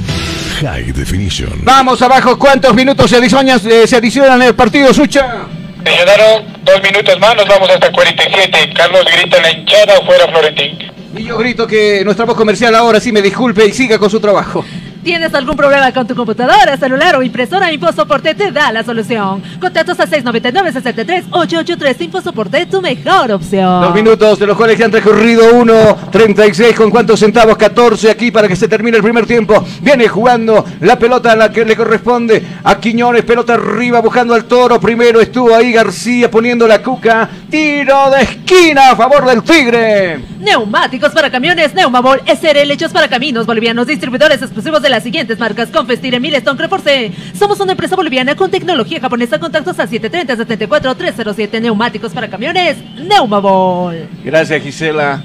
High 0.60 0.92
Definition. 0.92 1.60
Vamos 1.62 2.02
abajo. 2.02 2.38
¿Cuántos 2.38 2.74
minutos 2.74 3.08
se 3.08 3.16
adicionan, 3.16 3.60
eh, 3.66 3.86
se 3.86 3.96
adicionan 3.96 4.40
en 4.42 4.48
el 4.48 4.54
partido, 4.54 4.92
Sucha? 4.92 5.46
Se 5.84 5.90
llenaron 5.90 6.44
dos 6.62 6.82
minutos 6.82 7.18
más. 7.18 7.34
Nos 7.36 7.46
vamos 7.46 7.70
hasta 7.70 7.90
47. 7.90 8.72
Carlos 8.74 9.04
grita 9.04 9.38
en 9.38 9.42
la 9.42 9.50
hinchada 9.52 9.94
fuera 10.04 10.28
Florentín. 10.28 10.78
Y 11.16 11.24
yo 11.24 11.38
grito 11.38 11.66
que 11.66 12.04
nuestra 12.04 12.26
voz 12.26 12.36
comercial 12.36 12.74
ahora 12.74 13.00
sí 13.00 13.10
me 13.10 13.22
disculpe 13.22 13.64
y 13.66 13.72
siga 13.72 13.98
con 13.98 14.10
su 14.10 14.20
trabajo. 14.20 14.64
¿Tienes 15.02 15.34
algún 15.34 15.56
problema 15.56 15.90
con 15.92 16.06
tu 16.06 16.14
computadora, 16.14 16.76
celular 16.76 17.16
o 17.16 17.22
impresora? 17.22 17.72
InfoSoporte 17.72 18.34
te 18.34 18.52
da 18.52 18.70
la 18.70 18.84
solución. 18.84 19.42
Contactos 19.58 19.98
a 19.98 20.06
699-63-883. 20.06 22.00
InfoSoporte, 22.00 22.66
tu 22.66 22.82
mejor 22.82 23.32
opción. 23.32 23.80
Dos 23.80 23.94
minutos, 23.94 24.38
de 24.38 24.46
los 24.46 24.58
cuales 24.58 24.78
ya 24.78 24.84
han 24.84 24.92
recorrido 24.92 25.54
1, 25.54 25.96
36. 26.12 26.76
¿Con 26.76 26.90
cuántos 26.90 27.18
centavos? 27.18 27.56
14 27.56 28.10
aquí 28.10 28.30
para 28.30 28.46
que 28.46 28.56
se 28.56 28.68
termine 28.68 28.98
el 28.98 29.02
primer 29.02 29.26
tiempo. 29.26 29.64
Viene 29.80 30.06
jugando 30.06 30.66
la 30.80 30.98
pelota 30.98 31.32
a 31.32 31.36
la 31.36 31.50
que 31.50 31.64
le 31.64 31.74
corresponde 31.76 32.44
a 32.62 32.78
Quiñones. 32.78 33.24
Pelota 33.24 33.54
arriba 33.54 34.00
buscando 34.00 34.34
al 34.34 34.44
toro. 34.44 34.78
Primero 34.78 35.18
estuvo 35.22 35.54
ahí 35.54 35.72
García 35.72 36.30
poniendo 36.30 36.68
la 36.68 36.82
cuca. 36.82 37.26
Tiro 37.48 38.10
de 38.10 38.22
esquina 38.22 38.90
a 38.90 38.96
favor 38.96 39.24
del 39.24 39.42
Tigre. 39.42 40.20
Neumáticos 40.40 41.12
para 41.12 41.30
camiones. 41.30 41.74
Neumabol 41.74 42.20
SRL 42.26 42.70
hechos 42.70 42.92
para 42.92 43.08
caminos 43.08 43.46
bolivianos. 43.46 43.86
Distribuidores 43.86 44.42
exclusivos 44.42 44.82
de 44.82 44.89
las 44.90 45.02
siguientes 45.02 45.38
marcas. 45.38 45.70
Confestir, 45.70 46.18
Milestone, 46.20 46.60
Reforce. 46.60 47.12
Somos 47.38 47.58
una 47.60 47.72
empresa 47.72 47.96
boliviana 47.96 48.34
con 48.34 48.50
tecnología 48.50 49.00
japonesa. 49.00 49.38
Contactos 49.38 49.78
al 49.78 49.88
730-74-307. 49.88 51.60
Neumáticos 51.60 52.12
para 52.12 52.28
camiones. 52.28 52.76
Neumabol. 52.96 54.08
Gracias, 54.24 54.62
Gisela. 54.62 55.22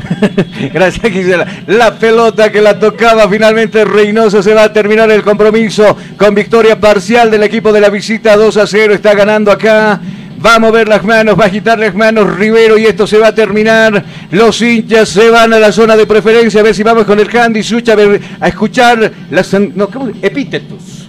Gracias 0.72 1.12
Gisela. 1.12 1.46
La 1.66 1.98
pelota 1.98 2.50
que 2.50 2.60
la 2.60 2.78
tocaba 2.78 3.28
finalmente 3.28 3.84
Reynoso 3.84 4.42
se 4.42 4.54
va 4.54 4.64
a 4.64 4.72
terminar 4.72 5.10
el 5.10 5.22
compromiso 5.22 5.96
con 6.16 6.34
victoria 6.34 6.78
parcial 6.78 7.30
del 7.30 7.42
equipo 7.42 7.72
de 7.72 7.80
la 7.80 7.90
visita 7.90 8.36
2 8.36 8.56
a 8.56 8.66
0. 8.66 8.94
Está 8.94 9.14
ganando 9.14 9.50
acá 9.50 10.00
va 10.44 10.56
a 10.56 10.58
mover 10.58 10.88
las 10.88 11.04
manos, 11.04 11.38
va 11.38 11.44
a 11.44 11.46
agitar 11.48 11.78
las 11.78 11.94
manos 11.94 12.36
Rivero 12.36 12.78
y 12.78 12.86
esto 12.86 13.06
se 13.06 13.18
va 13.18 13.28
a 13.28 13.34
terminar. 13.34 14.04
Los 14.30 14.60
hinchas 14.62 15.08
se 15.08 15.30
van 15.30 15.52
a 15.52 15.58
la 15.58 15.72
zona 15.72 15.96
de 15.96 16.06
preferencia, 16.06 16.60
a 16.60 16.64
ver 16.64 16.74
si 16.74 16.82
vamos 16.82 17.04
con 17.04 17.18
el 17.18 17.28
Candy 17.28 17.62
Sucha 17.62 17.94
a, 18.40 18.48
escuchar 18.48 19.12
las 19.30 19.52
no, 19.52 19.88
epítetos. 20.22 21.00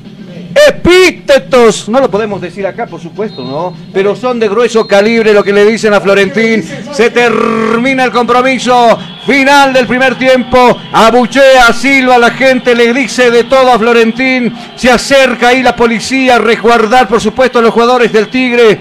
Epítetos, 0.68 1.88
no 1.88 2.02
lo 2.02 2.12
podemos 2.12 2.42
decir 2.42 2.68
acá, 2.68 2.86
por 2.86 3.00
supuesto, 3.00 3.42
¿no? 3.42 3.74
Pero 3.94 4.18
son 4.18 4.38
de 4.38 4.50
grueso 4.50 4.86
calibre 4.86 5.34
lo 5.34 5.44
que 5.44 5.54
le 5.54 5.66
dicen 5.66 5.94
a 5.94 6.02
Florentín. 6.02 6.64
Se 6.92 7.10
termina 7.10 8.04
el 8.04 8.12
compromiso 8.12 9.00
final 9.26 9.72
del 9.72 9.88
primer 9.88 10.16
tiempo. 10.16 10.78
Abuchea, 10.92 11.72
Silva, 11.72 12.18
la 12.18 12.32
gente 12.32 12.76
le 12.76 12.94
dice 12.94 13.32
de 13.32 13.46
todo 13.46 13.72
a 13.72 13.80
Florentín. 13.80 14.54
Se 14.76 14.92
acerca 14.92 15.50
ahí 15.50 15.64
la 15.64 15.76
policía 15.76 16.36
a 16.36 16.40
resguardar, 16.40 17.08
por 17.08 17.22
supuesto, 17.22 17.60
a 17.60 17.62
los 17.62 17.74
jugadores 17.74 18.12
del 18.12 18.28
Tigre. 18.28 18.78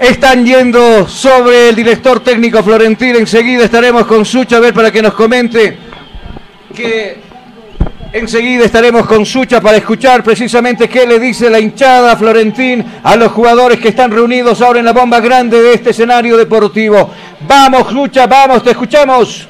Están 0.00 0.46
yendo 0.46 1.06
sobre 1.06 1.68
el 1.68 1.76
director 1.76 2.20
técnico 2.20 2.62
Florentín. 2.62 3.16
Enseguida 3.16 3.64
estaremos 3.64 4.06
con 4.06 4.24
Sucha 4.24 4.56
a 4.56 4.60
ver 4.60 4.72
para 4.72 4.90
que 4.90 5.02
nos 5.02 5.12
comente 5.12 5.76
que 6.74 7.18
enseguida 8.10 8.64
estaremos 8.64 9.04
con 9.04 9.26
Sucha 9.26 9.60
para 9.60 9.76
escuchar 9.76 10.24
precisamente 10.24 10.88
qué 10.88 11.06
le 11.06 11.18
dice 11.18 11.50
la 11.50 11.60
hinchada 11.60 12.16
Florentín 12.16 12.82
a 13.02 13.14
los 13.14 13.30
jugadores 13.32 13.78
que 13.78 13.88
están 13.88 14.10
reunidos 14.10 14.62
ahora 14.62 14.78
en 14.78 14.86
la 14.86 14.94
bomba 14.94 15.20
grande 15.20 15.60
de 15.60 15.74
este 15.74 15.90
escenario 15.90 16.38
deportivo. 16.38 17.10
Vamos, 17.46 17.92
Sucha, 17.92 18.26
vamos, 18.26 18.62
te 18.62 18.70
escuchamos. 18.70 19.46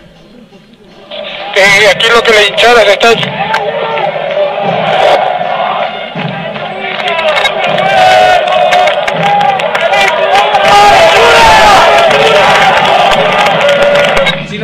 Eh, 1.55 1.87
aquí 1.95 2.07
lo 2.13 2.21
que 2.23 2.33
la 2.33 2.43
hinchada 2.49 2.83
se 2.83 2.93
está 2.95 3.80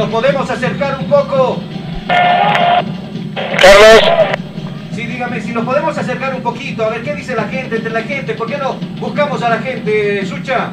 podemos 0.09 0.51
acercar 0.51 0.99
un 0.99 1.07
poco. 1.07 1.61
Carlos. 2.07 4.03
Sí, 4.93 5.07
dígame, 5.07 5.41
si 5.41 5.53
nos 5.53 5.65
podemos 5.65 5.97
acercar 5.99 6.35
un 6.35 6.43
poquito, 6.43 6.85
a 6.85 6.89
ver 6.89 7.03
qué 7.03 7.15
dice 7.15 7.35
la 7.35 7.45
gente, 7.45 7.77
entre 7.77 7.93
la 7.93 8.03
gente, 8.03 8.35
¿por 8.35 8.47
qué 8.47 8.57
no 8.57 8.75
buscamos 8.99 9.43
a 9.43 9.51
la 9.51 9.59
gente, 9.59 10.25
Sucha? 10.25 10.71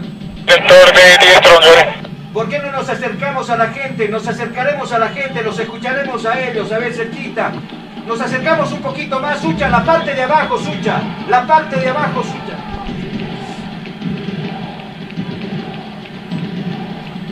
Sector 0.48 0.94
de 0.94 1.18
¿Por 2.34 2.50
qué 2.50 2.60
no 2.60 2.72
nos 2.72 2.90
acercamos 2.90 3.50
a 3.50 3.58
la 3.58 3.68
gente? 3.68 4.10
Nos 4.10 4.28
acercaremos 4.28 4.92
a 4.92 5.00
la 5.00 5.10
gente, 5.10 5.44
los 5.44 5.60
escucharemos 5.60 6.26
a 6.26 6.40
ellos, 6.40 6.72
a 6.72 6.80
ver, 6.80 6.94
cerquita. 6.94 7.52
Nos 8.08 8.20
acercamos 8.22 8.72
un 8.72 8.82
poquito 8.82 9.20
más, 9.20 9.40
Sucha, 9.40 9.70
la 9.70 9.84
parte 9.84 10.14
de 10.14 10.24
abajo, 10.24 10.58
Sucha. 10.58 11.02
La 11.30 11.46
parte 11.46 11.76
de 11.76 11.90
abajo, 11.90 12.24
Sucha. 12.24 12.73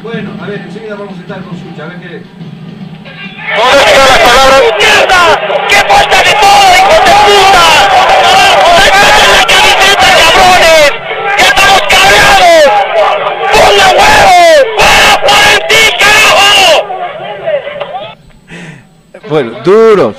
Bueno, 0.04 0.32
a 0.42 0.48
ver, 0.48 0.62
enseguida 0.62 0.96
vamos 0.96 1.16
a 1.16 1.22
estar 1.22 1.44
con 1.44 1.56
su 1.60 1.64
Sucha, 1.70 1.84
a 1.84 1.88
ver 1.90 2.00
qué... 2.00 2.24
¡Mierda! 4.80 5.24
¡Qué 5.70 5.76
falta 5.76 6.24
de 6.24 6.34
todo, 6.34 6.74
hijos 6.76 7.06
de 7.06 7.12
puta! 7.22 7.66
¡Sáquense 8.82 9.26
la 9.30 9.44
camiseta, 9.46 10.08
cabrones! 10.18 10.92
¡Que 11.38 11.44
estamos 11.44 11.82
cabreados! 11.82 12.66
¡Ponle 13.54 13.88
huevos! 14.00 14.62
¡Fuera 14.78 15.14
por 15.22 15.68
ti, 15.68 15.84
carajo! 16.00 16.50
Bueno, 19.30 19.52
duros. 19.64 20.16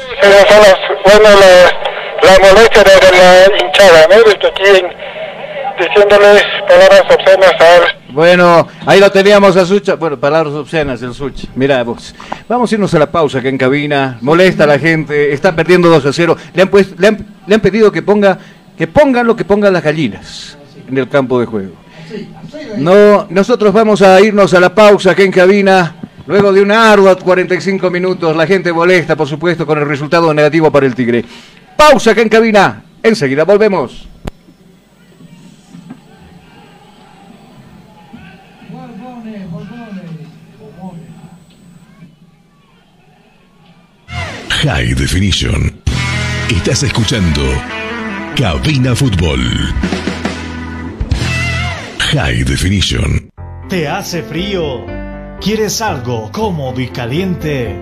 bueno, 1.04 1.28
la, 1.40 1.54
la 2.22 2.34
molestia 2.38 2.82
de 2.84 2.94
la 3.18 3.28
hinchada, 3.58 4.00
¿no? 4.08 4.14
Aquí 4.48 4.64
en 4.64 5.11
diciéndoles 5.78 6.42
palabras 6.68 7.02
obscenas 7.10 7.60
a 7.60 7.76
él. 7.76 7.82
Bueno, 8.10 8.68
ahí 8.86 9.00
lo 9.00 9.10
teníamos 9.10 9.56
a 9.56 9.64
Sucha. 9.64 9.94
Bueno, 9.94 10.18
palabras 10.18 10.52
obscenas 10.54 11.00
el 11.02 11.14
Sucha. 11.14 11.48
Mira 11.54 11.82
vos. 11.82 12.14
Vamos 12.48 12.70
a 12.70 12.74
irnos 12.74 12.92
a 12.94 12.98
la 12.98 13.10
pausa 13.10 13.40
que 13.40 13.48
en 13.48 13.58
cabina. 13.58 14.18
Molesta 14.20 14.64
a 14.64 14.66
la 14.66 14.78
gente. 14.78 15.32
Está 15.32 15.54
perdiendo 15.56 15.88
2 15.88 16.06
a 16.06 16.12
0. 16.12 16.36
Le 16.54 16.62
han, 16.62 16.68
pues- 16.68 16.98
le 16.98 17.08
han, 17.08 17.26
le 17.46 17.54
han 17.54 17.60
pedido 17.60 17.90
que 17.90 18.02
ponga 18.02 18.38
que 18.76 18.86
pongan 18.86 19.26
lo 19.26 19.36
que 19.36 19.44
pongan 19.44 19.72
las 19.72 19.82
gallinas 19.82 20.56
en 20.88 20.96
el 20.98 21.08
campo 21.08 21.38
de 21.40 21.46
juego. 21.46 21.72
No, 22.78 23.26
nosotros 23.30 23.72
vamos 23.72 24.02
a 24.02 24.20
irnos 24.20 24.52
a 24.54 24.60
la 24.60 24.74
pausa 24.74 25.14
que 25.14 25.24
en 25.24 25.30
cabina. 25.32 25.96
Luego 26.26 26.52
de 26.52 26.62
una 26.62 26.92
ardua 26.92 27.16
45 27.16 27.90
minutos, 27.90 28.36
la 28.36 28.46
gente 28.46 28.72
molesta, 28.72 29.16
por 29.16 29.26
supuesto, 29.26 29.66
con 29.66 29.78
el 29.78 29.88
resultado 29.88 30.32
negativo 30.32 30.70
para 30.70 30.86
el 30.86 30.94
Tigre. 30.94 31.24
Pausa 31.76 32.14
que 32.14 32.22
en 32.22 32.28
cabina. 32.28 32.82
Enseguida 33.02 33.44
volvemos. 33.44 34.06
High 44.64 44.94
Definition. 44.94 45.82
Estás 46.48 46.84
escuchando 46.84 47.42
Cabina 48.36 48.94
Fútbol. 48.94 49.40
High 51.98 52.44
Definition. 52.44 53.28
¿Te 53.68 53.88
hace 53.88 54.22
frío? 54.22 54.86
¿Quieres 55.40 55.82
algo 55.82 56.30
cómodo 56.30 56.80
y 56.80 56.86
caliente? 56.90 57.74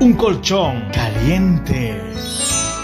Un 0.00 0.12
colchón 0.12 0.90
caliente. 0.92 1.98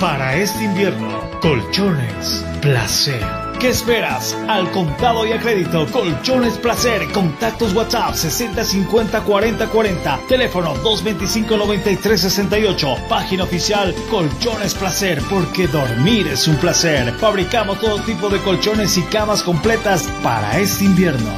Para 0.01 0.35
este 0.37 0.65
invierno, 0.65 1.21
colchones 1.43 2.43
placer. 2.63 3.42
¿Qué 3.63 3.69
esperas? 3.69 4.37
Al 4.49 4.69
contado 4.73 5.25
y 5.25 5.31
a 5.31 5.39
crédito, 5.39 5.87
Colchones 5.93 6.59
Placer. 6.59 7.01
Contactos 7.13 7.73
WhatsApp 7.73 8.13
6050 8.13 9.21
40 9.23 9.69
40. 9.69 10.21
Teléfono 10.27 10.75
225 10.83 11.57
93 11.57 12.21
68. 12.23 12.97
Página 13.09 13.45
oficial 13.45 13.95
Colchones 14.11 14.75
Placer. 14.75 15.23
Porque 15.31 15.69
dormir 15.69 16.27
es 16.27 16.49
un 16.49 16.57
placer. 16.57 17.13
Fabricamos 17.13 17.79
todo 17.79 18.03
tipo 18.03 18.29
de 18.29 18.41
colchones 18.41 18.99
y 18.99 19.03
camas 19.03 19.45
completas 19.45 20.09
para 20.25 20.59
este 20.59 20.83
invierno. 20.83 21.31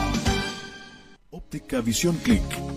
Óptica 1.30 1.82
Visión 1.82 2.16
Click. 2.24 2.73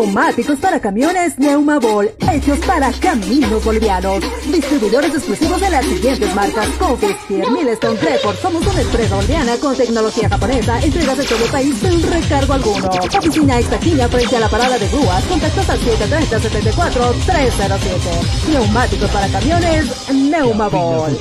Neumáticos 0.00 0.58
para 0.58 0.80
camiones 0.80 1.38
Neumabol, 1.38 2.10
hechos 2.32 2.58
para 2.60 2.90
caminos 2.90 3.62
bolivianos. 3.62 4.24
Distribuidores 4.50 5.14
exclusivos 5.14 5.60
de 5.60 5.68
las 5.68 5.84
siguientes 5.84 6.34
marcas: 6.34 6.66
Confis, 6.78 7.14
Milestone, 7.28 7.98
Treport. 7.98 8.40
Somos 8.40 8.66
una 8.66 8.80
empresa 8.80 9.16
boliviana 9.16 9.58
con 9.58 9.76
tecnología 9.76 10.30
japonesa, 10.30 10.80
entregas 10.80 11.18
de 11.18 11.24
todo 11.24 11.44
el 11.44 11.50
país 11.50 11.76
sin 11.82 12.10
recargo 12.10 12.54
alguno. 12.54 12.88
Oficina 12.88 13.58
Extaquilla 13.58 14.08
frente 14.08 14.36
a 14.36 14.40
la 14.40 14.48
parada 14.48 14.78
de 14.78 14.88
grúas. 14.88 15.22
Contactos 15.24 15.68
al 15.68 15.78
730-74-307. 15.80 18.52
Neumáticos 18.52 19.10
para 19.10 19.28
camiones 19.28 20.08
Neumabol. 20.10 21.18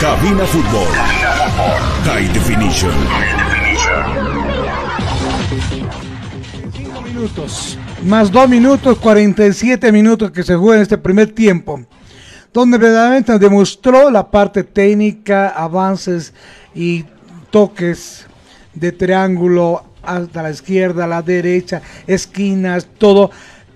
Cabina 0.00 0.46
Fútbol. 0.46 0.88
High 2.06 2.32
Definition. 2.32 4.37
Minutos. 7.04 7.78
Más 8.04 8.30
2 8.30 8.48
minutos, 8.48 8.98
47 8.98 9.90
minutos 9.92 10.30
que 10.30 10.42
se 10.42 10.54
juega 10.56 10.76
en 10.76 10.82
este 10.82 10.98
primer 10.98 11.32
tiempo. 11.32 11.80
Donde 12.52 12.78
verdaderamente 12.78 13.38
demostró 13.38 14.10
la 14.10 14.30
parte 14.30 14.64
técnica, 14.64 15.48
avances 15.48 16.32
y 16.74 17.04
toques 17.50 18.26
de 18.74 18.92
triángulo 18.92 19.84
hasta 20.02 20.42
la 20.42 20.50
izquierda, 20.50 21.06
la 21.06 21.22
derecha, 21.22 21.82
esquinas, 22.06 22.86
todo. 22.98 23.30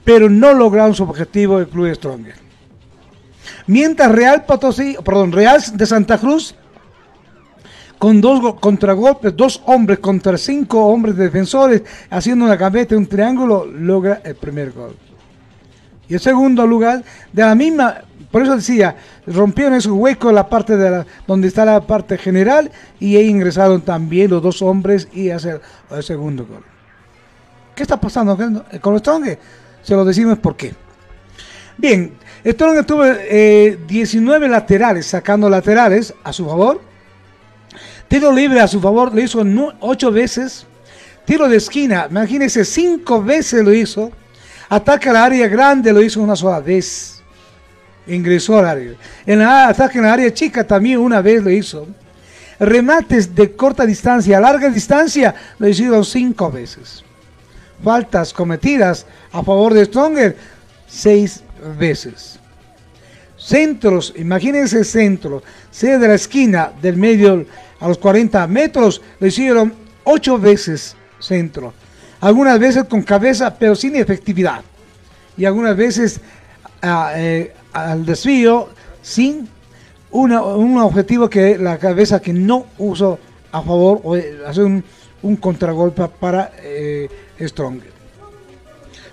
Pero 0.04 0.28
no 0.28 0.52
lograron 0.52 0.94
su 0.94 1.04
objetivo 1.04 1.58
del 1.58 1.68
Club 1.68 1.94
Stronger. 1.94 2.34
Mientras 3.66 4.10
Real 4.10 4.44
Potosí, 4.44 4.96
perdón, 5.04 5.32
Real 5.32 5.62
de 5.74 5.86
Santa 5.86 6.18
Cruz 6.18 6.54
con 8.02 8.20
dos 8.20 8.56
contragolpes, 8.56 9.36
dos 9.36 9.62
hombres 9.64 10.00
contra 10.00 10.36
cinco 10.36 10.86
hombres 10.86 11.14
defensores, 11.14 11.82
haciendo 12.10 12.44
una 12.44 12.56
gaveta, 12.56 12.96
un 12.96 13.06
triángulo, 13.06 13.64
logra 13.64 14.20
el 14.24 14.34
primer 14.34 14.72
gol. 14.72 14.96
Y 16.08 16.14
el 16.14 16.18
segundo 16.18 16.66
lugar, 16.66 17.04
de 17.32 17.42
la 17.42 17.54
misma, 17.54 18.00
por 18.28 18.42
eso 18.42 18.56
decía, 18.56 18.96
rompieron 19.24 19.74
ese 19.74 19.88
hueco 19.88 20.30
en 20.30 20.34
la 20.34 20.48
parte 20.48 20.76
de 20.76 20.90
la, 20.90 21.06
donde 21.28 21.46
está 21.46 21.64
la 21.64 21.80
parte 21.80 22.18
general 22.18 22.72
y 22.98 23.14
ahí 23.14 23.28
ingresaron 23.28 23.80
también 23.82 24.30
los 24.30 24.42
dos 24.42 24.62
hombres 24.62 25.06
y 25.12 25.30
hacer 25.30 25.60
el 25.88 26.02
segundo 26.02 26.44
gol. 26.44 26.64
¿Qué 27.76 27.84
está 27.84 28.00
pasando 28.00 28.36
con 28.80 28.98
Strong? 28.98 29.38
Se 29.80 29.94
lo 29.94 30.04
decimos 30.04 30.40
por 30.40 30.56
qué. 30.56 30.74
Bien, 31.78 32.14
Strong 32.44 32.84
tuvo 32.84 33.04
19 33.86 34.48
laterales, 34.48 35.06
sacando 35.06 35.48
laterales 35.48 36.12
a 36.24 36.32
su 36.32 36.44
favor 36.46 36.90
Tiro 38.12 38.30
libre 38.30 38.60
a 38.60 38.68
su 38.68 38.78
favor 38.78 39.14
lo 39.14 39.22
hizo 39.22 39.42
ocho 39.80 40.12
veces. 40.12 40.66
Tiro 41.24 41.48
de 41.48 41.56
esquina, 41.56 42.08
imagínense, 42.10 42.62
cinco 42.62 43.22
veces 43.22 43.64
lo 43.64 43.72
hizo. 43.72 44.12
Ataque 44.68 45.08
al 45.08 45.16
área 45.16 45.48
grande 45.48 45.94
lo 45.94 46.02
hizo 46.02 46.20
una 46.20 46.36
sola 46.36 46.60
vez. 46.60 47.22
Ingresó 48.06 48.58
al 48.58 48.66
área. 48.66 48.92
En 49.24 49.40
ataque 49.40 49.96
en 49.96 50.04
la 50.04 50.12
área 50.12 50.34
chica 50.34 50.62
también 50.62 50.98
una 50.98 51.22
vez 51.22 51.42
lo 51.42 51.48
hizo. 51.48 51.88
Remates 52.60 53.34
de 53.34 53.56
corta 53.56 53.86
distancia, 53.86 54.38
larga 54.38 54.68
distancia 54.68 55.34
lo 55.58 55.66
hicieron 55.66 56.04
cinco 56.04 56.52
veces. 56.52 57.02
Faltas 57.82 58.34
cometidas 58.34 59.06
a 59.32 59.42
favor 59.42 59.72
de 59.72 59.86
Stronger, 59.86 60.36
seis 60.86 61.42
veces. 61.78 62.38
Centros, 63.38 64.12
imagínense 64.16 64.84
centros, 64.84 65.42
sea 65.70 65.98
de 65.98 66.08
la 66.08 66.14
esquina, 66.14 66.72
del 66.80 66.96
medio, 66.98 67.46
a 67.82 67.88
los 67.88 67.98
40 67.98 68.46
metros, 68.46 69.02
lo 69.18 69.26
hicieron 69.26 69.74
ocho 70.04 70.38
veces 70.38 70.94
centro. 71.18 71.74
Algunas 72.20 72.60
veces 72.60 72.84
con 72.84 73.02
cabeza, 73.02 73.52
pero 73.58 73.74
sin 73.74 73.96
efectividad. 73.96 74.62
Y 75.36 75.44
algunas 75.44 75.76
veces 75.76 76.20
ah, 76.80 77.12
eh, 77.16 77.52
al 77.72 78.06
desvío 78.06 78.68
sin 79.02 79.48
un 80.12 80.78
objetivo 80.78 81.28
que 81.28 81.58
la 81.58 81.78
cabeza 81.78 82.20
que 82.20 82.32
no 82.32 82.66
usó 82.78 83.18
a 83.50 83.62
favor 83.62 84.00
o 84.04 84.14
eh, 84.14 84.38
hacer 84.46 84.64
un, 84.64 85.36
contragolpe 85.36 86.06
para 86.20 86.52
eh, 86.62 87.08
Stronger. 87.40 87.90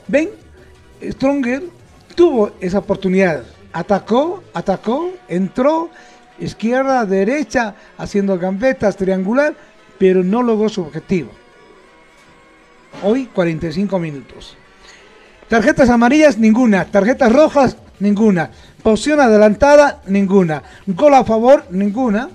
Ven, 0.08 0.30
Stronger 1.12 1.64
tuvo 2.14 2.52
esa 2.60 2.80
oportunidad. 2.80 3.44
Atacó, 3.74 4.44
atacó, 4.54 5.12
entró 5.28 5.90
izquierda, 6.40 7.06
derecha, 7.06 7.76
haciendo 7.98 8.38
gambetas, 8.38 8.96
triangular, 8.98 9.56
pero 9.98 10.24
no 10.24 10.42
logró 10.42 10.70
su 10.70 10.82
objetivo. 10.82 11.32
Hoy 13.04 13.28
45 13.28 14.00
minutos. 14.00 14.58
Tarjetas 15.48 15.90
amarillas, 15.90 16.38
ninguna. 16.38 16.86
Tarjetas 16.86 17.32
rojas, 17.32 17.78
ninguna. 18.00 18.52
Posición 18.84 19.20
adelantada, 19.20 20.02
ninguna. 20.08 20.64
Gol 20.88 21.14
a 21.14 21.24
favor, 21.24 21.66
ninguna. 21.70 22.30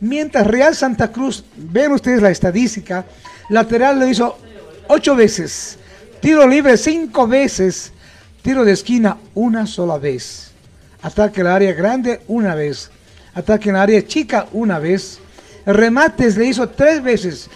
Mientras 0.00 0.46
Real 0.46 0.74
Santa 0.74 1.10
Cruz, 1.10 1.44
ven 1.56 1.92
ustedes 1.92 2.22
la 2.22 2.30
estadística, 2.30 3.04
lateral 3.48 3.98
lo 3.98 4.06
hizo 4.06 4.38
8 4.88 5.16
veces. 5.16 5.78
Tiro 6.20 6.46
libre 6.46 6.76
5 6.76 7.26
veces. 7.26 7.92
Tiro 8.42 8.64
de 8.64 8.72
esquina 8.72 9.18
una 9.34 9.66
sola 9.66 9.98
vez. 9.98 10.52
Ataque 11.02 11.40
al 11.40 11.48
área 11.48 11.72
grande 11.72 12.20
una 12.28 12.54
vez 12.54 12.90
ataque 13.38 13.70
en 13.70 13.76
área 13.76 14.04
chica 14.06 14.46
una 14.52 14.78
vez. 14.78 15.20
Remates 15.64 16.36
le 16.36 16.46
hizo 16.46 16.68
tres 16.68 17.02
veces. 17.02 17.48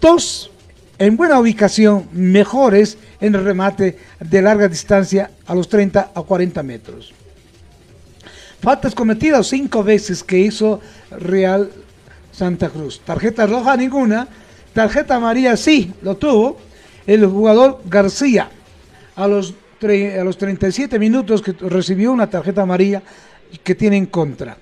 Dos 0.00 0.50
en 0.98 1.16
buena 1.16 1.40
ubicación, 1.40 2.08
mejores 2.12 2.96
en 3.20 3.34
el 3.34 3.44
remate 3.44 3.98
de 4.20 4.42
larga 4.42 4.68
distancia 4.68 5.30
a 5.46 5.54
los 5.54 5.68
30 5.68 6.12
a 6.14 6.22
40 6.22 6.62
metros. 6.62 7.12
Faltas 8.60 8.94
cometidas 8.94 9.48
cinco 9.48 9.82
veces 9.82 10.22
que 10.22 10.38
hizo 10.38 10.80
Real 11.10 11.70
Santa 12.32 12.70
Cruz. 12.70 13.00
Tarjeta 13.04 13.46
roja 13.46 13.76
ninguna. 13.76 14.28
Tarjeta 14.72 15.16
amarilla 15.16 15.56
sí, 15.56 15.92
lo 16.02 16.16
tuvo. 16.16 16.58
El 17.06 17.26
jugador 17.26 17.82
García 17.84 18.48
a 19.16 19.28
los, 19.28 19.52
a 19.82 20.24
los 20.24 20.38
37 20.38 20.98
minutos 20.98 21.42
que 21.42 21.52
recibió 21.52 22.12
una 22.12 22.30
tarjeta 22.30 22.62
amarilla 22.62 23.02
que 23.62 23.74
tiene 23.74 23.96
en 23.98 24.06
contra. 24.06 24.56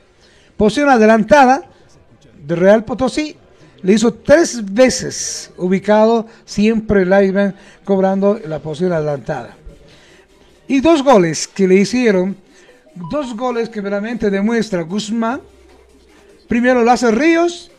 Posición 0.57 0.89
adelantada 0.89 1.63
de 2.45 2.57
Real 2.57 2.85
Potosí. 2.85 3.37
Le 3.83 3.95
hizo 3.95 4.15
tres 4.15 4.63
veces 4.73 5.51
ubicado 5.57 6.27
siempre 6.45 7.03
el 7.03 7.55
cobrando 7.85 8.39
la 8.47 8.61
posición 8.61 8.93
adelantada. 8.93 9.57
Y 10.69 10.81
dos 10.81 11.03
goles 11.03 11.49
que 11.49 11.67
le 11.67 11.75
hicieron, 11.77 12.37
dos 13.11 13.37
goles 13.37 13.69
que 13.69 13.81
realmente 13.81 14.31
demuestra 14.31 14.83
Guzmán. 14.83 15.41
Primero 16.49 16.85
lo 16.85 16.91
hace 16.91 17.11
Ríos 17.11 17.71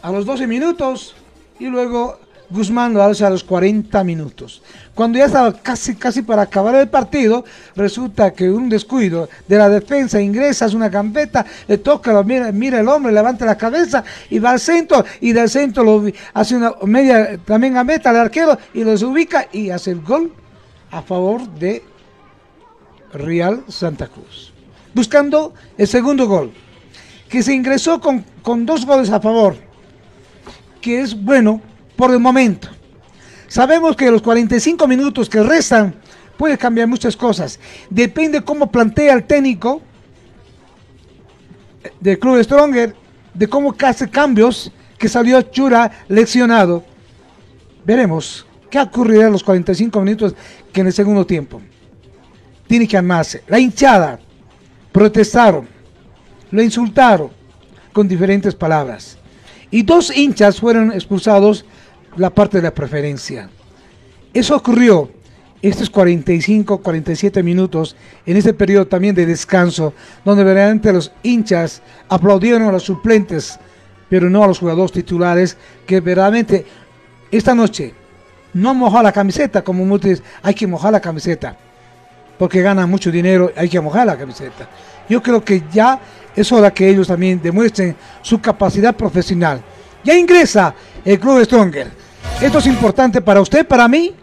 a 0.00 0.10
los 0.10 0.24
12 0.24 0.46
minutos 0.46 1.14
y 1.58 1.66
luego 1.66 2.18
Guzmán 2.50 2.94
lo 2.94 3.02
hace 3.02 3.24
a 3.24 3.30
los 3.30 3.44
40 3.44 4.02
minutos. 4.04 4.62
Cuando 4.94 5.18
ya 5.18 5.26
estaba 5.26 5.52
casi, 5.52 5.94
casi 5.96 6.22
para 6.22 6.42
acabar 6.42 6.74
el 6.76 6.88
partido, 6.88 7.44
resulta 7.76 8.32
que 8.32 8.48
un 8.48 8.68
descuido 8.68 9.28
de 9.46 9.58
la 9.58 9.68
defensa 9.68 10.20
ingresa, 10.20 10.64
hace 10.64 10.76
una 10.76 10.88
gambeta, 10.88 11.44
le 11.66 11.78
toca, 11.78 12.12
lo 12.12 12.24
mira, 12.24 12.80
el 12.80 12.88
hombre, 12.88 13.12
levanta 13.12 13.44
la 13.44 13.58
cabeza 13.58 14.02
y 14.30 14.38
va 14.38 14.52
al 14.52 14.60
centro, 14.60 15.04
y 15.20 15.32
del 15.32 15.50
centro 15.50 15.84
lo, 15.84 16.04
hace 16.32 16.56
una 16.56 16.72
media 16.84 17.38
también 17.44 17.74
gambeta 17.74 18.10
al 18.10 18.16
arquero 18.16 18.58
y 18.72 18.82
los 18.82 19.02
ubica 19.02 19.48
y 19.52 19.70
hace 19.70 19.90
el 19.90 20.00
gol 20.00 20.32
a 20.90 21.02
favor 21.02 21.46
de 21.58 21.82
Real 23.12 23.62
Santa 23.68 24.08
Cruz. 24.08 24.54
Buscando 24.94 25.52
el 25.76 25.86
segundo 25.86 26.26
gol, 26.26 26.52
que 27.28 27.42
se 27.42 27.52
ingresó 27.52 28.00
con, 28.00 28.24
con 28.42 28.64
dos 28.64 28.86
goles 28.86 29.10
a 29.10 29.20
favor, 29.20 29.54
que 30.80 31.02
es 31.02 31.14
bueno 31.14 31.60
por 31.98 32.12
el 32.12 32.20
momento. 32.20 32.68
Sabemos 33.48 33.96
que 33.96 34.08
los 34.08 34.22
45 34.22 34.86
minutos 34.86 35.28
que 35.28 35.42
restan 35.42 35.96
puede 36.36 36.56
cambiar 36.56 36.86
muchas 36.86 37.16
cosas. 37.16 37.58
Depende 37.90 38.40
cómo 38.44 38.70
plantea 38.70 39.14
el 39.14 39.24
técnico 39.24 39.82
del 41.98 42.16
Club 42.20 42.40
Stronger, 42.44 42.94
de 43.34 43.48
cómo 43.48 43.74
hace 43.84 44.08
cambios, 44.08 44.70
que 44.96 45.08
salió 45.08 45.42
Chura 45.42 45.90
leccionado. 46.06 46.84
Veremos 47.84 48.46
qué 48.70 48.78
ocurrirá 48.78 49.26
en 49.26 49.32
los 49.32 49.42
45 49.42 50.00
minutos 50.00 50.36
que 50.72 50.82
en 50.82 50.86
el 50.86 50.92
segundo 50.92 51.26
tiempo. 51.26 51.60
Tiene 52.68 52.86
que 52.86 52.96
amarse. 52.96 53.42
La 53.48 53.58
hinchada 53.58 54.20
protestaron, 54.92 55.66
lo 56.52 56.62
insultaron 56.62 57.30
con 57.92 58.06
diferentes 58.06 58.54
palabras. 58.54 59.18
Y 59.68 59.82
dos 59.82 60.16
hinchas 60.16 60.60
fueron 60.60 60.92
expulsados 60.92 61.64
la 62.16 62.30
parte 62.30 62.58
de 62.58 62.62
la 62.62 62.74
preferencia. 62.74 63.48
Eso 64.32 64.56
ocurrió 64.56 65.10
estos 65.60 65.90
45, 65.90 66.78
47 66.78 67.42
minutos 67.42 67.96
en 68.24 68.36
ese 68.36 68.54
periodo 68.54 68.86
también 68.86 69.14
de 69.14 69.26
descanso, 69.26 69.92
donde 70.24 70.44
verdaderamente 70.44 70.92
los 70.92 71.12
hinchas 71.22 71.82
aplaudieron 72.08 72.62
a 72.62 72.72
los 72.72 72.84
suplentes, 72.84 73.58
pero 74.08 74.30
no 74.30 74.44
a 74.44 74.46
los 74.46 74.58
jugadores 74.58 74.92
titulares, 74.92 75.56
que 75.86 76.00
verdaderamente 76.00 76.64
esta 77.30 77.54
noche 77.54 77.92
no 78.54 78.74
mojó 78.74 79.02
la 79.02 79.12
camiseta, 79.12 79.62
como 79.62 79.84
muchos 79.84 80.22
hay 80.42 80.54
que 80.54 80.66
mojar 80.66 80.92
la 80.92 81.00
camiseta, 81.00 81.56
porque 82.38 82.62
ganan 82.62 82.88
mucho 82.88 83.10
dinero, 83.10 83.52
hay 83.56 83.68
que 83.68 83.80
mojar 83.80 84.06
la 84.06 84.16
camiseta. 84.16 84.68
Yo 85.08 85.22
creo 85.22 85.44
que 85.44 85.64
ya 85.72 86.00
es 86.36 86.52
hora 86.52 86.70
que 86.70 86.88
ellos 86.88 87.08
también 87.08 87.40
demuestren 87.42 87.96
su 88.22 88.40
capacidad 88.40 88.94
profesional. 88.94 89.60
Ya 90.04 90.16
ingresa 90.16 90.74
el 91.04 91.18
Club 91.18 91.44
Stronger. 91.44 91.90
Esto 92.40 92.58
es 92.58 92.66
importante 92.66 93.20
para 93.20 93.40
usted, 93.40 93.66
para 93.66 93.88
mí, 93.88 94.14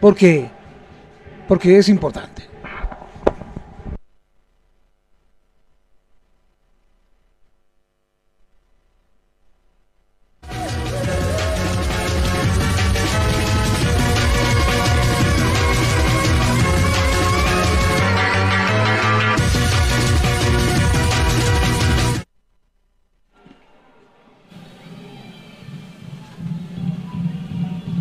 porque, 0.00 0.48
porque 1.46 1.78
es 1.78 1.88
importante. 1.88 2.47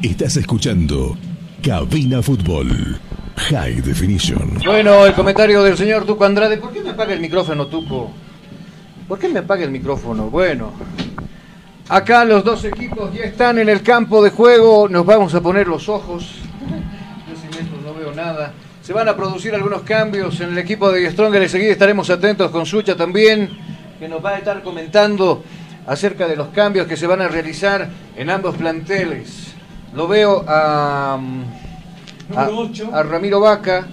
Estás 0.04 0.38
escuchando 0.38 1.18
Cabina 1.64 2.22
Fútbol 2.22 3.00
High 3.36 3.82
Definition. 3.82 4.60
Bueno, 4.64 5.08
el 5.08 5.14
comentario 5.14 5.64
del 5.64 5.76
señor 5.76 6.06
Tuco 6.06 6.24
Andrade. 6.24 6.58
¿Por 6.58 6.72
qué 6.72 6.82
me 6.82 6.92
apaga 6.92 7.14
el 7.14 7.20
micrófono, 7.20 7.66
Tuco? 7.66 8.12
¿Por 9.08 9.18
qué 9.18 9.28
me 9.28 9.40
apaga 9.40 9.64
el 9.64 9.72
micrófono? 9.72 10.30
Bueno, 10.30 10.72
acá 11.90 12.26
los 12.26 12.44
dos 12.44 12.64
equipos 12.66 13.12
ya 13.12 13.24
están 13.24 13.58
en 13.58 13.70
el 13.70 13.82
campo 13.82 14.24
de 14.24 14.30
juego. 14.30 14.88
Nos 14.88 15.04
vamos 15.04 15.34
a 15.34 15.42
poner 15.42 15.68
los 15.68 15.90
ojos. 15.90 16.30
Yo 17.28 17.36
sin 17.36 17.84
no 17.84 17.96
veo 17.96 18.14
nada. 18.14 18.54
Se 18.84 18.94
van 18.94 19.10
a 19.10 19.16
producir 19.16 19.56
algunos 19.56 19.82
cambios 19.82 20.40
en 20.42 20.50
el 20.50 20.58
equipo 20.60 20.92
de 20.92 21.10
Stronger. 21.10 21.42
Enseguida 21.42 21.72
estaremos 21.72 22.08
atentos 22.12 22.52
con 22.52 22.68
Sucha 22.68 22.96
también, 22.96 23.50
que 24.00 24.08
nos 24.08 24.24
va 24.24 24.32
a 24.32 24.38
estar 24.38 24.62
comentando 24.62 25.44
acerca 25.88 26.28
de 26.28 26.36
los 26.36 26.50
cambios 26.50 26.86
que 26.86 26.96
se 26.96 27.08
van 27.08 27.22
a 27.22 27.28
realizar 27.28 27.90
en 28.16 28.30
ambos 28.30 28.56
planteles. 28.58 29.47
Lo 29.94 30.08
veo 30.08 30.44
a, 30.48 31.20
a, 32.36 33.04
Ramiro 33.04 33.40
Vaca, 33.40 33.88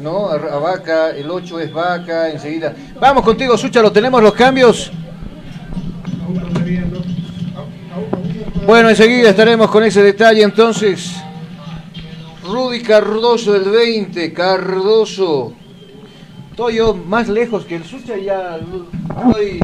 ¿no? 0.00 0.28
A, 0.28 0.58
Vaca, 0.58 1.10
el 1.10 1.30
8 1.30 1.60
es 1.60 1.72
Vaca, 1.72 2.30
enseguida. 2.30 2.74
Vamos 3.00 3.24
contigo, 3.24 3.58
Sucha, 3.58 3.82
¿lo 3.82 3.92
tenemos 3.92 4.22
los 4.22 4.34
cambios? 4.34 4.90
Bueno, 8.66 8.90
enseguida 8.90 9.30
estaremos 9.30 9.70
con 9.70 9.84
ese 9.84 10.02
detalle 10.02 10.42
entonces. 10.42 11.16
Rudy 12.44 12.82
Cardoso 12.82 13.52
del 13.52 13.70
20, 13.70 14.32
Cardoso. 14.32 15.54
Estoy 16.50 16.76
yo 16.76 16.94
más 16.94 17.28
lejos 17.28 17.64
que 17.64 17.76
el 17.76 17.84
Sucha 17.84 18.16
ya 18.16 18.58
estoy 19.26 19.60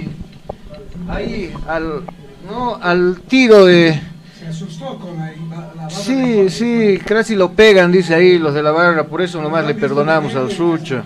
ahí 1.09 1.53
al, 1.69 2.03
¿no? 2.49 2.77
al 2.81 3.21
tiro 3.29 3.67
de 3.67 4.01
asustó 4.49 4.99
con 4.99 5.17
la, 5.17 5.33
barra. 5.49 5.91
Sí, 5.91 6.49
sí, 6.51 6.99
casi 7.05 7.35
lo 7.35 7.53
pegan, 7.53 7.91
dice 7.91 8.15
ahí 8.15 8.39
los 8.39 8.55
de 8.55 8.63
la 8.63 8.71
barra, 8.71 9.05
por 9.05 9.23
eso 9.23 9.41
nomás 9.43 9.67
le 9.67 9.75
perdonamos 9.75 10.35
al 10.35 10.51
Sucho. 10.51 11.03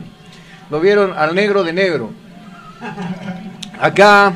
Lo 0.71 0.81
vieron 0.81 1.12
al 1.17 1.35
negro 1.35 1.65
de 1.65 1.73
negro. 1.73 2.11
Acá, 3.79 4.33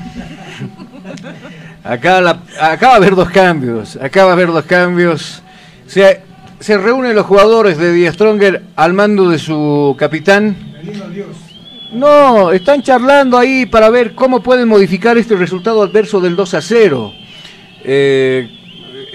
acá, 1.85 2.21
la, 2.21 2.43
acá 2.61 2.89
va 2.89 2.93
a 2.95 2.97
haber 2.97 3.15
dos 3.15 3.31
cambios, 3.31 3.97
acá 3.97 4.25
va 4.25 4.31
a 4.31 4.35
haber 4.35 4.49
dos 4.49 4.65
cambios. 4.65 5.43
Se, 5.87 6.23
se 6.61 6.79
reúnen 6.79 7.15
los 7.15 7.27
jugadores 7.27 7.79
de 7.79 7.93
Die 7.93 8.11
Stronger 8.11 8.63
al 8.75 8.95
mando 8.95 9.29
de 9.29 9.39
su 9.39 9.95
capitán. 9.99 10.57
No, 11.93 12.51
están 12.51 12.83
charlando 12.83 13.39
ahí 13.39 13.67
para 13.67 13.89
ver 13.89 14.15
cómo 14.15 14.43
pueden 14.43 14.69
modificar 14.69 15.17
este 15.17 15.37
resultado 15.37 15.83
adverso 15.83 16.21
del 16.21 16.35
2 16.35 16.55
a 16.55 16.61
0. 16.61 17.13
Eh, 17.85 18.64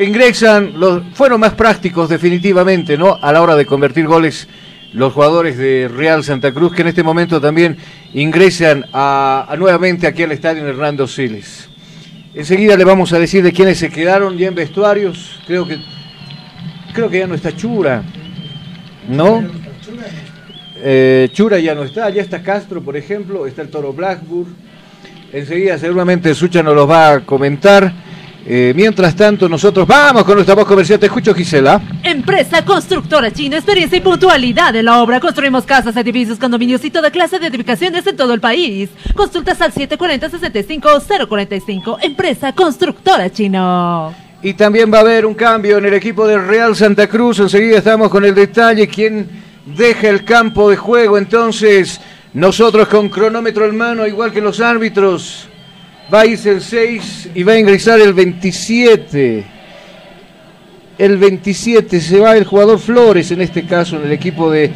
ingresan, 0.05 0.80
los, 0.80 1.03
fueron 1.13 1.39
más 1.39 1.53
prácticos 1.53 2.09
definitivamente, 2.09 2.97
¿no? 2.97 3.17
A 3.21 3.31
la 3.31 3.41
hora 3.41 3.55
de 3.55 3.65
convertir 3.65 4.07
goles 4.07 4.47
los 4.93 5.13
jugadores 5.13 5.57
de 5.57 5.88
Real 5.88 6.23
Santa 6.23 6.51
Cruz, 6.51 6.73
que 6.73 6.81
en 6.81 6.88
este 6.88 7.03
momento 7.03 7.39
también 7.39 7.77
ingresan 8.13 8.85
a, 8.93 9.53
nuevamente 9.57 10.07
aquí 10.07 10.23
al 10.23 10.31
estadio 10.31 10.67
Hernando 10.67 11.07
Siles. 11.07 11.69
Enseguida 12.34 12.77
le 12.77 12.85
vamos 12.85 13.13
a 13.13 13.19
decir 13.19 13.43
de 13.43 13.51
quiénes 13.51 13.77
se 13.77 13.89
quedaron 13.89 14.38
ya 14.38 14.47
en 14.47 14.55
vestuarios. 14.55 15.39
Creo 15.45 15.67
que 15.67 15.77
creo 16.93 17.09
que 17.09 17.19
ya 17.19 17.27
no 17.27 17.35
está 17.35 17.55
Chura, 17.55 18.03
¿no? 19.07 19.43
Eh, 20.81 21.30
Chura 21.34 21.59
ya 21.59 21.76
no 21.76 21.84
está, 21.84 22.09
ya 22.09 22.21
está 22.21 22.41
Castro, 22.41 22.81
por 22.81 22.95
ejemplo, 22.95 23.45
está 23.45 23.61
el 23.61 23.69
Toro 23.69 23.93
Blackburn. 23.93 24.55
Enseguida 25.31 25.77
seguramente 25.77 26.34
Sucha 26.34 26.63
nos 26.63 26.76
los 26.76 26.89
va 26.89 27.13
a 27.13 27.19
comentar. 27.21 27.93
Eh, 28.45 28.74
mientras 28.76 29.16
tanto, 29.16 29.49
nosotros 29.49 29.88
vamos 29.88 30.24
con 30.24 30.36
nuestra 30.36 30.53
voz 30.56 30.66
comercial. 30.66 30.98
Te 30.99 31.07
escucho, 31.07 31.34
Gisela. 31.34 31.82
Empresa 32.03 32.64
Constructora 32.64 33.32
China, 33.32 33.57
experiencia 33.57 33.98
y 33.98 34.02
puntualidad 34.02 34.74
en 34.76 34.86
la 34.86 35.02
obra. 35.02 35.20
Construimos 35.20 35.66
casas, 35.66 35.98
edificios, 35.98 36.38
condominios 36.40 36.86
y 36.86 36.90
toda 36.90 37.11
clase 37.11 37.38
de 37.40 37.48
edificaciones 37.48 38.07
en 38.07 38.16
todo 38.16 38.34
el 38.34 38.40
país. 38.40 38.90
Consultas 39.16 39.60
al 39.61 39.74
740-65-045. 39.74 41.98
Empresa 42.02 42.53
Constructora 42.53 43.30
Chino. 43.30 44.16
Y 44.41 44.53
también 44.53 44.90
va 44.91 44.99
a 44.99 45.02
haber 45.02 45.26
un 45.26 45.34
cambio 45.34 45.78
en 45.78 45.86
el 45.86 45.94
equipo 45.94 46.26
del 46.26 46.48
Real 46.48 46.74
Santa 46.76 47.07
Cruz. 47.07 47.40
Enseguida 47.40 47.80
estamos 47.80 48.10
con 48.10 48.24
el 48.24 48.34
detalle. 48.34 48.88
¿Quién 48.88 49.28
deja 49.66 50.07
el 50.07 50.24
campo 50.24 50.70
de 50.70 50.78
juego? 50.78 51.18
Entonces, 51.18 51.99
nosotros 52.34 52.88
con 52.88 53.10
cronómetro 53.10 53.66
en 53.66 53.76
mano, 53.76 54.07
igual 54.07 54.32
que 54.32 54.40
los 54.40 54.61
árbitros 54.61 55.48
va 56.14 56.22
a 56.22 56.26
irse 56.26 56.52
el 56.52 56.61
6 56.61 57.30
y 57.36 57.44
va 57.44 57.53
a 57.53 57.60
ingresar 57.60 57.99
el 57.99 58.14
27. 58.14 59.45
El 60.98 61.18
27 61.18 62.02
se 62.02 62.19
va 62.19 62.36
el 62.36 62.45
jugador 62.45 62.80
Flores, 62.80 63.31
en 63.31 63.41
este 63.41 63.65
caso, 63.65 63.95
en 63.98 64.06
el 64.06 64.11
equipo 64.11 64.52
de, 64.52 64.72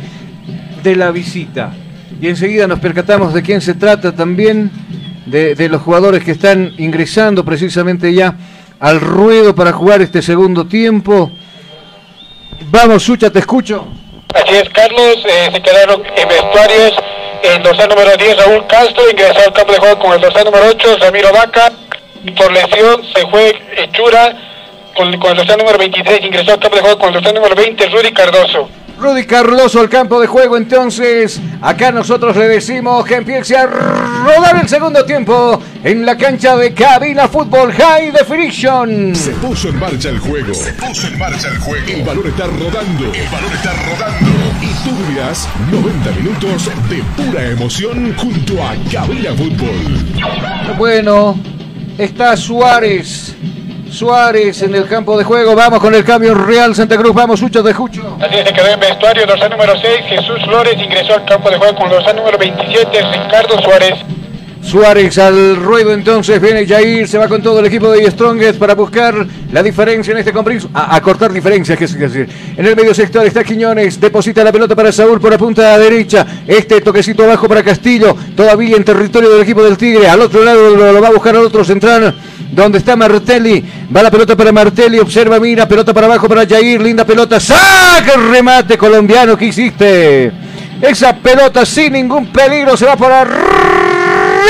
de 0.83 0.95
la 0.95 1.11
visita. 1.11 1.73
Y 2.21 2.27
enseguida 2.29 2.67
nos 2.67 2.79
percatamos 2.79 3.33
de 3.33 3.41
quién 3.41 3.59
se 3.59 3.73
trata 3.73 4.15
también, 4.15 4.71
de, 5.25 5.69
los 5.69 5.81
jugadores 5.81 6.23
que 6.23 6.31
están 6.31 6.73
ingresando 6.77 7.43
precisamente 7.43 8.13
ya 8.13 8.35
al 8.79 8.99
ruedo 8.99 9.55
para 9.55 9.71
jugar 9.71 10.01
este 10.01 10.21
segundo 10.21 10.65
tiempo. 10.65 11.31
Vamos, 12.69 13.03
Sucha, 13.03 13.29
te 13.29 13.39
escucho. 13.39 13.87
Así 14.33 14.55
es, 14.55 14.69
Carlos, 14.69 15.17
eh, 15.25 15.49
se 15.53 15.61
quedaron 15.61 16.01
en 16.05 16.27
el 17.43 17.61
dorsal 17.61 17.89
número 17.89 18.15
10 18.15 18.37
Raúl 18.37 18.65
Castro 18.67 19.09
ingresó 19.09 19.39
al 19.41 19.53
campo 19.53 19.73
de 19.73 19.79
juego 19.79 19.99
con 19.99 20.13
el 20.13 20.21
dorsal 20.21 20.45
número 20.45 20.65
8 20.69 20.97
Ramiro 20.99 21.31
Vaca. 21.33 21.71
Por 22.37 22.51
lesión 22.53 23.03
se 23.13 23.27
fue 23.27 23.61
Hechura 23.75 24.33
con, 24.95 25.11
con 25.19 25.31
el 25.31 25.37
dorsal 25.37 25.57
número 25.57 25.77
23, 25.77 26.23
ingresó 26.23 26.53
al 26.53 26.59
campo 26.59 26.77
de 26.77 26.81
juego 26.81 26.97
con 26.97 27.07
el 27.09 27.13
dorsal 27.15 27.33
número 27.33 27.55
20, 27.55 27.85
Rudy 27.89 28.11
Cardoso. 28.13 28.69
Rudy 29.03 29.25
Carloso 29.25 29.81
al 29.81 29.89
campo 29.89 30.21
de 30.21 30.27
juego 30.27 30.55
entonces. 30.55 31.41
Acá 31.61 31.91
nosotros 31.91 32.37
le 32.37 32.47
decimos 32.47 33.03
que 33.03 33.15
empiece 33.15 33.57
a 33.57 33.65
rodar 33.65 34.61
el 34.61 34.69
segundo 34.69 35.03
tiempo 35.03 35.61
en 35.83 36.05
la 36.05 36.15
cancha 36.15 36.55
de 36.55 36.73
Cabina 36.73 37.27
Fútbol 37.27 37.73
High 37.73 38.11
Definition. 38.11 39.13
Se 39.13 39.31
puso 39.31 39.67
en 39.67 39.77
marcha 39.77 40.07
el 40.07 40.19
juego. 40.19 40.53
Se 40.53 40.71
puso 40.71 41.07
en 41.07 41.19
marcha 41.19 41.49
el 41.49 41.57
juego. 41.57 41.85
El 41.85 42.03
balón 42.03 42.27
está 42.27 42.45
rodando. 42.45 43.13
El 43.13 43.27
balón 43.29 43.51
está 43.53 43.73
rodando. 43.73 44.31
Y 44.61 44.87
tú 44.87 44.95
vivirás 45.05 45.49
90 45.69 46.11
minutos 46.11 46.69
de 46.89 47.03
pura 47.21 47.49
emoción 47.49 48.15
junto 48.15 48.63
a 48.63 48.73
Cabina 48.89 49.33
Fútbol. 49.33 50.77
Bueno, 50.77 51.37
está 51.97 52.37
Suárez. 52.37 53.35
Suárez 53.93 54.61
en 54.61 54.73
el 54.75 54.87
campo 54.87 55.17
de 55.17 55.23
juego. 55.23 55.55
Vamos 55.55 55.79
con 55.79 55.93
el 55.93 56.03
cambio 56.03 56.33
Real 56.33 56.75
Santa 56.75 56.97
Cruz. 56.97 57.13
Vamos, 57.13 57.39
Sucho 57.39 57.61
de 57.61 57.73
Jucho. 57.73 58.17
Así 58.19 58.37
se 58.37 58.53
quedó 58.53 58.67
en 58.67 58.79
vestuario, 58.79 59.25
dorsal 59.25 59.51
número 59.51 59.73
6, 59.77 60.05
Jesús 60.07 60.43
Flores 60.45 60.75
ingresó 60.81 61.13
al 61.13 61.25
campo 61.25 61.49
de 61.49 61.57
juego 61.57 61.75
con 61.75 61.89
dorsal 61.89 62.15
número 62.15 62.37
27, 62.37 63.01
Ricardo 63.01 63.61
Suárez. 63.61 63.93
Suárez 64.63 65.17
al 65.17 65.57
ruedo 65.57 65.91
entonces, 65.91 66.39
viene 66.41 66.65
Jair, 66.65 67.07
se 67.07 67.17
va 67.17 67.27
con 67.27 67.43
todo 67.43 67.59
el 67.59 67.65
equipo 67.65 67.91
de 67.91 68.09
Strongest 68.09 68.57
para 68.57 68.73
buscar 68.75 69.13
la 69.51 69.61
diferencia 69.61 70.13
en 70.13 70.19
este 70.19 70.31
compromiso, 70.31 70.69
a, 70.73 70.99
cortar 71.01 71.33
diferencias, 71.33 71.77
que 71.77 71.83
es 71.83 71.99
decir. 71.99 72.29
En 72.55 72.65
el 72.65 72.75
medio 72.75 72.93
sector 72.93 73.25
está 73.25 73.43
Quiñones, 73.43 73.99
deposita 73.99 74.41
la 74.43 74.53
pelota 74.53 74.73
para 74.73 74.91
Saúl 74.91 75.19
por 75.19 75.31
la 75.31 75.37
punta 75.37 75.77
derecha, 75.77 76.25
este 76.47 76.79
toquecito 76.79 77.25
abajo 77.25 77.47
para 77.47 77.61
Castillo, 77.61 78.15
todavía 78.35 78.77
en 78.77 78.85
territorio 78.85 79.29
del 79.31 79.41
equipo 79.41 79.61
del 79.61 79.77
Tigre, 79.77 80.07
al 80.07 80.21
otro 80.21 80.43
lado 80.43 80.75
lo, 80.75 80.93
lo 80.93 81.01
va 81.01 81.09
a 81.09 81.11
buscar 81.11 81.35
al 81.35 81.43
otro 81.43 81.65
central, 81.65 82.15
donde 82.51 82.77
está 82.77 82.95
Martelli, 82.95 83.63
va 83.95 84.01
la 84.01 84.11
pelota 84.11 84.35
para 84.35 84.53
Martelli, 84.53 84.97
observa, 84.97 85.41
mira, 85.41 85.67
pelota 85.67 85.93
para 85.93 86.07
abajo 86.07 86.29
para 86.29 86.47
Jair, 86.47 86.81
linda 86.81 87.05
pelota, 87.05 87.37
saca 87.37 88.13
el 88.15 88.29
remate 88.31 88.77
colombiano 88.77 89.37
que 89.37 89.45
hiciste. 89.45 90.31
Esa 90.81 91.15
pelota 91.15 91.65
sin 91.65 91.93
ningún 91.93 92.27
peligro 92.27 92.77
se 92.77 92.85
va 92.85 92.95
por 92.95 93.11
arriba 93.11 93.82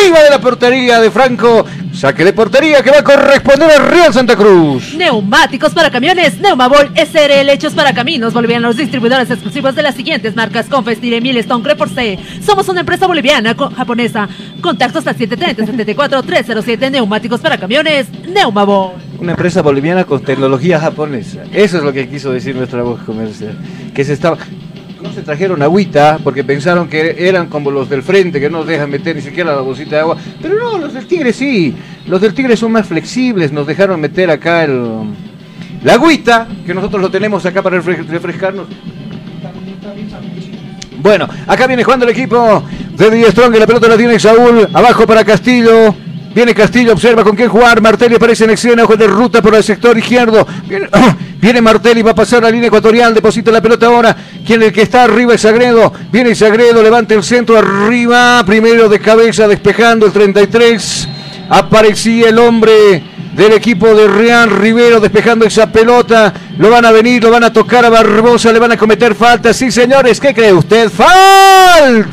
de 0.02 0.30
la 0.30 0.40
portería 0.40 1.00
de 1.00 1.12
Franco. 1.12 1.66
Saque 1.94 2.26
de 2.26 2.34
portería 2.34 2.82
que 2.82 2.90
va 2.90 3.00
a 3.00 3.04
corresponder 3.04 3.70
al 3.72 3.88
Real 3.88 4.12
Santa 4.14 4.36
Cruz. 4.36 4.96
Neumáticos 4.96 5.72
para 5.74 5.92
camiones, 5.92 6.40
Neumabol 6.40 6.92
SRL 6.96 7.50
hechos 7.50 7.74
para 7.74 7.94
caminos 7.94 8.34
bolivianos, 8.34 8.76
distribuidores 8.78 9.30
exclusivos 9.30 9.76
de 9.76 9.84
las 9.84 9.94
siguientes 9.96 10.36
marcas 10.36 10.66
Confestire, 10.68 11.22
Milestone, 11.22 11.64
Creporce. 11.64 12.18
Somos 12.44 12.68
una 12.70 12.80
empresa 12.80 13.06
boliviana 13.08 13.56
co- 13.56 13.70
japonesa. 13.70 14.28
Contactos 14.62 15.06
al 15.06 15.16
730-74-307 15.18 16.92
Neumáticos 16.92 17.40
para 17.40 17.58
camiones, 17.58 18.08
Neumabol. 18.28 18.94
Una 19.20 19.32
empresa 19.32 19.62
boliviana 19.62 20.04
con 20.06 20.22
tecnología 20.24 20.80
japonesa. 20.80 21.44
Eso 21.54 21.78
es 21.78 21.84
lo 21.84 21.94
que 21.94 22.10
quiso 22.10 22.32
decir 22.32 22.56
nuestra 22.56 22.82
voz 22.82 23.02
comercial. 23.04 23.56
Que 23.94 24.04
se 24.04 24.14
estaba. 24.14 24.38
No 25.04 25.12
se 25.12 25.22
trajeron 25.22 25.62
agüita 25.62 26.18
porque 26.24 26.46
pensaron 26.46 26.88
que 26.88 27.16
eran 27.28 27.48
como 27.48 27.70
los 27.70 27.90
del 27.90 28.02
frente 28.04 28.40
que 28.40 28.50
no 28.50 28.60
nos 28.60 28.68
dejan 28.68 28.90
meter 28.90 29.14
ni 29.16 29.22
siquiera 29.22 29.54
la 29.54 29.60
bolsita 29.62 29.98
de 29.98 30.02
agua. 30.02 30.18
Pero 30.42 30.56
no, 30.56 30.78
los 30.78 30.94
del 30.94 31.06
Tigre 31.06 31.34
sí. 31.34 31.76
Los 32.08 32.22
del 32.22 32.34
Tigre 32.34 32.56
son 32.56 32.72
más 32.72 32.88
flexibles. 32.88 33.52
Nos 33.52 33.68
dejaron 33.68 34.00
meter 34.00 34.32
acá 34.32 34.64
el. 34.64 34.82
La 35.84 35.96
agüita, 35.96 36.48
que 36.66 36.74
nosotros 36.74 37.02
lo 37.02 37.12
tenemos 37.12 37.46
acá 37.46 37.62
para 37.62 37.82
refre- 37.82 38.08
refrescarnos. 38.08 38.68
Bueno, 41.02 41.28
acá 41.48 41.68
viene 41.68 41.84
jugando 41.84 42.06
el 42.06 42.12
equipo 42.12 42.64
de 42.96 43.12
Die 43.12 43.30
Strong. 43.30 43.56
La 43.58 43.68
pelota 43.68 43.90
la 43.90 43.98
tiene 43.98 44.18
Saúl. 44.20 44.70
Abajo 44.74 45.06
para 45.06 45.26
Castillo. 45.26 45.94
Viene 46.34 46.56
Castillo, 46.56 46.94
observa 46.94 47.24
con 47.24 47.36
quién 47.36 47.50
jugar. 47.50 47.80
Martelli 47.82 48.16
aparece 48.16 48.46
en 48.46 48.52
acción, 48.52 48.80
ojo 48.80 48.96
de 48.96 49.08
ruta 49.08 49.42
por 49.42 49.54
el 49.54 49.64
sector 49.64 49.98
izquierdo. 49.98 50.48
Viene, 51.40 51.62
Martelli, 51.62 52.02
va 52.02 52.12
a 52.12 52.16
pasar 52.16 52.42
la 52.42 52.50
línea 52.50 52.68
ecuatorial, 52.68 53.14
deposita 53.14 53.52
la 53.52 53.62
pelota 53.62 53.86
ahora. 53.86 54.16
Quien 54.46 54.64
el 54.64 54.72
que 54.72 54.84
está 54.84 55.04
arriba 55.04 55.36
es 55.36 55.42
Sagredo. 55.42 55.94
Viene 56.12 56.34
Sagredo, 56.34 56.82
levanta 56.82 57.14
el 57.14 57.24
centro 57.24 57.58
arriba. 57.58 58.44
Primero 58.46 58.90
de 58.90 59.00
cabeza, 59.00 59.48
despejando 59.48 60.06
el 60.06 60.12
33. 60.12 61.10
Aparecía 61.50 62.30
el 62.30 62.40
hombre 62.40 63.04
del 63.36 63.54
equipo 63.54 63.94
de 63.94 64.08
Real 64.08 64.50
Rivero 64.50 65.00
despejando 65.00 65.46
esa 65.46 65.72
pelota. 65.72 66.34
Lo 66.58 66.70
van 66.70 66.86
a 66.86 66.92
venir, 66.92 67.24
lo 67.24 67.32
van 67.32 67.44
a 67.44 67.54
tocar 67.54 67.84
a 67.86 67.90
Barbosa, 67.90 68.52
le 68.52 68.60
van 68.60 68.72
a 68.72 68.78
cometer 68.78 69.16
falta. 69.16 69.54
Sí, 69.54 69.72
señores, 69.72 70.20
¿qué 70.20 70.34
cree 70.34 70.54
usted? 70.54 70.90
¡Falta! 70.90 72.12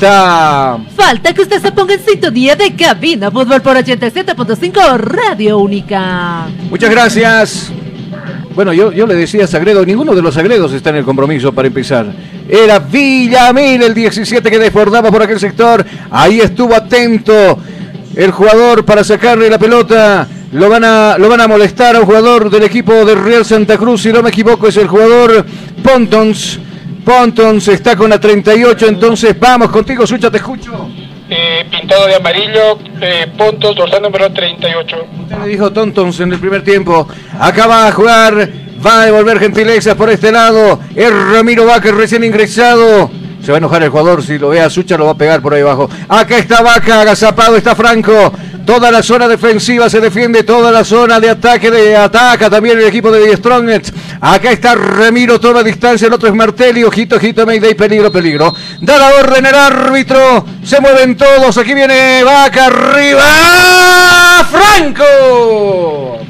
Falta 0.95 1.33
que 1.33 1.41
usted 1.41 1.61
se 1.61 1.71
ponga 1.71 1.93
en 1.93 2.03
sintonía 2.03 2.55
de 2.55 2.75
Cabina 2.75 3.29
Fútbol 3.29 3.61
por 3.61 3.77
87.5 3.77 4.97
Radio 4.97 5.59
Única. 5.59 6.47
Muchas 6.69 6.89
gracias. 6.89 7.71
Bueno, 8.55 8.73
yo, 8.73 8.91
yo 8.91 9.07
le 9.07 9.15
decía 9.15 9.45
a 9.45 9.47
Sagredo, 9.47 9.85
ninguno 9.85 10.13
de 10.13 10.21
los 10.21 10.33
Sagredos 10.33 10.73
está 10.73 10.89
en 10.89 10.97
el 10.97 11.05
compromiso 11.05 11.53
para 11.53 11.67
empezar. 11.67 12.11
Era 12.49 12.79
Villamil 12.79 13.81
el 13.83 13.93
17 13.93 14.49
que 14.49 14.59
desbordaba 14.59 15.09
por 15.09 15.23
aquel 15.23 15.39
sector. 15.39 15.85
Ahí 16.09 16.41
estuvo 16.41 16.75
atento 16.75 17.57
el 18.15 18.31
jugador 18.31 18.83
para 18.83 19.03
sacarle 19.03 19.49
la 19.49 19.57
pelota. 19.57 20.27
Lo 20.51 20.69
van, 20.69 20.83
a, 20.83 21.17
lo 21.17 21.29
van 21.29 21.39
a 21.39 21.47
molestar 21.47 21.95
a 21.95 22.01
un 22.01 22.05
jugador 22.05 22.49
del 22.49 22.63
equipo 22.63 23.05
de 23.05 23.15
Real 23.15 23.45
Santa 23.45 23.77
Cruz, 23.77 24.01
si 24.01 24.11
no 24.11 24.21
me 24.21 24.29
equivoco, 24.29 24.67
es 24.67 24.75
el 24.75 24.87
jugador 24.87 25.45
Pontons. 25.81 26.59
Pontons 27.05 27.67
está 27.69 27.95
con 27.95 28.09
la 28.09 28.19
38, 28.19 28.85
entonces 28.87 29.39
vamos 29.39 29.69
contigo, 29.69 30.05
Sucha, 30.05 30.29
te 30.29 30.37
escucho. 30.37 30.89
Eh, 31.29 31.65
pintado 31.71 32.05
de 32.07 32.15
amarillo, 32.15 32.77
eh, 32.99 33.27
puntos, 33.37 33.73
dorsal 33.77 34.01
número 34.01 34.29
38. 34.29 34.97
Le 35.41 35.47
dijo 35.47 35.71
Tontons 35.71 36.19
en 36.19 36.33
el 36.33 36.39
primer 36.39 36.61
tiempo. 36.65 37.07
Acá 37.39 37.67
va 37.67 37.87
a 37.87 37.91
jugar, 37.93 38.49
va 38.85 39.03
a 39.03 39.05
devolver 39.05 39.39
gentilezas 39.39 39.95
por 39.95 40.09
este 40.09 40.33
lado. 40.33 40.81
Es 40.93 41.09
Ramiro 41.09 41.65
Vaca, 41.65 41.89
recién 41.93 42.25
ingresado. 42.25 43.09
Se 43.43 43.51
va 43.51 43.57
a 43.57 43.59
enojar 43.59 43.81
el 43.81 43.89
jugador, 43.89 44.23
si 44.23 44.37
lo 44.37 44.49
ve 44.49 44.61
a 44.61 44.69
Sucha 44.69 44.97
lo 44.97 45.05
va 45.05 45.11
a 45.11 45.17
pegar 45.17 45.41
por 45.41 45.53
ahí 45.53 45.61
abajo. 45.61 45.89
Acá 46.07 46.37
está 46.37 46.61
Vaca, 46.61 47.01
agazapado 47.01 47.55
está 47.55 47.75
Franco. 47.75 48.31
Toda 48.65 48.91
la 48.91 49.01
zona 49.01 49.27
defensiva 49.27 49.89
se 49.89 49.99
defiende, 49.99 50.43
toda 50.43 50.71
la 50.71 50.83
zona 50.83 51.19
de 51.19 51.31
ataque 51.31 51.71
de 51.71 51.97
ataca 51.97 52.49
también 52.49 52.77
el 52.77 52.85
equipo 52.85 53.11
de 53.11 53.25
The 53.25 53.37
Strongest. 53.37 53.95
Acá 54.21 54.51
está 54.51 54.75
Ramiro, 54.75 55.39
toma 55.39 55.63
distancia, 55.63 56.05
el 56.07 56.13
otro 56.13 56.29
es 56.29 56.35
Martelli, 56.35 56.83
ojito, 56.83 57.15
ojito, 57.15 57.45
Mayday, 57.45 57.73
peligro, 57.73 58.11
peligro. 58.11 58.53
Da 58.79 58.99
la 58.99 59.15
orden 59.15 59.47
el 59.47 59.55
árbitro, 59.55 60.45
se 60.63 60.79
mueven 60.79 61.17
todos, 61.17 61.57
aquí 61.57 61.73
viene 61.73 62.23
Vaca 62.23 62.67
arriba, 62.67 63.23
Franco. 64.51 66.20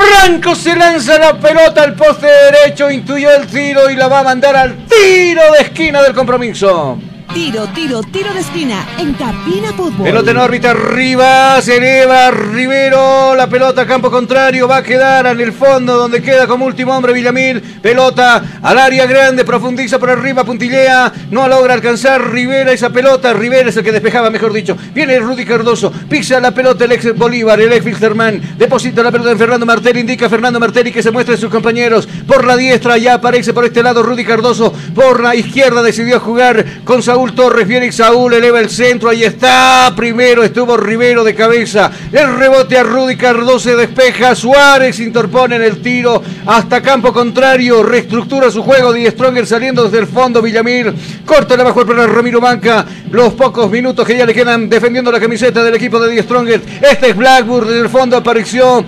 Franco 0.00 0.54
se 0.54 0.74
lanza 0.74 1.18
la 1.18 1.38
pelota 1.38 1.82
al 1.82 1.94
poste 1.94 2.26
derecho, 2.26 2.90
intuyó 2.90 3.30
el 3.34 3.46
tiro 3.46 3.90
y 3.90 3.96
la 3.96 4.08
va 4.08 4.20
a 4.20 4.24
mandar 4.24 4.56
al 4.56 4.86
tiro 4.86 5.52
de 5.52 5.60
esquina 5.60 6.02
del 6.02 6.14
compromiso. 6.14 6.98
Tiro, 7.32 7.68
tiro, 7.68 8.02
tiro 8.02 8.34
de 8.34 8.40
esquina 8.40 8.84
en 8.98 9.14
Cabina 9.14 9.72
Fútbol. 9.76 10.02
Pelota 10.02 10.32
en 10.32 10.36
órbita 10.36 10.72
arriba, 10.72 11.62
se 11.62 11.76
eleva 11.76 12.32
Rivero, 12.32 13.36
la 13.36 13.46
pelota 13.46 13.86
campo 13.86 14.10
contrario, 14.10 14.66
va 14.66 14.78
a 14.78 14.82
quedar 14.82 15.26
en 15.26 15.40
el 15.40 15.52
fondo 15.52 15.96
donde 15.96 16.22
queda 16.22 16.48
como 16.48 16.66
último 16.66 16.92
hombre 16.96 17.12
Villamil, 17.12 17.60
pelota 17.60 18.42
al 18.60 18.78
área 18.78 19.06
grande, 19.06 19.44
profundiza 19.44 20.00
por 20.00 20.10
arriba, 20.10 20.42
puntillea, 20.42 21.12
no 21.30 21.46
logra 21.46 21.74
alcanzar 21.74 22.32
Rivera 22.32 22.72
esa 22.72 22.90
pelota, 22.90 23.32
Rivera 23.32 23.68
es 23.68 23.76
el 23.76 23.84
que 23.84 23.92
despejaba, 23.92 24.28
mejor 24.28 24.52
dicho, 24.52 24.76
viene 24.92 25.20
Rudy 25.20 25.44
Cardoso, 25.44 25.92
pisa 26.08 26.40
la 26.40 26.50
pelota 26.50 26.84
el 26.84 26.92
ex 26.92 27.16
Bolívar, 27.16 27.60
el 27.60 27.72
ex 27.72 27.84
Filterman, 27.84 28.58
deposita 28.58 29.04
la 29.04 29.12
pelota 29.12 29.30
en 29.30 29.38
Fernando 29.38 29.66
Martelli, 29.66 30.00
indica 30.00 30.26
a 30.26 30.30
Fernando 30.30 30.58
Martelli 30.58 30.90
que 30.90 31.02
se 31.02 31.12
muestre 31.12 31.36
a 31.36 31.38
sus 31.38 31.50
compañeros, 31.50 32.08
por 32.26 32.44
la 32.44 32.56
diestra 32.56 32.98
ya 32.98 33.14
aparece 33.14 33.54
por 33.54 33.64
este 33.64 33.84
lado 33.84 34.02
Rudy 34.02 34.24
Cardoso, 34.24 34.72
por 34.96 35.22
la 35.22 35.36
izquierda 35.36 35.80
decidió 35.80 36.18
jugar 36.18 36.66
con 36.84 37.04
Saúl 37.04 37.19
Torres, 37.28 37.68
viene 37.68 37.92
Saúl, 37.92 38.32
eleva 38.32 38.60
el 38.60 38.70
centro, 38.70 39.10
ahí 39.10 39.24
está, 39.24 39.92
primero 39.94 40.42
estuvo 40.42 40.76
Rivero 40.76 41.22
de 41.22 41.34
cabeza, 41.34 41.90
el 42.10 42.36
rebote 42.36 42.78
a 42.78 42.82
Rudy 42.82 43.16
Cardoso 43.16 43.60
se 43.60 43.76
despeja, 43.76 44.34
Suárez 44.34 44.98
interpone 45.00 45.56
en 45.56 45.62
el 45.62 45.82
tiro, 45.82 46.22
hasta 46.46 46.80
campo 46.80 47.12
contrario, 47.12 47.82
reestructura 47.82 48.50
su 48.50 48.62
juego, 48.62 48.92
Die 48.92 49.10
Stronger 49.10 49.46
saliendo 49.46 49.84
desde 49.84 49.98
el 49.98 50.06
fondo, 50.06 50.40
Villamil, 50.40 50.94
corta 51.26 51.56
la 51.56 51.64
bajo 51.64 51.84
para 51.84 52.06
Ramiro 52.06 52.40
Banca, 52.40 52.86
los 53.10 53.34
pocos 53.34 53.70
minutos 53.70 54.06
que 54.06 54.16
ya 54.16 54.24
le 54.24 54.32
quedan 54.32 54.70
defendiendo 54.70 55.12
la 55.12 55.20
camiseta 55.20 55.62
del 55.62 55.74
equipo 55.74 56.00
de 56.00 56.10
Die 56.10 56.22
Stronger, 56.22 56.62
este 56.80 57.10
es 57.10 57.16
Blackburn, 57.16 57.68
desde 57.68 57.82
el 57.82 57.90
fondo 57.90 58.16
apareció 58.16 58.82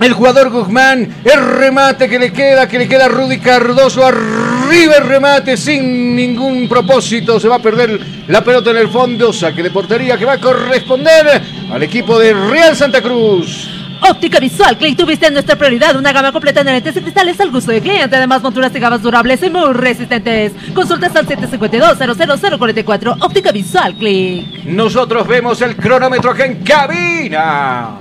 el 0.00 0.12
jugador 0.12 0.50
Guzmán, 0.50 1.22
el 1.24 1.46
remate 1.58 2.08
que 2.08 2.18
le 2.18 2.32
queda, 2.32 2.68
que 2.68 2.78
le 2.78 2.88
queda 2.88 3.06
a 3.06 3.08
Rudy 3.08 3.38
Cardoso, 3.38 4.04
arriba 4.04 4.94
el 4.96 5.04
remate 5.04 5.56
sin 5.56 6.14
ningún 6.14 6.68
propósito, 6.68 7.40
se 7.40 7.48
va 7.48 7.56
a 7.56 7.62
perder 7.62 8.00
la 8.28 8.42
pelota 8.42 8.70
en 8.70 8.76
el 8.78 8.88
fondo, 8.88 9.32
saque 9.32 9.62
de 9.62 9.70
portería 9.70 10.16
que 10.16 10.24
va 10.24 10.34
a 10.34 10.40
corresponder 10.40 11.42
al 11.72 11.82
equipo 11.82 12.18
de 12.18 12.34
Real 12.34 12.76
Santa 12.76 13.02
Cruz. 13.02 13.78
Óptica 14.00 14.38
Visual 14.38 14.78
Click, 14.78 14.96
tuviste 14.96 15.30
nuestra 15.30 15.56
prioridad, 15.56 15.96
una 15.96 16.12
gama 16.12 16.30
completa 16.30 16.62
de 16.62 16.70
lentes 16.70 16.96
y 16.96 17.00
cristales 17.00 17.40
al 17.40 17.50
gusto 17.50 17.72
del 17.72 17.82
cliente, 17.82 18.14
además 18.14 18.42
monturas 18.42 18.74
y 18.74 18.78
gafas 18.78 19.02
durables 19.02 19.42
y 19.42 19.50
muy 19.50 19.72
resistentes. 19.72 20.52
Consultas 20.72 21.14
al 21.16 21.26
752-00044, 21.26 23.16
Óptica 23.20 23.50
Visual 23.50 23.94
Click. 23.96 24.64
Nosotros 24.66 25.26
vemos 25.26 25.60
el 25.62 25.76
cronómetro 25.76 26.30
acá 26.30 26.46
en 26.46 26.62
cabina. 26.62 27.98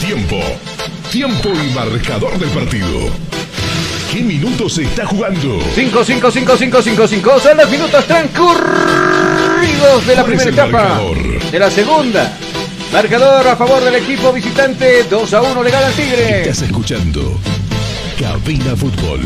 Tiempo. 0.00 0.36
Tiempo 1.10 1.50
y 1.54 1.74
marcador 1.74 2.38
del 2.38 2.50
partido. 2.50 2.86
¿Qué 4.12 4.20
minutos 4.20 4.74
se 4.74 4.82
está 4.84 5.06
jugando? 5.06 5.58
5, 5.74 6.04
5, 6.04 6.30
5, 6.30 6.56
5, 6.56 6.82
5, 6.82 7.08
5. 7.08 7.40
Son 7.40 7.56
los 7.56 7.70
minutos 7.70 8.04
transcurridos 8.06 10.06
de 10.06 10.16
la 10.16 10.22
¿Cuál 10.22 10.34
es 10.34 10.42
primera 10.42 10.44
el 10.44 10.48
etapa. 10.54 10.70
marcador? 10.88 11.50
De 11.50 11.58
la 11.58 11.70
segunda. 11.70 12.32
Marcador 12.92 13.46
a 13.48 13.56
favor 13.56 13.82
del 13.84 13.94
equipo 13.96 14.32
visitante. 14.32 15.04
2 15.04 15.34
a 15.34 15.42
1 15.42 15.62
le 15.62 15.70
gana 15.70 15.86
al 15.86 15.92
Tigre. 15.94 16.40
Estás 16.42 16.62
escuchando 16.62 17.38
Cabina 18.18 18.76
Fútbol. 18.76 19.20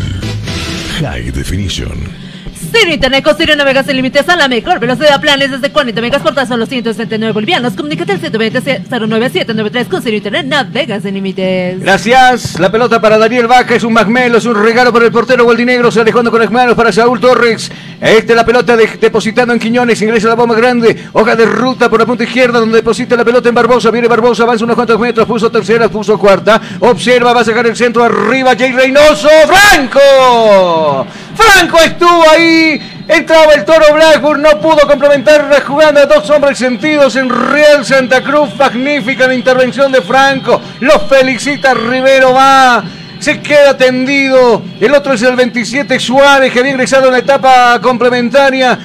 High 1.00 1.30
Definition. 1.32 2.31
Ciro 2.72 2.92
Internet 2.92 3.22
con 3.22 3.36
Ciro 3.36 3.54
Navegas 3.54 3.84
sin 3.84 3.96
límites 3.96 4.26
a 4.28 4.36
la 4.36 4.48
mejor 4.48 4.80
velocidad 4.80 5.20
planes 5.20 5.50
desde 5.50 5.70
40 5.70 6.00
megas 6.00 6.22
por 6.22 6.34
tan 6.34 6.48
solo 6.48 6.64
169 6.64 7.32
bolivianos. 7.32 7.74
Comunícate 7.74 8.12
al 8.12 8.20
120-09793 8.20 9.88
con 9.88 10.02
Ciro 10.02 10.16
Internet 10.16 10.46
Navegas 10.46 11.02
sin 11.02 11.14
límites. 11.14 11.80
Gracias. 11.80 12.58
La 12.58 12.72
pelota 12.72 13.00
para 13.00 13.18
Daniel 13.18 13.46
Vaca 13.46 13.74
es 13.74 13.84
un 13.84 13.92
magmelo, 13.92 14.38
es 14.38 14.46
un 14.46 14.62
regalo 14.62 14.92
para 14.92 15.04
el 15.04 15.12
portero 15.12 15.44
Gualdinegro. 15.44 15.90
Se 15.90 16.00
alejando 16.00 16.30
con 16.30 16.40
las 16.40 16.50
manos 16.50 16.74
para 16.74 16.92
Saúl 16.92 17.20
Torres. 17.20 17.70
Este 18.02 18.34
la 18.34 18.44
pelota 18.44 18.76
de- 18.76 18.98
depositando 19.00 19.54
en 19.54 19.60
Quiñones. 19.60 20.02
Ingresa 20.02 20.26
la 20.26 20.34
bomba 20.34 20.56
grande. 20.56 21.04
Hoja 21.12 21.36
de 21.36 21.46
ruta 21.46 21.88
por 21.88 22.00
la 22.00 22.04
punta 22.06 22.24
izquierda 22.24 22.58
donde 22.58 22.78
deposita 22.78 23.14
la 23.16 23.24
pelota 23.24 23.48
en 23.48 23.54
Barbosa. 23.54 23.92
Viene 23.92 24.08
Barbosa, 24.08 24.42
avanza 24.42 24.64
unos 24.64 24.74
cuantos 24.74 24.98
metros. 24.98 25.24
Puso 25.24 25.50
tercera, 25.52 25.88
puso 25.88 26.18
cuarta. 26.18 26.60
Observa, 26.80 27.32
va 27.32 27.42
a 27.42 27.44
sacar 27.44 27.64
el 27.64 27.76
centro 27.76 28.02
arriba. 28.02 28.56
Jay 28.58 28.72
Reynoso. 28.72 29.28
¡Franco! 29.46 31.06
Franco 31.36 31.78
estuvo 31.78 32.24
ahí. 32.28 32.80
Entraba 33.06 33.52
el 33.54 33.64
toro 33.64 33.84
Blackburn, 33.94 34.42
no 34.42 34.60
pudo 34.60 34.86
complementar 34.88 35.44
la 35.44 35.60
jugada. 35.60 36.04
Dos 36.06 36.28
hombres 36.30 36.58
sentidos 36.58 37.14
en 37.14 37.28
Real 37.28 37.84
Santa 37.84 38.22
Cruz. 38.22 38.50
Magnífica 38.58 39.28
la 39.28 39.34
intervención 39.34 39.92
de 39.92 40.02
Franco. 40.02 40.60
Los 40.80 41.02
felicita 41.08 41.72
Rivero. 41.74 42.32
Va. 42.32 42.82
Se 43.22 43.40
queda 43.40 43.76
tendido. 43.76 44.62
El 44.80 44.92
otro 44.94 45.12
es 45.12 45.22
el 45.22 45.36
27 45.36 46.00
Suárez 46.00 46.52
que 46.52 46.58
había 46.58 46.72
ingresado 46.72 47.06
en 47.06 47.12
la 47.12 47.18
etapa 47.20 47.78
complementaria. 47.80 48.76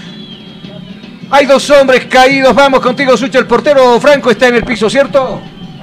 Hay 1.32 1.48
dos 1.48 1.68
hombres 1.72 2.06
caídos. 2.06 2.54
Vamos 2.54 2.82
contigo, 2.82 3.18
Sucha. 3.18 3.40
El 3.40 3.48
portero 3.48 4.00
Franco 4.00 4.30
está 4.30 4.50
en 4.50 4.58
el 4.58 4.64
piso, 4.64 4.92
¿cierto? 4.92 5.42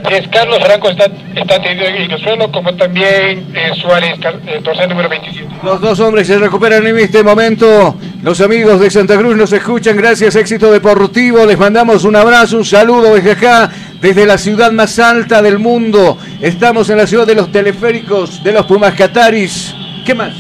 Es 0.09 0.29
Carlos 0.29 0.59
Franco 0.63 0.89
está, 0.89 1.07
está 1.35 1.61
tendido 1.61 1.89
en 1.89 2.13
el 2.13 2.21
suelo, 2.21 2.53
como 2.53 2.73
también 2.77 3.45
eh, 3.55 3.73
Suárez, 3.81 4.21
dorsal 4.63 4.89
número 4.89 5.09
27. 5.09 5.49
Los 5.65 5.81
dos 5.81 5.99
hombres 5.99 6.29
se 6.29 6.39
recuperan 6.39 6.87
en 6.87 6.97
este 6.97 7.25
momento. 7.25 7.97
Los 8.23 8.41
amigos 8.41 8.79
de 8.79 8.89
Santa 8.89 9.19
Cruz 9.19 9.37
nos 9.37 9.53
escuchan. 9.53 9.97
Gracias, 9.97 10.37
éxito 10.37 10.71
deportivo. 10.71 11.45
Les 11.45 11.59
mandamos 11.59 12.05
un 12.05 12.15
abrazo, 12.15 12.59
un 12.59 12.65
saludo 12.65 13.15
desde 13.17 13.33
acá, 13.33 13.69
desde 14.05 14.27
la 14.27 14.37
ciudad 14.37 14.71
más 14.71 14.99
alta 14.99 15.41
del 15.41 15.59
mundo. 15.59 16.19
Estamos 16.43 16.91
en 16.91 16.99
la 16.99 17.07
ciudad 17.07 17.27
de 17.27 17.35
los 17.35 17.51
teleféricos, 17.51 18.45
de 18.45 18.53
los 18.53 18.67
Pumas 18.67 18.93
Cataris. 18.93 19.75
¿Qué 20.05 20.15
más? 20.15 20.35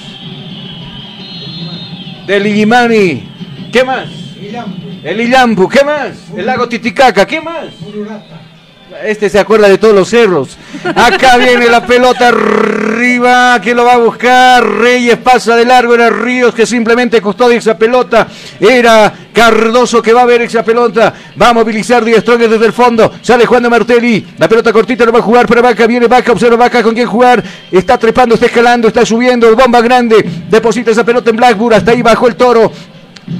Del 2.26 2.46
Illimani. 2.46 3.26
¿Qué 3.72 3.82
más? 3.82 4.08
El 5.02 5.18
Illambu. 5.18 5.66
¿Qué 5.66 5.82
más? 5.82 6.10
El 6.36 6.44
lago 6.44 6.68
Titicaca. 6.68 7.26
¿Qué 7.26 7.40
más? 7.40 7.68
Este 9.02 9.30
se 9.30 9.38
acuerda 9.38 9.66
de 9.66 9.78
todos 9.78 9.94
los 9.94 10.10
cerros. 10.10 10.58
Acá 10.84 11.38
viene 11.38 11.66
la 11.70 11.86
pelota 11.86 12.30
que 13.62 13.74
lo 13.74 13.84
va 13.84 13.94
a 13.94 13.98
buscar? 13.98 14.62
Reyes 14.62 15.16
pasa 15.18 15.56
de 15.56 15.64
largo. 15.64 15.94
Era 15.94 16.10
Ríos 16.10 16.54
que 16.54 16.66
simplemente 16.66 17.20
custodia 17.20 17.58
esa 17.58 17.76
pelota. 17.78 18.28
Era 18.60 19.12
Cardoso 19.32 20.02
que 20.02 20.12
va 20.12 20.22
a 20.22 20.26
ver 20.26 20.42
esa 20.42 20.62
pelota. 20.62 21.12
Va 21.40 21.48
a 21.48 21.52
movilizar 21.52 22.04
Díaz 22.04 22.20
Stronger 22.20 22.50
desde 22.50 22.66
el 22.66 22.72
fondo. 22.72 23.12
Sale 23.22 23.46
Juan 23.46 23.62
de 23.62 23.70
Martelli. 23.70 24.26
La 24.38 24.48
pelota 24.48 24.72
cortita 24.72 25.04
lo 25.04 25.12
va 25.12 25.20
a 25.20 25.22
jugar 25.22 25.46
para 25.46 25.62
Vaca. 25.62 25.86
Viene 25.86 26.06
Vaca. 26.06 26.32
Observa 26.32 26.56
Vaca 26.56 26.82
con 26.82 26.94
quién 26.94 27.06
jugar. 27.06 27.42
Está 27.72 27.98
trepando, 27.98 28.34
está 28.34 28.46
escalando, 28.46 28.88
está 28.88 29.06
subiendo. 29.06 29.54
Bomba 29.56 29.80
grande. 29.80 30.24
Deposita 30.50 30.90
esa 30.90 31.04
pelota 31.04 31.30
en 31.30 31.36
Blackburn. 31.36 31.76
Hasta 31.76 31.92
ahí 31.92 32.02
bajó 32.02 32.28
el 32.28 32.36
toro 32.36 32.70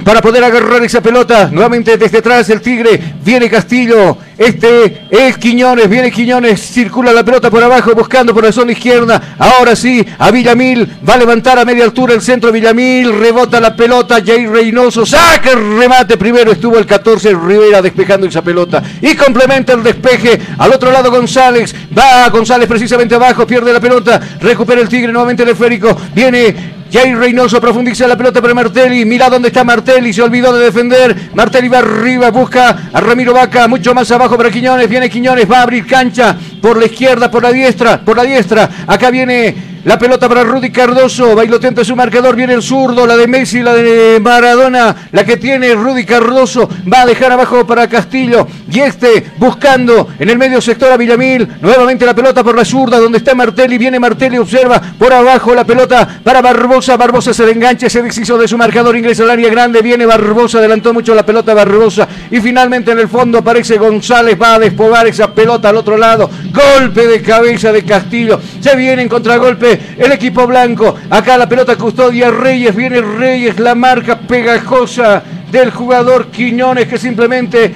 para 0.03 0.21
poder 0.21 0.43
agarrar 0.43 0.83
esa 0.83 1.01
pelota. 1.01 1.49
Nuevamente 1.51 1.97
desde 1.97 2.19
atrás 2.19 2.49
el 2.49 2.61
Tigre. 2.61 2.99
Viene 3.23 3.49
Castillo. 3.49 4.17
Este 4.37 5.07
es 5.09 5.37
Quiñones. 5.37 5.89
Viene 5.89 6.11
Quiñones. 6.11 6.61
Circula 6.61 7.13
la 7.13 7.23
pelota 7.23 7.49
por 7.49 7.63
abajo 7.63 7.93
buscando 7.93 8.33
por 8.33 8.43
la 8.43 8.51
zona 8.51 8.71
izquierda. 8.71 9.35
Ahora 9.37 9.75
sí, 9.75 10.05
a 10.19 10.31
Villamil. 10.31 10.87
Va 11.07 11.15
a 11.15 11.17
levantar 11.17 11.59
a 11.59 11.65
media 11.65 11.83
altura 11.83 12.13
el 12.13 12.21
centro 12.21 12.51
Villamil. 12.51 13.17
Rebota 13.19 13.59
la 13.59 13.75
pelota. 13.75 14.19
Jay 14.25 14.47
Reynoso. 14.47 15.05
Saca 15.05 15.51
el 15.51 15.77
remate. 15.77 16.17
Primero 16.17 16.51
estuvo 16.51 16.77
el 16.77 16.85
14 16.85 17.33
Rivera 17.33 17.81
despejando 17.81 18.27
esa 18.27 18.41
pelota. 18.41 18.83
Y 19.01 19.15
complementa 19.15 19.73
el 19.73 19.83
despeje. 19.83 20.39
Al 20.57 20.71
otro 20.71 20.91
lado 20.91 21.11
González. 21.11 21.73
Va 21.97 22.29
González 22.29 22.67
precisamente 22.67 23.15
abajo. 23.15 23.47
Pierde 23.47 23.73
la 23.73 23.79
pelota. 23.79 24.19
Recupera 24.39 24.81
el 24.81 24.89
Tigre 24.89 25.11
nuevamente 25.11 25.43
el 25.43 25.49
esférico. 25.49 25.95
Viene 26.13 26.74
Jair 26.95 27.17
Reynoso 27.17 27.59
profundiza 27.59 28.07
la 28.07 28.15
pelota 28.15 28.41
para 28.41 28.53
Martelli. 28.53 29.03
Mira 29.03 29.29
dónde 29.29 29.49
está 29.49 29.65
Martelli. 29.65 30.13
Se 30.13 30.21
olvidó 30.21 30.57
de 30.57 30.63
defender. 30.63 31.13
Martelli 31.33 31.67
va 31.67 31.79
arriba. 31.79 32.31
Busca 32.31 32.89
a 32.93 33.01
Ramiro 33.01 33.33
Vaca. 33.33 33.67
Mucho 33.67 33.93
más 33.93 34.09
abajo 34.11 34.37
para 34.37 34.49
Quiñones. 34.49 34.87
Viene 34.87 35.09
Quiñones. 35.09 35.51
Va 35.51 35.59
a 35.59 35.63
abrir 35.63 35.85
cancha. 35.85 36.37
Por 36.61 36.79
la 36.79 36.85
izquierda, 36.85 37.29
por 37.29 37.43
la 37.43 37.51
diestra. 37.51 37.99
Por 37.99 38.15
la 38.15 38.23
diestra. 38.23 38.69
Acá 38.87 39.11
viene 39.11 39.74
la 39.85 39.99
pelota 39.99 40.27
para 40.27 40.43
Rudy 40.43 40.71
Cardoso. 40.71 41.35
Bailotenta 41.35 41.83
su 41.83 41.95
marcador. 41.95 42.35
Viene 42.35 42.53
el 42.53 42.63
zurdo. 42.63 43.05
La 43.05 43.15
de 43.15 43.27
Messi. 43.27 43.61
La 43.61 43.75
de 43.75 44.19
Maradona. 44.19 44.95
La 45.11 45.23
que 45.23 45.37
tiene 45.37 45.75
Rudy 45.75 46.03
Cardoso. 46.03 46.67
Va 46.91 47.03
a 47.03 47.05
dejar 47.05 47.31
abajo 47.31 47.67
para 47.67 47.87
Castillo. 47.87 48.47
Y 48.71 48.79
este 48.79 49.31
buscando 49.37 50.09
en 50.17 50.27
el 50.27 50.39
medio 50.39 50.59
sector 50.59 50.91
a 50.91 50.97
Villamil. 50.97 51.47
Nuevamente 51.61 52.03
la 52.03 52.15
pelota 52.15 52.43
por 52.43 52.55
la 52.55 52.65
zurda. 52.65 52.97
Donde 52.97 53.19
está 53.19 53.35
Martelli. 53.35 53.77
Viene 53.77 53.99
Martelli. 53.99 54.39
Observa 54.39 54.81
por 54.97 55.13
abajo 55.13 55.53
la 55.53 55.63
pelota 55.63 56.19
para 56.23 56.41
Barbosa. 56.41 56.97
Barbosa 56.97 57.31
se 57.31 57.45
le 57.45 57.51
engancha. 57.51 57.87
Se 57.87 58.01
deshizo 58.01 58.39
de 58.39 58.47
su 58.47 58.57
marcador. 58.57 58.97
Ingresa 58.97 59.21
al 59.21 59.29
área 59.29 59.51
grande. 59.51 59.83
Viene 59.83 60.07
Barbosa. 60.07 60.57
Adelantó 60.57 60.95
mucho 60.95 61.13
la 61.13 61.23
pelota 61.23 61.53
Barbosa. 61.53 62.07
Y 62.31 62.41
finalmente 62.41 62.89
en 62.91 62.97
el 62.97 63.07
fondo 63.07 63.37
aparece 63.37 63.77
González. 63.77 64.35
Va 64.41 64.55
a 64.55 64.59
despojar 64.59 65.05
esa 65.05 65.31
pelota 65.31 65.69
al 65.69 65.77
otro 65.77 65.95
lado. 65.95 66.27
Golpe 66.51 67.05
de 67.05 67.21
cabeza 67.21 67.71
de 67.71 67.83
Castillo. 67.83 68.41
Se 68.59 68.75
viene 68.75 69.03
en 69.03 69.09
contragolpe 69.09 69.74
el 69.97 70.11
equipo 70.11 70.47
blanco. 70.47 70.95
Acá 71.09 71.37
la 71.37 71.47
pelota 71.47 71.75
custodia 71.75 72.31
Reyes. 72.31 72.75
Viene 72.75 73.01
Reyes. 73.01 73.59
La 73.59 73.75
marca 73.75 74.19
pegajosa 74.19 75.23
del 75.51 75.71
jugador 75.71 76.27
Quiñones 76.27 76.87
que 76.87 76.97
simplemente 76.97 77.73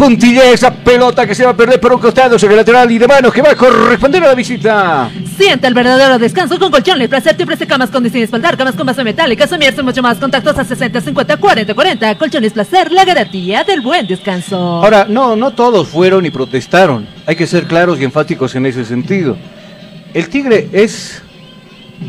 puntillea 0.00 0.50
esa 0.50 0.72
pelota 0.72 1.26
que 1.26 1.34
se 1.34 1.44
va 1.44 1.50
a 1.50 1.56
perder 1.56 1.78
por 1.78 1.92
un 1.92 2.00
costado 2.00 2.38
sobre 2.38 2.54
el 2.54 2.60
lateral 2.60 2.90
y 2.90 2.96
de 2.96 3.06
manos 3.06 3.34
que 3.34 3.42
va 3.42 3.50
a 3.50 3.54
corresponder 3.54 4.24
a 4.24 4.28
la 4.28 4.34
visita. 4.34 5.10
Siente 5.36 5.66
el 5.66 5.74
verdadero 5.74 6.18
descanso 6.18 6.58
con 6.58 6.70
colchones, 6.70 7.06
placer 7.06 7.36
te 7.36 7.42
ofrece 7.42 7.66
camas 7.66 7.90
con 7.90 8.02
diseño 8.02 8.24
espaldar, 8.24 8.56
camas 8.56 8.76
con 8.76 8.86
base 8.86 9.04
metálica, 9.04 9.46
somirse 9.46 9.82
mucho 9.82 10.00
más, 10.00 10.16
contactos 10.16 10.56
a 10.56 10.64
60, 10.64 11.02
50, 11.02 11.36
40, 11.36 11.74
40, 11.74 12.14
colchones 12.16 12.54
placer, 12.54 12.90
la 12.90 13.04
garantía 13.04 13.62
del 13.62 13.82
buen 13.82 14.06
descanso. 14.06 14.56
Ahora, 14.56 15.04
no, 15.06 15.36
no 15.36 15.50
todos 15.50 15.88
fueron 15.88 16.24
y 16.24 16.30
protestaron. 16.30 17.06
Hay 17.26 17.36
que 17.36 17.46
ser 17.46 17.64
claros 17.64 18.00
y 18.00 18.04
enfáticos 18.04 18.54
en 18.54 18.64
ese 18.64 18.86
sentido. 18.86 19.36
El 20.12 20.28
Tigre 20.28 20.68
es, 20.72 21.22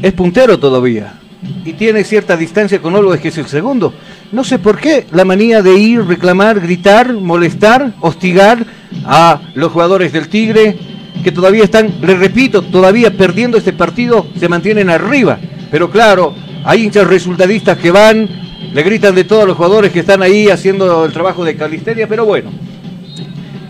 es 0.02 0.14
puntero 0.14 0.60
todavía 0.60 1.22
y 1.66 1.74
tiene 1.74 2.04
cierta 2.04 2.38
distancia 2.38 2.80
con 2.80 2.96
Olves, 2.96 3.20
que 3.20 3.30
es 3.30 3.38
el 3.38 3.48
segundo. 3.48 3.94
No 4.32 4.44
sé 4.44 4.60
por 4.60 4.80
qué 4.80 5.06
la 5.12 5.26
manía 5.26 5.62
de 5.62 5.76
ir, 5.76 6.06
reclamar, 6.06 6.60
gritar, 6.60 7.14
molestar, 7.14 7.94
hostigar 8.02 8.66
a 9.06 9.42
los 9.56 9.72
jugadores 9.72 10.14
del 10.14 10.30
Tigre, 10.30 10.78
que 11.24 11.32
todavía 11.32 11.64
están, 11.64 11.94
les 12.02 12.18
repito, 12.18 12.62
todavía 12.62 13.16
perdiendo 13.16 13.58
este 13.58 13.74
partido, 13.74 14.28
se 14.40 14.50
mantienen 14.50 14.90
arriba. 14.90 15.40
Pero 15.70 15.90
claro, 15.90 16.34
hay 16.64 16.84
hinchas 16.84 17.08
resultadistas 17.08 17.78
que 17.78 17.92
van, 17.92 18.28
le 18.74 18.84
gritan 18.84 19.16
de 19.16 19.24
todos 19.24 19.46
los 19.46 19.58
jugadores 19.58 19.92
que 19.92 20.00
están 20.00 20.22
ahí 20.22 20.50
haciendo 20.50 21.06
el 21.06 21.12
trabajo 21.12 21.44
de 21.44 21.56
Calisteria, 21.56 22.08
pero 22.08 22.26
bueno. 22.26 22.52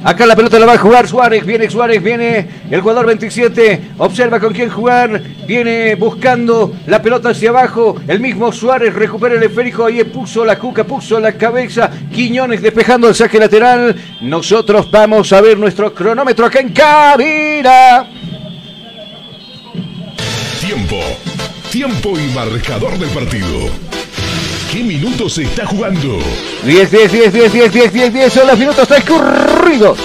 Acá 0.04 0.26
la 0.26 0.36
pelota 0.36 0.58
la 0.58 0.66
va 0.66 0.74
a 0.74 0.78
jugar 0.80 1.08
Suárez, 1.08 1.46
viene 1.46 1.70
Suárez, 1.70 2.02
viene 2.02 2.48
el 2.72 2.82
jugador 2.82 3.06
27, 3.06 3.92
observa 4.00 4.40
con 4.40 4.52
quién 4.52 4.70
jugar, 4.70 5.22
viene 5.46 5.94
buscando 5.94 6.74
la 6.88 7.04
pelota 7.04 7.30
hacia 7.30 7.52
abajo, 7.52 7.96
el 8.08 8.20
mismo 8.20 8.52
Suárez 8.52 8.96
recupera 8.96 9.36
el 9.36 9.44
esférico, 9.44 9.86
ahí 9.86 10.04
puso 10.04 10.44
la 10.44 10.58
cuca, 10.58 10.86
puso 10.86 11.20
la 11.20 11.34
cabeza, 11.34 11.92
Quiñones 12.12 12.64
despejando 12.64 13.10
el 13.10 13.16
saque 13.16 13.38
lateral, 13.38 13.96
nosotros 14.22 14.90
vamos 14.90 15.32
a 15.34 15.42
ver 15.42 15.60
nuestro 15.60 15.94
cronómetro 15.94 16.48
acá 16.48 16.62
en 16.62 16.74
cabina. 16.74 18.08
Tiempo. 20.60 20.98
Tiempo 21.72 22.14
y 22.18 22.34
marcador 22.34 22.98
del 22.98 23.10
partido. 23.10 24.01
¿Qué 24.72 24.84
minutos 24.84 25.34
se 25.34 25.44
está 25.44 25.66
jugando? 25.66 26.18
10, 26.64 26.92
10, 26.92 27.12
10, 27.12 27.34
10, 27.34 27.54
10, 27.54 27.74
10, 27.74 27.94
10, 27.94 28.14
10 28.14 28.34
son 28.34 28.48
los 28.48 28.58
minutos 28.58 28.88
transcurridos. 28.88 30.00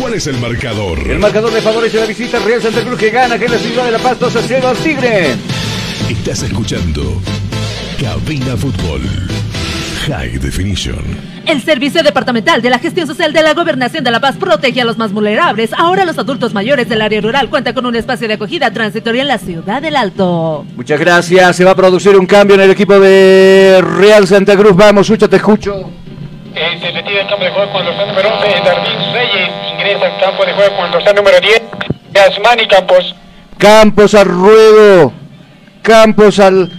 ¿Cuál 0.00 0.14
es 0.14 0.26
el 0.26 0.38
marcador? 0.38 0.98
El 1.10 1.18
marcador 1.18 1.52
le 1.52 1.60
favorece 1.60 1.98
la 1.98 2.06
visita 2.06 2.38
Real 2.38 2.62
Santa 2.62 2.82
Cruz 2.82 2.98
que 2.98 3.10
gana, 3.10 3.38
que 3.38 3.44
es 3.44 3.50
la 3.50 3.58
ciudad 3.58 3.84
de 3.84 3.90
La 3.90 3.98
Paz 3.98 4.18
2 4.18 4.34
a 4.34 4.42
0 4.48 4.68
al 4.68 4.76
Tigre. 4.78 5.34
Estás 6.08 6.42
escuchando 6.42 7.20
Cabina 8.00 8.56
Fútbol. 8.56 9.02
High 10.06 10.38
Definition. 10.38 10.98
El 11.46 11.62
Servicio 11.62 12.02
Departamental 12.02 12.60
de 12.60 12.70
la 12.70 12.80
Gestión 12.80 13.06
Social 13.06 13.32
de 13.32 13.40
la 13.40 13.54
Gobernación 13.54 14.02
de 14.02 14.10
La 14.10 14.18
Paz 14.18 14.34
protege 14.36 14.80
a 14.80 14.84
los 14.84 14.98
más 14.98 15.12
vulnerables. 15.12 15.72
Ahora 15.74 16.04
los 16.04 16.18
adultos 16.18 16.52
mayores 16.54 16.88
del 16.88 17.02
área 17.02 17.20
rural 17.20 17.48
cuentan 17.48 17.72
con 17.72 17.86
un 17.86 17.94
espacio 17.94 18.26
de 18.26 18.34
acogida 18.34 18.72
transitoria 18.72 19.22
en 19.22 19.28
la 19.28 19.38
ciudad 19.38 19.80
del 19.80 19.94
Alto. 19.94 20.66
Muchas 20.74 20.98
gracias. 20.98 21.54
Se 21.54 21.64
va 21.64 21.70
a 21.70 21.76
producir 21.76 22.16
un 22.16 22.26
cambio 22.26 22.56
en 22.56 22.62
el 22.62 22.70
equipo 22.72 22.98
de 22.98 23.80
Real 23.96 24.26
Santa 24.26 24.56
Cruz. 24.56 24.74
Vamos, 24.74 25.06
Sucha, 25.06 25.28
te 25.28 25.36
escucho. 25.36 25.88
Eh, 26.54 26.78
se 26.80 26.90
retira 26.90 27.20
el 27.22 27.28
campo 27.28 27.44
de 27.44 27.50
juego 27.50 27.72
con 27.72 27.80
el 27.82 27.86
dorsal 27.86 28.08
número 28.08 28.28
11, 28.28 28.48
Darwin 28.64 29.14
Reyes. 29.14 29.50
Ingresa 29.72 30.06
al 30.06 30.20
campo 30.20 30.44
de 30.44 30.52
juego 30.52 30.76
con 30.76 30.86
el 30.86 30.92
dorsal 30.92 31.14
número 31.14 31.40
10, 31.40 31.62
Yasmani 32.12 32.66
Campos. 32.66 33.14
Campos 33.56 34.14
al 34.14 34.26
ruedo. 34.26 35.12
Campos 35.82 36.40
al. 36.40 36.70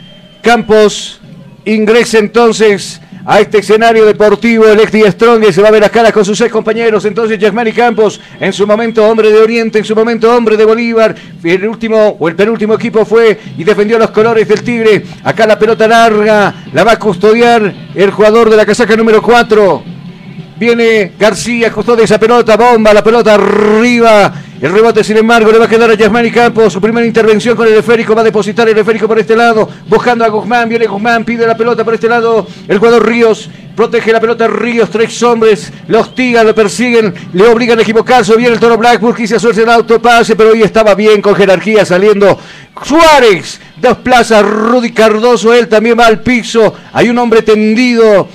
Campos 0.42 1.22
ingresa 1.66 2.18
entonces 2.20 3.00
a 3.26 3.40
este 3.40 3.60
escenario 3.60 4.06
deportivo. 4.06 4.66
El 4.66 4.80
Exti 4.80 5.02
Strong 5.04 5.52
se 5.52 5.62
va 5.62 5.70
a 5.70 5.72
ver 5.72 5.82
las 5.82 5.92
caras 5.92 6.12
con 6.12 6.26
sus 6.26 6.38
seis 6.38 6.52
compañeros. 6.52 7.06
Entonces, 7.06 7.40
Yasmani 7.40 7.72
Campos, 7.72 8.20
en 8.40 8.54
su 8.54 8.68
momento 8.68 9.08
hombre 9.08 9.32
de 9.32 9.40
Oriente, 9.40 9.80
en 9.80 9.86
su 9.86 9.96
momento 9.96 10.36
hombre 10.36 10.58
de 10.58 10.66
Bolívar. 10.66 11.16
El 11.44 11.68
último 11.68 12.18
o 12.20 12.28
el 12.28 12.36
penúltimo 12.36 12.74
equipo 12.74 13.06
fue 13.06 13.40
y 13.58 13.64
defendió 13.64 13.98
los 13.98 14.12
colores 14.12 14.48
del 14.48 14.64
Tigre. 14.64 15.04
Acá 15.24 15.46
la 15.46 15.60
pelota 15.60 15.88
larga 15.88 16.54
la 16.74 16.84
va 16.84 16.94
a 16.94 17.00
custodiar 17.00 17.74
el 17.96 18.12
jugador 18.12 18.50
de 18.50 18.58
la 18.58 18.66
casaca 18.66 18.96
número 18.96 19.22
4. 19.22 19.93
Viene 20.64 21.12
García, 21.20 21.74
custodia 21.74 22.06
esa 22.06 22.18
pelota, 22.18 22.56
bomba, 22.56 22.94
la 22.94 23.04
pelota 23.04 23.34
arriba. 23.34 24.34
El 24.62 24.72
rebote, 24.72 25.04
sin 25.04 25.18
embargo, 25.18 25.52
le 25.52 25.60
va 25.60 25.66
a 25.66 25.68
quedar 25.68 25.92
a 25.92 25.94
Yasmani 25.94 26.32
Campos. 26.32 26.72
Su 26.72 26.80
primera 26.80 27.06
intervención 27.06 27.58
con 27.58 27.68
el 27.68 27.74
esférico. 27.74 28.16
Va 28.16 28.22
a 28.22 28.24
depositar 28.24 28.70
el 28.70 28.78
esférico 28.78 29.06
por 29.06 29.20
este 29.20 29.36
lado. 29.36 29.68
Buscando 29.90 30.24
a 30.24 30.30
Guzmán. 30.30 30.70
Viene 30.70 30.88
Guzmán. 30.88 31.26
Pide 31.26 31.46
la 31.46 31.58
pelota 31.58 31.84
por 31.84 31.96
este 31.96 32.08
lado. 32.08 32.48
El 32.66 32.78
jugador 32.78 33.06
Ríos. 33.06 33.50
Protege 33.76 34.14
la 34.14 34.22
pelota 34.22 34.48
Ríos. 34.48 34.90
Tres 34.90 35.22
hombres. 35.22 35.70
Lo 35.90 36.00
hostigan, 36.00 36.48
lo 36.48 36.56
persiguen. 36.56 37.14
Le 37.34 37.46
obligan 37.46 37.78
a 37.78 37.82
equivocarse. 37.82 38.34
Viene 38.38 38.54
el 38.54 38.60
toro 38.62 38.78
Blackburn. 38.78 39.18
Quise 39.18 39.36
hacerse 39.36 39.64
el 39.64 39.70
autopase. 39.70 40.38
Pero 40.38 40.52
hoy 40.52 40.64
estaba 40.64 40.96
bien 40.96 41.22
con 41.22 41.36
jerarquía 41.36 41.84
saliendo. 41.84 42.40
Suárez. 42.86 43.60
Dos 43.82 43.98
plazas. 43.98 44.46
Rudy 44.46 44.94
Cardoso. 44.94 45.54
Él 45.54 45.68
también 45.68 46.00
va 46.00 46.08
al 46.08 46.22
piso. 46.22 46.74
Hay 46.94 47.10
un 47.10 47.18
hombre 47.18 47.42
tendido 47.42 48.30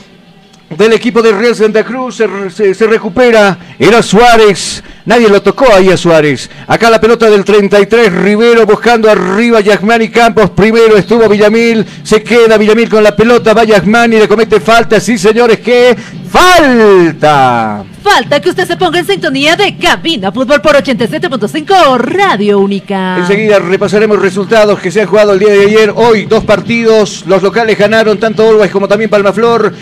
del 0.76 0.92
equipo 0.92 1.22
de 1.22 1.32
Real 1.32 1.54
Santa 1.54 1.84
Cruz 1.84 2.16
se, 2.16 2.50
se, 2.50 2.74
se, 2.74 2.86
recupera. 2.86 3.58
Era 3.78 4.02
Suárez. 4.02 4.82
Nadie 5.06 5.28
lo 5.28 5.40
tocó 5.40 5.72
ahí 5.72 5.88
a 5.88 5.96
Suárez. 5.96 6.50
Acá 6.66 6.90
la 6.90 7.00
pelota 7.00 7.30
del 7.30 7.44
33. 7.44 8.12
Rivero 8.12 8.66
buscando 8.66 9.10
arriba 9.10 9.60
Yasmani 9.60 10.10
Campos. 10.10 10.50
Primero 10.50 10.96
estuvo 10.96 11.28
Villamil. 11.28 11.86
Se 12.02 12.22
queda 12.22 12.58
Villamil 12.58 12.90
con 12.90 13.02
la 13.02 13.16
pelota. 13.16 13.54
Va 13.54 13.64
Yasmani. 13.64 14.18
Le 14.18 14.28
comete 14.28 14.60
falta. 14.60 15.00
Sí, 15.00 15.16
señores. 15.16 15.60
que 15.60 15.96
Falta. 16.28 17.84
Falta 18.02 18.40
que 18.40 18.50
usted 18.50 18.66
se 18.66 18.76
ponga 18.76 18.98
en 18.98 19.06
sintonía 19.06 19.56
de 19.56 19.76
Cabina 19.78 20.30
Fútbol 20.30 20.60
por 20.60 20.76
87.5 20.76 21.98
Radio 21.98 22.58
Única. 22.58 23.16
Enseguida 23.18 23.58
repasaremos 23.58 24.20
resultados 24.20 24.78
que 24.78 24.90
se 24.90 25.00
han 25.00 25.06
jugado 25.06 25.32
el 25.32 25.38
día 25.38 25.52
de 25.52 25.62
ayer. 25.62 25.92
Hoy 25.96 26.26
dos 26.26 26.44
partidos. 26.44 27.24
Los 27.26 27.42
locales 27.42 27.78
ganaron 27.78 28.18
tanto 28.18 28.46
Olwais 28.46 28.70
como 28.70 28.86
también 28.86 29.08
Palmaflor. 29.08 29.72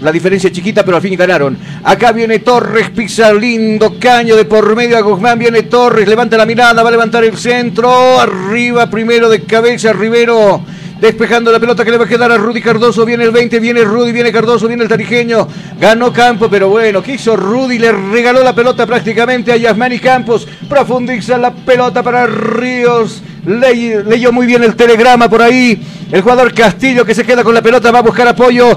La 0.00 0.12
diferencia 0.12 0.46
es 0.46 0.54
chiquita, 0.54 0.84
pero 0.84 0.96
al 0.96 1.02
fin 1.02 1.16
ganaron. 1.16 1.58
Acá 1.82 2.12
viene 2.12 2.38
Torres, 2.38 2.90
pisa 2.90 3.32
lindo 3.32 3.96
caño 3.98 4.36
de 4.36 4.44
por 4.44 4.76
medio 4.76 4.96
a 4.96 5.00
Guzmán. 5.00 5.38
Viene 5.38 5.64
Torres, 5.64 6.06
levanta 6.06 6.36
la 6.36 6.46
mirada, 6.46 6.82
va 6.82 6.88
a 6.88 6.92
levantar 6.92 7.24
el 7.24 7.36
centro. 7.36 8.20
Arriba, 8.20 8.88
primero 8.88 9.28
de 9.28 9.42
cabeza, 9.42 9.92
Rivero. 9.92 10.62
Despejando 11.00 11.52
la 11.52 11.60
pelota 11.60 11.84
que 11.84 11.92
le 11.92 11.96
va 11.96 12.04
a 12.04 12.08
quedar 12.08 12.30
a 12.30 12.36
Rudy 12.36 12.60
Cardoso. 12.60 13.04
Viene 13.04 13.24
el 13.24 13.32
20, 13.32 13.58
viene 13.58 13.82
Rudy, 13.82 14.12
viene 14.12 14.32
Cardoso, 14.32 14.68
viene 14.68 14.84
el 14.84 14.88
tarijeño. 14.88 15.48
Ganó 15.80 16.12
Campo, 16.12 16.48
pero 16.48 16.68
bueno, 16.68 17.02
¿qué 17.02 17.14
hizo 17.14 17.36
Rudy? 17.36 17.78
Le 17.78 17.90
regaló 17.90 18.42
la 18.44 18.54
pelota 18.54 18.86
prácticamente 18.86 19.52
a 19.52 19.56
Yasmani 19.56 19.98
Campos. 19.98 20.46
Profundiza 20.68 21.38
la 21.38 21.52
pelota 21.52 22.04
para 22.04 22.26
Ríos. 22.26 23.22
Le, 23.46 24.04
leyó 24.04 24.32
muy 24.32 24.46
bien 24.46 24.62
el 24.62 24.74
telegrama 24.74 25.28
por 25.28 25.42
ahí. 25.42 25.80
El 26.10 26.22
jugador 26.22 26.52
Castillo 26.52 27.04
que 27.04 27.14
se 27.14 27.24
queda 27.24 27.44
con 27.44 27.54
la 27.54 27.62
pelota 27.62 27.90
va 27.90 28.00
a 28.00 28.02
buscar 28.02 28.26
apoyo. 28.26 28.76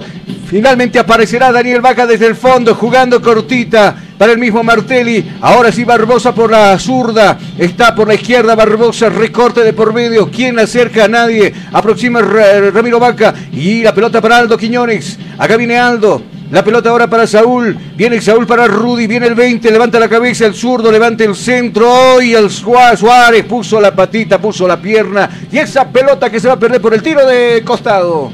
Finalmente 0.51 0.99
aparecerá 0.99 1.49
Daniel 1.49 1.79
Vaca 1.79 2.05
desde 2.05 2.27
el 2.27 2.35
fondo 2.35 2.75
jugando 2.75 3.21
cortita 3.21 3.95
para 4.17 4.33
el 4.33 4.37
mismo 4.37 4.61
Martelli. 4.61 5.37
Ahora 5.39 5.71
sí 5.71 5.85
Barbosa 5.85 6.35
por 6.35 6.51
la 6.51 6.77
zurda. 6.77 7.39
Está 7.57 7.95
por 7.95 8.09
la 8.09 8.15
izquierda 8.15 8.53
Barbosa. 8.53 9.07
Recorte 9.07 9.63
de 9.63 9.71
por 9.71 9.93
medio. 9.93 10.29
¿Quién 10.29 10.59
acerca 10.59 11.07
nadie? 11.07 11.53
Aproxima 11.71 12.19
Ramiro 12.19 12.99
Vaca. 12.99 13.33
Y 13.53 13.81
la 13.81 13.95
pelota 13.95 14.19
para 14.19 14.39
Aldo 14.39 14.57
Quiñones. 14.57 15.17
Acá 15.37 15.55
viene 15.55 15.77
Aldo. 15.77 16.21
La 16.51 16.65
pelota 16.65 16.89
ahora 16.89 17.07
para 17.07 17.25
Saúl. 17.25 17.77
Viene 17.95 18.19
Saúl 18.19 18.45
para 18.45 18.67
Rudy. 18.67 19.07
Viene 19.07 19.27
el 19.27 19.35
20. 19.35 19.71
Levanta 19.71 20.01
la 20.01 20.09
cabeza. 20.09 20.47
El 20.47 20.53
zurdo 20.53 20.91
levanta 20.91 21.23
el 21.23 21.33
centro. 21.33 22.21
Y 22.21 22.33
el 22.33 22.49
Suárez 22.49 23.45
puso 23.47 23.79
la 23.79 23.95
patita, 23.95 24.37
puso 24.37 24.67
la 24.67 24.81
pierna. 24.81 25.29
Y 25.49 25.59
esa 25.59 25.87
pelota 25.87 26.29
que 26.29 26.41
se 26.41 26.49
va 26.49 26.55
a 26.55 26.59
perder 26.59 26.81
por 26.81 26.93
el 26.93 27.01
tiro 27.01 27.25
de 27.25 27.63
costado. 27.63 28.33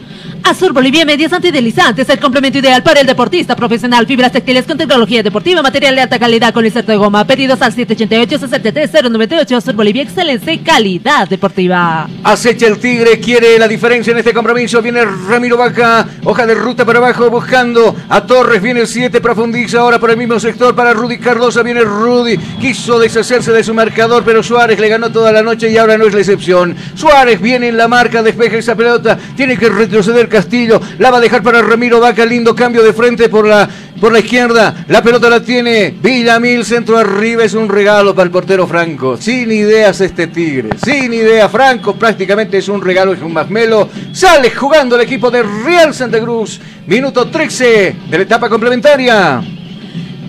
Azur 0.49 0.72
Bolivia 0.72 1.03
Medias 1.03 1.34
Antideslizantes, 1.34 2.07
el 2.07 2.22
complemento 2.22 2.60
ideal 2.60 2.82
para 2.82 3.02
el 3.02 3.06
deportista 3.06 3.53
profesional. 3.53 4.07
Fibras 4.07 4.32
textiles 4.32 4.65
con 4.65 4.78
tecnología 4.78 5.22
deportiva, 5.22 5.61
material 5.61 5.94
de 5.95 6.02
alta 6.03 6.18
calidad 6.18 6.53
con 6.53 6.65
inserto 6.65 6.94
de 6.94 6.98
goma. 6.98 7.28
Pedidos 7.28 7.61
al 7.61 7.76
788-63-098. 7.76 9.57
Azur 9.57 9.76
Bolivia, 9.76 10.03
excelencia 10.03 10.53
y 10.53 10.60
calidad 10.60 11.28
deportiva. 11.28 12.07
Acecha 12.24 12.65
el 12.68 12.80
Tigre, 12.80 13.19
quiere 13.19 13.60
la 13.60 13.68
diferencia 13.68 14.11
en 14.11 14.19
este 14.19 14.34
compromiso. 14.34 14.82
Viene 14.82 15.03
Ramiro 15.03 15.57
Vaca, 15.57 16.07
hoja 16.24 16.45
de 16.45 16.56
ruta 16.56 16.86
para 16.86 16.99
abajo, 16.99 17.30
buscando 17.30 17.94
a 18.07 18.26
Torres. 18.26 18.61
Viene 18.61 18.80
el 18.80 18.88
7, 18.88 19.19
profundiza 19.19 19.80
ahora 19.80 19.99
por 19.99 20.11
el 20.11 20.18
mismo 20.18 20.40
sector 20.40 20.74
para 20.74 20.94
Rudy 20.94 21.18
Cardosa. 21.18 21.61
Viene 21.61 21.82
Rudy, 21.82 22.38
quiso 22.61 22.99
deshacerse 22.99 23.52
de 23.52 23.65
su 23.65 23.74
marcador, 23.74 24.24
pero 24.24 24.41
Suárez 24.41 24.80
le 24.80 24.88
ganó 24.88 25.11
toda 25.11 25.34
la 25.34 25.44
noche 25.44 25.69
y 25.69 25.76
ahora 25.76 25.98
no 25.98 26.06
es 26.06 26.14
la 26.14 26.22
excepción. 26.22 26.74
Suárez 26.95 27.41
viene 27.41 27.68
en 27.68 27.76
la 27.76 27.90
marca, 27.90 28.24
despeja 28.24 28.56
esa 28.56 28.76
pelota, 28.76 29.18
tiene 29.36 29.57
que 29.57 29.68
retroceder 29.68 30.37
Castillo, 30.38 30.80
la 31.00 31.10
va 31.10 31.18
a 31.18 31.22
dejar 31.22 31.42
para 31.42 31.64
Ramiro 31.64 32.00
Vaca, 32.00 32.24
lindo 32.24 32.54
cambio 32.54 32.84
de 32.84 32.94
frente 32.94 33.28
por 33.28 33.48
la, 33.48 33.68
por 34.00 34.12
la 34.12 34.20
izquierda, 34.20 34.86
la 34.88 35.02
pelota 35.02 35.32
la 35.32 35.42
tiene 35.42 35.96
Villamil, 36.00 36.64
centro 36.64 36.96
arriba, 36.96 37.44
es 37.44 37.56
un 37.56 37.68
regalo 37.68 38.14
para 38.14 38.26
el 38.26 38.32
portero 38.32 38.68
Franco, 38.68 39.18
sin 39.18 39.52
ideas 39.52 40.00
este 40.00 40.28
Tigre, 40.28 40.70
sin 40.84 41.12
idea, 41.12 41.50
Franco. 41.50 41.96
Prácticamente 41.96 42.60
es 42.60 42.70
un 42.70 42.82
regalo, 42.82 43.14
es 43.14 43.22
un 43.22 43.34
masmelo, 43.34 43.90
sale 44.12 44.52
jugando 44.52 44.96
el 44.96 45.02
equipo 45.02 45.32
de 45.32 45.42
Real 45.42 45.92
Santa 45.92 46.20
Cruz, 46.20 46.62
minuto 46.86 47.28
13 47.28 47.96
de 48.08 48.18
la 48.18 48.24
etapa 48.24 48.48
complementaria. 48.48 49.42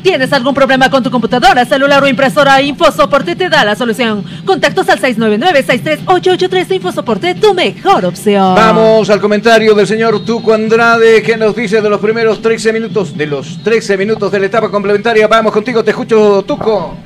¿Tienes 0.08 0.32
algún 0.32 0.54
problema 0.54 0.88
con 0.90 1.02
tu 1.02 1.10
computadora, 1.10 1.66
celular 1.66 2.02
o 2.02 2.08
impresora? 2.08 2.62
InfoSoporte 2.62 3.36
te 3.36 3.50
da 3.50 3.62
la 3.62 3.76
solución. 3.76 4.24
Contactos 4.46 4.88
al 4.88 4.98
699-63883 5.00 6.76
InfoSoporte, 6.76 7.34
tu 7.34 7.52
mejor 7.52 8.06
opción. 8.06 8.54
Vamos 8.54 9.10
al 9.10 9.20
comentario 9.20 9.74
del 9.74 9.86
señor 9.86 10.24
Tuco 10.24 10.54
Andrade 10.54 11.20
que 11.20 11.36
nos 11.36 11.54
dice 11.54 11.82
de 11.82 11.90
los 11.90 12.00
primeros 12.00 12.40
13 12.40 12.72
minutos, 12.72 13.18
de 13.18 13.26
los 13.26 13.62
13 13.62 13.98
minutos 13.98 14.32
de 14.32 14.40
la 14.40 14.46
etapa 14.46 14.70
complementaria. 14.70 15.28
Vamos 15.28 15.52
contigo, 15.52 15.84
te 15.84 15.90
escucho, 15.90 16.42
Tuco. 16.42 16.96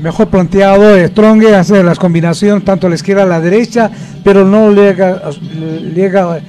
Mejor 0.00 0.28
planteado, 0.28 0.96
Strong 1.06 1.44
hace 1.48 1.82
las 1.82 1.98
combinaciones 1.98 2.64
tanto 2.64 2.86
a 2.86 2.90
la 2.90 2.96
izquierda 2.96 3.24
a 3.24 3.26
la 3.26 3.42
derecha, 3.42 3.90
pero 4.24 4.46
no 4.46 4.72
llega, 4.72 5.20
llega 5.94 6.40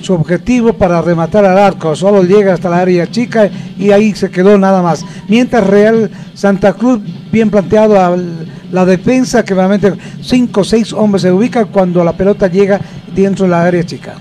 su 0.00 0.14
objetivo 0.14 0.72
para 0.72 1.02
rematar 1.02 1.44
al 1.44 1.58
arco, 1.58 1.94
solo 1.96 2.22
llega 2.22 2.54
hasta 2.54 2.70
la 2.70 2.80
área 2.80 3.06
chica 3.10 3.50
y 3.78 3.90
ahí 3.90 4.14
se 4.14 4.30
quedó 4.30 4.56
nada 4.58 4.82
más. 4.82 5.04
Mientras 5.28 5.66
Real 5.66 6.10
Santa 6.34 6.72
Cruz, 6.72 7.00
bien 7.30 7.50
planteado 7.50 8.00
a 8.00 8.16
la 8.70 8.84
defensa, 8.84 9.44
que 9.44 9.54
realmente 9.54 9.94
cinco 10.20 10.60
o 10.60 10.64
seis 10.64 10.92
hombres 10.92 11.22
se 11.22 11.32
ubican 11.32 11.66
cuando 11.66 12.04
la 12.04 12.12
pelota 12.12 12.48
llega 12.48 12.80
dentro 13.14 13.44
de 13.44 13.50
la 13.50 13.64
área 13.64 13.84
chica. 13.84 14.14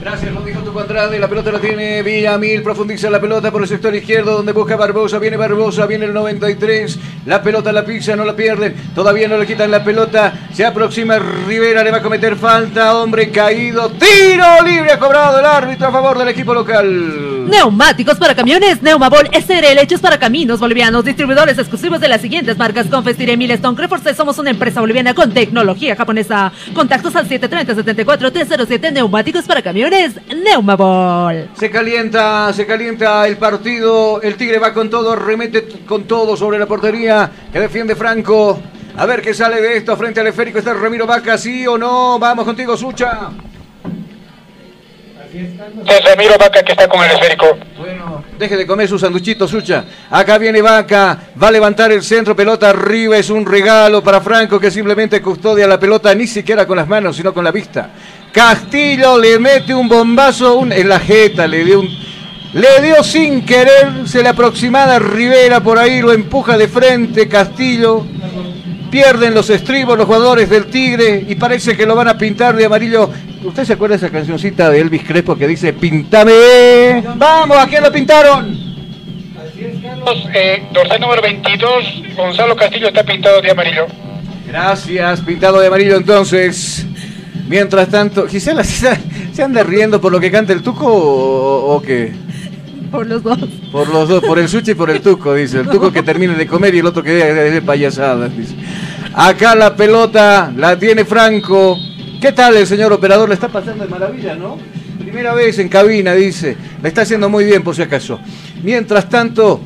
Gracias, 0.00 0.32
tu 0.74 0.80
Andrade. 0.80 1.18
La 1.20 1.28
pelota 1.28 1.52
la 1.52 1.60
tiene 1.60 2.02
Villamil. 2.02 2.62
Profundiza 2.62 3.08
la 3.08 3.20
pelota 3.20 3.52
por 3.52 3.62
el 3.62 3.68
sector 3.68 3.94
izquierdo 3.94 4.34
donde 4.34 4.52
busca 4.52 4.74
Barbosa. 4.76 5.18
Viene 5.18 5.36
Barbosa, 5.36 5.86
viene 5.86 6.06
el 6.06 6.12
93. 6.12 6.98
La 7.26 7.40
pelota 7.42 7.72
la 7.72 7.84
pisa, 7.84 8.16
no 8.16 8.24
la 8.24 8.34
pierden. 8.34 8.74
Todavía 8.94 9.28
no 9.28 9.38
le 9.38 9.46
quitan 9.46 9.70
la 9.70 9.84
pelota. 9.84 10.48
Se 10.52 10.66
aproxima 10.66 11.18
Rivera, 11.18 11.84
le 11.84 11.92
va 11.92 11.98
a 11.98 12.02
cometer 12.02 12.34
falta. 12.36 12.96
Hombre 12.96 13.30
caído. 13.30 13.90
Tiro 13.90 14.62
libre 14.66 14.92
ha 14.92 14.98
cobrado 14.98 15.38
el 15.38 15.46
árbitro 15.46 15.86
a 15.86 15.92
favor 15.92 16.18
del 16.18 16.28
equipo 16.28 16.52
local. 16.52 17.44
Neumáticos 17.48 18.16
para 18.16 18.34
camiones, 18.34 18.80
Neumabol 18.80 19.28
SRL, 19.30 19.78
hechos 19.78 20.00
para 20.00 20.18
caminos 20.18 20.60
bolivianos, 20.60 21.04
distribuidores 21.04 21.58
exclusivos 21.58 22.00
de 22.00 22.08
las 22.08 22.22
siguientes 22.22 22.56
marcas: 22.56 22.86
Confestir 22.86 23.30
Emil 23.30 23.50
Stone. 23.52 23.74
Somos 24.16 24.38
una 24.38 24.50
empresa 24.50 24.80
boliviana 24.80 25.14
con 25.14 25.32
tecnología 25.32 25.94
japonesa. 25.94 26.52
Contactos 26.74 27.14
al 27.16 27.28
730-74-307. 27.28 28.92
Neumáticos 28.92 29.44
para 29.44 29.62
camiones. 29.62 30.14
Se 31.54 31.70
calienta, 31.70 32.52
se 32.52 32.66
calienta 32.66 33.26
el 33.26 33.36
partido. 33.36 34.20
El 34.22 34.36
Tigre 34.36 34.58
va 34.58 34.72
con 34.72 34.88
todo, 34.90 35.14
remete 35.14 35.66
con 35.86 36.04
todo 36.04 36.36
sobre 36.36 36.58
la 36.58 36.66
portería 36.66 37.30
que 37.52 37.60
defiende 37.60 37.94
Franco. 37.94 38.60
A 38.96 39.06
ver 39.06 39.20
qué 39.20 39.34
sale 39.34 39.60
de 39.60 39.76
esto 39.76 39.96
frente 39.96 40.20
al 40.20 40.28
esférico. 40.28 40.58
Está 40.58 40.72
Ramiro 40.72 41.06
Vaca, 41.06 41.36
sí 41.36 41.66
o 41.66 41.76
no. 41.76 42.18
Vamos 42.18 42.44
contigo, 42.44 42.76
Sucha. 42.76 43.30
Es 45.34 46.04
Ramiro 46.04 46.34
Vaca 46.38 46.62
que 46.62 46.72
está 46.72 46.88
con 46.88 47.02
el 47.02 47.10
esférico. 47.10 47.46
Deje 48.38 48.56
de 48.56 48.66
comer 48.66 48.88
su 48.88 48.98
sanduchito, 48.98 49.48
Sucha. 49.48 49.84
Acá 50.10 50.38
viene 50.38 50.62
Vaca, 50.62 51.18
va 51.40 51.48
a 51.48 51.52
levantar 51.52 51.90
el 51.92 52.02
centro, 52.02 52.34
pelota 52.34 52.70
arriba, 52.70 53.16
es 53.16 53.30
un 53.30 53.44
regalo 53.44 54.02
para 54.02 54.20
Franco 54.20 54.58
que 54.58 54.70
simplemente 54.70 55.20
custodia 55.20 55.66
la 55.66 55.78
pelota 55.78 56.14
ni 56.14 56.26
siquiera 56.26 56.66
con 56.66 56.76
las 56.76 56.88
manos, 56.88 57.16
sino 57.16 57.34
con 57.34 57.44
la 57.44 57.50
vista. 57.50 57.90
Castillo 58.34 59.16
le 59.16 59.38
mete 59.38 59.72
un 59.72 59.88
bombazo 59.88 60.56
un- 60.58 60.72
en 60.72 60.88
la 60.88 60.98
jeta, 60.98 61.46
le 61.46 61.64
dio 61.64 61.80
un... 61.80 61.88
Le 62.52 62.82
dio 62.82 63.02
sin 63.04 63.44
querer, 63.44 64.06
se 64.06 64.22
le 64.22 64.28
aproximada 64.28 64.98
Rivera 64.98 65.60
por 65.60 65.78
ahí, 65.78 66.00
lo 66.00 66.12
empuja 66.12 66.56
de 66.58 66.66
frente, 66.68 67.28
Castillo. 67.28 68.04
Pierden 68.90 69.34
los 69.34 69.50
estribos 69.50 69.96
los 69.96 70.06
jugadores 70.06 70.50
del 70.50 70.66
Tigre 70.66 71.24
y 71.28 71.34
parece 71.36 71.76
que 71.76 71.86
lo 71.86 71.94
van 71.96 72.08
a 72.08 72.18
pintar 72.18 72.54
de 72.56 72.64
amarillo. 72.64 73.08
¿Usted 73.44 73.64
se 73.64 73.72
acuerda 73.74 73.96
de 73.96 74.06
esa 74.06 74.12
cancioncita 74.12 74.68
de 74.70 74.80
Elvis 74.80 75.02
Crespo 75.04 75.36
que 75.36 75.46
dice 75.48 75.72
Pintame? 75.72 77.02
Vamos, 77.16 77.56
¿a 77.56 77.66
quién 77.68 77.82
lo 77.84 77.90
pintaron? 77.92 78.56
Carlos, 79.82 80.28
eh, 80.34 80.64
dorsal 80.72 81.00
número 81.00 81.22
22, 81.22 81.84
Gonzalo 82.16 82.56
Castillo 82.56 82.88
está 82.88 83.02
pintado 83.04 83.40
de 83.40 83.50
amarillo. 83.50 83.86
Gracias, 84.46 85.20
pintado 85.22 85.58
de 85.60 85.66
amarillo 85.68 85.96
entonces. 85.96 86.86
Mientras 87.48 87.88
tanto, 87.88 88.26
Gisela, 88.26 88.64
¿se 89.32 89.42
anda 89.42 89.62
riendo 89.62 90.00
por 90.00 90.12
lo 90.12 90.20
que 90.20 90.30
canta 90.30 90.52
el 90.52 90.62
tuco 90.62 90.86
o, 90.86 91.74
o 91.74 91.82
qué? 91.82 92.12
Por 92.90 93.08
los 93.08 93.22
dos. 93.24 93.38
Por 93.72 93.88
los 93.88 94.08
dos, 94.08 94.22
por 94.22 94.38
el 94.38 94.48
sushi 94.48 94.70
y 94.70 94.74
por 94.74 94.88
el 94.88 95.00
tuco, 95.00 95.34
dice. 95.34 95.58
El 95.58 95.68
tuco 95.68 95.92
que 95.92 96.04
termine 96.04 96.34
de 96.34 96.46
comer 96.46 96.76
y 96.76 96.78
el 96.78 96.86
otro 96.86 97.02
que 97.02 97.10
de 97.10 97.60
payasadas, 97.60 98.36
dice. 98.36 98.54
Acá 99.12 99.56
la 99.56 99.74
pelota 99.74 100.52
la 100.56 100.78
tiene 100.78 101.04
Franco. 101.04 101.76
¿Qué 102.20 102.30
tal 102.30 102.56
el 102.56 102.66
señor 102.68 102.92
operador? 102.92 103.28
Le 103.28 103.34
está 103.34 103.48
pasando 103.48 103.84
de 103.84 103.90
maravilla, 103.90 104.36
¿no? 104.36 104.58
Primera 104.98 105.34
vez 105.34 105.58
en 105.58 105.68
cabina, 105.68 106.14
dice. 106.14 106.56
Le 106.80 106.88
está 106.88 107.02
haciendo 107.02 107.28
muy 107.28 107.44
bien, 107.44 107.64
por 107.64 107.74
si 107.74 107.82
acaso. 107.82 108.20
Mientras 108.62 109.08
tanto, 109.08 109.60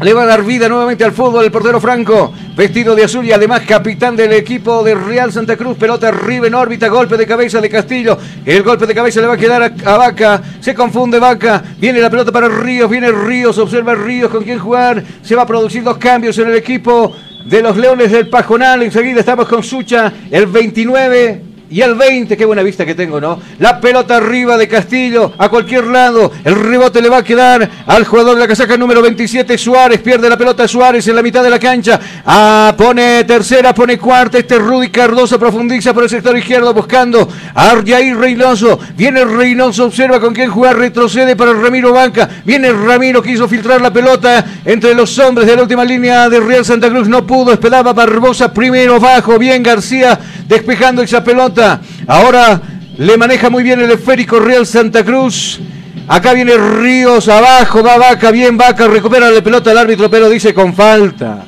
le 0.00 0.14
va 0.14 0.22
a 0.22 0.26
dar 0.26 0.44
vida 0.44 0.68
nuevamente 0.68 1.04
al 1.04 1.12
fútbol 1.12 1.44
el 1.44 1.50
portero 1.50 1.80
Franco, 1.80 2.32
vestido 2.56 2.94
de 2.94 3.04
azul 3.04 3.24
y 3.24 3.32
además 3.32 3.62
capitán 3.66 4.14
del 4.14 4.32
equipo 4.32 4.84
de 4.84 4.94
Real 4.94 5.32
Santa 5.32 5.56
Cruz. 5.56 5.76
Pelota 5.76 6.08
arriba 6.08 6.46
en 6.46 6.54
órbita, 6.54 6.88
golpe 6.88 7.16
de 7.16 7.26
cabeza 7.26 7.60
de 7.60 7.68
Castillo. 7.68 8.16
El 8.44 8.62
golpe 8.62 8.86
de 8.86 8.94
cabeza 8.94 9.20
le 9.20 9.26
va 9.26 9.34
a 9.34 9.38
quedar 9.38 9.74
a, 9.84 9.96
Vaca. 9.96 10.40
Se 10.60 10.74
confunde 10.74 11.18
Vaca. 11.18 11.62
Viene 11.78 12.00
la 12.00 12.10
pelota 12.10 12.30
para 12.30 12.48
Ríos, 12.48 12.88
viene 12.88 13.10
Ríos, 13.10 13.58
observa 13.58 13.94
Ríos 13.94 14.30
con 14.30 14.44
quién 14.44 14.58
jugar. 14.58 15.02
Se 15.22 15.34
va 15.34 15.42
a 15.42 15.46
producir 15.46 15.82
dos 15.82 15.98
cambios 15.98 16.38
en 16.38 16.48
el 16.48 16.54
equipo 16.54 17.12
de 17.44 17.60
los 17.60 17.76
Leones 17.76 18.12
del 18.12 18.28
Pajonal. 18.28 18.82
Enseguida 18.82 19.20
estamos 19.20 19.48
con 19.48 19.64
Sucha, 19.64 20.12
el 20.30 20.46
29. 20.46 21.47
Y 21.70 21.82
el 21.82 21.96
20, 21.96 22.34
qué 22.34 22.46
buena 22.46 22.62
vista 22.62 22.86
que 22.86 22.94
tengo, 22.94 23.20
¿no? 23.20 23.38
La 23.58 23.78
pelota 23.78 24.16
arriba 24.16 24.56
de 24.56 24.66
Castillo, 24.66 25.34
a 25.36 25.50
cualquier 25.50 25.86
lado. 25.86 26.32
El 26.42 26.54
rebote 26.54 27.02
le 27.02 27.10
va 27.10 27.18
a 27.18 27.22
quedar 27.22 27.68
al 27.86 28.04
jugador 28.06 28.36
de 28.36 28.40
la 28.40 28.48
casaca 28.48 28.78
número 28.78 29.02
27, 29.02 29.58
Suárez. 29.58 30.00
Pierde 30.00 30.30
la 30.30 30.38
pelota 30.38 30.66
Suárez 30.66 31.06
en 31.08 31.16
la 31.16 31.22
mitad 31.22 31.42
de 31.42 31.50
la 31.50 31.58
cancha. 31.58 32.00
Ah, 32.24 32.74
pone 32.74 33.22
tercera, 33.24 33.74
pone 33.74 33.98
cuarta. 33.98 34.38
Este 34.38 34.58
Rudy 34.58 34.88
Cardoso 34.88 35.38
profundiza 35.38 35.92
por 35.92 36.04
el 36.04 36.08
sector 36.08 36.38
izquierdo 36.38 36.72
buscando 36.72 37.28
a 37.54 37.70
Arjair 37.70 38.16
Reynoso. 38.16 38.78
Viene 38.96 39.26
Reynoso, 39.26 39.84
observa 39.84 40.20
con 40.20 40.32
quién 40.32 40.50
jugar, 40.50 40.78
retrocede 40.78 41.36
para 41.36 41.52
Ramiro 41.52 41.92
Banca. 41.92 42.30
Viene 42.46 42.72
Ramiro, 42.72 43.22
quiso 43.22 43.46
filtrar 43.46 43.82
la 43.82 43.92
pelota 43.92 44.42
entre 44.64 44.94
los 44.94 45.18
hombres 45.18 45.46
de 45.46 45.54
la 45.54 45.62
última 45.62 45.84
línea 45.84 46.30
de 46.30 46.40
Real 46.40 46.64
Santa 46.64 46.88
Cruz. 46.88 47.08
No 47.08 47.26
pudo, 47.26 47.52
esperaba 47.52 47.92
Barbosa 47.92 48.54
primero, 48.54 48.98
bajo. 48.98 49.38
Bien 49.38 49.62
García 49.62 50.18
despejando 50.48 51.02
esa 51.02 51.22
pelota. 51.22 51.57
Ahora 52.06 52.60
le 52.96 53.16
maneja 53.16 53.50
muy 53.50 53.62
bien 53.62 53.80
el 53.80 53.90
esférico 53.90 54.40
Real 54.40 54.66
Santa 54.66 55.04
Cruz. 55.04 55.60
Acá 56.08 56.32
viene 56.32 56.56
Ríos 56.56 57.28
abajo, 57.28 57.82
va 57.82 57.98
Vaca, 57.98 58.30
bien 58.30 58.56
Vaca, 58.56 58.86
recupera 58.88 59.30
la 59.30 59.42
pelota 59.42 59.72
el 59.72 59.78
árbitro, 59.78 60.10
pero 60.10 60.28
dice 60.28 60.54
con 60.54 60.74
falta. 60.74 61.44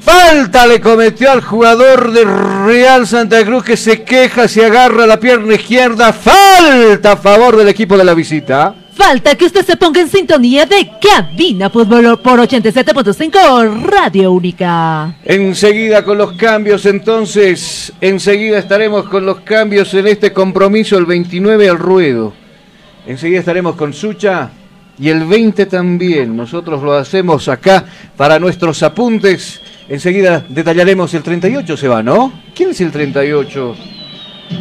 Falta 0.00 0.66
le 0.66 0.80
cometió 0.80 1.30
al 1.30 1.40
jugador 1.40 2.10
de 2.10 2.24
Real 2.24 3.06
Santa 3.06 3.44
Cruz 3.44 3.62
que 3.62 3.76
se 3.76 4.02
queja, 4.02 4.48
se 4.48 4.64
agarra 4.66 5.06
la 5.06 5.20
pierna 5.20 5.54
izquierda. 5.54 6.12
Falta 6.12 7.12
a 7.12 7.16
favor 7.16 7.56
del 7.56 7.68
equipo 7.68 7.96
de 7.96 8.04
la 8.04 8.14
visita. 8.14 8.74
Falta 8.94 9.34
que 9.36 9.46
usted 9.46 9.64
se 9.64 9.76
ponga 9.76 10.02
en 10.02 10.08
sintonía 10.08 10.66
de 10.66 10.90
Cabina 11.00 11.70
Fútbol 11.70 12.20
por 12.20 12.38
87.5 12.40 13.84
Radio 13.84 14.32
Única. 14.32 15.14
Enseguida 15.24 16.04
con 16.04 16.18
los 16.18 16.32
cambios, 16.32 16.84
entonces, 16.84 17.90
enseguida 18.02 18.58
estaremos 18.58 19.08
con 19.08 19.24
los 19.24 19.40
cambios 19.40 19.94
en 19.94 20.08
este 20.08 20.32
compromiso, 20.34 20.98
el 20.98 21.06
29 21.06 21.70
al 21.70 21.78
ruedo. 21.78 22.34
Enseguida 23.06 23.40
estaremos 23.40 23.76
con 23.76 23.94
Sucha 23.94 24.50
y 24.98 25.08
el 25.08 25.24
20 25.24 25.66
también. 25.66 26.36
Nosotros 26.36 26.82
lo 26.82 26.92
hacemos 26.92 27.48
acá 27.48 27.86
para 28.14 28.38
nuestros 28.38 28.82
apuntes. 28.82 29.62
Enseguida 29.88 30.44
detallaremos 30.46 31.14
el 31.14 31.22
38, 31.22 31.76
se 31.78 31.88
va, 31.88 32.02
¿no? 32.02 32.30
¿Quién 32.54 32.70
es 32.70 32.80
el 32.82 32.92
38? 32.92 33.76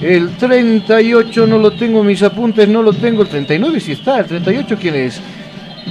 El 0.01 0.29
38 0.37 1.47
no 1.47 1.57
lo 1.57 1.71
tengo 1.71 2.01
en 2.01 2.07
mis 2.07 2.23
apuntes, 2.23 2.67
no 2.67 2.81
lo 2.81 2.93
tengo. 2.93 3.21
El 3.23 3.27
39 3.29 3.79
sí 3.79 3.91
está. 3.93 4.19
El 4.19 4.25
38, 4.25 4.77
¿quién 4.79 4.95
es? 4.95 5.21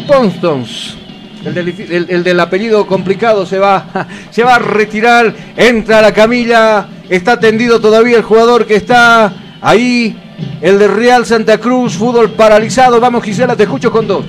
Ponstons. 0.07 0.97
El 1.45 1.55
del, 1.55 1.69
el- 1.69 2.07
el 2.11 2.23
del 2.25 2.39
apellido 2.41 2.87
complicado 2.87 3.47
se 3.47 3.59
va, 3.59 3.87
se 4.31 4.43
va 4.43 4.57
a 4.57 4.59
retirar. 4.59 5.33
Entra 5.57 5.99
a 5.99 6.03
la 6.03 6.13
camilla. 6.13 6.87
Está 7.09 7.39
tendido 7.41 7.81
todavía 7.81 8.17
el 8.17 8.23
jugador 8.23 8.67
que 8.67 8.77
está 8.77 9.33
ahí. 9.61 10.17
El 10.61 10.79
de 10.79 10.89
Real 10.89 11.27
Santa 11.27 11.59
Cruz, 11.59 11.95
fútbol 11.95 12.31
paralizado. 12.31 13.01
Vamos, 13.01 13.23
Gisela, 13.25 13.57
te 13.57 13.65
escucho 13.65 13.91
con 13.91 14.07
dos. 14.07 14.25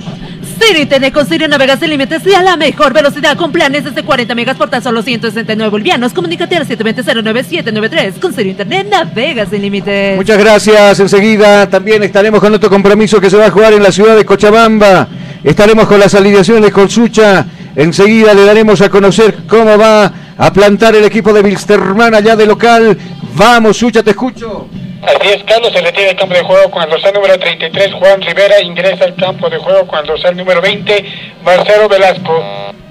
Ciro 0.64 0.78
Internet 0.78 1.12
con 1.12 1.26
Ciro 1.26 1.48
Navegas 1.48 1.80
sin 1.80 1.90
límites 1.90 2.24
y 2.24 2.34
a 2.34 2.42
la 2.42 2.56
mejor 2.56 2.92
velocidad 2.92 3.36
con 3.36 3.50
planes 3.50 3.82
desde 3.84 4.04
40 4.04 4.34
megas 4.34 4.56
por 4.56 4.70
tan 4.70 4.80
solo 4.80 5.02
169 5.02 5.70
bolivianos. 5.70 6.12
Comunícate 6.12 6.56
al 6.56 6.68
720-09793. 6.68 8.20
Con 8.20 8.32
Ciro 8.32 8.48
Internet 8.48 8.86
navegas 8.88 9.48
sin 9.48 9.60
límites. 9.60 10.16
Muchas 10.16 10.38
gracias. 10.38 11.00
Enseguida 11.00 11.68
también 11.68 12.02
estaremos 12.04 12.40
con 12.40 12.54
otro 12.54 12.70
compromiso 12.70 13.20
que 13.20 13.28
se 13.28 13.36
va 13.36 13.46
a 13.46 13.50
jugar 13.50 13.72
en 13.72 13.82
la 13.82 13.90
ciudad 13.90 14.14
de 14.14 14.24
Cochabamba. 14.24 15.08
Estaremos 15.42 15.88
con 15.88 15.98
las 15.98 16.14
alineaciones 16.14 16.70
con 16.70 16.88
Sucha. 16.88 17.44
Enseguida 17.74 18.32
le 18.32 18.44
daremos 18.44 18.80
a 18.82 18.88
conocer 18.88 19.38
cómo 19.48 19.76
va 19.76 20.12
a 20.38 20.52
plantar 20.52 20.94
el 20.94 21.04
equipo 21.04 21.32
de 21.32 21.40
Wilstermann 21.40 22.14
allá 22.14 22.36
de 22.36 22.46
local. 22.46 22.96
Vamos, 23.34 23.76
Sucha, 23.76 24.02
te 24.02 24.10
escucho. 24.10 24.68
Así 25.02 25.28
es, 25.34 25.44
Carlos 25.44 25.72
se 25.72 25.80
retira 25.80 26.06
del 26.08 26.16
campo 26.16 26.34
de 26.34 26.42
juego 26.42 26.70
con 26.70 26.82
el 26.82 26.90
dorsal 26.90 27.14
número 27.14 27.38
33, 27.38 27.92
Juan 27.94 28.22
Rivera 28.22 28.60
ingresa 28.62 29.04
al 29.04 29.16
campo 29.16 29.50
de 29.50 29.58
juego 29.58 29.86
con 29.86 29.98
el 30.00 30.06
dorsal 30.06 30.36
número 30.36 30.60
20, 30.60 31.04
Marcelo 31.44 31.88
Velasco. 31.88 32.44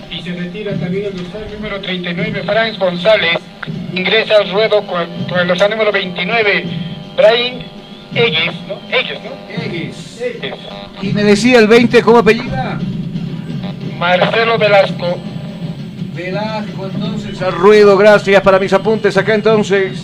Y 0.10 0.22
se 0.22 0.34
retira 0.34 0.74
también 0.74 1.06
el 1.06 1.16
dorsal 1.16 1.48
número 1.54 1.80
39, 1.80 2.44
Franz 2.46 2.78
González, 2.78 3.38
ingresa 3.94 4.38
al 4.38 4.52
ruedo 4.52 4.86
con, 4.86 5.08
con 5.30 5.40
el 5.40 5.48
dorsal 5.48 5.72
número 5.72 5.92
29, 5.92 6.66
Brian 7.16 7.66
Egues, 8.14 8.54
¿no? 8.68 8.80
Egues, 8.90 9.20
¿no? 9.24 11.02
Y 11.02 11.14
me 11.14 11.24
decía 11.24 11.60
el 11.60 11.68
20, 11.68 12.02
¿cómo 12.02 12.18
apellida? 12.18 12.78
Marcelo 13.98 14.58
Velasco. 14.58 15.18
Velasco, 16.14 16.90
entonces. 16.94 17.42
Al 17.42 17.54
ruedo, 17.54 17.98
gracias 17.98 18.42
para 18.42 18.60
mis 18.60 18.74
apuntes 18.74 19.16
acá 19.16 19.34
entonces. 19.34 20.04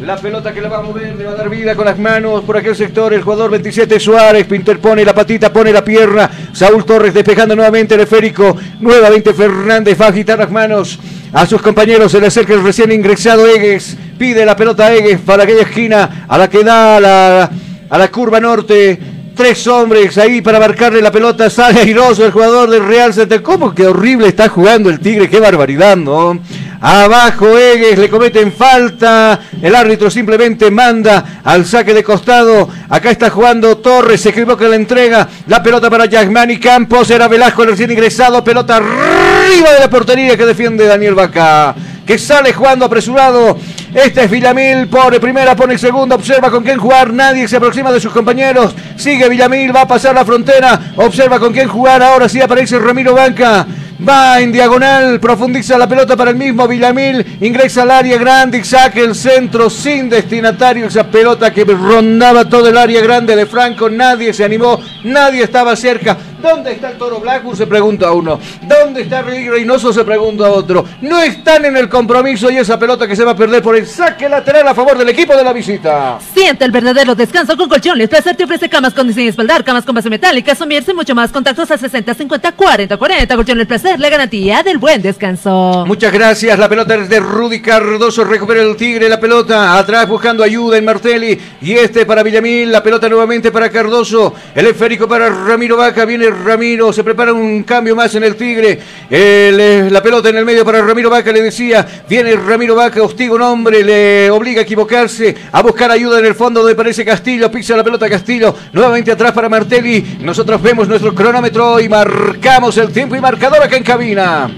La 0.00 0.16
pelota 0.16 0.52
que 0.52 0.60
la 0.60 0.68
va 0.68 0.78
a 0.78 0.82
mover, 0.82 1.16
le 1.16 1.24
va 1.24 1.32
a 1.32 1.34
dar 1.36 1.48
vida 1.48 1.74
con 1.74 1.86
las 1.86 1.98
manos 1.98 2.44
por 2.44 2.56
aquel 2.56 2.76
sector. 2.76 3.14
El 3.14 3.22
jugador 3.22 3.50
27 3.50 3.98
Suárez, 3.98 4.46
Pinter 4.46 4.78
pone 4.78 5.04
la 5.04 5.14
patita, 5.14 5.50
pone 5.50 5.72
la 5.72 5.82
pierna. 5.82 6.30
Saúl 6.52 6.84
Torres 6.84 7.14
despejando 7.14 7.56
nuevamente 7.56 7.94
el 7.94 8.00
esférico. 8.00 8.56
Nuevamente 8.80 9.32
Fernández 9.32 9.98
va 10.00 10.06
a 10.06 10.08
agitar 10.10 10.38
las 10.38 10.50
manos 10.50 10.98
a 11.32 11.46
sus 11.46 11.62
compañeros. 11.62 12.12
Se 12.12 12.20
le 12.20 12.26
acerca 12.26 12.52
el 12.52 12.62
recién 12.62 12.92
ingresado 12.92 13.46
Egues. 13.46 13.96
Pide 14.18 14.44
la 14.44 14.54
pelota 14.54 14.86
a 14.86 14.94
Egues 14.94 15.20
para 15.20 15.44
aquella 15.44 15.62
esquina 15.62 16.26
a 16.28 16.36
la 16.36 16.50
que 16.50 16.62
da 16.62 16.98
a 16.98 17.00
la, 17.00 17.50
a 17.88 17.98
la 17.98 18.08
curva 18.08 18.38
norte. 18.38 19.00
Tres 19.34 19.66
hombres 19.66 20.16
ahí 20.18 20.42
para 20.42 20.60
marcarle 20.60 21.00
la 21.00 21.10
pelota. 21.10 21.48
Sale 21.48 21.80
airoso 21.80 22.24
el 22.24 22.32
jugador 22.32 22.68
del 22.68 22.86
Real 22.86 23.14
Santa. 23.14 23.42
¿Cómo 23.42 23.74
que 23.74 23.86
horrible 23.86 24.28
está 24.28 24.48
jugando 24.50 24.90
el 24.90 25.00
Tigre? 25.00 25.28
Qué 25.30 25.40
barbaridad, 25.40 25.96
¿no? 25.96 26.38
Abajo 26.80 27.58
Egues, 27.58 27.98
le 27.98 28.08
cometen 28.08 28.52
falta. 28.52 29.40
El 29.60 29.74
árbitro 29.74 30.10
simplemente 30.10 30.70
manda 30.70 31.40
al 31.44 31.64
saque 31.64 31.94
de 31.94 32.04
costado. 32.04 32.68
Acá 32.88 33.10
está 33.10 33.30
jugando 33.30 33.78
Torres, 33.78 34.20
se 34.20 34.30
equivoca 34.30 34.68
la 34.68 34.76
entrega. 34.76 35.28
La 35.46 35.62
pelota 35.62 35.88
para 35.90 36.06
Yasmani 36.06 36.58
Campos. 36.58 37.10
Era 37.10 37.28
Velasco 37.28 37.62
el 37.62 37.70
recién 37.70 37.90
ingresado. 37.90 38.42
Pelota 38.44 38.76
arriba 38.76 39.72
de 39.72 39.80
la 39.80 39.90
portería 39.90 40.36
que 40.36 40.46
defiende 40.46 40.86
Daniel 40.86 41.14
Vaca. 41.14 41.74
Que 42.06 42.18
sale 42.18 42.52
jugando 42.52 42.84
apresurado. 42.84 43.58
Este 43.96 44.24
es 44.24 44.30
Villamil, 44.30 44.88
pone 44.88 45.18
primera, 45.18 45.56
pone 45.56 45.78
segunda, 45.78 46.16
observa 46.16 46.50
con 46.50 46.62
quién 46.62 46.78
jugar, 46.78 47.14
nadie 47.14 47.48
se 47.48 47.56
aproxima 47.56 47.90
de 47.90 47.98
sus 47.98 48.12
compañeros, 48.12 48.74
sigue 48.96 49.26
Villamil, 49.26 49.74
va 49.74 49.82
a 49.82 49.88
pasar 49.88 50.14
la 50.14 50.22
frontera, 50.22 50.92
observa 50.96 51.38
con 51.38 51.50
quién 51.50 51.66
jugar, 51.66 52.02
ahora 52.02 52.28
sí 52.28 52.38
aparece 52.42 52.78
Ramiro 52.78 53.14
Banca, 53.14 53.66
Va 53.96 54.40
en 54.40 54.52
diagonal, 54.52 55.18
profundiza 55.20 55.78
la 55.78 55.88
pelota 55.88 56.16
para 56.16 56.30
el 56.30 56.36
mismo 56.36 56.68
Villamil. 56.68 57.38
Ingresa 57.40 57.82
al 57.82 57.90
área 57.90 58.18
grande 58.18 58.58
y 58.58 58.64
saca 58.64 59.00
el 59.00 59.14
centro 59.14 59.70
sin 59.70 60.10
destinatario. 60.10 60.86
Esa 60.86 61.10
pelota 61.10 61.50
que 61.52 61.64
rondaba 61.64 62.46
todo 62.46 62.68
el 62.68 62.76
área 62.76 63.00
grande 63.00 63.34
de 63.34 63.46
Franco. 63.46 63.88
Nadie 63.88 64.34
se 64.34 64.44
animó, 64.44 64.78
nadie 65.04 65.44
estaba 65.44 65.74
cerca. 65.76 66.16
¿Dónde 66.46 66.72
está 66.72 66.90
el 66.90 66.96
toro 66.96 67.18
Blackburn? 67.18 67.56
Se 67.56 67.66
pregunta 67.66 68.06
a 68.06 68.12
uno. 68.12 68.38
¿Dónde 68.62 69.02
está 69.02 69.20
Rey 69.20 69.48
Reynoso? 69.48 69.92
Se 69.92 70.04
pregunta 70.04 70.46
a 70.46 70.50
otro. 70.50 70.84
No 71.00 71.20
están 71.20 71.64
en 71.64 71.76
el 71.76 71.88
compromiso 71.88 72.48
y 72.50 72.56
esa 72.58 72.78
pelota 72.78 73.08
que 73.08 73.16
se 73.16 73.24
va 73.24 73.32
a 73.32 73.36
perder 73.36 73.60
por 73.62 73.74
el 73.74 73.84
saque 73.84 74.28
lateral 74.28 74.68
a 74.68 74.74
favor 74.74 74.96
del 74.96 75.08
equipo 75.08 75.36
de 75.36 75.42
la 75.42 75.52
visita. 75.52 76.20
Siente 76.32 76.64
el 76.64 76.70
verdadero 76.70 77.16
descanso 77.16 77.56
con 77.56 77.68
colchones. 77.68 78.08
Placer 78.08 78.36
te 78.36 78.44
ofrece 78.44 78.68
camas 78.68 78.94
con 78.94 79.08
diseño 79.08 79.30
espaldar, 79.30 79.64
camas 79.64 79.84
con 79.84 79.96
base 79.96 80.08
metálica, 80.08 80.54
somirse 80.54 80.94
mucho 80.94 81.16
más. 81.16 81.32
Contactos 81.32 81.68
a 81.68 81.78
60, 81.78 82.14
50, 82.14 82.52
40, 82.52 82.96
40. 82.96 83.36
Colchones 83.36 83.66
Placer, 83.66 83.98
la 83.98 84.08
garantía 84.08 84.62
del 84.62 84.78
buen 84.78 85.02
descanso. 85.02 85.84
Muchas 85.84 86.12
gracias. 86.12 86.56
La 86.60 86.68
pelota 86.68 86.94
es 86.94 87.08
de 87.08 87.18
Rudy 87.18 87.60
Cardoso. 87.60 88.22
Recupera 88.22 88.62
el 88.62 88.76
Tigre 88.76 89.08
la 89.08 89.18
pelota. 89.18 89.76
Atrás 89.76 90.08
buscando 90.08 90.44
ayuda 90.44 90.78
en 90.78 90.84
Martelli. 90.84 91.36
Y 91.60 91.72
este 91.72 92.06
para 92.06 92.22
Villamil. 92.22 92.70
La 92.70 92.84
pelota 92.84 93.08
nuevamente 93.08 93.50
para 93.50 93.68
Cardoso. 93.68 94.32
El 94.54 94.68
esférico 94.68 95.08
para 95.08 95.28
Ramiro 95.28 95.76
Vaca. 95.76 96.04
Viene 96.04 96.35
Ramiro. 96.44 96.92
Se 96.92 97.02
prepara 97.02 97.32
un 97.32 97.62
cambio 97.62 97.96
más 97.96 98.14
en 98.14 98.24
el 98.24 98.36
Tigre. 98.36 98.78
El, 99.10 99.92
la 99.92 100.02
pelota 100.02 100.28
en 100.28 100.36
el 100.36 100.44
medio 100.44 100.64
para 100.64 100.82
Ramiro 100.82 101.10
Vaca. 101.10 101.32
Le 101.32 101.42
decía. 101.42 101.86
Viene 102.08 102.34
Ramiro 102.34 102.74
Vaca. 102.74 103.02
Hostiga 103.02 103.34
un 103.34 103.42
hombre. 103.42 103.82
Le 103.82 104.30
obliga 104.30 104.60
a 104.60 104.64
equivocarse. 104.64 105.34
A 105.52 105.62
buscar 105.62 105.90
ayuda 105.90 106.18
en 106.18 106.26
el 106.26 106.34
fondo 106.34 106.60
donde 106.60 106.74
parece 106.74 107.04
Castillo. 107.04 107.50
Pisa 107.50 107.76
la 107.76 107.84
pelota 107.84 108.08
Castillo. 108.08 108.54
Nuevamente 108.72 109.12
atrás 109.12 109.32
para 109.32 109.48
Martelli. 109.48 110.18
Nosotros 110.20 110.62
vemos 110.62 110.88
nuestro 110.88 111.14
cronómetro 111.14 111.80
y 111.80 111.88
marcamos 111.88 112.76
el 112.78 112.92
tiempo 112.92 113.16
y 113.16 113.20
marcador 113.20 113.62
acá 113.62 113.76
en 113.76 113.82
cabina. 113.82 114.50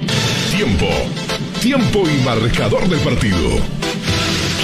Tiempo. 0.54 0.86
Tiempo 1.60 2.04
y 2.08 2.24
marcador 2.24 2.88
del 2.88 3.00
partido. 3.00 3.87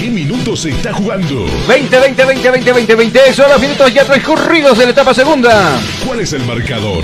¿Qué 0.05 0.11
minutos 0.11 0.59
se 0.59 0.69
está 0.69 0.93
jugando? 0.93 1.47
20, 1.67 1.99
20, 1.99 2.25
20, 2.25 2.51
20, 2.51 2.73
20, 2.73 2.95
20. 2.95 3.33
Son 3.33 3.49
los 3.49 3.59
minutos 3.59 3.91
ya 3.91 4.05
transcurridos 4.05 4.77
de 4.77 4.85
la 4.85 4.91
etapa 4.91 5.15
segunda. 5.15 5.79
¿Cuál 6.05 6.19
es 6.19 6.31
el 6.33 6.45
marcador? 6.45 7.03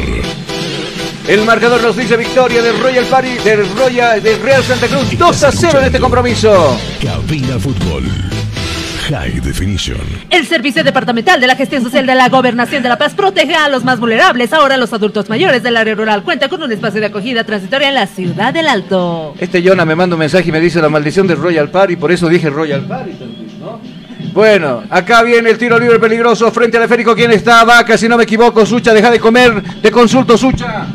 El 1.27 1.43
marcador 1.43 1.81
nos 1.81 1.97
dice 1.97 2.15
victoria 2.15 2.61
del 2.61 2.79
Royal 2.79 3.05
Party, 3.05 3.39
del 3.39 3.67
Royal, 3.75 4.21
del 4.21 4.39
Real 4.39 4.63
Santa 4.63 4.85
Cruz. 4.85 5.17
2 5.17 5.43
a 5.43 5.51
0 5.51 5.79
en 5.79 5.85
este 5.85 5.99
compromiso. 5.99 6.77
Cabina 7.01 7.57
Fútbol. 7.57 8.03
High 9.11 9.41
Definition. 9.41 9.99
El 10.29 10.47
Servicio 10.47 10.85
Departamental 10.85 11.41
de 11.41 11.47
la 11.47 11.55
Gestión 11.55 11.83
Social 11.83 12.05
de 12.05 12.15
la 12.15 12.29
Gobernación 12.29 12.81
de 12.81 12.87
La 12.87 12.97
Paz 12.97 13.13
protege 13.13 13.55
a 13.55 13.67
los 13.67 13.83
más 13.83 13.99
vulnerables. 13.99 14.53
Ahora 14.53 14.77
los 14.77 14.93
adultos 14.93 15.27
mayores 15.27 15.63
del 15.63 15.75
área 15.75 15.93
rural 15.95 16.23
cuenta 16.23 16.47
con 16.47 16.63
un 16.63 16.71
espacio 16.71 17.01
de 17.01 17.07
acogida 17.07 17.43
transitoria 17.43 17.89
en 17.89 17.95
la 17.95 18.07
ciudad 18.07 18.53
del 18.53 18.69
Alto. 18.69 19.33
Este 19.37 19.61
Jonah 19.61 19.83
me 19.83 19.95
manda 19.95 20.15
un 20.15 20.19
mensaje 20.21 20.47
y 20.47 20.51
me 20.53 20.61
dice 20.61 20.81
la 20.81 20.87
maldición 20.87 21.27
del 21.27 21.37
Royal 21.37 21.69
Party, 21.69 21.97
por 21.97 22.11
eso 22.11 22.29
dije 22.29 22.49
Royal 22.49 22.87
Party 22.87 23.11
¿no? 23.59 23.81
Bueno, 24.33 24.83
acá 24.89 25.23
viene 25.23 25.49
el 25.49 25.57
tiro 25.57 25.77
libre 25.77 25.99
peligroso 25.99 26.49
frente 26.51 26.77
al 26.77 26.83
esférico. 26.83 27.13
¿Quién 27.13 27.31
está? 27.31 27.65
Vaca, 27.65 27.97
si 27.97 28.07
no 28.07 28.15
me 28.15 28.23
equivoco. 28.23 28.65
Sucha, 28.65 28.93
deja 28.93 29.11
de 29.11 29.19
comer. 29.19 29.61
Te 29.81 29.91
consulto, 29.91 30.37
Sucha. 30.37 30.85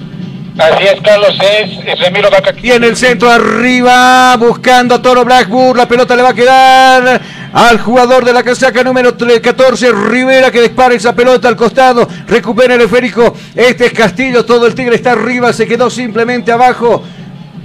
Así 0.58 0.84
es, 0.84 1.00
Carlos, 1.02 1.38
es, 1.38 1.86
es 1.86 2.00
Ramiro 2.00 2.30
Vaca. 2.30 2.54
Y 2.62 2.70
en 2.70 2.82
el 2.82 2.96
centro 2.96 3.30
arriba, 3.30 4.34
buscando 4.38 4.94
a 4.94 5.02
Toro 5.02 5.22
Blackburn. 5.22 5.76
La 5.76 5.86
pelota 5.86 6.16
le 6.16 6.22
va 6.22 6.30
a 6.30 6.34
quedar 6.34 7.20
al 7.56 7.80
jugador 7.80 8.22
de 8.22 8.34
la 8.34 8.42
casaca 8.42 8.84
número 8.84 9.16
14, 9.16 9.90
Rivera, 9.90 10.50
que 10.50 10.60
dispara 10.60 10.94
esa 10.94 11.14
pelota 11.14 11.48
al 11.48 11.56
costado. 11.56 12.06
Recupera 12.28 12.74
el 12.74 12.82
esférico. 12.82 13.34
Este 13.54 13.86
es 13.86 13.92
Castillo. 13.94 14.44
Todo 14.44 14.66
el 14.66 14.74
Tigre 14.74 14.96
está 14.96 15.12
arriba. 15.12 15.50
Se 15.54 15.66
quedó 15.66 15.88
simplemente 15.88 16.52
abajo. 16.52 17.02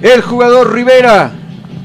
El 0.01 0.21
jugador 0.21 0.73
Rivera. 0.73 1.33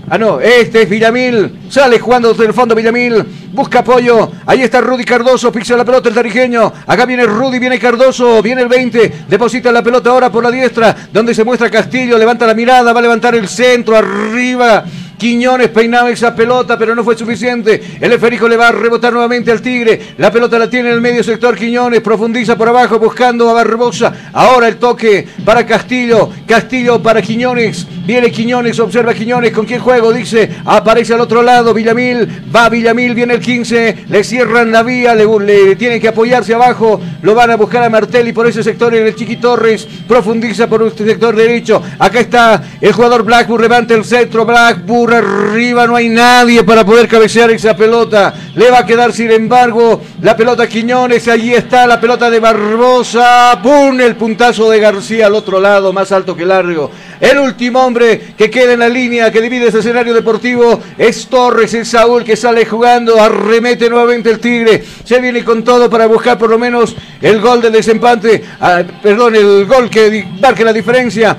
Ah, 0.08 0.18
no, 0.18 0.38
este 0.38 0.82
es 0.82 0.88
Villamil. 0.88 1.66
Sale 1.68 1.98
jugando 1.98 2.28
desde 2.30 2.46
el 2.46 2.54
fondo 2.54 2.76
Villamil. 2.76 3.24
Busca 3.50 3.80
apoyo. 3.80 4.30
Ahí 4.46 4.62
está 4.62 4.80
Rudy 4.80 5.04
Cardoso. 5.04 5.50
Pixa 5.50 5.76
la 5.76 5.84
pelota 5.84 6.08
el 6.08 6.14
tarijeño. 6.14 6.72
Acá 6.86 7.06
viene 7.06 7.26
Rudy, 7.26 7.58
viene 7.58 7.76
Cardoso. 7.76 8.40
Viene 8.40 8.62
el 8.62 8.68
20. 8.68 9.24
Deposita 9.28 9.72
la 9.72 9.82
pelota 9.82 10.10
ahora 10.10 10.30
por 10.30 10.44
la 10.44 10.52
diestra. 10.52 10.94
Donde 11.12 11.34
se 11.34 11.42
muestra 11.42 11.68
Castillo. 11.68 12.16
Levanta 12.16 12.46
la 12.46 12.54
mirada. 12.54 12.92
Va 12.92 13.00
a 13.00 13.02
levantar 13.02 13.34
el 13.34 13.48
centro. 13.48 13.96
Arriba. 13.96 14.84
Quiñones 15.18 15.68
peinaba 15.70 16.10
esa 16.10 16.34
pelota, 16.34 16.78
pero 16.78 16.94
no 16.94 17.02
fue 17.02 17.16
suficiente. 17.16 17.98
El 18.00 18.12
esférico 18.12 18.48
le 18.48 18.56
va 18.56 18.68
a 18.68 18.72
rebotar 18.72 19.12
nuevamente 19.12 19.50
al 19.50 19.62
Tigre. 19.62 20.14
La 20.18 20.30
pelota 20.30 20.58
la 20.58 20.68
tiene 20.68 20.90
en 20.90 20.94
el 20.94 21.00
medio 21.00 21.24
sector 21.24 21.56
Quiñones. 21.56 22.00
Profundiza 22.02 22.56
por 22.56 22.68
abajo 22.68 22.98
buscando 22.98 23.48
a 23.48 23.54
Barbosa. 23.54 24.12
Ahora 24.34 24.68
el 24.68 24.76
toque 24.76 25.26
para 25.44 25.64
Castillo. 25.64 26.30
Castillo 26.46 27.02
para 27.02 27.22
Quiñones. 27.22 27.86
Viene 28.06 28.30
Quiñones, 28.30 28.78
observa 28.78 29.14
Quiñones. 29.14 29.52
¿Con 29.52 29.64
quién 29.64 29.80
juego? 29.80 30.12
Dice. 30.12 30.50
Aparece 30.66 31.14
al 31.14 31.20
otro 31.20 31.42
lado 31.42 31.72
Villamil. 31.72 32.28
Va 32.54 32.68
Villamil, 32.68 33.14
viene 33.14 33.34
el 33.34 33.40
15. 33.40 34.04
Le 34.08 34.22
cierran 34.22 34.70
la 34.70 34.82
vía. 34.82 35.14
Le, 35.14 35.26
le 35.40 35.76
tienen 35.76 35.98
que 35.98 36.08
apoyarse 36.08 36.52
abajo. 36.52 37.00
Lo 37.22 37.34
van 37.34 37.50
a 37.50 37.56
buscar 37.56 37.82
a 37.84 37.88
Martelli 37.88 38.34
por 38.34 38.46
ese 38.46 38.62
sector 38.62 38.94
en 38.94 39.06
el 39.06 39.14
Chiqui 39.14 39.36
Torres. 39.36 39.88
Profundiza 40.06 40.66
por 40.66 40.82
este 40.82 41.06
sector 41.06 41.34
derecho. 41.34 41.82
Acá 41.98 42.20
está 42.20 42.62
el 42.82 42.92
jugador 42.92 43.22
Blackburn. 43.22 43.62
Levanta 43.62 43.94
el 43.94 44.04
centro. 44.04 44.44
Blackburn 44.44 45.05
arriba, 45.14 45.86
no 45.86 45.96
hay 45.96 46.08
nadie 46.08 46.64
para 46.64 46.84
poder 46.84 47.08
cabecear 47.08 47.50
esa 47.50 47.76
pelota. 47.76 48.34
Le 48.54 48.70
va 48.70 48.80
a 48.80 48.86
quedar, 48.86 49.12
sin 49.12 49.30
embargo, 49.30 50.00
la 50.22 50.36
pelota 50.36 50.66
Quiñones. 50.66 51.28
Allí 51.28 51.54
está 51.54 51.86
la 51.86 52.00
pelota 52.00 52.30
de 52.30 52.40
Barbosa. 52.40 53.60
¡Pum! 53.62 54.00
El 54.00 54.16
puntazo 54.16 54.70
de 54.70 54.80
García 54.80 55.26
al 55.26 55.34
otro 55.34 55.60
lado, 55.60 55.92
más 55.92 56.12
alto 56.12 56.36
que 56.36 56.44
largo. 56.44 56.90
El 57.20 57.38
último 57.38 57.84
hombre 57.84 58.34
que 58.36 58.50
queda 58.50 58.74
en 58.74 58.80
la 58.80 58.88
línea 58.88 59.30
que 59.30 59.40
divide 59.40 59.68
ese 59.68 59.78
escenario 59.78 60.12
deportivo 60.12 60.80
es 60.98 61.26
Torres, 61.28 61.72
es 61.72 61.88
Saúl 61.88 62.24
que 62.24 62.36
sale 62.36 62.66
jugando, 62.66 63.20
arremete 63.20 63.88
nuevamente 63.88 64.30
el 64.30 64.38
Tigre, 64.38 64.84
se 65.04 65.20
viene 65.20 65.42
con 65.42 65.64
todo 65.64 65.88
para 65.88 66.06
buscar 66.06 66.38
por 66.38 66.50
lo 66.50 66.58
menos 66.58 66.94
el 67.22 67.40
gol 67.40 67.62
del 67.62 67.72
desempate, 67.72 68.44
ah, 68.60 68.82
perdón, 69.02 69.34
el 69.34 69.64
gol 69.64 69.88
que 69.88 70.26
marque 70.40 70.64
la 70.64 70.72
diferencia. 70.72 71.36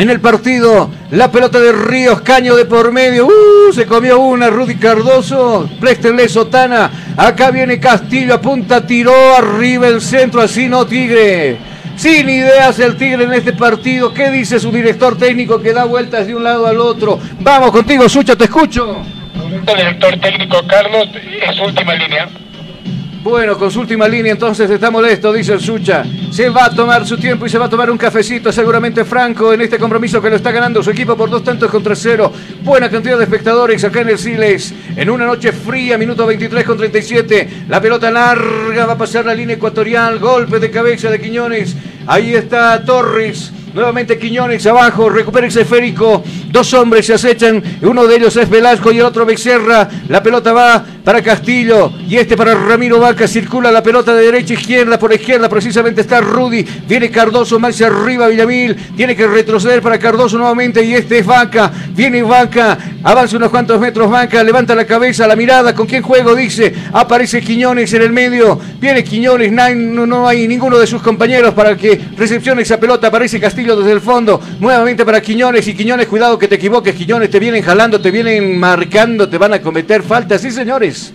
En 0.00 0.08
el 0.08 0.18
partido, 0.18 0.90
la 1.10 1.30
pelota 1.30 1.60
de 1.60 1.72
Ríos, 1.72 2.22
caño 2.22 2.56
de 2.56 2.64
por 2.64 2.90
medio. 2.90 3.26
Uh, 3.26 3.70
se 3.70 3.84
comió 3.84 4.18
una, 4.18 4.48
Rudy 4.48 4.76
Cardoso. 4.76 5.68
Préstenle 5.78 6.26
Sotana. 6.26 6.90
Acá 7.18 7.50
viene 7.50 7.78
Castillo, 7.78 8.32
apunta, 8.32 8.86
tiró 8.86 9.12
arriba 9.36 9.88
el 9.88 10.00
centro, 10.00 10.40
así 10.40 10.68
no 10.70 10.86
Tigre. 10.86 11.58
Sin 11.96 12.30
ideas 12.30 12.78
el 12.78 12.96
Tigre 12.96 13.24
en 13.24 13.34
este 13.34 13.52
partido. 13.52 14.14
¿Qué 14.14 14.30
dice 14.30 14.58
su 14.58 14.72
director 14.72 15.18
técnico 15.18 15.60
que 15.60 15.74
da 15.74 15.84
vueltas 15.84 16.26
de 16.26 16.34
un 16.34 16.44
lado 16.44 16.66
al 16.66 16.80
otro? 16.80 17.18
Vamos 17.40 17.70
contigo, 17.70 18.08
Sucha, 18.08 18.34
te 18.36 18.44
escucho. 18.44 19.02
El 19.66 19.76
director 19.76 20.18
técnico 20.18 20.66
Carlos 20.66 21.08
es 21.46 21.60
última 21.60 21.92
línea. 21.92 22.26
Bueno, 23.22 23.58
con 23.58 23.70
su 23.70 23.80
última 23.80 24.08
línea 24.08 24.32
entonces 24.32 24.70
está 24.70 24.90
molesto, 24.90 25.30
dice 25.30 25.52
el 25.52 25.60
Sucha. 25.60 26.04
Se 26.30 26.48
va 26.48 26.64
a 26.64 26.70
tomar 26.70 27.06
su 27.06 27.18
tiempo 27.18 27.44
y 27.44 27.50
se 27.50 27.58
va 27.58 27.66
a 27.66 27.68
tomar 27.68 27.90
un 27.90 27.98
cafecito, 27.98 28.50
seguramente 28.50 29.04
Franco, 29.04 29.52
en 29.52 29.60
este 29.60 29.78
compromiso 29.78 30.22
que 30.22 30.30
lo 30.30 30.36
está 30.36 30.50
ganando 30.50 30.82
su 30.82 30.90
equipo 30.90 31.14
por 31.18 31.28
dos 31.28 31.44
tantos 31.44 31.70
contra 31.70 31.94
cero. 31.94 32.32
Buena 32.62 32.88
cantidad 32.88 33.18
de 33.18 33.24
espectadores 33.24 33.84
acá 33.84 34.00
en 34.00 34.08
el 34.08 34.18
Siles. 34.18 34.72
En 34.96 35.10
una 35.10 35.26
noche 35.26 35.52
fría, 35.52 35.98
minuto 35.98 36.26
23 36.26 36.64
con 36.64 36.78
37. 36.78 37.64
La 37.68 37.78
pelota 37.78 38.10
larga 38.10 38.86
va 38.86 38.94
a 38.94 38.98
pasar 38.98 39.26
la 39.26 39.34
línea 39.34 39.56
ecuatorial. 39.56 40.18
Golpe 40.18 40.58
de 40.58 40.70
cabeza 40.70 41.10
de 41.10 41.20
Quiñones. 41.20 41.76
Ahí 42.06 42.34
está 42.34 42.84
Torres. 42.84 43.52
Nuevamente 43.72 44.18
Quiñones 44.18 44.66
abajo, 44.66 45.08
recupera 45.08 45.46
ese 45.46 45.60
esférico. 45.60 46.24
Dos 46.50 46.74
hombres 46.74 47.06
se 47.06 47.14
acechan. 47.14 47.62
Uno 47.82 48.04
de 48.06 48.16
ellos 48.16 48.36
es 48.36 48.50
Velasco 48.50 48.90
y 48.90 48.98
el 48.98 49.04
otro 49.04 49.24
Becerra. 49.24 49.88
La 50.08 50.20
pelota 50.20 50.52
va 50.52 50.84
para 51.04 51.22
Castillo 51.22 51.92
y 52.08 52.16
este 52.16 52.36
para 52.36 52.54
Ramiro 52.54 52.98
Vaca. 52.98 53.28
Circula 53.28 53.70
la 53.70 53.80
pelota 53.80 54.12
de 54.12 54.24
derecha 54.24 54.54
a 54.54 54.56
izquierda. 54.58 54.98
Por 54.98 55.12
izquierda 55.12 55.48
precisamente 55.48 56.00
está 56.00 56.20
Rudy. 56.20 56.66
Viene 56.88 57.10
Cardoso 57.10 57.60
más 57.60 57.80
arriba 57.80 58.26
Villamil. 58.26 58.74
Tiene 58.96 59.14
que 59.14 59.28
retroceder 59.28 59.80
para 59.80 60.00
Cardoso 60.00 60.36
nuevamente 60.36 60.82
y 60.82 60.94
este 60.94 61.18
es 61.18 61.26
Vaca. 61.26 61.70
Viene 61.94 62.24
Vaca. 62.24 62.76
Avanza 63.04 63.36
unos 63.36 63.50
cuantos 63.50 63.80
metros 63.80 64.10
Vaca. 64.10 64.42
Levanta 64.42 64.74
la 64.74 64.84
cabeza, 64.84 65.28
la 65.28 65.36
mirada. 65.36 65.76
¿Con 65.76 65.86
quién 65.86 66.02
juego? 66.02 66.34
Dice. 66.34 66.74
Aparece 66.92 67.40
Quiñones 67.40 67.92
en 67.92 68.02
el 68.02 68.10
medio. 68.10 68.58
Viene 68.80 69.04
Quiñones. 69.04 69.52
No 69.52 70.26
hay 70.26 70.48
ninguno 70.48 70.76
de 70.76 70.88
sus 70.88 71.00
compañeros 71.00 71.54
para 71.54 71.76
que 71.76 71.89
recepcione 72.16 72.62
esa 72.62 72.78
pelota. 72.78 73.08
Aparece 73.08 73.40
Castillo 73.40 73.76
desde 73.76 73.92
el 73.92 74.00
fondo. 74.00 74.40
Nuevamente 74.60 75.04
para 75.04 75.20
Quiñones. 75.20 75.66
Y 75.68 75.74
Quiñones, 75.74 76.06
cuidado 76.06 76.38
que 76.38 76.48
te 76.48 76.56
equivoques. 76.56 76.94
Quiñones, 76.94 77.30
te 77.30 77.38
vienen 77.38 77.62
jalando, 77.62 78.00
te 78.00 78.10
vienen 78.10 78.58
marcando, 78.58 79.28
te 79.28 79.38
van 79.38 79.54
a 79.54 79.62
cometer 79.62 80.02
faltas. 80.02 80.42
Sí, 80.42 80.50
señores. 80.50 81.12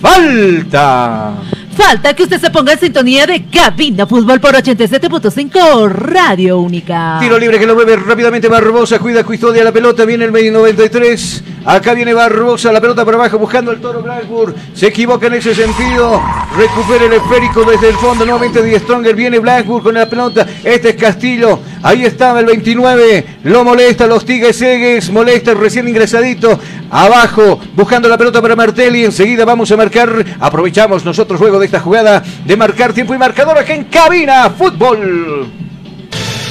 ¡Falta! 0.00 1.34
Falta 1.78 2.12
que 2.12 2.24
usted 2.24 2.40
se 2.40 2.50
ponga 2.50 2.72
en 2.72 2.80
sintonía 2.80 3.24
de 3.24 3.44
Cabina 3.44 4.04
Fútbol 4.04 4.40
por 4.40 4.52
87.5 4.52 5.88
Radio 5.88 6.58
Única. 6.58 7.18
Tiro 7.20 7.38
libre 7.38 7.56
que 7.56 7.68
lo 7.68 7.76
mueve 7.76 7.94
rápidamente 7.94 8.48
Barbosa. 8.48 8.98
Cuida, 8.98 9.22
custodia 9.22 9.62
la 9.62 9.70
pelota. 9.70 10.04
Viene 10.04 10.24
el 10.24 10.32
medio 10.32 10.50
93. 10.50 11.44
Acá 11.64 11.94
viene 11.94 12.12
Barbosa, 12.12 12.72
la 12.72 12.80
pelota 12.80 13.04
por 13.04 13.14
abajo 13.14 13.38
buscando 13.38 13.70
el 13.70 13.80
toro 13.80 14.02
Blackburn. 14.02 14.54
Se 14.74 14.88
equivoca 14.88 15.28
en 15.28 15.34
ese 15.34 15.54
sentido. 15.54 16.20
Recupera 16.56 17.04
el 17.04 17.12
esférico 17.12 17.62
desde 17.62 17.90
el 17.90 17.96
fondo. 17.96 18.24
Nuevamente 18.24 18.60
Die 18.60 18.80
Stronger. 18.80 19.14
Viene 19.14 19.38
Blackburn 19.38 19.84
con 19.84 19.94
la 19.94 20.10
pelota. 20.10 20.48
Este 20.64 20.90
es 20.90 20.96
Castillo. 20.96 21.60
Ahí 21.84 22.04
estaba 22.04 22.40
el 22.40 22.46
29. 22.46 23.38
Lo 23.44 23.62
molesta, 23.62 24.08
los 24.08 24.24
Tigres 24.24 24.56
Segues. 24.56 25.10
Molesta 25.10 25.52
el 25.52 25.58
recién 25.58 25.86
ingresadito. 25.86 26.58
Abajo, 26.90 27.60
buscando 27.76 28.08
la 28.08 28.18
pelota 28.18 28.42
para 28.42 28.56
Martelli. 28.56 29.04
Enseguida 29.04 29.44
vamos 29.44 29.70
a 29.70 29.76
marcar. 29.76 30.24
Aprovechamos 30.40 31.04
nosotros 31.04 31.38
luego 31.38 31.60
de 31.60 31.67
esta 31.68 31.80
jugada 31.80 32.22
de 32.44 32.56
marcar 32.56 32.94
tiempo 32.94 33.14
y 33.14 33.18
marcador 33.18 33.58
aquí 33.58 33.72
en 33.72 33.84
cabina. 33.84 34.48
Fútbol. 34.50 35.52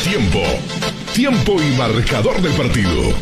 Tiempo. 0.03 0.39
Tiempo 1.13 1.57
y 1.59 1.75
marcador 1.75 2.39
del 2.39 2.53
partido. 2.53 3.13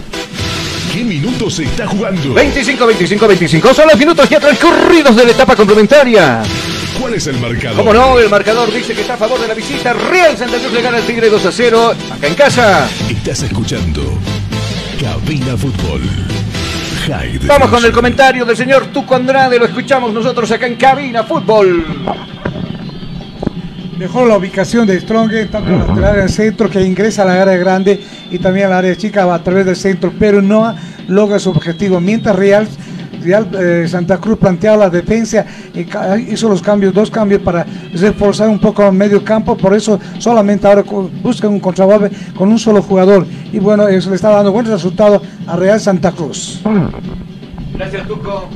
¿Qué 0.92 1.04
minutos 1.06 1.56
se 1.56 1.64
está 1.64 1.88
jugando? 1.88 2.34
25, 2.34 2.86
25, 2.86 3.28
25. 3.28 3.74
Son 3.74 3.88
los 3.88 3.98
minutos 3.98 4.30
ya 4.30 4.42
transcurridos 4.42 5.16
de 5.16 5.26
la 5.26 5.32
etapa 5.32 5.56
complementaria. 5.56 6.44
¿Cuál 7.00 7.14
es 7.14 7.28
el 7.28 7.40
marcador? 7.40 7.78
Como 7.78 7.94
no, 7.94 8.20
el 8.20 8.30
marcador 8.30 8.72
dice 8.74 8.94
que 8.94 9.02
está 9.02 9.14
a 9.14 9.18
favor 9.18 9.40
de 9.40 9.48
la 9.48 9.54
visita. 9.54 9.94
Real 9.94 10.38
Santa 10.38 10.58
Cruz 10.58 10.74
le 10.74 10.82
gana 10.82 10.98
al 10.98 11.04
Tigre 11.04 11.30
2 11.30 11.46
a 11.46 11.52
0. 11.52 11.94
Acá 12.12 12.28
en 12.28 12.36
casa. 12.36 12.90
Estás 13.10 13.42
escuchando 13.44 14.20
Cabina 15.00 15.56
Fútbol. 15.56 16.02
Vamos 17.48 17.70
con 17.70 17.86
el 17.86 17.92
comentario 17.92 18.46
del 18.46 18.58
señor 18.58 18.88
Tuco 18.88 19.16
Andrade. 19.16 19.60
Lo 19.60 19.66
escuchamos 19.66 20.12
nosotros 20.12 20.52
acá 20.52 20.66
en 20.66 20.76
Cabina 20.76 21.24
Fútbol. 21.24 21.86
Mejor 24.00 24.28
la 24.28 24.38
ubicación 24.38 24.88
de 24.88 25.00
Strong, 25.00 25.32
tanto 25.52 25.70
en 25.70 25.98
el 25.98 26.04
área 26.04 26.22
del 26.24 26.32
centro 26.32 26.68
que 26.68 26.82
ingresa 26.82 27.22
a 27.22 27.26
la 27.26 27.42
área 27.44 27.58
grande 27.58 28.04
y 28.32 28.40
también 28.40 28.68
a 28.68 28.70
la 28.70 28.78
área 28.80 28.96
chica 28.96 29.32
a 29.32 29.44
través 29.44 29.68
del 29.68 29.76
centro, 29.76 30.12
pero 30.18 30.42
no 30.42 30.76
logra 31.08 31.38
su 31.38 31.52
objetivo. 31.52 32.02
Mientras 32.02 32.36
Real, 32.36 32.68
Real 33.26 33.50
eh, 33.60 33.88
Santa 33.88 34.20
Cruz 34.20 34.38
planteaba 34.38 34.78
la 34.78 34.90
defensa 34.90 35.46
y 35.74 35.88
hizo 36.32 36.48
los 36.48 36.62
cambios, 36.62 36.94
dos 36.94 37.10
cambios 37.10 37.42
para 37.42 37.66
reforzar 37.94 38.50
un 38.50 38.60
poco 38.60 38.86
el 38.86 38.94
medio 38.94 39.24
campo, 39.24 39.58
por 39.58 39.74
eso 39.74 40.00
solamente 40.20 40.68
ahora 40.68 40.84
buscan 41.22 41.52
un 41.52 41.60
contragolpe 41.60 42.16
con 42.38 42.50
un 42.50 42.60
solo 42.60 42.82
jugador. 42.82 43.26
Y 43.52 43.60
bueno, 43.60 43.88
eso 43.88 44.10
le 44.10 44.16
está 44.16 44.30
dando 44.30 44.52
buen 44.52 44.66
resultado 44.66 45.22
a 45.48 45.56
Real 45.56 45.80
Santa 45.80 46.12
Cruz. 46.12 46.62
Gracias, 47.74 48.08
Tuco. 48.08 48.48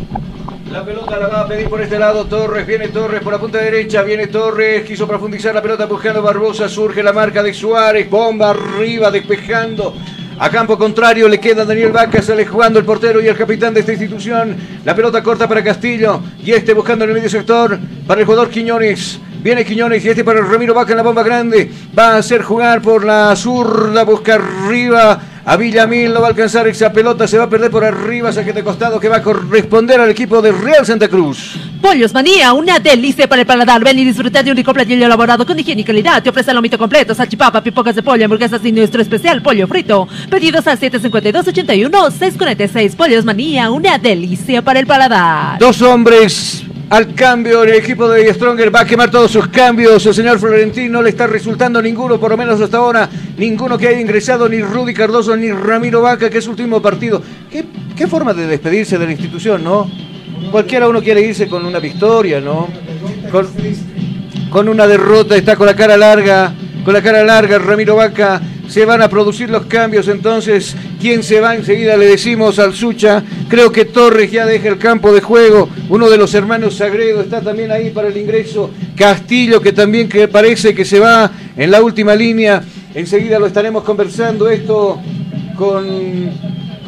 La 0.72 0.86
pelota 0.86 1.18
la 1.18 1.28
va 1.28 1.42
a 1.42 1.48
pedir 1.48 1.68
por 1.68 1.82
este 1.82 1.98
lado 1.98 2.26
Torres, 2.26 2.68
viene 2.68 2.90
Torres 2.90 3.24
por 3.24 3.34
la 3.34 3.40
punta 3.40 3.58
derecha, 3.58 4.04
viene 4.04 4.28
Torres, 4.28 4.84
quiso 4.84 5.08
profundizar 5.08 5.56
la 5.56 5.64
pelota 5.64 5.88
buscando 5.88 6.22
Barbosa, 6.22 6.70
surge 6.70 7.02
la 7.02 7.12
marca 7.12 7.42
de 7.42 7.56
Suárez, 7.56 8.08
bomba 8.08 8.52
arriba, 8.52 9.10
despejando. 9.10 9.96
A 10.42 10.50
campo 10.50 10.78
contrario 10.78 11.28
le 11.28 11.38
queda 11.38 11.66
Daniel 11.66 11.92
Vaca, 11.92 12.22
sale 12.22 12.46
jugando 12.46 12.80
el 12.80 12.86
portero 12.86 13.20
y 13.20 13.28
el 13.28 13.36
capitán 13.36 13.74
de 13.74 13.82
esta 13.82 13.92
institución. 13.92 14.56
La 14.86 14.96
pelota 14.96 15.22
corta 15.22 15.50
para 15.50 15.62
Castillo 15.62 16.22
y 16.42 16.54
este 16.54 16.74
buscando 16.74 17.04
en 17.04 17.10
el 17.10 17.18
medio 17.18 17.30
sector 17.30 17.78
para 18.08 18.22
el 18.22 18.26
jugador 18.26 18.50
Quiñones. 18.50 19.20
Viene 19.44 19.66
Quiñones 19.66 20.06
y 20.06 20.10
este 20.10 20.24
para 20.24 20.40
Ramiro 20.40 20.74
Vaca 20.74 20.92
en 20.92 20.98
la 20.98 21.04
bomba 21.04 21.24
grande. 21.24 21.70
Va 21.98 22.14
a 22.14 22.18
hacer 22.20 22.42
jugar 22.42 22.82
por 22.82 23.04
la 23.04 23.36
zurda, 23.36 24.06
busca 24.06 24.36
arriba. 24.36 25.20
A 25.44 25.58
Villamil 25.58 26.14
no 26.14 26.22
va 26.22 26.28
a 26.28 26.30
alcanzar 26.30 26.70
esa 26.70 26.94
pelota, 26.94 27.28
se 27.28 27.38
va 27.38 27.44
a 27.44 27.50
perder 27.50 27.70
por 27.70 27.84
arriba, 27.84 28.32
saque 28.32 28.54
de 28.54 28.64
costado 28.64 28.98
que 28.98 29.10
va 29.10 29.18
a 29.18 29.24
corresponder 29.24 30.00
al 30.00 30.10
equipo 30.10 30.42
de 30.42 30.54
Real 30.54 30.86
Santa 30.86 31.10
Cruz. 31.10 31.69
Pollos 31.82 32.14
Manía, 32.14 32.54
una 32.54 32.80
delicia 32.80 33.28
para 33.28 33.42
el 33.42 33.48
paladar. 33.48 33.84
Ven 33.84 34.00
y 34.00 34.06
disfrutar 34.06 34.44
de 34.44 34.52
un 34.52 34.58
rico 34.58 34.74
platillo 34.74 35.06
elaborado 35.06 35.46
con 35.46 35.58
higiene 35.58 35.82
y 35.82 35.86
calidad. 35.86 36.22
Te 36.22 36.30
ofrece 36.30 36.52
el 36.52 36.56
lomito 36.56 36.78
completo, 36.78 37.16
salchipapa, 37.16 37.64
pipocas 37.64 37.96
de 37.96 38.04
pollo, 38.04 38.26
hamburguesas 38.26 38.60
y 38.66 38.74
nuestro 38.74 39.02
especial 39.02 39.42
pollo 39.42 39.66
frito. 39.66 40.10
Pedidos 40.30 40.68
al 40.68 40.78
752-81-646. 40.78 42.96
Pollos 42.96 43.24
Manía, 43.24 43.72
una 43.72 43.98
delicia 43.98 44.62
para 44.62 44.80
el 44.80 44.88
paladar. 44.88 45.58
Dos 45.58 45.82
hombres 45.82 46.66
al 46.90 47.14
cambio 47.14 47.64
el 47.64 47.76
equipo 47.76 48.10
de 48.10 48.34
Stronger. 48.34 48.76
Va 48.76 48.82
a 48.82 48.86
quemar 48.86 49.10
todos 49.10 49.32
sus 49.32 49.48
cambios. 49.48 50.06
El 50.06 50.14
señor 50.14 50.38
Florentino 50.38 50.92
no 50.94 51.02
le 51.02 51.12
está 51.12 51.28
resultando 51.28 51.82
ninguno, 51.82 52.20
por 52.20 52.32
lo 52.32 52.38
menos 52.38 52.60
hasta 52.60 52.76
ahora. 52.78 53.10
Ninguno 53.38 53.78
que 53.78 53.88
haya 53.88 54.02
ingresado, 54.02 54.50
ni 54.50 54.62
Rudy 54.62 54.94
Cardoso, 54.94 55.38
ni 55.38 55.50
Ramiro 55.52 56.02
Vaca, 56.02 56.30
que 56.30 56.40
es 56.40 56.44
su 56.44 56.52
último 56.52 56.82
partido. 56.82 57.22
¿Qué, 57.50 57.64
qué 57.96 58.08
forma 58.08 58.34
de 58.34 58.48
despedirse 58.48 58.98
de 58.98 59.06
la 59.06 59.12
institución, 59.12 59.64
no? 59.64 59.90
Cualquiera 60.52 60.88
uno 60.88 61.02
quiere 61.02 61.22
irse 61.22 61.48
con 61.48 61.66
una 61.66 61.80
victoria, 61.80 62.40
¿no? 62.40 62.68
Con, 64.52 64.68
una 64.68 64.88
derrota, 64.88 65.36
está 65.36 65.56
con 65.56 65.68
la 65.68 65.76
cara 65.76 65.96
larga. 65.96 66.54
Con 66.84 66.94
la 66.94 67.02
cara 67.02 67.24
larga, 67.24 67.60
Ramiro 67.60 67.96
Vaca. 67.96 68.42
Se 68.68 68.86
van 68.86 69.02
a 69.02 69.10
producir 69.10 69.50
los 69.50 69.66
cambios, 69.66 70.08
entonces, 70.08 70.76
¿quién 71.02 71.24
se 71.24 71.40
va? 71.40 71.56
Enseguida 71.56 71.98
le 71.98 72.06
decimos 72.06 72.60
al 72.60 72.74
Sucha. 72.74 73.24
Creo 73.48 73.72
que 73.72 73.86
Torres 73.86 74.32
ya 74.32 74.46
deja 74.46 74.70
el 74.70 74.78
campo 74.78 75.12
de 75.12 75.22
juego. 75.22 75.70
Uno 75.90 76.10
de 76.10 76.18
los 76.18 76.34
hermanos 76.36 76.76
Sagredo 76.76 77.22
está 77.22 77.42
también 77.42 77.72
ahí 77.72 77.90
para 77.90 78.10
el 78.10 78.18
ingreso. 78.18 78.70
Castillo, 78.96 79.60
que 79.60 79.74
también 79.74 80.08
parece 80.32 80.76
que 80.76 80.86
se 80.86 81.00
va 81.00 81.32
en 81.58 81.72
la 81.72 81.82
última 81.82 82.16
línea. 82.16 82.62
Enseguida 82.94 83.40
lo 83.40 83.48
estaremos 83.48 83.84
conversando 83.84 84.50
esto 84.50 85.00
con, 85.56 86.32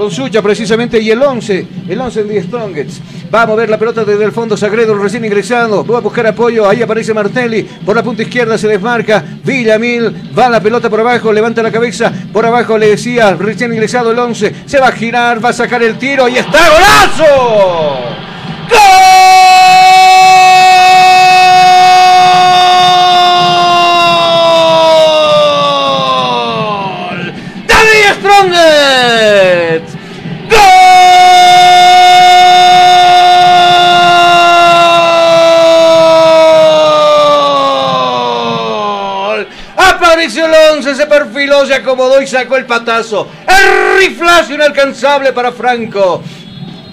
con 0.02 0.10
Sucha 0.10 0.42
precisamente. 0.42 1.00
Y 1.00 1.12
el 1.12 1.22
11, 1.22 1.68
el 1.88 2.02
11 2.02 2.22
en 2.22 2.28
The 2.28 2.44
Strongest. 2.44 3.02
Va 3.34 3.44
a 3.44 3.46
mover 3.46 3.70
la 3.70 3.78
pelota 3.78 4.04
desde 4.04 4.24
el 4.24 4.32
fondo 4.32 4.58
Sagredo, 4.58 4.96
recién 4.96 5.24
ingresado. 5.24 5.86
Va 5.86 6.00
a 6.00 6.02
buscar 6.02 6.26
apoyo. 6.26 6.68
Ahí 6.68 6.82
aparece 6.82 7.14
Martelli. 7.14 7.64
Por 7.86 7.96
la 7.96 8.02
punta 8.02 8.24
izquierda 8.24 8.58
se 8.58 8.68
desmarca. 8.68 9.24
Villamil. 9.44 10.34
Va 10.38 10.50
la 10.50 10.60
pelota 10.60 10.90
por 10.90 11.02
abajo. 11.02 11.32
Levanta 11.32 11.62
la 11.62 11.72
cabeza. 11.72 12.12
Por 12.34 12.46
abajo 12.46 12.80
le 12.80 12.90
decía 12.90 13.36
recién 13.36 13.72
ingresado 13.72 14.12
el 14.12 14.18
11. 14.18 14.56
Se 14.66 14.80
va 14.80 14.88
a 14.88 14.92
girar. 14.92 15.44
Va 15.44 15.50
a 15.50 15.54
sacar 15.54 15.84
el 15.84 15.98
tiro. 16.00 16.28
Y 16.28 16.38
está 16.38 16.60
golazo. 16.70 17.26
¡Gol! 18.70 19.21
Se 41.66 41.76
acomodó 41.76 42.22
y 42.22 42.28
sacó 42.28 42.58
el 42.58 42.66
patazo. 42.66 43.28
El 43.48 44.00
riflazo 44.00 44.54
inalcanzable 44.54 45.34
para 45.34 45.52
Franco. 45.52 46.24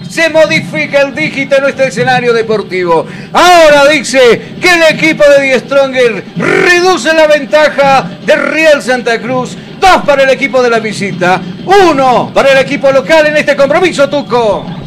Se 0.09 0.29
modifica 0.29 1.01
el 1.01 1.13
dígito 1.13 1.57
en 1.57 1.63
nuestro 1.63 1.85
escenario 1.85 2.33
deportivo. 2.33 3.05
Ahora 3.31 3.87
dice 3.87 4.55
que 4.59 4.73
el 4.73 4.83
equipo 4.95 5.23
de 5.29 5.41
Die 5.43 5.59
Stronger 5.59 6.23
reduce 6.35 7.13
la 7.13 7.27
ventaja 7.27 8.09
de 8.25 8.35
Real 8.35 8.81
Santa 8.81 9.19
Cruz. 9.19 9.55
Dos 9.79 10.03
para 10.05 10.23
el 10.23 10.29
equipo 10.31 10.63
de 10.63 10.69
la 10.69 10.79
visita. 10.79 11.39
Uno 11.65 12.31
para 12.33 12.51
el 12.53 12.57
equipo 12.57 12.91
local 12.91 13.27
en 13.27 13.37
este 13.37 13.55
compromiso, 13.55 14.09
Tuco. 14.09 14.78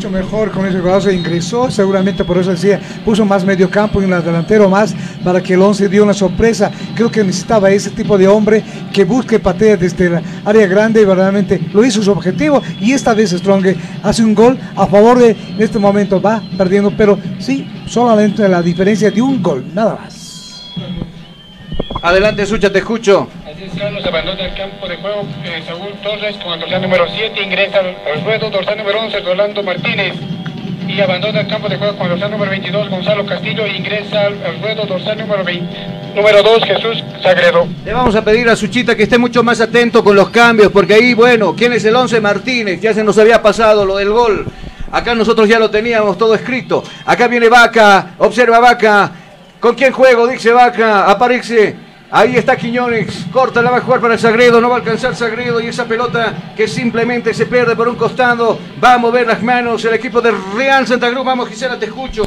Mucho 0.00 0.08
mejor 0.08 0.50
con 0.50 0.64
ese 0.64 0.78
jugador 0.78 1.02
se 1.02 1.12
ingresó, 1.12 1.70
seguramente 1.70 2.24
por 2.24 2.38
eso 2.38 2.52
decía, 2.52 2.80
puso 3.04 3.22
más 3.26 3.44
medio 3.44 3.68
campo 3.68 4.00
y 4.00 4.06
un 4.06 4.12
delantero 4.12 4.66
más 4.66 4.94
para 5.22 5.42
que 5.42 5.52
el 5.52 5.60
11 5.60 5.90
dio 5.90 6.04
una 6.04 6.14
sorpresa. 6.14 6.70
Creo 6.94 7.10
que 7.10 7.22
necesitaba 7.22 7.70
ese 7.70 7.90
tipo 7.90 8.16
de 8.16 8.26
hombre 8.26 8.64
que 8.94 9.04
busque 9.04 9.38
patea 9.38 9.76
desde 9.76 10.08
la 10.08 10.22
área 10.46 10.66
grande 10.66 11.02
y 11.02 11.04
verdaderamente 11.04 11.60
lo 11.74 11.84
hizo 11.84 12.02
su 12.02 12.12
objetivo 12.12 12.62
y 12.80 12.92
esta 12.92 13.12
vez 13.12 13.32
Strong 13.32 13.76
hace 14.02 14.24
un 14.24 14.34
gol 14.34 14.58
a 14.74 14.86
favor 14.86 15.18
de, 15.18 15.32
en 15.32 15.60
este 15.60 15.78
momento 15.78 16.18
va 16.18 16.42
perdiendo, 16.56 16.90
pero 16.96 17.18
sí, 17.38 17.70
solamente 17.84 18.48
la 18.48 18.62
diferencia 18.62 19.10
de 19.10 19.20
un 19.20 19.42
gol, 19.42 19.66
nada 19.74 19.98
más. 20.00 20.72
Adelante, 22.00 22.46
Sucha, 22.46 22.72
te 22.72 22.78
escucho. 22.78 23.28
Es, 23.60 23.78
Carlos 23.78 24.02
abandona 24.06 24.46
el 24.46 24.54
campo 24.54 24.88
de 24.88 24.96
juego 24.96 25.26
eh, 25.44 25.62
Saúl 25.66 25.92
Torres 26.02 26.34
con 26.42 26.54
el 26.54 26.60
dorsal 26.60 26.80
número 26.80 27.06
7, 27.14 27.42
ingresa 27.42 27.80
al, 27.80 28.24
ruedo, 28.24 28.48
dorsal 28.48 28.78
número 28.78 29.00
11, 29.00 29.20
Rolando 29.20 29.62
Martínez. 29.62 30.14
Y 30.88 30.98
abandona 30.98 31.40
el 31.40 31.46
campo 31.46 31.68
de 31.68 31.76
juego 31.76 31.94
con 31.96 32.06
el 32.06 32.12
dorsal 32.12 32.30
número 32.30 32.50
22, 32.52 32.88
Gonzalo 32.88 33.26
Castillo, 33.26 33.66
ingresa 33.66 34.28
al 34.28 34.60
ruedo, 34.62 34.86
dorsal 34.86 35.18
número 35.18 35.44
20, 35.44 35.76
número 36.16 36.42
2, 36.42 36.64
Jesús 36.64 37.04
Sagredo. 37.22 37.68
Le 37.84 37.92
vamos 37.92 38.16
a 38.16 38.24
pedir 38.24 38.48
a 38.48 38.56
Suchita 38.56 38.96
que 38.96 39.02
esté 39.02 39.18
mucho 39.18 39.42
más 39.42 39.60
atento 39.60 40.02
con 40.02 40.16
los 40.16 40.30
cambios, 40.30 40.72
porque 40.72 40.94
ahí, 40.94 41.12
bueno, 41.12 41.54
¿quién 41.54 41.74
es 41.74 41.84
el 41.84 41.94
11? 41.94 42.18
Martínez, 42.18 42.80
ya 42.80 42.94
se 42.94 43.04
nos 43.04 43.18
había 43.18 43.42
pasado 43.42 43.84
lo 43.84 43.98
del 43.98 44.08
gol. 44.08 44.46
Acá 44.90 45.14
nosotros 45.14 45.46
ya 45.46 45.58
lo 45.58 45.68
teníamos 45.68 46.16
todo 46.16 46.34
escrito. 46.34 46.82
Acá 47.04 47.28
viene 47.28 47.50
Vaca, 47.50 48.14
observa 48.16 48.58
Vaca. 48.58 49.12
¿Con 49.60 49.74
quién 49.74 49.92
juego? 49.92 50.26
Dice 50.26 50.50
Vaca, 50.50 51.10
aparece. 51.10 51.89
Ahí 52.12 52.34
está 52.34 52.56
Quiñones, 52.56 53.26
corta, 53.30 53.62
la 53.62 53.70
va 53.70 53.76
a 53.76 53.80
jugar 53.82 54.00
para 54.00 54.18
Sagredo, 54.18 54.60
no 54.60 54.68
va 54.68 54.76
a 54.76 54.78
alcanzar 54.78 55.14
Sagredo 55.14 55.60
y 55.60 55.68
esa 55.68 55.84
pelota 55.84 56.54
que 56.56 56.66
simplemente 56.66 57.32
se 57.32 57.46
pierde 57.46 57.76
por 57.76 57.86
un 57.86 57.94
costado, 57.94 58.58
va 58.82 58.94
a 58.94 58.98
mover 58.98 59.28
las 59.28 59.40
manos 59.44 59.84
el 59.84 59.94
equipo 59.94 60.20
de 60.20 60.32
Real 60.56 60.88
Santa 60.88 61.08
Cruz, 61.08 61.24
vamos 61.24 61.48
Gisela, 61.48 61.78
te 61.78 61.86
escucho. 61.86 62.24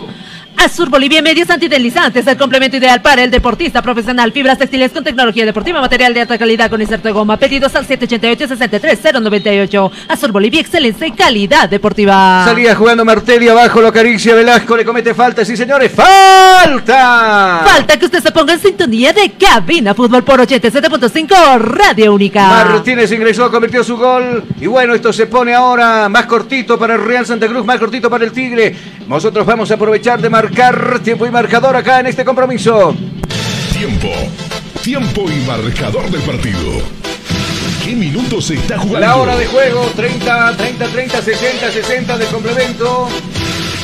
Azur 0.58 0.90
Bolivia 0.90 1.22
Medios 1.22 1.50
Antideslizantes, 1.50 2.28
el 2.28 2.38
complemento 2.38 2.78
ideal 2.78 3.02
para 3.02 3.24
el 3.24 3.32
deportista 3.32 3.82
profesional. 3.82 4.32
Fibras 4.32 4.58
textiles 4.58 4.92
con 4.92 5.04
tecnología 5.04 5.46
deportiva, 5.46 5.82
material 5.82 6.14
de 6.14 6.22
alta 6.22 6.38
calidad 6.38 6.70
con 6.70 6.82
inserto 6.82 7.08
de 7.08 7.14
goma. 7.14 7.38
Pedidos 7.38 7.76
al 7.76 7.88
788-63098. 7.88 9.92
Azur 10.08 10.32
Bolivia, 10.32 10.62
excelencia 10.62 11.08
y 11.08 11.12
calidad 11.12 11.70
deportiva. 11.70 12.46
Salía 12.46 12.76
jugando 12.76 13.04
Martelli 13.04 13.50
abajo, 13.50 13.82
lo 13.82 13.90
acaricia 13.90 14.36
Velasco, 14.36 14.78
le 14.78 14.86
comete 14.86 15.14
falta, 15.14 15.44
sí 15.44 15.58
señores, 15.58 15.92
¡falta! 15.92 17.64
Falta 17.66 17.98
que 17.98 18.06
usted 18.06 18.22
se 18.22 18.32
ponga 18.32 18.54
en 18.54 18.60
sintonía 18.60 19.14
de 19.14 19.32
Cabina 19.32 19.94
Fútbol 19.94 20.24
por 20.24 20.40
87.5 20.40 21.60
Radio 21.60 22.14
Única. 22.14 22.48
Martínez 22.48 23.12
ingresó, 23.12 23.52
convirtió 23.52 23.84
su 23.84 23.98
gol. 23.98 24.44
Y 24.60 24.68
bueno, 24.68 24.94
esto 24.94 25.12
se 25.12 25.28
pone 25.28 25.54
ahora 25.54 26.08
más 26.10 26.26
cortito 26.26 26.78
para 26.78 26.96
el 26.96 27.04
Real 27.04 27.26
Santa 27.26 27.48
Cruz, 27.48 27.66
más 27.66 27.80
cortito 27.80 28.10
para 28.10 28.26
el 28.26 28.32
Tigre. 28.32 28.76
Nosotros 29.08 29.46
vamos 29.46 29.70
a 29.72 29.76
aprovechar 29.76 30.22
de 30.22 30.30
marcar 30.44 31.00
tiempo 31.00 31.26
y 31.26 31.32
marcador 31.32 31.74
acá 31.78 32.02
en 32.02 32.08
este 32.08 32.26
compromiso. 32.26 32.94
Tiempo. 33.72 34.10
Tiempo 34.82 35.26
y 35.32 35.36
marcador 35.48 36.10
del 36.12 36.20
partido. 36.22 36.82
¿Qué 37.86 37.96
minutos 37.96 38.48
se 38.48 38.56
está 38.56 38.78
jugando? 38.78 39.00
La 39.08 39.16
hora 39.16 39.38
de 39.38 39.46
juego, 39.46 39.90
30, 39.96 40.58
30, 40.58 40.86
30, 40.88 41.22
60, 41.22 41.72
60 41.72 42.18
de 42.18 42.26
complemento. 42.26 43.08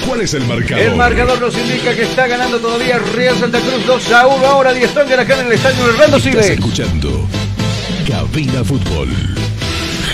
¿Cuál 0.05 0.19
es 0.21 0.33
el 0.33 0.43
marcador? 0.47 0.83
El 0.83 0.95
marcador 0.97 1.39
nos 1.39 1.57
indica 1.57 1.95
que 1.95 2.03
está 2.03 2.27
ganando 2.27 2.59
todavía 2.59 2.99
Real 3.15 3.37
Santa 3.37 3.59
Cruz 3.59 3.85
2 3.87 4.11
a 4.11 4.27
1. 4.27 4.45
Ahora 4.45 4.73
Die 4.73 4.85
Stronger 4.85 5.19
acá 5.21 5.39
en 5.39 5.47
el 5.47 5.53
estadio 5.53 5.87
Hernando 5.87 6.17
Estás 6.17 6.23
Siles. 6.23 6.49
escuchando 6.49 7.25
Cabina 8.05 8.65
Fútbol. 8.65 9.07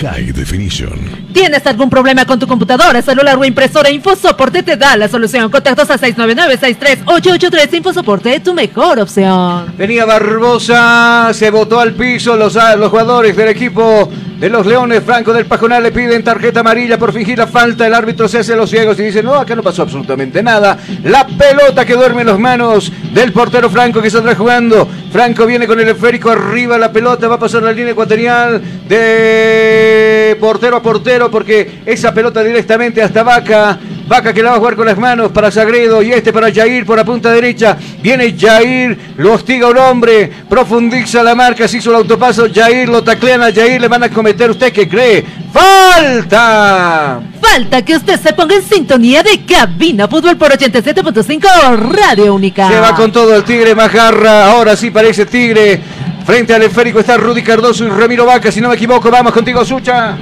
High 0.00 0.32
Definition. 0.32 1.26
¿Tienes 1.32 1.66
algún 1.66 1.88
problema 1.88 2.26
con 2.26 2.38
tu 2.38 2.46
computadora, 2.46 3.00
celular 3.00 3.38
o 3.38 3.44
impresora? 3.44 3.90
InfoSoporte 3.90 4.62
te 4.62 4.76
da 4.76 4.94
la 4.96 5.08
solución. 5.08 5.50
Contactos 5.50 5.88
a 5.90 5.98
699-63883. 5.98 7.74
InfoSoporte, 7.74 8.40
tu 8.40 8.52
mejor 8.52 9.00
opción. 9.00 9.74
Venía 9.78 10.04
Barbosa, 10.04 11.30
se 11.32 11.50
botó 11.50 11.80
al 11.80 11.94
piso. 11.94 12.36
Los, 12.36 12.54
los 12.54 12.90
jugadores 12.90 13.34
del 13.36 13.48
equipo 13.48 14.10
de 14.38 14.50
los 14.50 14.66
Leones, 14.66 15.02
Franco 15.02 15.32
del 15.32 15.46
Pajonal, 15.46 15.82
le 15.82 15.92
piden 15.92 16.22
tarjeta 16.22 16.60
amarilla 16.60 16.98
por 16.98 17.12
fingir 17.12 17.38
la 17.38 17.46
falta. 17.46 17.86
El 17.86 17.94
árbitro 17.94 18.28
se 18.28 18.38
hace 18.38 18.54
los 18.54 18.68
ciegos 18.68 18.98
y 18.98 19.04
dice: 19.04 19.22
No, 19.22 19.34
acá 19.34 19.54
no 19.54 19.62
pasó 19.62 19.82
absolutamente 19.82 20.42
nada. 20.42 20.78
La 21.04 21.26
pelota 21.26 21.84
que 21.84 21.94
duerme 21.94 22.20
en 22.20 22.28
las 22.28 22.38
manos 22.38 22.92
del 23.12 23.32
portero 23.32 23.70
Franco 23.70 24.02
que 24.02 24.10
saldrá 24.10 24.34
jugando. 24.34 24.88
Franco 25.10 25.46
viene 25.46 25.66
con 25.66 25.80
el 25.80 25.88
esférico 25.88 26.30
arriba. 26.30 26.76
La 26.76 26.92
pelota 26.92 27.28
va 27.28 27.36
a 27.36 27.38
pasar 27.38 27.62
la 27.62 27.72
línea 27.72 27.92
ecuatorial 27.92 28.60
de 28.86 30.36
portero 30.38 30.76
a 30.76 30.82
portero 30.82 31.30
porque 31.30 31.80
esa 31.86 32.12
pelota 32.12 32.42
directamente 32.42 33.02
hasta 33.02 33.22
Vaca. 33.22 33.78
Vaca 34.06 34.32
que 34.32 34.42
la 34.42 34.50
va 34.50 34.56
a 34.56 34.58
jugar 34.58 34.76
con 34.76 34.86
las 34.86 34.98
manos 34.98 35.32
para 35.32 35.50
Sagredo 35.50 36.00
y 36.00 36.12
este 36.12 36.32
para 36.32 36.52
Jair 36.52 36.86
por 36.86 36.96
la 36.96 37.04
punta 37.04 37.32
derecha. 37.32 37.76
Viene 38.00 38.36
Jair, 38.38 39.14
lo 39.16 39.32
hostiga 39.32 39.68
un 39.68 39.78
hombre, 39.78 40.30
profundiza 40.48 41.24
la 41.24 41.34
marca, 41.34 41.66
se 41.66 41.78
hizo 41.78 41.90
el 41.90 41.96
autopaso. 41.96 42.46
Jair 42.52 42.88
lo 42.88 43.02
taclean 43.02 43.42
a 43.42 43.52
Jair, 43.52 43.80
le 43.80 43.88
van 43.88 44.04
a 44.04 44.08
cometer. 44.08 44.50
¿Usted 44.50 44.72
qué 44.72 44.88
cree? 44.88 45.24
¡Falta! 45.52 47.20
Falta 47.40 47.82
que 47.82 47.96
usted 47.96 48.20
se 48.20 48.32
ponga 48.32 48.54
en 48.54 48.62
sintonía 48.62 49.24
de 49.24 49.44
Cabina 49.44 50.06
Fútbol 50.06 50.36
por 50.36 50.52
87.5 50.52 51.76
Radio 51.90 52.34
Única. 52.34 52.68
Se 52.68 52.78
va 52.78 52.94
con 52.94 53.10
todo 53.10 53.34
el 53.34 53.42
Tigre 53.42 53.74
Majarra. 53.74 54.52
Ahora 54.52 54.76
sí 54.76 54.90
parece 54.90 55.26
Tigre. 55.26 55.80
Frente 56.24 56.54
al 56.54 56.62
esférico 56.62 57.00
está 57.00 57.16
Rudy 57.16 57.42
Cardoso 57.42 57.84
y 57.84 57.88
Ramiro 57.88 58.24
Vaca. 58.24 58.52
Si 58.52 58.60
no 58.60 58.68
me 58.68 58.76
equivoco, 58.76 59.10
vamos 59.10 59.32
contigo, 59.32 59.64
Sucha. 59.64 60.16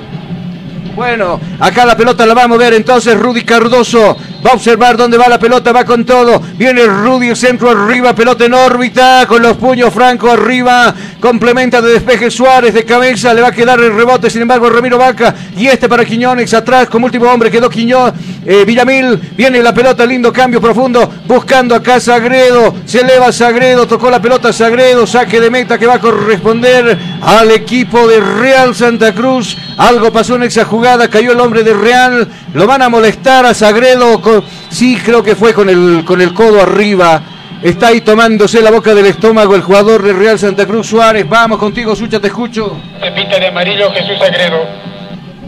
Bueno, 0.94 1.40
acá 1.58 1.84
la 1.84 1.96
pelota 1.96 2.24
la 2.24 2.34
va 2.34 2.44
a 2.44 2.48
mover 2.48 2.72
entonces 2.74 3.18
Rudy 3.18 3.42
Cardoso. 3.42 4.16
Va 4.44 4.50
a 4.50 4.54
observar 4.54 4.96
dónde 4.96 5.16
va 5.16 5.26
la 5.26 5.38
pelota, 5.38 5.72
va 5.72 5.84
con 5.84 6.04
todo. 6.04 6.40
Viene 6.56 6.84
Rudy, 6.84 7.34
centro 7.34 7.70
arriba, 7.70 8.14
pelota 8.14 8.44
en 8.44 8.52
órbita, 8.52 9.24
con 9.26 9.42
los 9.42 9.56
puños 9.56 9.92
Franco 9.92 10.30
arriba. 10.30 10.94
Complementa 11.18 11.80
de 11.80 11.92
despeje 11.92 12.30
Suárez 12.30 12.74
de 12.74 12.84
cabeza, 12.84 13.32
le 13.32 13.40
va 13.40 13.48
a 13.48 13.52
quedar 13.52 13.80
el 13.80 13.94
rebote, 13.94 14.28
sin 14.28 14.42
embargo, 14.42 14.68
Ramiro 14.68 14.98
Vaca. 14.98 15.34
Y 15.56 15.66
este 15.66 15.88
para 15.88 16.04
Quiñones, 16.04 16.52
atrás 16.52 16.88
como 16.88 17.06
último 17.06 17.24
hombre 17.30 17.50
quedó 17.50 17.70
Quiñones. 17.70 18.14
Eh, 18.46 18.64
Villamil, 18.66 19.18
viene 19.34 19.62
la 19.62 19.72
pelota, 19.72 20.04
lindo 20.04 20.30
cambio 20.30 20.60
profundo, 20.60 21.10
buscando 21.26 21.74
acá 21.74 21.98
Sagredo. 21.98 22.74
Se 22.84 23.00
eleva 23.00 23.32
Sagredo, 23.32 23.86
tocó 23.88 24.10
la 24.10 24.20
pelota 24.20 24.52
Sagredo, 24.52 25.06
saque 25.06 25.40
de 25.40 25.50
meta 25.50 25.78
que 25.78 25.86
va 25.86 25.94
a 25.94 26.00
corresponder 26.00 26.98
al 27.22 27.50
equipo 27.50 28.06
de 28.06 28.20
Real 28.20 28.74
Santa 28.74 29.14
Cruz. 29.14 29.56
Algo 29.76 30.12
pasó 30.12 30.36
en 30.36 30.44
esa 30.44 30.64
jugada, 30.64 31.08
cayó 31.08 31.32
el 31.32 31.40
hombre 31.40 31.64
de 31.64 31.74
Real, 31.74 32.28
lo 32.54 32.66
van 32.66 32.82
a 32.82 32.88
molestar 32.88 33.44
a 33.46 33.54
Sagredo. 33.54 34.20
con- 34.20 34.44
sí, 34.70 34.96
creo 35.04 35.22
que 35.22 35.34
fue 35.34 35.52
con 35.52 35.68
el, 35.68 36.04
con 36.04 36.20
el 36.20 36.32
codo 36.32 36.62
arriba. 36.62 37.22
Está 37.62 37.88
ahí 37.88 38.02
tomándose 38.02 38.60
la 38.60 38.70
boca 38.70 38.94
del 38.94 39.06
estómago 39.06 39.54
el 39.56 39.62
jugador 39.62 40.02
de 40.02 40.12
Real 40.12 40.38
Santa 40.38 40.66
Cruz 40.66 40.86
Suárez. 40.86 41.26
Vamos 41.28 41.58
contigo, 41.58 41.96
Sucha, 41.96 42.20
te 42.20 42.26
escucho. 42.28 42.76
Se 43.00 43.10
pinta 43.12 43.38
de 43.38 43.48
amarillo 43.48 43.90
Jesús 43.90 44.18
Sagredo. 44.18 44.58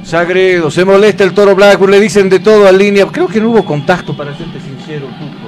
Sagredo, 0.03 0.71
se 0.71 0.85
molesta 0.85 1.25
el 1.25 1.35
toro 1.35 1.55
Blackburn, 1.55 1.91
le 1.93 2.01
dicen 2.01 2.29
de 2.29 2.39
todo 2.41 2.67
al 2.69 2.79
línea. 2.79 3.07
Creo 3.07 3.27
que 3.27 3.41
no 3.41 3.51
hubo 3.51 3.65
contacto, 3.65 4.17
para 4.17 4.37
serte 4.37 4.61
sincero, 4.61 5.07
Tuco. 5.19 5.47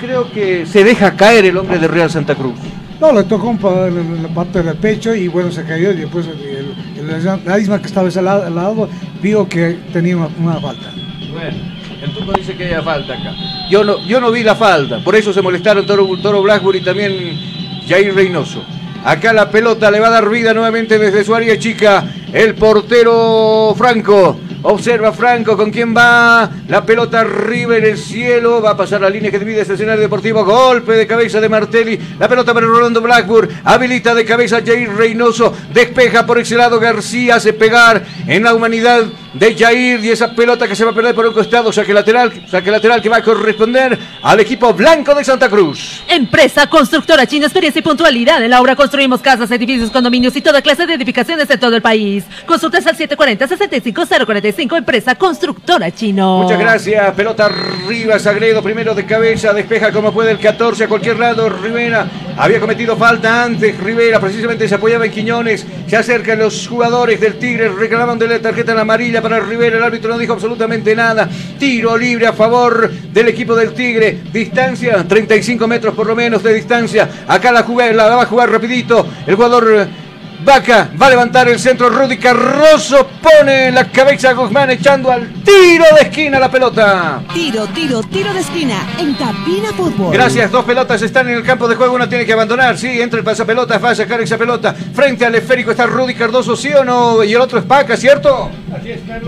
Creo 0.00 0.30
que 0.30 0.66
se 0.66 0.84
deja 0.84 1.12
caer 1.16 1.46
el 1.46 1.56
hombre 1.56 1.78
de 1.78 1.88
Real 1.88 2.10
Santa 2.10 2.34
Cruz. 2.34 2.54
No, 3.00 3.12
le 3.12 3.24
tocó 3.24 3.48
un 3.48 3.58
la, 3.62 4.22
la 4.28 4.34
parte 4.34 4.62
del 4.62 4.74
pecho 4.76 5.14
y 5.14 5.28
bueno, 5.28 5.50
se 5.52 5.64
cayó 5.64 5.92
y 5.92 5.96
después 5.96 6.26
el, 6.26 6.40
el, 6.42 6.65
la 7.44 7.58
isma 7.58 7.80
que 7.80 7.86
estaba 7.86 8.08
al 8.08 8.54
lado 8.54 8.88
vio 9.22 9.48
que 9.48 9.78
tenía 9.92 10.16
una, 10.16 10.60
falta. 10.60 10.92
Bueno, 11.32 11.56
el 12.02 12.10
Tuco 12.12 12.32
dice 12.32 12.54
que 12.54 12.66
haya 12.66 12.82
falta 12.82 13.14
acá. 13.14 13.34
Yo 13.70 13.84
no, 13.84 14.04
yo 14.06 14.20
no 14.20 14.30
vi 14.30 14.42
la 14.42 14.54
falta, 14.54 15.02
por 15.02 15.16
eso 15.16 15.32
se 15.32 15.42
molestaron 15.42 15.86
Toro, 15.86 16.06
Toro 16.22 16.42
Blackburn 16.42 16.78
y 16.78 16.84
también 16.84 17.12
Jair 17.88 18.14
Reynoso. 18.14 18.62
Acá 19.04 19.32
la 19.32 19.50
pelota 19.50 19.90
le 19.90 20.00
va 20.00 20.08
a 20.08 20.10
dar 20.10 20.28
vida 20.28 20.52
nuevamente 20.52 20.98
desde 20.98 21.24
su 21.24 21.34
área 21.34 21.58
chica. 21.58 22.04
El 22.32 22.54
portero 22.54 23.72
Franco. 23.76 24.45
Observa 24.68 25.12
Franco 25.12 25.56
con 25.56 25.70
quién 25.70 25.96
va. 25.96 26.50
La 26.66 26.84
pelota 26.84 27.20
arriba 27.20 27.76
en 27.76 27.84
el 27.84 27.96
cielo. 27.96 28.60
Va 28.60 28.70
a 28.70 28.76
pasar 28.76 29.00
la 29.00 29.08
línea 29.08 29.30
que 29.30 29.38
divide 29.38 29.60
este 29.60 29.74
escenario 29.74 30.02
deportivo. 30.02 30.44
Golpe 30.44 30.94
de 30.94 31.06
cabeza 31.06 31.40
de 31.40 31.48
Martelli. 31.48 31.96
La 32.18 32.28
pelota 32.28 32.52
para 32.52 32.66
Rolando 32.66 33.00
Blackburn. 33.00 33.48
Habilita 33.62 34.12
de 34.12 34.24
cabeza 34.24 34.62
Jair 34.66 34.90
Reynoso. 34.90 35.54
Despeja 35.72 36.26
por 36.26 36.40
ese 36.40 36.56
lado 36.56 36.80
García. 36.80 37.36
Hace 37.36 37.52
pegar 37.52 38.04
en 38.26 38.42
la 38.42 38.54
humanidad 38.54 39.04
de 39.38 39.54
Jair. 39.54 40.04
Y 40.04 40.10
esa 40.10 40.32
pelota 40.32 40.66
que 40.66 40.76
se 40.76 40.84
va 40.84 40.90
a 40.90 40.94
perder 40.94 41.14
por 41.14 41.26
un 41.26 41.32
costado. 41.32 41.72
Saque 41.72 41.92
lateral. 41.92 42.32
Saque 42.48 42.70
lateral 42.70 43.02
que 43.02 43.08
va 43.08 43.18
a 43.18 43.22
corresponder 43.22 43.98
al 44.22 44.40
equipo 44.40 44.72
blanco 44.72 45.14
de 45.14 45.24
Santa 45.24 45.48
Cruz. 45.48 46.02
Empresa 46.08 46.66
Constructora 46.68 47.26
China, 47.26 47.46
experiencia 47.46 47.80
y 47.80 47.82
puntualidad. 47.82 48.42
En 48.42 48.50
la 48.50 48.60
obra 48.60 48.76
construimos 48.76 49.20
casas, 49.20 49.50
edificios, 49.50 49.90
condominios 49.90 50.34
y 50.36 50.40
toda 50.40 50.62
clase 50.62 50.86
de 50.86 50.94
edificaciones 50.94 51.48
en 51.50 51.60
todo 51.60 51.76
el 51.76 51.82
país. 51.82 52.24
Consultas 52.46 52.86
al 52.86 52.96
740-65045, 52.96 54.78
Empresa 54.78 55.14
Constructora 55.14 55.90
Chino. 55.92 56.42
Muchas 56.42 56.58
gracias. 56.58 57.14
Pelota 57.14 57.46
arriba, 57.46 58.18
Sagredo, 58.18 58.62
primero 58.62 58.94
de 58.94 59.06
cabeza, 59.06 59.52
despeja 59.52 59.92
como 59.92 60.12
puede 60.12 60.30
el 60.30 60.38
14 60.38 60.84
a 60.84 60.88
cualquier 60.88 61.18
lado. 61.18 61.48
Rivera 61.48 62.06
había 62.36 62.60
cometido 62.60 62.96
falta 62.96 63.44
antes. 63.44 63.78
Rivera 63.78 64.20
precisamente 64.20 64.68
se 64.68 64.74
apoyaba 64.74 65.06
en 65.06 65.12
Quiñones. 65.12 65.66
Se 65.86 65.96
acercan 65.96 66.38
los 66.38 66.66
jugadores 66.66 67.20
del 67.20 67.38
Tigre, 67.38 67.68
reclaman 67.68 68.18
de 68.18 68.28
la 68.28 68.38
tarjeta 68.40 68.72
en 68.72 68.78
amarilla 68.78 69.22
para. 69.28 69.74
El 69.76 69.82
árbitro 69.82 70.10
no 70.12 70.18
dijo 70.18 70.32
absolutamente 70.32 70.94
nada. 70.94 71.28
Tiro 71.58 71.96
libre 71.96 72.26
a 72.26 72.32
favor 72.32 72.90
del 72.90 73.28
equipo 73.28 73.54
del 73.54 73.72
Tigre. 73.72 74.18
Distancia, 74.32 75.04
35 75.06 75.66
metros 75.66 75.94
por 75.94 76.06
lo 76.06 76.14
menos 76.16 76.42
de 76.42 76.54
distancia. 76.54 77.08
Acá 77.26 77.52
la, 77.52 77.64
jugué- 77.64 77.92
la 77.92 78.08
va 78.16 78.22
a 78.22 78.26
jugar 78.26 78.50
rapidito. 78.50 79.06
El 79.26 79.34
jugador. 79.36 80.05
Vaca 80.46 80.88
va 81.00 81.08
a 81.08 81.10
levantar 81.10 81.48
el 81.48 81.58
centro. 81.58 81.90
Rudy 81.90 82.18
Carroso 82.18 83.08
pone 83.20 83.72
la 83.72 83.90
cabeza 83.90 84.30
a 84.30 84.32
Guzmán 84.32 84.70
echando 84.70 85.10
al 85.10 85.42
tiro 85.42 85.84
de 85.96 86.02
esquina 86.02 86.38
la 86.38 86.48
pelota. 86.48 87.20
Tiro, 87.34 87.66
tiro, 87.66 88.00
tiro 88.04 88.32
de 88.32 88.40
esquina 88.40 88.76
en 88.96 89.14
Cabina 89.14 89.72
Fútbol. 89.76 90.12
Gracias, 90.12 90.52
dos 90.52 90.64
pelotas 90.64 91.02
están 91.02 91.28
en 91.28 91.38
el 91.38 91.42
campo 91.42 91.66
de 91.66 91.74
juego, 91.74 91.96
una 91.96 92.08
tiene 92.08 92.24
que 92.24 92.32
abandonar, 92.32 92.78
sí, 92.78 93.02
entra 93.02 93.18
el 93.18 93.24
pasapelota, 93.24 93.78
va 93.78 93.90
a 93.90 93.94
sacar 93.96 94.20
esa 94.20 94.38
pelota. 94.38 94.72
Frente 94.72 95.26
al 95.26 95.34
esférico 95.34 95.72
está 95.72 95.84
Rudy 95.84 96.14
Cardoso, 96.14 96.54
sí 96.54 96.72
o 96.72 96.84
no, 96.84 97.24
y 97.24 97.34
el 97.34 97.40
otro 97.40 97.58
es 97.58 97.66
Vaca, 97.66 97.96
¿cierto? 97.96 98.48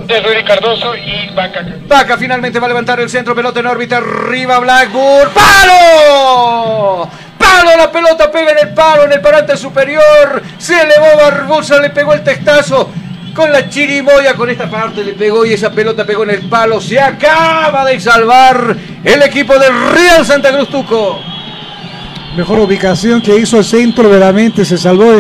De 0.07 0.21
Rudy 0.21 0.45
Cardoso 0.45 0.95
y 0.95 1.35
Vaca. 1.35 1.67
Vaca 1.89 2.17
finalmente 2.17 2.61
va 2.61 2.67
a 2.67 2.69
levantar 2.69 3.01
el 3.01 3.11
centro, 3.11 3.35
pelota 3.35 3.59
en 3.59 3.67
órbita, 3.67 3.97
arriba 3.97 4.61
Blackburn, 4.61 5.33
¡palo! 5.35 7.11
¡Palo! 7.39 7.71
La 7.77 7.91
pelota 7.91 8.31
pega 8.31 8.53
en 8.53 8.69
el 8.69 8.75
palo, 8.75 9.05
en 9.05 9.13
el 9.13 9.21
parante 9.21 9.57
superior, 9.57 10.43
se 10.59 10.75
elevó 10.75 11.17
Barbosa, 11.17 11.81
le 11.81 11.91
pegó 11.91 12.13
el 12.13 12.23
testazo. 12.23 12.91
Con 13.35 13.53
la 13.53 13.69
chirimoya, 13.69 14.35
con 14.35 14.51
esta 14.51 14.69
parte 14.69 15.05
le 15.05 15.13
pegó 15.13 15.47
y 15.47 15.53
esa 15.53 15.71
pelota 15.71 16.05
pegó 16.05 16.25
en 16.25 16.31
el 16.31 16.49
palo. 16.49 16.81
Se 16.81 16.99
acaba 16.99 17.85
de 17.85 18.01
salvar 18.01 18.77
el 19.05 19.23
equipo 19.23 19.57
del 19.59 19.73
Real 19.93 20.27
Santa 20.27 20.53
Cruz 20.53 20.69
Tuco. 20.69 21.21
Mejor 22.37 22.59
ubicación 22.61 23.21
que 23.21 23.37
hizo 23.37 23.59
el 23.59 23.65
centro, 23.65 24.09
verdaderamente 24.09 24.65
se 24.65 24.77
salvó 24.77 25.13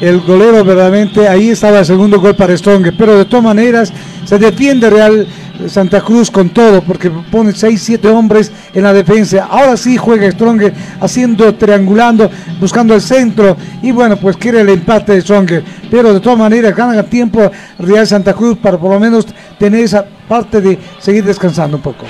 el 0.00 0.20
golero, 0.20 0.64
verdaderamente 0.64 1.28
ahí 1.28 1.50
estaba 1.50 1.80
el 1.80 1.86
segundo 1.86 2.20
gol 2.20 2.34
para 2.34 2.56
Strong, 2.56 2.92
pero 2.96 3.16
de 3.16 3.24
todas 3.24 3.44
maneras 3.44 3.92
se 4.24 4.38
defiende 4.38 4.90
Real 4.90 5.26
Santa 5.68 6.00
Cruz 6.00 6.30
con 6.30 6.50
todo, 6.50 6.82
porque 6.82 7.10
pone 7.10 7.52
6, 7.52 7.82
7 7.82 8.08
hombres 8.08 8.52
en 8.72 8.82
la 8.82 8.92
defensa. 8.92 9.46
Ahora 9.50 9.76
sí 9.76 9.96
juega 9.96 10.30
Stronger, 10.30 10.72
haciendo, 11.00 11.54
triangulando, 11.54 12.30
buscando 12.60 12.94
el 12.94 13.00
centro. 13.00 13.56
Y 13.82 13.92
bueno, 13.92 14.16
pues 14.16 14.36
quiere 14.36 14.60
el 14.60 14.68
empate 14.68 15.12
de 15.14 15.20
Stronger. 15.20 15.64
Pero 15.90 16.12
de 16.12 16.20
todas 16.20 16.38
maneras, 16.38 16.74
gana 16.74 17.02
tiempo 17.02 17.50
Real 17.78 18.06
Santa 18.06 18.34
Cruz 18.34 18.58
para 18.58 18.78
por 18.78 18.90
lo 18.92 19.00
menos 19.00 19.26
tener 19.58 19.84
esa 19.84 20.04
parte 20.28 20.60
de 20.60 20.78
seguir 20.98 21.24
descansando 21.24 21.76
un 21.76 21.82
poco. 21.82 22.04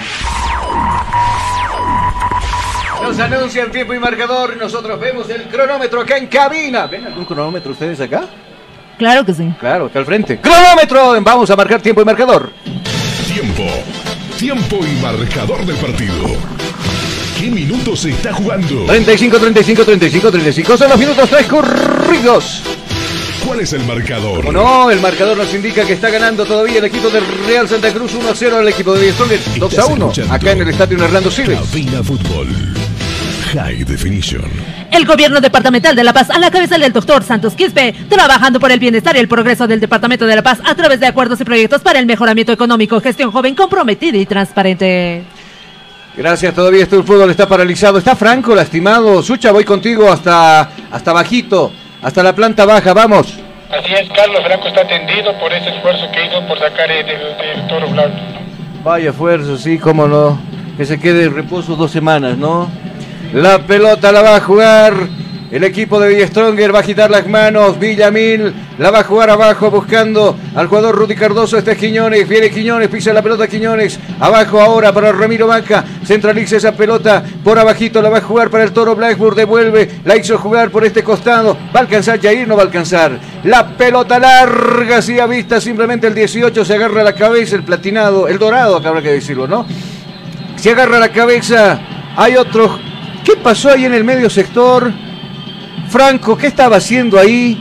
Nos 3.03 3.21
anuncia 3.21 3.63
el 3.65 3.71
tiempo 3.71 3.93
y 3.93 3.99
marcador. 3.99 4.57
Nosotros 4.57 4.99
vemos 4.99 5.29
el 5.29 5.43
cronómetro 5.45 6.01
acá 6.01 6.17
en 6.17 6.27
cabina. 6.27 6.87
¿Ven 6.87 7.07
algún 7.07 7.27
cronómetro 7.27 7.73
ustedes 7.73 8.01
acá? 8.01 8.25
Claro 8.97 9.25
que 9.25 9.35
sí. 9.35 9.53
Claro, 9.61 9.87
acá 9.87 9.99
al 9.99 10.07
frente. 10.07 10.41
¡Cronómetro! 10.41 11.21
Vamos 11.21 11.51
a 11.51 11.57
marcar 11.57 11.83
tiempo 11.83 12.01
y 12.01 12.05
marcador. 12.05 12.51
Tiempo. 13.45 13.71
Tiempo 14.39 14.79
y 14.87 15.03
marcador 15.03 15.67
del 15.67 15.77
partido. 15.77 16.15
¿Qué 17.39 17.51
minutos 17.51 18.01
se 18.01 18.11
está 18.11 18.33
jugando? 18.33 18.87
35, 18.87 19.39
35, 19.39 19.85
35, 19.85 20.31
35. 20.31 20.77
Son 20.79 20.89
los 20.89 20.99
minutos 20.99 21.29
transcurridos. 21.29 22.63
¿Cuál 23.45 23.61
es 23.61 23.75
el 23.75 23.85
marcador? 23.85 24.51
No, 24.51 24.91
el 24.91 24.99
marcador 24.99 25.37
nos 25.37 25.53
indica 25.53 25.85
que 25.85 25.93
está 25.93 26.09
ganando 26.09 26.47
todavía 26.47 26.79
el 26.79 26.87
equipo 26.87 27.11
de 27.11 27.21
Real 27.47 27.69
Santa 27.69 27.93
Cruz 27.93 28.13
1-0 28.15 28.55
al 28.55 28.69
equipo 28.69 28.95
de 28.95 29.13
Stronger 29.13 29.41
2 29.59 29.79
a 29.79 29.87
1 29.89 30.13
acá 30.31 30.53
en 30.53 30.63
el 30.63 30.71
estadio 30.71 31.05
Hernando 31.05 31.31
Siles. 31.31 31.61
Cabina 31.61 32.03
Fútbol. 32.03 32.49
High 33.55 33.85
Definition. 33.85 34.43
El 34.91 35.07
gobierno 35.07 35.41
departamental 35.41 35.95
de 35.95 36.03
La 36.03 36.13
Paz, 36.13 36.29
a 36.31 36.39
la 36.39 36.51
cabeza 36.51 36.77
del 36.77 36.93
doctor 36.93 37.23
Santos 37.23 37.55
Quispe, 37.55 37.95
trabajando 38.09 38.59
por 38.59 38.73
el 38.73 38.81
bienestar 38.81 39.15
y 39.15 39.21
el 39.21 39.29
progreso 39.29 39.69
del 39.69 39.79
departamento 39.79 40.27
de 40.27 40.35
La 40.35 40.43
Paz 40.43 40.59
a 40.65 40.75
través 40.75 40.99
de 40.99 41.07
acuerdos 41.07 41.41
y 41.41 41.45
proyectos 41.45 41.81
para 41.81 42.01
el 42.01 42.07
mejoramiento 42.07 42.53
económico, 42.53 43.01
gestión 43.01 43.31
joven, 43.31 43.55
comprometida 43.55 44.19
y 44.19 44.27
transparente. 44.27 45.23
Gracias, 46.17 46.53
todavía 46.55 46.83
este 46.83 47.03
fútbol 47.03 47.31
está 47.31 47.49
paralizado. 47.49 47.99
Está 47.99 48.17
Franco, 48.17 48.55
lastimado. 48.55 49.23
Sucha, 49.23 49.53
voy 49.53 49.65
contigo 49.65 50.11
hasta, 50.11 50.71
hasta 50.91 51.13
bajito, 51.13 51.73
hasta 52.03 52.23
la 52.23 52.35
planta 52.35 52.65
baja, 52.65 52.93
vamos. 52.93 53.35
Así 53.71 53.93
es, 53.93 54.09
Carlos 54.11 54.43
Franco 54.45 54.69
está 54.69 54.83
atendido 54.83 55.33
por 55.39 55.53
ese 55.53 55.71
esfuerzo 55.71 56.05
que 56.13 56.27
hizo 56.27 56.47
por 56.47 56.59
sacar 56.59 56.91
el, 56.91 57.07
del, 57.07 57.19
del 57.37 57.67
toro 57.69 57.89
blanco. 57.89 58.17
Vaya 58.83 59.11
esfuerzo, 59.11 59.57
sí, 59.57 59.79
cómo 59.79 60.07
no. 60.07 60.41
Que 60.77 60.85
se 60.85 60.99
quede 60.99 61.25
en 61.25 61.35
reposo 61.35 61.77
dos 61.77 61.91
semanas, 61.91 62.37
¿no? 62.37 62.69
La 63.35 63.59
pelota 63.67 64.13
la 64.13 64.23
va 64.23 64.37
a 64.37 64.41
jugar 64.41 64.95
el 65.51 65.65
equipo 65.65 65.99
de 65.99 66.09
Villestronger, 66.09 66.73
va 66.73 66.79
a 66.79 66.83
agitar 66.83 67.11
las 67.11 67.27
manos. 67.27 67.81
Villamil 67.81 68.55
la 68.79 68.93
va 68.93 69.01
a 69.01 69.03
jugar 69.03 69.29
abajo 69.29 69.73
buscando 69.73 70.39
al 70.55 70.69
jugador 70.69 70.95
Rudy 70.95 71.17
Cardoso. 71.17 71.59
Este 71.59 71.73
es 71.73 71.79
Quiñones, 71.79 72.29
viene 72.29 72.49
Quiñones, 72.49 72.89
pisa 72.89 73.13
la 73.13 73.23
pelota 73.23 73.49
Quiñones. 73.49 73.99
Abajo 74.21 74.61
ahora 74.61 74.93
para 74.93 75.11
Ramiro 75.11 75.49
Banca. 75.49 75.85
Centraliza 76.05 76.59
esa 76.59 76.77
pelota 76.77 77.25
por 77.43 77.59
abajito, 77.59 78.01
la 78.01 78.09
va 78.09 78.19
a 78.19 78.21
jugar 78.21 78.51
para 78.51 78.63
el 78.63 78.71
Toro 78.71 78.95
Blackburn. 78.95 79.35
Devuelve, 79.35 79.91
la 80.05 80.17
hizo 80.17 80.39
jugar 80.39 80.71
por 80.71 80.85
este 80.85 81.03
costado. 81.03 81.59
Va 81.75 81.81
a 81.81 81.83
alcanzar 81.83 82.21
Jair, 82.21 82.47
no 82.47 82.55
va 82.55 82.63
a 82.63 82.67
alcanzar. 82.67 83.19
La 83.43 83.67
pelota 83.77 84.21
larga, 84.21 85.03
sí 85.03 85.19
a 85.19 85.27
vista. 85.27 85.61
Simplemente 85.61 86.07
el 86.07 86.15
18 86.15 86.65
se 86.65 86.75
agarra 86.75 87.03
la 87.03 87.17
cabeza, 87.17 87.57
el 87.57 87.65
platinado, 87.65 88.29
el 88.29 88.39
dorado, 88.39 88.77
acá 88.77 88.91
habrá 88.91 89.03
que 89.03 89.11
decirlo, 89.11 89.49
¿no? 89.49 89.67
Se 90.55 90.71
agarra 90.71 91.01
la 91.01 91.09
cabeza. 91.09 91.81
Hay 92.17 92.37
otro. 92.37 92.94
¿Qué 93.25 93.37
pasó 93.37 93.71
ahí 93.71 93.87
en 93.87 93.95
el 93.95 94.05
medio 94.05 94.29
sector? 94.29 94.93
Franco, 95.89 96.37
¿qué 96.37 96.47
estaba 96.47 96.77
haciendo 96.77 97.19
ahí? 97.19 97.59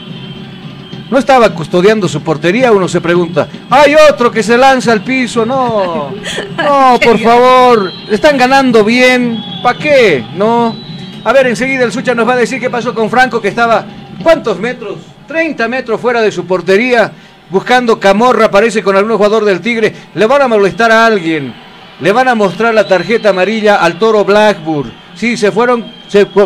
No 1.10 1.18
estaba 1.18 1.54
custodiando 1.54 2.10
su 2.10 2.22
portería, 2.22 2.72
uno 2.72 2.88
se 2.88 3.00
pregunta. 3.00 3.48
Hay 3.70 3.96
otro 3.96 4.30
que 4.30 4.44
se 4.44 4.58
lanza 4.58 4.92
al 4.92 5.04
piso, 5.04 5.46
no. 5.46 6.14
No, 6.58 7.00
por 7.02 7.18
favor. 7.20 7.92
Están 8.10 8.38
ganando 8.38 8.84
bien. 8.84 9.42
¿Para 9.62 9.80
qué? 9.80 10.26
No. 10.36 10.76
A 11.24 11.32
ver, 11.32 11.48
enseguida 11.48 11.86
el 11.86 11.94
Sucha 11.94 12.14
nos 12.14 12.28
va 12.28 12.34
a 12.34 12.38
decir 12.38 12.60
qué 12.60 12.70
pasó 12.70 12.94
con 12.94 13.10
Franco, 13.10 13.42
que 13.42 13.48
estaba, 13.48 13.86
¿cuántos 14.22 14.60
metros? 14.60 14.98
30 15.28 15.68
metros 15.70 16.02
fuera 16.02 16.22
de 16.22 16.32
su 16.32 16.46
portería, 16.46 17.12
buscando 17.50 18.00
camorra, 18.00 18.52
parece 18.52 18.84
con 18.84 18.98
algún 18.98 19.16
jugador 19.16 19.46
del 19.46 19.62
Tigre. 19.62 19.94
Le 20.16 20.26
van 20.26 20.42
a 20.42 20.48
molestar 20.50 20.92
a 20.92 21.06
alguien. 21.06 21.54
Le 22.00 22.12
van 22.12 22.28
a 22.28 22.36
mostrar 22.36 22.74
la 22.74 22.88
tarjeta 22.88 23.30
amarilla 23.30 23.76
al 23.76 23.98
toro 24.00 24.26
Blackburn. 24.26 25.04
Sí, 25.16 25.38
se 25.38 25.52
fueron, 25.52 25.86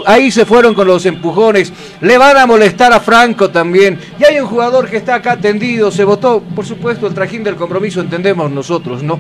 ahí 0.06 0.30
se 0.30 0.46
fueron 0.46 0.74
con 0.74 0.88
los 0.88 1.06
empujones. 1.06 1.72
Le 2.02 2.18
van 2.18 2.38
a 2.38 2.46
molestar 2.46 2.92
a 2.92 3.00
Franco 3.00 3.50
también. 3.50 4.00
Y 4.20 4.26
hay 4.26 4.40
un 4.40 4.48
jugador 4.48 4.90
que 4.90 4.98
está 4.98 5.16
acá 5.16 5.38
tendido, 5.38 5.90
se 5.90 6.04
votó, 6.04 6.42
por 6.42 6.66
supuesto, 6.66 7.08
el 7.08 7.14
trajín 7.14 7.44
del 7.44 7.56
compromiso, 7.56 8.02
entendemos 8.02 8.52
nosotros, 8.52 9.04
¿no? 9.04 9.20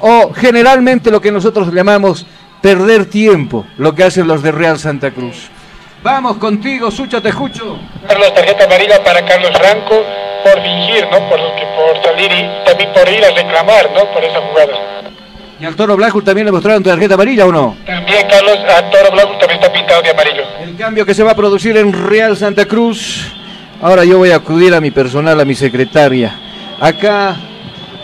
O 0.00 0.32
generalmente 0.32 1.10
lo 1.10 1.20
que 1.20 1.30
nosotros 1.30 1.72
llamamos 1.72 2.26
perder 2.62 3.06
tiempo, 3.06 3.66
lo 3.76 3.94
que 3.94 4.04
hacen 4.04 4.26
los 4.26 4.42
de 4.42 4.52
Real 4.52 4.78
Santa 4.78 5.10
Cruz. 5.10 5.50
Vamos 6.02 6.38
contigo, 6.38 6.90
Sucha, 6.90 7.20
te 7.20 7.30
escucho. 7.30 7.78
Carlos, 8.06 8.32
tarjeta 8.34 8.64
amarilla 8.64 9.02
para 9.04 9.24
Carlos 9.26 9.50
Franco 9.58 10.02
por 10.42 10.62
fingir, 10.62 11.04
¿no? 11.10 11.18
Por, 11.28 11.38
por 11.40 12.02
salir 12.04 12.30
y 12.32 12.64
también 12.64 12.92
por 12.92 13.08
ir 13.08 13.24
a 13.24 13.30
reclamar, 13.30 13.90
¿no? 13.92 14.12
Por 14.12 14.24
esa 14.24 14.40
jugada. 14.40 14.85
¿Y 15.58 15.64
al 15.64 15.74
Toro 15.74 15.96
Blackburn 15.96 16.24
también 16.24 16.44
le 16.44 16.52
mostraron 16.52 16.82
tarjeta 16.82 17.14
amarilla 17.14 17.46
o 17.46 17.52
no? 17.52 17.76
También 17.86 18.26
Carlos, 18.28 18.58
a 18.58 18.90
Toro 18.90 19.10
Blanco 19.10 19.38
también 19.38 19.60
está 19.60 19.72
pintado 19.72 20.02
de 20.02 20.10
amarillo. 20.10 20.42
El 20.62 20.76
cambio 20.76 21.06
que 21.06 21.14
se 21.14 21.22
va 21.22 21.30
a 21.30 21.34
producir 21.34 21.76
en 21.78 21.92
Real 21.92 22.36
Santa 22.36 22.66
Cruz. 22.66 23.32
Ahora 23.80 24.04
yo 24.04 24.18
voy 24.18 24.30
a 24.32 24.36
acudir 24.36 24.74
a 24.74 24.80
mi 24.80 24.90
personal, 24.90 25.40
a 25.40 25.44
mi 25.46 25.54
secretaria. 25.54 26.34
Acá 26.78 27.36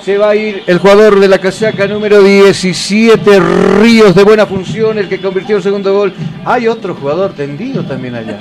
se 0.02 0.16
va 0.16 0.30
a 0.30 0.34
ir 0.34 0.62
el 0.66 0.78
jugador 0.78 1.20
de 1.20 1.28
la 1.28 1.38
casaca 1.38 1.86
número 1.86 2.22
17, 2.22 3.40
Ríos 3.80 4.14
de 4.14 4.24
buena 4.24 4.46
función, 4.46 4.96
el 4.98 5.08
que 5.08 5.20
convirtió 5.20 5.58
el 5.58 5.62
segundo 5.62 5.92
gol. 5.92 6.14
Hay 6.46 6.68
otro 6.68 6.94
jugador 6.94 7.34
tendido 7.34 7.84
también 7.84 8.14
allá. 8.14 8.38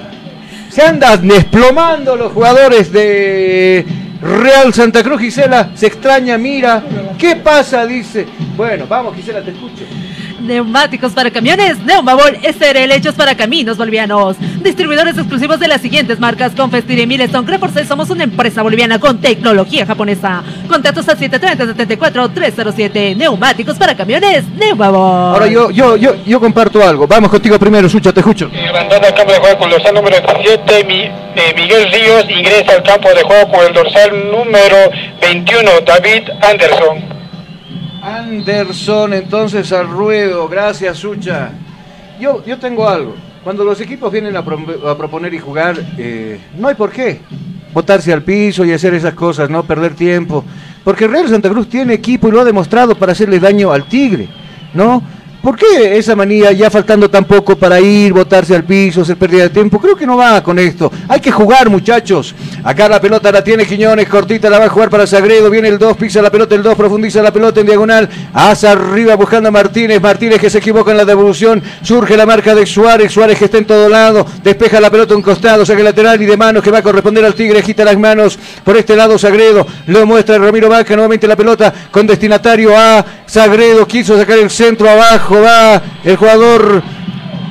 Se 0.70 0.84
andan 0.84 1.28
desplomando 1.28 2.16
los 2.16 2.32
jugadores 2.32 2.94
de 2.94 3.86
Real 4.22 4.74
Santa 4.74 5.04
Cruz, 5.04 5.20
Gisela. 5.20 5.72
Se 5.76 5.88
extraña, 5.88 6.38
mira. 6.38 6.84
¿Qué 7.18 7.36
pasa? 7.38 7.86
Dice. 7.86 8.26
Bueno, 8.56 8.86
vamos, 8.88 9.16
Gisela, 9.16 9.42
te 9.42 9.52
escucho. 9.52 9.84
Neumáticos 10.42 11.14
para 11.14 11.32
camiones, 11.32 11.78
Neumabol 11.80 12.38
SRL 12.42 12.92
hechos 12.92 13.16
para 13.16 13.36
caminos 13.36 13.78
bolivianos. 13.78 14.38
Distribuidores 14.64 15.18
exclusivos 15.18 15.60
de 15.60 15.68
las 15.68 15.82
siguientes 15.82 16.20
marcas: 16.20 16.54
Confestir 16.56 17.00
y 17.00 17.08
Milestone. 17.08 17.46
Creforce 17.46 17.86
somos 17.86 18.10
una 18.10 18.24
empresa 18.24 18.62
boliviana 18.62 19.00
con 19.00 19.20
tecnología 19.22 19.86
japonesa. 19.86 20.44
Contactos 20.68 21.08
al 21.10 21.18
730-74-307. 21.18 23.16
Neumáticos 23.16 23.78
para 23.78 23.96
camiones, 23.96 24.44
Neumabol. 24.58 25.34
Ahora 25.34 25.48
yo, 25.48 25.70
yo, 25.72 25.96
yo, 25.98 26.16
yo 26.26 26.40
comparto 26.40 26.82
algo. 26.88 27.08
Vamos 27.08 27.30
contigo 27.30 27.58
primero, 27.60 27.88
Sucha, 27.90 28.12
te 28.12 28.20
escucho. 28.22 28.50
Al 28.52 28.88
campo 29.16 29.32
de 29.32 29.40
juego 29.40 29.58
con 29.58 29.68
el 29.70 29.72
dorsal 29.76 29.94
número 29.96 30.16
17, 30.20 30.84
Mi- 30.86 31.02
eh, 31.04 31.54
Miguel 31.56 31.92
Ríos 31.92 32.26
ingresa 32.30 32.74
al 32.74 32.84
campo 32.84 33.10
de 33.14 33.24
juego 33.24 33.52
con 33.52 33.66
el 33.66 33.74
dorsal 33.74 34.12
número 34.32 34.78
21, 35.22 35.72
David 35.86 36.24
Anderson. 36.42 37.11
Anderson 38.02 39.14
entonces 39.14 39.72
al 39.72 39.88
ruedo. 39.90 40.48
Gracias, 40.48 40.98
Sucha. 40.98 41.52
Yo, 42.20 42.44
yo 42.46 42.58
tengo 42.58 42.88
algo. 42.88 43.16
Cuando 43.44 43.64
los 43.64 43.80
equipos 43.82 44.12
vienen 44.12 44.36
a, 44.38 44.46
pro- 44.46 44.88
a 44.88 44.98
proponer 44.98 45.34
y 45.34 45.40
jugar, 45.40 45.76
eh, 45.98 46.40
no 46.58 46.68
hay 46.68 46.76
por 46.76 46.92
qué 46.92 47.22
botarse 47.74 48.12
al 48.12 48.22
piso 48.22 48.66
y 48.66 48.74
hacer 48.74 48.94
esas 48.94 49.14
cosas, 49.14 49.50
no 49.50 49.64
perder 49.64 49.96
tiempo. 49.96 50.44
Porque 50.84 51.08
Real 51.08 51.28
Santa 51.30 51.50
Cruz 51.50 51.68
tiene 51.70 51.94
equipo 51.94 52.28
y 52.28 52.32
lo 52.32 52.42
ha 52.42 52.46
demostrado 52.46 52.96
para 52.96 53.14
hacerle 53.14 53.40
daño 53.40 53.72
al 53.72 53.86
Tigre, 53.86 54.28
¿no? 54.74 55.02
¿Por 55.42 55.56
qué 55.56 55.98
esa 55.98 56.16
manía 56.16 56.52
ya 56.52 56.70
faltando 56.70 57.10
tan 57.10 57.26
poco 57.26 57.56
para 57.56 57.80
ir, 57.82 58.14
botarse 58.14 58.56
al 58.56 58.64
piso, 58.64 59.02
hacer 59.02 59.18
pérdida 59.18 59.44
de 59.44 59.50
tiempo? 59.50 59.80
Creo 59.80 59.96
que 59.96 60.06
no 60.06 60.16
va 60.16 60.44
con 60.44 60.60
esto. 60.60 60.92
Hay 61.08 61.20
que 61.20 61.32
jugar, 61.32 61.68
muchachos. 61.68 62.36
Acá 62.64 62.88
la 62.88 63.02
pelota 63.02 63.32
la 63.32 63.44
tiene 63.44 63.66
Quiñones, 63.66 64.08
cortita 64.08 64.52
la 64.52 64.60
va 64.60 64.66
a 64.66 64.70
jugar 64.70 64.92
para 64.92 65.08
Sagredo. 65.08 65.50
Viene 65.50 65.70
el 65.70 65.80
2, 65.80 65.98
pisa 65.98 66.22
la 66.22 66.30
pelota 66.30 66.54
el 66.54 66.62
2, 66.62 66.76
profundiza 66.76 67.24
la 67.24 67.34
pelota 67.34 67.60
en 67.60 67.66
diagonal. 67.66 68.08
Hacia 68.36 68.74
arriba 68.74 69.16
buscando 69.16 69.50
a 69.50 69.52
Martínez. 69.52 70.00
Martínez 70.00 70.40
que 70.40 70.52
se 70.52 70.60
equivoca 70.60 70.92
en 70.92 70.98
la 70.98 71.06
devolución. 71.06 71.64
Surge 71.82 72.16
la 72.16 72.28
marca 72.28 72.54
de 72.54 72.68
Suárez. 72.68 73.12
Suárez 73.12 73.40
que 73.40 73.46
está 73.46 73.58
en 73.58 73.66
todo 73.66 73.90
lado. 73.90 74.28
Despeja 74.44 74.80
la 74.80 74.92
pelota 74.92 75.16
a 75.16 75.18
un 75.18 75.24
costado, 75.24 75.66
saque 75.66 75.82
lateral 75.82 76.22
y 76.22 76.28
de 76.28 76.38
manos 76.38 76.64
que 76.64 76.70
va 76.70 76.78
a 76.78 76.84
corresponder 76.84 77.26
al 77.26 77.34
Tigre. 77.34 77.58
Agita 77.58 77.84
las 77.84 77.98
manos 77.98 78.38
por 78.64 78.78
este 78.78 78.96
lado 78.96 79.18
Sagredo. 79.18 79.66
Lo 79.88 80.06
muestra 80.06 80.38
Ramiro 80.38 80.70
Vaca. 80.70 80.94
Nuevamente 80.94 81.28
la 81.28 81.36
pelota 81.36 81.74
con 81.90 82.06
destinatario 82.06 82.78
a 82.78 83.04
Sagredo. 83.26 83.88
Quiso 83.88 84.16
sacar 84.16 84.38
el 84.38 84.52
centro 84.52 84.88
abajo. 84.88 85.31
Va 85.40 85.82
el 86.04 86.18
jugador 86.18 86.84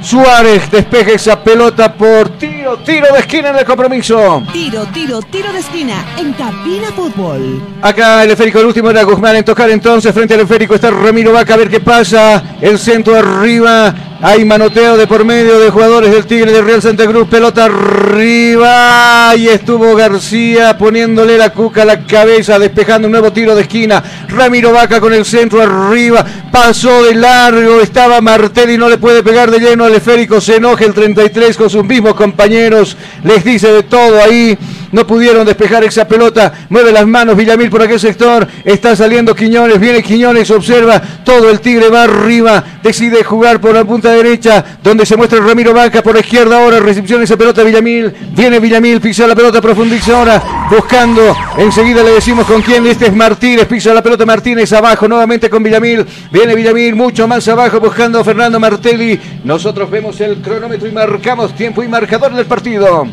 Suárez. 0.02 0.70
Despeja 0.70 1.12
esa 1.12 1.42
pelota 1.42 1.92
por 1.92 2.30
tiro. 2.30 2.78
Tiro 2.78 3.12
de 3.12 3.20
esquina 3.20 3.50
en 3.50 3.56
el 3.56 3.64
compromiso. 3.64 4.42
Tiro, 4.52 4.86
tiro, 4.86 5.20
tiro 5.22 5.52
de 5.52 5.60
esquina 5.60 6.04
en 6.16 6.32
Cabina 6.32 6.88
Fútbol. 6.94 7.62
Acá 7.82 8.24
el 8.24 8.30
esférico, 8.30 8.60
el 8.60 8.66
último 8.66 8.90
era 8.90 9.02
Guzmán 9.02 9.36
en 9.36 9.44
tocar 9.44 9.70
entonces. 9.70 10.12
Frente 10.12 10.34
al 10.34 10.40
esférico 10.40 10.74
está 10.74 10.90
Ramiro 10.90 11.32
Vaca 11.32 11.54
a 11.54 11.56
ver 11.56 11.68
qué 11.68 11.80
pasa. 11.80 12.56
El 12.60 12.78
centro 12.78 13.16
arriba 13.16 13.94
Hay 14.22 14.44
manoteo 14.44 14.98
de 14.98 15.06
por 15.06 15.24
medio 15.24 15.58
de 15.58 15.70
jugadores 15.70 16.10
del 16.10 16.26
Tigre 16.26 16.52
de 16.52 16.60
Real 16.60 16.82
Santa 16.82 17.06
Cruz. 17.06 17.26
Pelota 17.26 17.64
arriba. 17.64 19.34
Y 19.34 19.48
estuvo 19.48 19.96
García 19.96 20.76
poniéndole 20.76 21.38
la 21.38 21.54
cuca 21.54 21.82
a 21.82 21.84
la 21.86 22.04
cabeza, 22.04 22.58
despejando 22.58 23.08
un 23.08 23.12
nuevo 23.12 23.32
tiro 23.32 23.54
de 23.54 23.62
esquina. 23.62 24.04
Ramiro 24.28 24.72
Vaca 24.72 25.00
con 25.00 25.14
el 25.14 25.24
centro 25.24 25.62
arriba. 25.62 26.22
Pasó 26.52 27.02
de 27.04 27.14
largo. 27.14 27.80
Estaba 27.80 28.20
Martelli. 28.20 28.76
No 28.76 28.90
le 28.90 28.98
puede 28.98 29.22
pegar 29.22 29.50
de 29.50 29.58
lleno 29.58 29.86
al 29.86 29.94
esférico. 29.94 30.38
Se 30.38 30.56
enoja 30.56 30.84
el 30.84 30.92
33 30.92 31.56
con 31.56 31.70
sus 31.70 31.82
mismos 31.82 32.12
compañeros. 32.12 32.98
Les 33.24 33.42
dice 33.42 33.72
de 33.72 33.84
todo 33.84 34.22
ahí. 34.22 34.58
No 34.92 35.06
pudieron 35.06 35.46
despejar 35.46 35.84
esa 35.84 36.06
pelota. 36.06 36.52
Mueve 36.68 36.92
las 36.92 37.06
manos 37.06 37.36
Villamil 37.36 37.70
por 37.70 37.82
aquel 37.82 38.00
sector. 38.00 38.46
Está 38.64 38.96
saliendo 38.96 39.34
Quiñones. 39.34 39.78
Viene 39.78 40.02
Quiñones. 40.02 40.50
Observa. 40.50 41.00
Todo 41.24 41.50
el 41.50 41.60
Tigre 41.60 41.88
va 41.88 42.04
arriba. 42.04 42.62
Decide 42.82 43.22
jugar 43.22 43.60
por 43.60 43.74
la 43.74 43.84
punta 43.84 44.10
derecha. 44.10 44.64
Donde 44.82 45.06
se 45.06 45.16
muestra 45.16 45.38
Ramiro 45.40 45.72
Vaca 45.72 46.02
por 46.02 46.14
la 46.14 46.20
izquierda 46.20 46.60
ahora. 46.60 46.80
Recepción 46.80 47.22
esa 47.22 47.36
pelota 47.36 47.62
Villamil. 47.62 48.12
Viene 48.32 48.58
Villamil. 48.58 49.00
Pisa 49.00 49.26
la 49.26 49.36
pelota. 49.36 49.60
Profundiza 49.60 50.18
ahora. 50.18 50.42
Buscando. 50.70 51.36
Enseguida 51.56 52.02
le 52.02 52.10
decimos 52.10 52.46
con 52.46 52.60
quién. 52.62 52.84
Este 52.86 53.06
es 53.06 53.14
Martínez. 53.14 53.66
Pisa 53.66 53.94
la 53.94 54.02
pelota 54.02 54.26
Martínez 54.26 54.72
abajo. 54.72 55.06
Nuevamente 55.06 55.48
con 55.48 55.62
Villamil. 55.62 56.04
Viene 56.32 56.54
Villamil. 56.54 56.96
Mucho 56.96 57.28
más 57.28 57.46
abajo. 57.46 57.78
Buscando 57.78 58.18
a 58.18 58.24
Fernando 58.24 58.58
Martelli. 58.58 59.20
Nosotros 59.44 59.88
vemos 59.88 60.20
el 60.20 60.38
cronómetro 60.38 60.88
y 60.88 60.92
marcamos 60.92 61.54
tiempo 61.54 61.82
y 61.84 61.88
marcador 61.88 62.34
del 62.34 62.46
partido. 62.46 63.06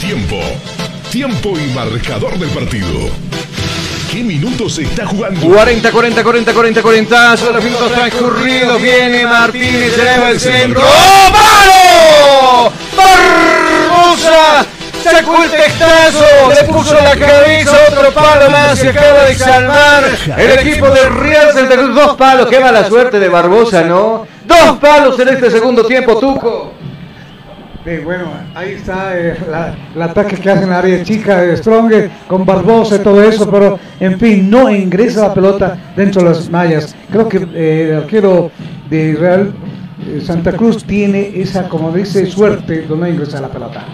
Tiempo. 0.00 0.36
Tiempo 1.10 1.54
y 1.58 1.72
marcador 1.72 2.38
del 2.38 2.50
partido. 2.50 3.08
¿Qué 4.10 4.22
minutos 4.22 4.74
se 4.74 4.82
está 4.82 5.06
jugando? 5.06 5.40
40, 5.46 5.90
40, 5.90 6.22
40, 6.22 6.52
40, 6.52 6.82
40. 6.82 7.36
Son 7.36 7.54
los 7.54 7.64
minutos 7.64 7.92
transcurridos. 7.92 8.80
Viene 8.82 9.24
Martínez, 9.24 9.94
se 9.94 10.02
eleva 10.02 10.30
el 10.30 10.40
centro. 10.40 10.82
¡Oh! 10.84 12.72
¡Barbosa! 12.96 14.66
Sacó 15.02 15.44
el 15.44 15.50
testazo, 15.50 16.24
le 16.48 16.64
puso 16.72 16.94
la 16.94 17.16
cabeza 17.16 17.76
otro 17.92 18.12
palo 18.12 18.50
más 18.50 18.82
y 18.82 18.88
acaba 18.88 19.22
de 19.24 19.34
salvar 19.36 20.04
el 20.36 20.50
equipo 20.58 20.90
de 20.90 21.08
Real 21.08 21.52
Santa 21.52 21.76
Cruz. 21.76 21.94
Dos 21.94 22.16
palos, 22.16 22.48
qué 22.48 22.58
mala 22.58 22.88
suerte 22.88 23.20
de 23.20 23.28
Barbosa, 23.28 23.82
¿no? 23.82 24.26
Dos 24.44 24.78
palos 24.78 25.18
en 25.20 25.28
este 25.28 25.50
segundo 25.50 25.84
tiempo, 25.84 26.18
Tuco. 26.18 26.72
Bien, 27.86 28.04
bueno, 28.04 28.24
ahí 28.56 28.72
está 28.72 29.16
eh, 29.16 29.36
la- 29.48 29.72
el 29.94 30.02
ataque 30.02 30.34
que 30.36 30.50
hace 30.50 30.64
en 30.64 30.70
la 30.70 30.78
área 30.78 31.04
chica 31.04 31.40
de 31.40 31.56
Strong 31.56 31.92
con 32.26 32.44
Barbosa 32.44 32.96
y 32.96 32.98
todo 32.98 33.22
eso, 33.22 33.48
pero 33.48 33.78
en 34.00 34.18
fin, 34.18 34.50
no 34.50 34.68
ingresa 34.68 35.28
la 35.28 35.34
pelota 35.34 35.78
dentro 35.94 36.20
de 36.22 36.28
las 36.30 36.50
mallas. 36.50 36.96
Creo 37.12 37.28
que 37.28 37.46
eh, 37.54 37.90
el 37.92 37.96
arquero 37.98 38.50
de 38.90 39.16
Real 39.18 39.52
eh, 40.04 40.20
Santa 40.20 40.50
Cruz 40.52 40.82
tiene 40.84 41.30
esa, 41.36 41.68
como 41.68 41.92
dice, 41.92 42.26
suerte 42.26 42.80
de 42.82 42.96
no 42.96 43.06
ingresar 43.06 43.42
la 43.42 43.48
pelota. 43.48 43.84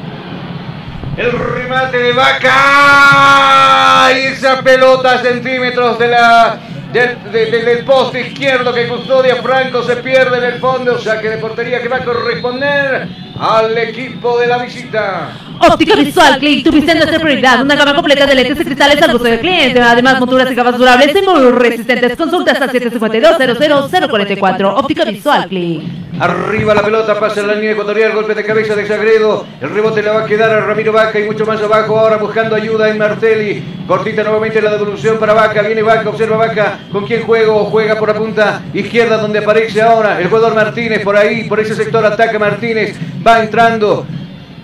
El 1.18 1.30
remate 1.32 1.98
de 1.98 2.12
Vaca. 2.14 4.08
Y 4.16 4.20
esa 4.32 4.62
pelota 4.62 5.16
a 5.16 5.18
centímetros 5.18 5.98
de 5.98 6.08
la, 6.08 6.56
del, 6.94 7.18
de- 7.30 7.46
de- 7.50 7.62
del 7.62 7.84
poste 7.84 8.22
izquierdo 8.28 8.72
que 8.72 8.88
custodia 8.88 9.36
Franco 9.42 9.82
se 9.82 9.96
pierde 9.96 10.38
en 10.38 10.44
el 10.44 10.60
fondo. 10.60 10.98
Saque 10.98 11.28
de 11.28 11.36
portería 11.36 11.82
que 11.82 11.88
va 11.88 11.96
a 11.98 12.04
corresponder 12.04 13.06
al 13.42 13.76
equipo 13.76 14.38
de 14.38 14.46
la 14.46 14.62
visita. 14.62 15.32
Óptica 15.58 15.96
Visual 15.96 16.38
Click, 16.38 16.64
tu 16.64 16.70
visión 16.70 16.96
nuestra 16.96 17.18
prioridad. 17.18 17.62
Una 17.62 17.74
gama 17.74 17.94
completa 17.94 18.24
de 18.24 18.36
lentes 18.36 18.60
y 18.60 18.64
cristales 18.64 19.02
al 19.02 19.12
gusto 19.12 19.28
del 19.28 19.40
cliente. 19.40 19.80
Además, 19.80 20.20
monturas 20.20 20.50
y 20.50 20.54
gafas 20.54 20.78
durables 20.78 21.16
y 21.16 21.22
muy 21.22 21.50
resistentes. 21.50 22.16
Consultas 22.16 22.60
al 22.60 22.70
752-00044. 22.70 24.74
Óptica 24.76 25.04
Visual 25.04 25.48
Click. 25.48 25.82
Arriba 26.23 26.73
la 26.73 26.83
pelota, 26.83 27.18
pasa 27.18 27.41
en 27.41 27.49
la 27.49 27.55
línea 27.57 27.73
ecuatorial, 27.73 28.12
golpe 28.12 28.33
de 28.33 28.44
cabeza 28.44 28.76
de 28.76 28.86
Sagredo. 28.86 29.44
El 29.60 29.70
rebote 29.70 30.05
le 30.05 30.10
va 30.10 30.23
a 30.23 30.25
quedar 30.25 30.52
a 30.52 30.60
Ramiro 30.60 30.92
Vaca 30.92 31.18
y 31.18 31.25
mucho 31.25 31.44
más 31.44 31.60
abajo 31.60 31.99
ahora 31.99 32.17
buscando 32.17 32.55
ayuda 32.55 32.89
en 32.91 32.99
Martelli. 32.99 33.65
Cortita 33.89 34.23
nuevamente 34.23 34.62
la 34.62 34.70
devolución 34.70 35.18
para 35.18 35.34
Vaca. 35.34 35.62
Viene 35.62 35.83
Vaca, 35.83 36.09
observa 36.09 36.36
Vaca. 36.36 36.78
¿Con 36.92 37.07
quién 37.07 37.25
juego? 37.25 37.65
Juega 37.65 37.99
por 37.99 38.07
la 38.07 38.15
punta 38.15 38.62
izquierda 38.73 39.17
donde 39.17 39.41
aparece 39.41 39.83
ahora 39.83 40.20
el 40.20 40.28
jugador 40.28 40.55
Martínez. 40.55 41.02
Por 41.02 41.17
ahí, 41.17 41.49
por 41.49 41.59
ese 41.59 41.75
sector 41.75 42.07
ataca 42.07 42.39
Martínez. 42.39 42.97
Va 43.26 43.42
entrando. 43.42 44.07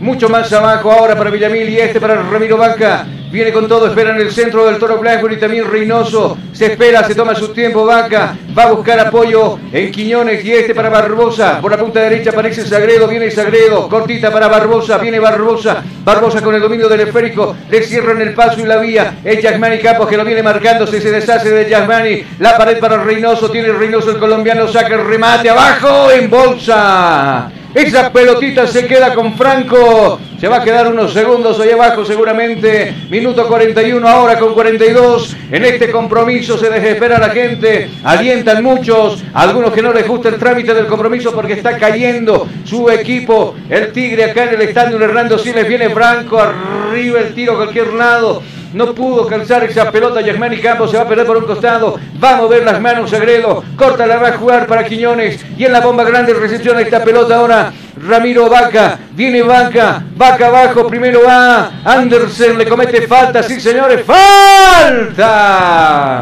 Mucho 0.00 0.28
más 0.28 0.52
abajo 0.52 0.92
ahora 0.92 1.16
para 1.16 1.30
Villamil 1.30 1.68
y 1.68 1.78
este 1.78 2.00
para 2.00 2.22
Ramiro 2.22 2.56
Vaca. 2.56 3.04
Viene 3.30 3.52
con 3.52 3.68
todo, 3.68 3.88
espera 3.88 4.10
en 4.10 4.22
el 4.22 4.30
centro 4.30 4.64
del 4.64 4.78
Toro 4.78 4.98
Blackburn 4.98 5.34
y 5.34 5.36
también 5.36 5.70
Reynoso. 5.70 6.38
Se 6.52 6.66
espera, 6.66 7.04
se 7.04 7.14
toma 7.14 7.34
su 7.34 7.48
tiempo 7.48 7.84
Vaca. 7.84 8.34
Va 8.56 8.62
a 8.62 8.72
buscar 8.72 8.98
apoyo 9.00 9.58
en 9.70 9.90
Quiñones 9.90 10.42
y 10.44 10.52
este 10.52 10.74
para 10.74 10.88
Barbosa. 10.88 11.60
Por 11.60 11.72
la 11.72 11.76
punta 11.78 12.00
derecha 12.00 12.30
aparece 12.30 12.64
Sagredo, 12.64 13.06
viene 13.06 13.30
Sagredo. 13.30 13.88
Cortita 13.88 14.32
para 14.32 14.48
Barbosa, 14.48 14.96
viene 14.98 15.18
Barbosa. 15.18 15.82
Barbosa 16.04 16.40
con 16.40 16.54
el 16.54 16.62
dominio 16.62 16.88
del 16.88 17.00
esférico. 17.00 17.54
Le 17.68 17.82
cierran 17.82 18.22
el 18.22 18.32
paso 18.34 18.60
y 18.60 18.64
la 18.64 18.78
vía. 18.78 19.18
Es 19.22 19.42
Yasmani 19.42 19.78
Campos 19.78 20.08
que 20.08 20.16
lo 20.16 20.24
viene 20.24 20.42
marcando. 20.42 20.86
Se, 20.86 21.00
se 21.00 21.10
deshace 21.10 21.50
de 21.50 21.68
Yasmani. 21.68 22.24
La 22.38 22.56
pared 22.56 22.78
para 22.78 23.02
Reynoso. 23.02 23.50
Tiene 23.50 23.72
Reynoso 23.72 24.10
el 24.10 24.18
colombiano. 24.18 24.68
Saca 24.68 24.94
el 24.94 25.04
remate 25.04 25.50
abajo 25.50 26.10
en 26.12 26.30
bolsa. 26.30 27.50
Esa 27.74 28.10
pelotita 28.10 28.66
se 28.66 28.86
queda 28.86 29.14
con 29.14 29.34
Franco. 29.34 30.18
Se 30.40 30.48
va 30.48 30.58
a 30.58 30.64
quedar 30.64 30.88
unos 30.88 31.12
segundos 31.12 31.60
ahí 31.60 31.70
abajo 31.70 32.04
seguramente. 32.04 32.94
Minuto 33.10 33.46
41 33.46 34.08
ahora 34.08 34.38
con 34.38 34.54
42. 34.54 35.36
En 35.50 35.64
este 35.64 35.90
compromiso 35.90 36.56
se 36.56 36.70
desespera 36.70 37.18
la 37.18 37.28
gente. 37.28 37.90
Alientan 38.04 38.62
muchos. 38.62 39.22
Algunos 39.34 39.72
que 39.72 39.82
no 39.82 39.92
les 39.92 40.08
gusta 40.08 40.30
el 40.30 40.38
trámite 40.38 40.72
del 40.72 40.86
compromiso 40.86 41.32
porque 41.32 41.52
está 41.54 41.76
cayendo 41.76 42.48
su 42.64 42.88
equipo. 42.88 43.54
El 43.68 43.92
Tigre 43.92 44.24
acá 44.24 44.44
en 44.44 44.54
el 44.54 44.62
estadio 44.62 44.98
Hernando 44.98 45.38
Siles. 45.38 45.68
Viene 45.68 45.90
Franco. 45.90 46.40
Arriba 46.40 47.20
el 47.20 47.34
tiro 47.34 47.52
a 47.52 47.56
cualquier 47.56 47.92
lado. 47.92 48.42
No 48.72 48.94
pudo 48.94 49.26
calzar 49.26 49.64
esa 49.64 49.90
pelota 49.90 50.22
Germán 50.22 50.54
Campos, 50.60 50.90
se 50.90 50.98
va 50.98 51.04
a 51.04 51.08
perder 51.08 51.26
por 51.26 51.38
un 51.38 51.44
costado, 51.44 51.98
va 52.22 52.34
a 52.34 52.36
mover 52.36 52.64
las 52.64 52.80
manos 52.80 53.10
Sagredo, 53.10 53.64
corta 53.76 54.06
la 54.06 54.18
va 54.18 54.28
a 54.28 54.36
jugar 54.36 54.66
para 54.66 54.84
Quiñones. 54.84 55.42
Y 55.56 55.64
en 55.64 55.72
la 55.72 55.80
bomba 55.80 56.04
grande 56.04 56.34
recepciona 56.34 56.82
esta 56.82 57.02
pelota 57.02 57.36
ahora 57.36 57.72
Ramiro 58.06 58.48
Vaca, 58.48 58.98
viene 59.12 59.42
Vaca, 59.42 60.02
Vaca. 60.14 60.48
Abajo, 60.48 60.86
primero 60.86 61.20
va 61.26 61.70
Andersen, 61.84 62.56
le 62.58 62.66
comete 62.66 63.06
falta, 63.06 63.42
sí 63.42 63.60
señores, 63.60 64.04
falta. 64.04 65.26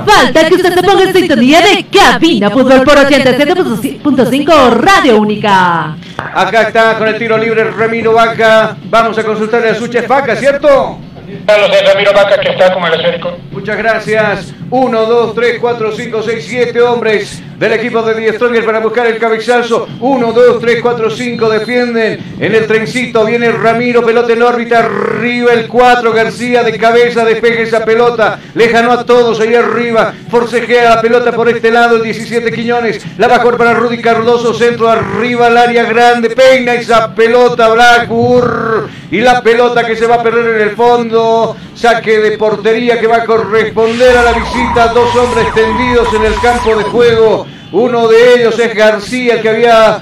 Falta 0.07 0.49
que 0.49 0.55
usted 0.55 0.75
se 0.75 0.83
ponga 0.83 1.03
en 1.03 1.13
sintonía 1.13 1.61
de 1.61 1.85
Cabina 1.87 2.51
Fútbol 2.51 2.83
por 2.83 2.97
87.5 2.97 4.71
Radio 4.79 5.21
Única. 5.21 5.97
Acá 6.17 6.63
está 6.63 6.97
con 6.99 7.09
el 7.09 7.19
tiro 7.19 7.37
libre 7.37 7.71
Ramiro 7.71 8.13
Vaca, 8.13 8.77
vamos 8.85 9.19
a 9.19 9.25
consultarle 9.25 9.71
a 9.71 9.75
su 9.75 9.89
chef 9.89 10.09
Vaca, 10.09 10.37
¿cierto? 10.37 11.06
Carlos 11.47 11.71
de 11.71 11.81
Ramiro 11.81 12.13
Vaca 12.13 12.41
que 12.41 12.49
está 12.51 12.73
como 12.73 12.89
el 12.89 12.95
esférico. 12.95 13.37
Muchas 13.53 13.79
gracias. 13.79 14.53
1, 14.69 15.07
2, 15.07 15.35
3, 15.35 15.59
4, 15.61 15.93
5, 15.93 16.23
6, 16.23 16.47
7 16.49 16.83
hombres 16.83 17.43
del 17.57 17.73
equipo 17.73 18.03
de 18.03 18.15
Die 18.15 18.33
Stronger 18.33 18.65
para 18.65 18.81
buscar 18.81 19.07
el 19.07 19.19
cabezazo. 19.19 19.87
1, 20.01 20.33
2, 20.33 20.61
3, 20.61 20.81
4, 20.83 21.11
5 21.11 21.49
defienden. 21.49 22.37
En 22.41 22.55
el 22.55 22.67
trencito 22.67 23.25
viene 23.25 23.53
Ramiro, 23.53 24.05
pelota 24.05 24.33
en 24.33 24.43
órbita. 24.43 24.81
Arriba 24.81 25.53
el 25.53 25.69
4, 25.69 26.13
García 26.13 26.65
de 26.65 26.77
cabeza, 26.77 27.25
despeja 27.25 27.63
esa 27.63 27.85
pelota. 27.85 28.41
Lejano 28.55 28.91
a 28.93 29.05
todos 29.05 29.39
ahí 29.41 29.55
arriba. 29.55 30.13
Forcejea 30.29 30.97
la 30.97 31.01
pelota 31.01 31.31
por 31.33 31.49
este 31.49 31.71
lado. 31.71 31.97
El 31.97 32.03
17 32.03 32.53
Quiñones. 32.53 33.05
La 33.19 33.39
jugar 33.39 33.57
para 33.57 33.75
Rudy 33.75 33.99
Cardoso. 33.99 34.53
Centro 34.53 34.89
arriba 34.89 35.47
al 35.47 35.57
área 35.57 35.85
grande. 35.85 36.31
Peina 36.31 36.75
esa 36.75 37.15
pelota 37.15 37.69
Blackburn. 37.69 38.91
Y 39.11 39.21
la 39.21 39.41
pelota 39.41 39.87
que 39.87 39.95
se 39.95 40.07
va 40.07 40.17
a 40.17 40.23
perder 40.23 40.57
en 40.57 40.69
el 40.69 40.77
fondo. 40.77 41.36
Saque 41.75 42.19
de 42.19 42.39
portería 42.39 42.99
que 42.99 43.07
va 43.07 43.19
a 43.19 43.25
corresponder 43.25 44.17
a 44.17 44.23
la 44.23 44.33
visita. 44.33 44.89
Dos 44.89 45.15
hombres 45.17 45.53
tendidos 45.55 46.13
en 46.15 46.25
el 46.25 46.35
campo 46.41 46.77
de 46.77 46.85
juego. 46.85 47.47
Uno 47.73 48.09
de 48.09 48.35
ellos 48.35 48.59
es 48.59 48.75
García, 48.75 49.41
que 49.41 49.49
había 49.49 50.01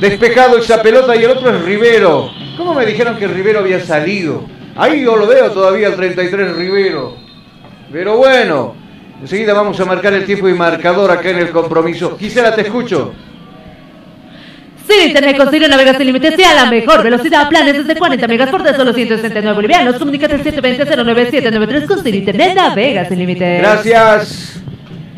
despejado 0.00 0.58
esa 0.58 0.82
pelota, 0.82 1.14
y 1.14 1.24
el 1.24 1.30
otro 1.30 1.50
es 1.50 1.62
Rivero. 1.62 2.30
¿Cómo 2.56 2.74
me 2.74 2.86
dijeron 2.86 3.16
que 3.16 3.28
Rivero 3.28 3.60
había 3.60 3.80
salido? 3.84 4.44
Ahí 4.76 5.04
yo 5.04 5.16
lo 5.16 5.26
veo 5.26 5.50
todavía 5.50 5.88
el 5.88 5.96
33 5.96 6.56
Rivero. 6.56 7.16
Pero 7.92 8.16
bueno, 8.16 8.74
enseguida 9.20 9.52
vamos 9.52 9.78
a 9.78 9.84
marcar 9.84 10.14
el 10.14 10.24
tiempo 10.24 10.48
y 10.48 10.54
marcador 10.54 11.10
acá 11.10 11.30
en 11.30 11.38
el 11.38 11.50
compromiso. 11.50 12.16
Gisela, 12.18 12.54
te 12.54 12.62
escucho. 12.62 13.12
Sin 14.86 15.08
internet 15.08 15.36
consigue 15.36 15.68
navegar 15.68 15.96
sin 15.96 16.06
límites 16.06 16.38
y 16.38 16.42
a 16.42 16.54
la 16.54 16.66
mejor 16.66 17.02
velocidad. 17.02 17.48
Planes 17.48 17.78
desde 17.78 17.96
40 17.98 18.28
megas 18.28 18.50
por 18.50 18.62
tan 18.62 18.76
solo 18.76 18.92
169 18.92 19.54
bolivianos. 19.54 19.96
Comunícate 19.96 20.34
al 20.34 20.44
720-09793 20.44 21.86
con 21.86 22.02
Sin 22.02 22.14
internet 22.14 22.54
navega 22.54 23.08
sin 23.08 23.18
límites. 23.18 23.60
Gracias. 23.60 24.62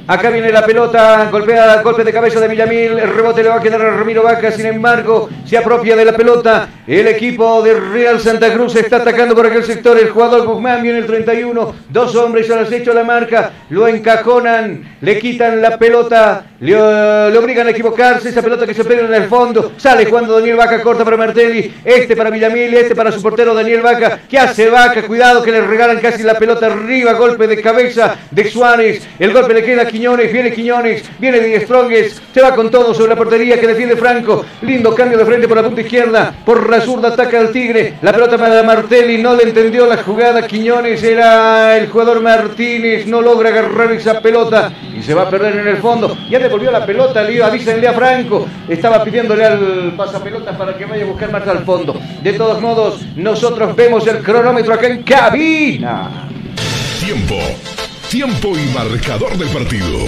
Acá 0.06 0.28
viene 0.28 0.52
la 0.52 0.66
pelota, 0.66 1.30
golpea 1.30 1.80
golpe 1.80 2.04
de 2.04 2.12
cabeza 2.12 2.38
de 2.38 2.46
Villamil, 2.46 2.98
el 2.98 3.14
rebote 3.14 3.42
le 3.42 3.48
va 3.48 3.54
a 3.54 3.60
quedar 3.62 3.80
a 3.80 3.96
Ramiro 3.96 4.22
Vaca, 4.22 4.52
sin 4.52 4.66
embargo, 4.66 5.30
se 5.46 5.56
apropia 5.56 5.96
de 5.96 6.04
la 6.04 6.12
pelota. 6.12 6.68
El 6.86 7.08
equipo 7.08 7.62
de 7.62 7.80
Real 7.80 8.20
Santa 8.20 8.52
Cruz 8.52 8.76
está 8.76 8.96
atacando 8.96 9.34
por 9.34 9.46
aquel 9.46 9.64
sector. 9.64 9.98
El 9.98 10.10
jugador 10.10 10.46
Guzmán 10.46 10.82
viene 10.82 10.98
el 10.98 11.06
31, 11.06 11.74
dos 11.88 12.14
hombres 12.16 12.50
al 12.50 12.58
acecho 12.58 12.90
a 12.90 12.94
la 12.96 13.04
marca, 13.04 13.52
lo 13.70 13.88
encajonan, 13.88 14.96
le 15.00 15.18
quitan 15.18 15.62
la 15.62 15.78
pelota, 15.78 16.44
le, 16.60 16.76
obligan 16.76 17.66
a 17.66 17.70
equivocarse, 17.70 18.28
esa 18.28 18.42
pelota 18.42 18.66
que 18.66 18.74
se 18.74 18.84
pega 18.84 19.06
en 19.06 19.14
el 19.14 19.24
fondo, 19.24 19.72
sale 19.78 20.04
jugando 20.04 20.34
Daniel 20.34 20.56
Vaca, 20.56 20.82
corta 20.82 21.02
para 21.02 21.16
Martelli, 21.16 21.72
este 21.82 22.14
para 22.14 22.28
Villamil, 22.28 22.74
este 22.74 22.94
para 22.94 23.10
su 23.10 23.22
portero 23.22 23.54
Daniel 23.54 23.80
Vaca, 23.80 24.20
¿qué 24.28 24.38
hace 24.38 24.68
Vaca? 24.68 25.02
Cuidado 25.06 25.42
que 25.42 25.52
le 25.52 25.62
regalan 25.62 25.98
casi 25.98 26.22
la 26.22 26.34
pelota 26.34 26.66
arriba, 26.66 27.14
golpe 27.14 27.46
de 27.46 27.62
cabeza 27.62 28.16
de 28.30 28.50
Suárez, 28.50 29.02
el 29.18 29.32
golpe 29.32 29.54
le 29.54 29.64
queda 29.64 29.82
Quiñones, 29.94 30.32
viene 30.32 30.52
Quiñones, 30.52 31.04
viene 31.20 31.38
Di 31.38 31.54
Stronges, 31.60 32.20
se 32.32 32.42
va 32.42 32.52
con 32.52 32.68
todo 32.68 32.92
sobre 32.92 33.10
la 33.10 33.16
portería 33.16 33.60
que 33.60 33.68
defiende 33.68 33.94
Franco, 33.94 34.44
lindo 34.62 34.92
cambio 34.92 35.16
de 35.16 35.24
frente 35.24 35.46
por 35.46 35.56
la 35.56 35.62
punta 35.62 35.82
izquierda, 35.82 36.34
por 36.44 36.68
la 36.68 36.80
zurda 36.80 37.10
ataca 37.10 37.38
al 37.38 37.52
Tigre, 37.52 37.94
la 38.02 38.12
pelota 38.12 38.36
para 38.36 38.64
Martelli, 38.64 39.22
no 39.22 39.36
le 39.36 39.44
entendió 39.44 39.86
la 39.86 39.98
jugada, 39.98 40.48
Quiñones 40.48 41.00
era 41.04 41.76
el 41.76 41.86
jugador 41.86 42.20
Martínez, 42.22 43.06
no 43.06 43.22
logra 43.22 43.50
agarrar 43.50 43.92
esa 43.92 44.20
pelota 44.20 44.72
y 44.98 45.00
se 45.00 45.14
va 45.14 45.22
a 45.22 45.30
perder 45.30 45.58
en 45.58 45.68
el 45.68 45.76
fondo, 45.76 46.18
ya 46.28 46.40
devolvió 46.40 46.72
la 46.72 46.84
pelota, 46.84 47.22
le 47.22 47.40
avísenle 47.40 47.86
a 47.86 47.92
Franco, 47.92 48.48
estaba 48.68 49.04
pidiéndole 49.04 49.44
al 49.44 49.94
pasapelotas 49.96 50.56
para 50.56 50.76
que 50.76 50.86
vaya 50.86 51.04
a 51.04 51.06
buscar 51.06 51.30
más 51.30 51.46
al 51.46 51.64
fondo. 51.64 51.94
De 52.20 52.32
todos 52.32 52.60
modos, 52.60 53.00
nosotros 53.14 53.76
vemos 53.76 54.04
el 54.08 54.24
cronómetro 54.24 54.74
acá 54.74 54.88
en 54.88 55.04
cabina. 55.04 56.10
Tiempo. 56.98 57.36
Tiempo 58.14 58.56
y 58.56 58.72
marcador 58.72 59.36
del 59.36 59.48
partido. 59.48 60.06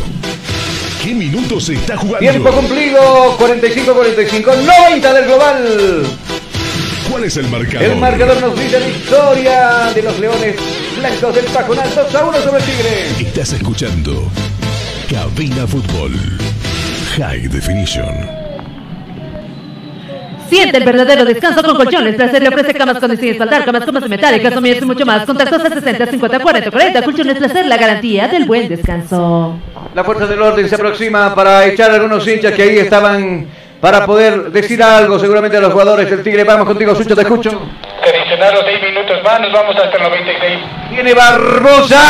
¿Qué 1.02 1.12
minutos 1.12 1.64
se 1.64 1.74
está 1.74 1.96
jugando? 1.96 2.20
Tiempo 2.20 2.52
cumplido, 2.52 3.36
45-45, 3.36 4.64
90 4.64 5.12
del 5.12 5.24
global. 5.24 6.06
¿Cuál 7.10 7.24
es 7.24 7.36
el 7.36 7.48
marcador? 7.48 7.82
El 7.82 7.96
marcador 7.96 8.40
nos 8.40 8.56
dice 8.56 8.78
victoria 8.78 9.90
de 9.92 10.02
los 10.04 10.16
Leones 10.20 10.54
Blancos 10.96 11.34
del 11.34 11.46
Pajonal 11.46 11.92
2 11.92 12.14
a 12.14 12.24
1 12.26 12.42
sobre 12.42 12.58
el 12.58 12.64
Tigre. 12.64 13.28
Estás 13.28 13.52
escuchando 13.54 14.30
Cabina 15.10 15.66
Fútbol. 15.66 16.12
High 17.16 17.48
Definition. 17.48 18.45
Siente 20.48 20.78
el 20.78 20.84
verdadero 20.84 21.24
descanso 21.24 21.62
con 21.62 21.76
colchones. 21.76 22.14
Placer 22.14 22.42
le 22.42 22.48
ofrece 22.48 22.74
camas 22.74 22.98
con 22.98 23.10
diseño 23.10 23.32
espaldar, 23.32 23.64
camas 23.64 23.84
comas 23.84 24.08
metálicas, 24.08 24.54
somillas 24.54 24.82
y 24.82 24.86
mucho 24.86 25.06
más. 25.06 25.24
Contactos 25.24 25.64
a 25.64 25.70
60 25.70 26.06
50 26.06 26.38
40 26.40 26.70
40. 26.70 27.02
Colchones 27.02 27.38
Placer, 27.38 27.66
la 27.66 27.76
garantía 27.76 28.28
del 28.28 28.44
buen 28.44 28.68
descanso. 28.68 29.58
La 29.94 30.04
fuerza 30.04 30.26
del 30.26 30.40
orden 30.40 30.68
se 30.68 30.74
aproxima 30.74 31.34
para 31.34 31.66
echar 31.66 31.90
a 31.90 31.94
algunos 31.94 32.26
hinchas 32.26 32.52
que 32.52 32.62
ahí 32.62 32.78
estaban 32.78 33.46
para 33.80 34.06
poder 34.06 34.50
decir 34.50 34.82
algo 34.82 35.18
seguramente 35.18 35.56
a 35.56 35.60
los 35.60 35.72
jugadores 35.72 36.08
del 36.10 36.22
Tigre. 36.22 36.44
Vamos 36.44 36.66
contigo, 36.66 36.94
Sucho, 36.94 37.14
te 37.14 37.22
escucho. 37.22 37.60
6 38.64 38.82
minutos 38.82 39.22
más, 39.24 39.40
nos 39.40 39.52
vamos 39.52 39.76
hasta 39.76 39.96
el 39.96 40.02
96. 40.02 40.58
Viene 40.90 41.14
Barbosa. 41.14 42.02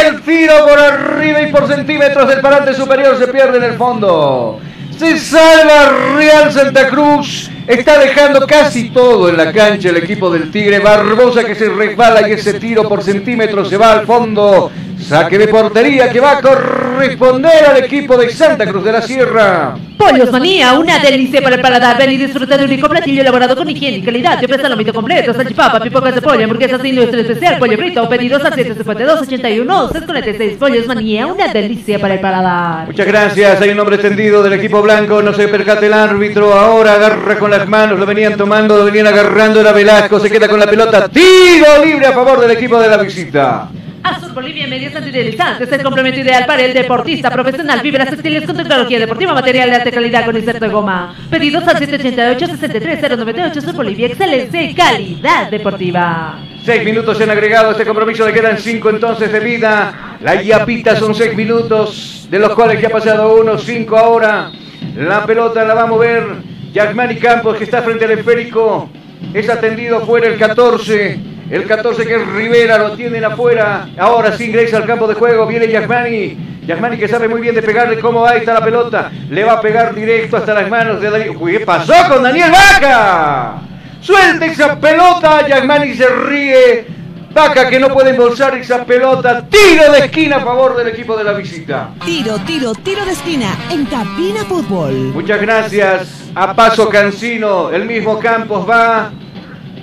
El 0.00 0.20
tiro 0.22 0.66
por 0.66 0.78
arriba 0.78 1.42
y 1.42 1.52
por 1.52 1.66
centímetros 1.66 2.28
del 2.28 2.40
parante 2.40 2.74
superior 2.74 3.16
se 3.16 3.28
pierde 3.28 3.58
en 3.58 3.64
el 3.64 3.74
fondo. 3.74 4.60
Se 4.98 5.16
salva 5.16 6.16
Real 6.16 6.52
Santa 6.52 6.88
Cruz. 6.88 7.48
Está 7.68 8.00
dejando 8.00 8.44
casi 8.48 8.90
todo 8.90 9.28
en 9.28 9.36
la 9.36 9.52
cancha 9.52 9.90
el 9.90 9.96
equipo 9.96 10.28
del 10.28 10.50
Tigre. 10.50 10.80
Barbosa 10.80 11.44
que 11.44 11.54
se 11.54 11.68
resbala 11.68 12.28
y 12.28 12.32
ese 12.32 12.54
tiro 12.54 12.88
por 12.88 13.04
centímetros 13.04 13.68
se 13.68 13.76
va 13.76 13.92
al 13.92 14.06
fondo. 14.06 14.72
Saque 15.00 15.38
de 15.38 15.48
portería 15.48 16.10
que 16.10 16.20
va 16.20 16.38
a 16.38 16.40
corresponder 16.40 17.64
al 17.64 17.84
equipo 17.84 18.16
de 18.16 18.30
Santa 18.30 18.66
Cruz 18.66 18.84
de 18.84 18.92
la 18.92 19.02
Sierra. 19.02 19.74
Pollos 19.96 20.30
Manía, 20.30 20.74
una 20.74 20.98
delicia 20.98 21.42
para 21.42 21.56
el 21.56 21.62
paladar. 21.62 21.98
Ven 21.98 22.12
y 22.12 22.16
disfruta 22.16 22.56
de 22.56 22.64
un 22.64 22.70
rico 22.70 22.88
platillo 22.88 23.20
elaborado 23.20 23.56
con 23.56 23.68
higiene 23.68 23.98
y 23.98 24.02
calidad. 24.02 24.38
Te 24.38 24.46
ofrece 24.46 24.68
lomito 24.68 24.92
completo, 24.92 25.34
salchipapa, 25.34 25.80
pipocas 25.80 26.14
de 26.14 26.22
pollo, 26.22 26.44
hamburguesas 26.44 26.82
de 26.82 26.88
industria 26.88 27.22
especial, 27.22 27.58
pollo 27.58 27.76
frito. 27.76 28.08
Pedidos 28.08 28.44
al 28.44 28.52
752-81 28.52 29.92
646 29.92 30.52
Pollos 30.58 30.86
Manía, 30.86 31.26
una 31.26 31.48
delicia 31.48 31.98
para 31.98 32.14
el 32.14 32.20
paladar. 32.20 32.86
Muchas 32.86 33.06
gracias. 33.06 33.60
Hay 33.60 33.70
un 33.70 33.80
hombre 33.80 33.96
extendido 33.96 34.42
del 34.42 34.52
equipo 34.54 34.82
blanco. 34.82 35.22
No 35.22 35.32
se 35.32 35.48
percate 35.48 35.86
el 35.86 35.94
árbitro. 35.94 36.52
Ahora 36.54 36.94
agarra 36.94 37.38
con 37.38 37.50
las 37.50 37.66
manos. 37.68 37.98
Lo 37.98 38.06
venían 38.06 38.36
tomando, 38.36 38.76
lo 38.76 38.84
venían 38.84 39.06
agarrando. 39.06 39.60
Era 39.60 39.72
Velasco. 39.72 40.20
Se 40.20 40.30
queda 40.30 40.48
con 40.48 40.60
la 40.60 40.66
pelota. 40.66 41.08
Tiro 41.08 41.84
libre 41.84 42.06
a 42.06 42.12
favor 42.12 42.40
del 42.40 42.50
equipo 42.52 42.78
de 42.78 42.88
la 42.88 42.98
visita. 42.98 43.68
Azul 44.02 44.32
Bolivia 44.32 44.66
Medios 44.66 44.94
Antideslizantes, 44.94 45.70
el 45.70 45.82
complemento 45.82 46.20
ideal 46.20 46.44
para 46.46 46.62
el 46.62 46.72
deportista 46.72 47.30
profesional. 47.30 47.80
Fibras 47.80 48.10
textiles 48.10 48.46
con 48.46 48.56
tecnología 48.56 48.98
deportiva, 48.98 49.34
material 49.34 49.70
de 49.70 49.76
alta 49.76 49.90
calidad 49.90 50.24
con 50.24 50.36
inserto 50.36 50.64
de 50.64 50.70
goma. 50.70 51.14
Pedidos 51.30 51.66
al 51.66 51.76
788-63098 51.76 53.56
Azul 53.56 53.72
Bolivia, 53.74 54.06
excelencia 54.06 54.62
y 54.62 54.74
calidad 54.74 55.50
deportiva. 55.50 56.38
Seis 56.64 56.84
minutos 56.84 57.20
han 57.20 57.30
agregado 57.30 57.70
este 57.70 57.84
compromiso, 57.84 58.26
le 58.26 58.32
quedan 58.32 58.58
cinco 58.58 58.90
entonces 58.90 59.32
de 59.32 59.40
vida. 59.40 60.16
La 60.20 60.42
yapita 60.42 60.96
son 60.96 61.14
seis 61.14 61.34
minutos, 61.34 62.26
de 62.30 62.38
los 62.38 62.54
cuales 62.54 62.80
ya 62.80 62.88
ha 62.88 62.90
pasado 62.90 63.36
uno, 63.40 63.56
cinco 63.58 63.96
ahora. 63.96 64.50
La 64.96 65.24
pelota 65.24 65.64
la 65.64 65.74
va 65.74 65.82
a 65.84 65.86
mover 65.86 66.24
Yagmani 66.72 67.16
Campos, 67.16 67.56
que 67.56 67.64
está 67.64 67.82
frente 67.82 68.04
al 68.04 68.12
esférico. 68.12 68.90
Es 69.32 69.48
atendido 69.48 70.00
fuera 70.00 70.28
el 70.28 70.38
14. 70.38 71.37
El 71.50 71.66
14 71.66 72.06
que 72.06 72.14
es 72.16 72.26
Rivera, 72.26 72.76
lo 72.76 72.92
tienen 72.92 73.24
afuera. 73.24 73.88
Ahora 73.98 74.36
sí 74.36 74.44
ingresa 74.44 74.76
al 74.76 74.86
campo 74.86 75.06
de 75.06 75.14
juego. 75.14 75.46
Viene 75.46 75.66
Yagmani. 75.68 76.60
Yagmani 76.66 76.98
que 76.98 77.08
sabe 77.08 77.26
muy 77.26 77.40
bien 77.40 77.54
de 77.54 77.62
pegarle 77.62 77.98
cómo 78.00 78.20
va. 78.20 78.30
Ahí 78.30 78.40
está 78.40 78.54
la 78.54 78.64
pelota. 78.64 79.10
Le 79.30 79.44
va 79.44 79.54
a 79.54 79.60
pegar 79.60 79.94
directo 79.94 80.36
hasta 80.36 80.52
las 80.52 80.68
manos 80.68 81.00
de 81.00 81.10
Daniel. 81.10 81.36
¿Qué 81.42 81.60
pasó 81.60 81.94
con 82.08 82.22
Daniel 82.22 82.50
Vaca? 82.50 83.62
Suelta 84.00 84.44
esa 84.44 84.78
pelota. 84.78 85.48
Yagmani 85.48 85.94
se 85.94 86.06
ríe. 86.06 86.86
Vaca 87.32 87.68
que 87.68 87.78
no 87.78 87.88
puede 87.88 88.10
embolsar 88.10 88.56
esa 88.58 88.84
pelota. 88.84 89.46
Tiro 89.48 89.92
de 89.92 90.00
esquina 90.00 90.36
a 90.36 90.40
favor 90.40 90.76
del 90.76 90.88
equipo 90.88 91.16
de 91.16 91.24
la 91.24 91.32
visita. 91.32 91.90
Tiro, 92.04 92.36
tiro, 92.40 92.72
tiro 92.74 93.04
de 93.06 93.12
esquina 93.12 93.56
en 93.70 93.86
Cabina 93.86 94.44
Fútbol. 94.44 94.92
Muchas 95.14 95.40
gracias 95.40 96.30
a 96.34 96.54
Paso 96.54 96.90
Cancino. 96.90 97.70
El 97.70 97.86
mismo 97.86 98.18
Campos 98.18 98.68
va. 98.68 99.12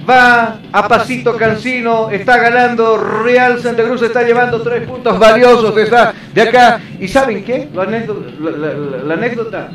Va 0.08 0.60
a 0.72 0.88
pasito 0.88 1.36
Cancino, 1.36 2.12
está 2.12 2.38
ganando 2.38 2.98
Real 2.98 3.60
Santa 3.60 3.84
Cruz, 3.84 4.04
está 4.04 4.22
llevando 4.22 4.62
tres 4.62 4.88
puntos 4.88 5.18
valiosos 5.18 5.74
de, 5.74 6.42
acá. 6.42 6.80
¿Y 7.00 7.08
saben 7.08 7.44
qué? 7.44 7.70
La 7.74 9.14
anécdota, 9.14 9.70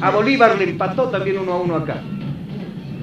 a 0.00 0.10
Bolívar 0.10 0.56
le 0.56 0.64
empató 0.64 1.08
también 1.08 1.38
uno 1.38 1.52
a 1.52 1.60
uno 1.60 1.76
acá. 1.76 1.96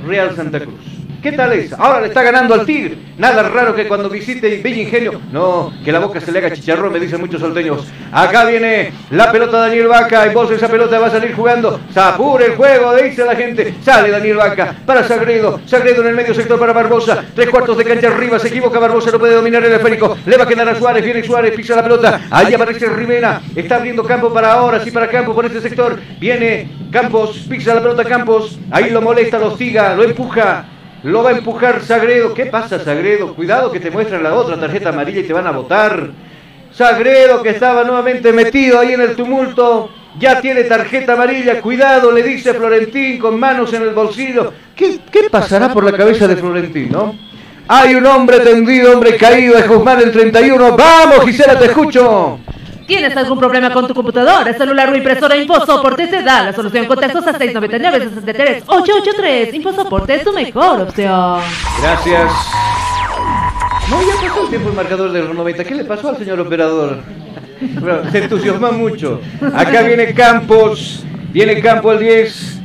Real 0.07 0.35
Santa 0.35 0.59
Cruz. 0.59 0.92
¿Qué 1.23 1.31
tal 1.31 1.53
es? 1.53 1.71
Ahora 1.71 2.01
le 2.01 2.07
está 2.07 2.21
ganando 2.21 2.53
al 2.53 2.65
Tigre. 2.65 2.97
Nada 3.17 3.43
raro 3.43 3.73
que 3.73 3.87
cuando 3.87 4.09
visite 4.09 4.57
Villa 4.57 4.81
Ingenio. 4.81 5.21
No, 5.31 5.71
que 5.85 5.89
la 5.89 5.99
boca 5.99 6.19
se 6.19 6.33
le 6.33 6.39
haga 6.39 6.51
chicharrón, 6.51 6.91
me 6.91 6.99
dicen 6.99 7.21
muchos 7.21 7.39
salteños. 7.39 7.87
Acá 8.11 8.43
viene 8.43 8.91
la 9.09 9.31
pelota 9.31 9.61
de 9.61 9.69
Daniel 9.69 9.87
Vaca. 9.87 10.27
Y 10.27 10.33
vos 10.33 10.51
esa 10.51 10.67
pelota 10.67 10.99
va 10.99 11.07
a 11.07 11.11
salir 11.11 11.33
jugando. 11.33 11.79
Se 11.93 11.99
apura 12.01 12.45
el 12.45 12.55
juego, 12.57 12.93
dice 12.95 13.23
la 13.23 13.37
gente. 13.37 13.73
Sale 13.81 14.11
Daniel 14.11 14.35
Vaca 14.35 14.75
para 14.85 15.07
Sagredo. 15.07 15.61
Sagredo 15.65 16.01
en 16.01 16.09
el 16.09 16.15
medio 16.15 16.33
sector 16.33 16.59
para 16.59 16.73
Barbosa. 16.73 17.23
Tres 17.33 17.49
cuartos 17.49 17.77
de 17.77 17.85
cancha 17.85 18.07
arriba. 18.07 18.37
Se 18.37 18.49
equivoca 18.49 18.77
Barbosa, 18.77 19.09
no 19.09 19.19
puede 19.19 19.35
dominar 19.35 19.63
el 19.63 19.71
esférico. 19.71 20.17
Le 20.25 20.35
va 20.35 20.43
a 20.43 20.47
quedar 20.47 20.67
a 20.67 20.75
Suárez. 20.75 21.05
Viene 21.05 21.23
Suárez, 21.23 21.55
pisa 21.55 21.77
la 21.77 21.83
pelota. 21.83 22.19
Ahí 22.31 22.53
aparece 22.53 22.89
Rivera. 22.89 23.41
Está 23.55 23.77
abriendo 23.77 24.03
campo 24.03 24.33
para 24.33 24.51
ahora, 24.51 24.83
sí 24.83 24.91
para 24.91 25.07
campo 25.07 25.33
por 25.33 25.45
este 25.45 25.61
sector. 25.61 25.97
Viene 26.19 26.67
Campos, 26.91 27.45
pisa 27.49 27.73
la 27.73 27.81
pelota 27.81 28.03
Campos. 28.03 28.59
Ahí 28.71 28.89
lo 28.89 29.01
molesta, 29.01 29.39
lo 29.39 29.47
hostiga, 29.47 29.95
lo 29.95 30.03
empuja. 30.03 30.65
Lo 31.03 31.21
va 31.21 31.31
a 31.31 31.37
empujar 31.37 31.81
Sagredo. 31.81 32.33
¿Qué 32.33 32.45
pasa, 32.45 32.79
Sagredo? 32.79 33.33
Cuidado 33.35 33.71
que 33.71 33.79
te 33.79 33.91
muestran 33.91 34.23
la 34.23 34.33
otra 34.33 34.57
tarjeta 34.57 34.89
amarilla 34.89 35.19
y 35.19 35.23
te 35.23 35.33
van 35.33 35.47
a 35.47 35.51
votar. 35.51 36.09
Sagredo 36.71 37.43
que 37.43 37.49
estaba 37.49 37.83
nuevamente 37.83 38.31
metido 38.31 38.79
ahí 38.79 38.93
en 38.93 39.01
el 39.01 39.15
tumulto. 39.15 39.89
Ya 40.17 40.39
tiene 40.39 40.63
tarjeta 40.63 41.13
amarilla. 41.13 41.59
Cuidado, 41.59 42.11
le 42.11 42.23
dice 42.23 42.53
Florentín 42.53 43.19
con 43.19 43.37
manos 43.37 43.73
en 43.73 43.81
el 43.81 43.93
bolsillo. 43.93 44.53
¿Qué, 44.75 44.99
qué 45.11 45.29
pasará 45.29 45.73
por 45.73 45.83
la 45.83 45.91
cabeza 45.97 46.27
de 46.27 46.37
Florentín, 46.37 46.91
no? 46.91 47.15
Hay 47.67 47.95
un 47.95 48.05
hombre 48.05 48.39
tendido, 48.41 48.93
hombre 48.93 49.15
caído, 49.17 49.57
es 49.57 49.67
Guzmán 49.67 49.99
el 49.99 50.11
31. 50.11 50.75
Vamos, 50.75 51.25
Gisela, 51.25 51.57
te 51.57 51.65
escucho. 51.65 52.39
¿Tienes 52.85 53.15
algún 53.15 53.39
problema 53.39 53.71
con 53.71 53.87
tu 53.87 53.93
computadora, 53.93 54.53
celular 54.53 54.89
o 54.89 54.95
impresora? 54.95 55.37
InfoSoporte 55.37 56.07
te 56.07 56.21
da 56.21 56.43
la 56.43 56.53
solución. 56.53 56.85
Contactos 56.85 57.25
a 57.27 57.39
699-63-883. 57.39 59.53
InfoSoporte 59.53 60.15
es 60.15 60.23
tu 60.23 60.33
mejor 60.33 60.81
opción. 60.81 61.39
Gracias. 61.81 62.31
No, 63.89 64.01
ya 64.01 64.27
pasó 64.27 64.43
el 64.43 64.49
tiempo 64.49 64.69
el 64.69 64.75
marcador 64.75 65.11
de 65.11 65.23
los 65.23 65.35
90. 65.35 65.63
¿Qué 65.63 65.75
le 65.75 65.85
pasó 65.85 66.09
al 66.09 66.17
señor 66.17 66.39
operador? 66.39 66.97
Bueno, 67.79 67.99
se 68.11 68.23
entusiasma 68.23 68.71
mucho. 68.71 69.21
Acá 69.53 69.83
viene 69.83 70.13
Campos. 70.13 71.03
Viene 71.31 71.61
Campos 71.61 71.95
el 71.95 71.99
10. 71.99 72.59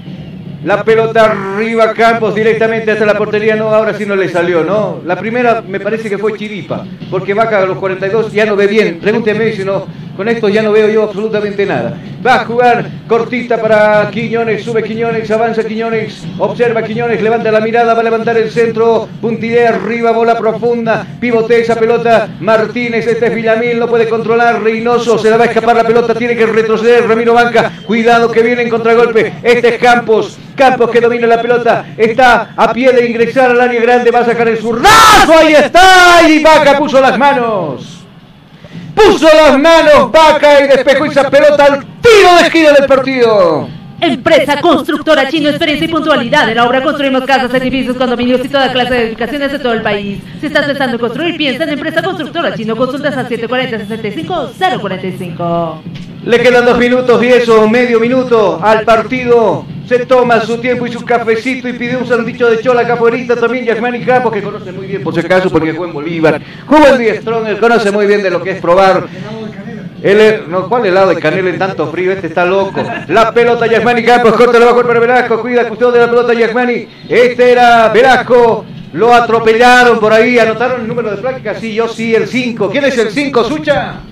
La 0.64 0.82
pelota 0.82 1.26
arriba, 1.26 1.92
Campos 1.92 2.34
directamente 2.34 2.90
hasta 2.90 3.06
la 3.06 3.16
portería. 3.16 3.54
No, 3.54 3.68
ahora 3.68 3.94
sí 3.94 4.04
no 4.04 4.16
le 4.16 4.28
salió, 4.28 4.64
¿no? 4.64 5.00
La 5.04 5.16
primera 5.16 5.62
me 5.66 5.78
parece 5.78 6.10
que 6.10 6.18
fue 6.18 6.36
Chiripa. 6.36 6.84
Porque 7.10 7.32
Vaca 7.32 7.62
a 7.62 7.66
los 7.66 7.78
42 7.78 8.32
ya 8.32 8.44
no 8.44 8.56
ve 8.56 8.66
bien. 8.66 8.98
Pregúnteme 9.00 9.52
si 9.52 9.64
no. 9.64 9.86
Con 10.18 10.26
esto 10.26 10.48
ya 10.48 10.62
no 10.62 10.72
veo 10.72 10.88
yo 10.88 11.04
absolutamente 11.04 11.64
nada. 11.64 11.96
Va 12.26 12.40
a 12.40 12.44
jugar 12.44 12.90
cortita 13.06 13.62
para 13.62 14.10
Quiñones, 14.10 14.64
sube 14.64 14.82
Quiñones, 14.82 15.30
avanza 15.30 15.62
Quiñones, 15.62 16.24
observa 16.38 16.82
Quiñones, 16.82 17.22
levanta 17.22 17.52
la 17.52 17.60
mirada, 17.60 17.94
va 17.94 18.00
a 18.00 18.02
levantar 18.02 18.36
el 18.36 18.50
centro, 18.50 19.08
puntillea 19.20 19.68
arriba, 19.68 20.10
bola 20.10 20.36
profunda, 20.36 21.06
pivotea 21.20 21.58
esa 21.58 21.76
pelota. 21.76 22.30
Martínez, 22.40 23.06
este 23.06 23.28
es 23.28 23.34
Villamil, 23.36 23.78
no 23.78 23.86
puede 23.86 24.08
controlar. 24.08 24.60
Reynoso, 24.60 25.18
se 25.18 25.30
le 25.30 25.36
va 25.36 25.44
a 25.44 25.46
escapar 25.46 25.76
la 25.76 25.84
pelota, 25.84 26.16
tiene 26.16 26.34
que 26.34 26.46
retroceder. 26.46 27.06
Ramiro 27.06 27.34
Banca, 27.34 27.70
cuidado 27.86 28.32
que 28.32 28.42
viene 28.42 28.62
en 28.62 28.70
contragolpe. 28.70 29.34
Este 29.40 29.76
es 29.76 29.80
Campos, 29.80 30.36
Campos 30.56 30.90
que 30.90 31.00
domina 31.00 31.28
la 31.28 31.40
pelota, 31.40 31.86
está 31.96 32.54
a 32.56 32.72
pie 32.72 32.90
de 32.92 33.08
ingresar 33.08 33.52
al 33.52 33.60
área 33.60 33.80
grande, 33.80 34.10
va 34.10 34.18
a 34.18 34.24
sacar 34.24 34.48
el 34.48 34.58
zurdazo, 34.58 35.38
ahí 35.38 35.52
está, 35.52 36.28
y 36.28 36.42
Vaca 36.42 36.76
puso 36.76 37.00
las 37.00 37.16
manos 37.16 37.97
puso 38.98 39.26
las 39.26 39.58
manos 39.58 40.10
Vaca 40.10 40.64
y 40.64 40.68
despejó 40.68 41.04
esa 41.06 41.30
pelota 41.30 41.64
al 41.64 41.84
tiro 42.00 42.36
de 42.38 42.46
esquina 42.46 42.72
del 42.72 42.86
partido. 42.86 43.68
Empresa 44.00 44.60
constructora 44.60 45.28
chino, 45.28 45.48
experiencia 45.48 45.86
y 45.86 45.90
puntualidad. 45.90 46.48
En 46.48 46.54
la 46.56 46.68
obra 46.68 46.80
construimos 46.82 47.24
casas, 47.24 47.52
edificios, 47.54 47.96
condominios 47.96 48.44
y 48.44 48.48
toda 48.48 48.70
clase 48.70 48.94
de 48.94 49.00
edificaciones 49.02 49.50
de 49.50 49.58
todo 49.58 49.72
el 49.72 49.82
país. 49.82 50.20
Si 50.40 50.46
estás 50.46 50.66
pensando 50.66 50.94
en 50.94 51.00
construir, 51.00 51.36
piensa 51.36 51.64
en 51.64 51.70
Empresa 51.70 52.00
Constructora 52.00 52.54
Chino. 52.54 52.76
Consultas 52.76 53.16
al 53.16 53.28
740-65-045. 53.28 55.80
Le 56.28 56.40
quedan 56.40 56.66
dos 56.66 56.76
minutos, 56.76 57.18
diez 57.22 57.48
o 57.48 57.66
medio 57.66 57.98
minuto 57.98 58.60
al 58.62 58.84
partido. 58.84 59.64
Se 59.88 60.04
toma 60.04 60.42
su 60.42 60.58
tiempo 60.58 60.86
y 60.86 60.92
su 60.92 61.02
cafecito 61.02 61.66
y 61.70 61.72
pide 61.72 61.96
un 61.96 62.06
sandwicho 62.06 62.50
de 62.50 62.60
chola 62.60 62.86
capoeirita 62.86 63.34
también 63.34 63.64
Yasmani 63.64 64.04
Campos, 64.04 64.34
que 64.34 64.42
conoce 64.42 64.70
muy 64.72 64.86
bien, 64.86 65.02
por 65.02 65.14
si 65.14 65.20
acaso, 65.20 65.48
porque 65.48 65.72
fue 65.72 65.86
en 65.86 65.94
Bolívar. 65.94 66.38
Jugó 66.66 66.86
en 66.86 67.22
Strong, 67.22 67.58
conoce 67.58 67.90
muy 67.90 68.06
bien 68.06 68.22
de 68.22 68.28
lo 68.28 68.42
que 68.42 68.50
es 68.50 68.60
probar. 68.60 69.04
El, 70.02 70.50
no, 70.50 70.68
¿Cuál 70.68 70.84
helado 70.84 71.14
de 71.14 71.16
canela 71.18 71.48
en 71.48 71.58
tanto 71.58 71.90
frío? 71.90 72.12
Este 72.12 72.26
está 72.26 72.44
loco. 72.44 72.82
La 73.08 73.32
pelota 73.32 73.66
Yasmani 73.66 74.04
Campos, 74.04 74.34
corta 74.34 74.58
la 74.58 74.66
bajo 74.66 74.82
para 74.82 75.00
Velasco. 75.00 75.40
Cuida 75.40 75.66
cuestión 75.66 75.94
de 75.94 76.00
la 76.00 76.10
pelota 76.10 76.34
Yasmani. 76.34 76.88
Este 77.08 77.52
era 77.52 77.88
Velasco. 77.88 78.66
Lo 78.92 79.14
atropellaron 79.14 79.98
por 79.98 80.12
ahí. 80.12 80.38
Anotaron 80.38 80.82
el 80.82 80.88
número 80.88 81.10
de 81.10 81.16
placa. 81.16 81.54
Sí, 81.54 81.72
yo 81.72 81.88
sí, 81.88 82.14
el 82.14 82.28
5. 82.28 82.68
¿Quién 82.68 82.84
es 82.84 82.98
el 82.98 83.12
5, 83.12 83.44
Sucha? 83.44 84.02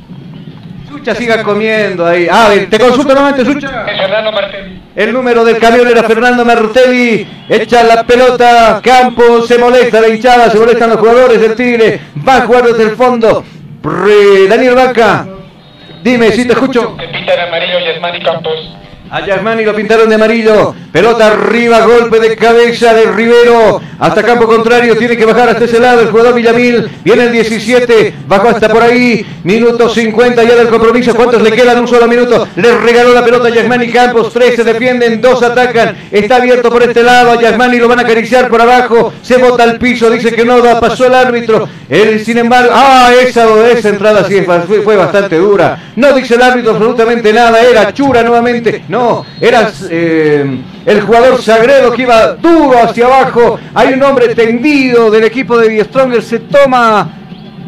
Sucha 0.97 1.15
siga 1.15 1.42
comiendo 1.42 2.07
ahí. 2.07 2.26
Ah, 2.31 2.50
te 2.70 2.78
consulto 2.78 3.12
nuevamente, 3.12 3.44
Sucha. 3.44 3.84
Fernando 3.84 4.33
Martelli. 4.33 4.81
El 4.94 5.12
número 5.12 5.44
del 5.44 5.58
camión 5.58 5.86
era 5.86 6.02
Fernando 6.05 6.42
Martelli. 6.42 7.26
Echa 7.50 7.83
la 7.83 8.02
pelota. 8.05 8.81
Campos 8.83 9.47
se 9.47 9.58
molesta 9.58 10.00
la 10.00 10.08
hinchada. 10.08 10.50
Se 10.50 10.58
molestan 10.58 10.91
los 10.91 10.99
jugadores 10.99 11.39
del 11.39 11.55
Tigre. 11.55 12.00
Va 12.26 12.36
a 12.39 12.41
jugar 12.47 12.65
desde 12.65 12.84
el 12.84 12.97
fondo. 12.97 13.44
Daniel 14.49 14.75
Vaca. 14.75 15.26
Dime, 16.02 16.33
si 16.33 16.47
te 16.47 16.55
escucho. 16.55 16.97
Que 16.97 17.08
pintan 17.08 17.41
amarillo 17.41 17.78
Yasmani 17.78 18.23
Campos. 18.23 18.75
A 19.10 19.25
Yasmani 19.25 19.65
lo 19.65 19.75
pintaron 19.75 20.09
de 20.09 20.17
amarillo. 20.17 20.75
Pelota 20.91 21.28
arriba, 21.28 21.81
golpe 21.86 22.18
de 22.18 22.35
cabeza 22.36 22.93
de 22.94 23.12
Rivero. 23.12 23.81
Hasta 23.99 24.23
campo 24.23 24.47
contrario, 24.47 24.97
tiene 24.97 25.17
que 25.17 25.25
bajar 25.25 25.51
hasta 25.51 25.65
ese 25.65 25.78
lado 25.78 26.01
el 26.01 26.09
jugador 26.09 26.35
Villamil. 26.35 26.89
Viene 27.05 27.25
el 27.25 27.33
17, 27.33 28.15
bajó 28.26 28.49
hasta 28.49 28.68
por 28.68 28.83
ahí. 28.83 29.25
Minuto 29.44 29.89
50 29.89 30.43
ya 30.43 30.57
del 30.57 30.68
compromiso. 30.68 31.15
¿Cuántos 31.15 31.43
le 31.43 31.52
quedan? 31.52 31.78
Un 31.78 31.89
solo 31.89 32.09
minuto. 32.09 32.49
Le 32.57 32.78
regaló 32.78 33.12
la 33.15 33.25
pelota 33.25 33.49
a 33.49 33.51
Yasmani 33.51 33.91
Campos. 33.91 34.33
Tres 34.33 34.57
se 34.57 34.65
defienden, 34.65 35.20
dos 35.20 35.43
atacan. 35.43 35.97
Está 36.10 36.36
abierto 36.36 36.70
por 36.70 36.83
este 36.83 37.02
lado. 37.02 37.33
A 37.33 37.41
Yasmani 37.41 37.78
lo 37.78 37.89
van 37.89 38.01
a 38.01 38.02
acariciar 38.02 38.49
por 38.49 38.60
abajo. 38.60 39.12
Se 39.23 39.36
bota 39.36 39.62
al 39.62 39.78
piso. 39.78 40.10
Dice 40.10 40.33
que 40.33 40.44
no, 40.44 40.60
pasó 40.81 41.07
el 41.07 41.15
árbitro. 41.15 41.68
Sin 42.25 42.39
embargo, 42.39 42.70
ah, 42.75 43.12
esa, 43.23 43.47
esa 43.70 43.89
entrada 43.91 44.25
sí 44.25 44.43
fue, 44.43 44.81
fue 44.83 44.97
bastante 44.97 45.36
dura. 45.36 45.78
No 45.94 46.12
dice 46.12 46.35
el 46.35 46.43
árbitro 46.43 46.73
absolutamente 46.73 47.33
nada. 47.33 47.62
Era 47.62 47.93
Chura 47.93 48.23
nuevamente. 48.23 48.83
No, 48.89 48.95
era 49.41 49.70
eh, 49.91 50.60
el 50.84 51.00
jugador 51.00 51.42
Sagredo 51.42 51.92
que 51.92 52.02
iba 52.02 52.33
duro 52.34 52.83
hacia 52.83 53.07
abajo. 53.07 53.58
Hay 53.75 53.92
un 53.94 54.02
hombre 54.02 54.34
tendido 54.34 55.10
del 55.10 55.25
equipo 55.25 55.58
de 55.58 55.68
Die 55.68 55.84
Stronger. 55.84 56.23
Se 56.23 56.41
toma 56.41 57.08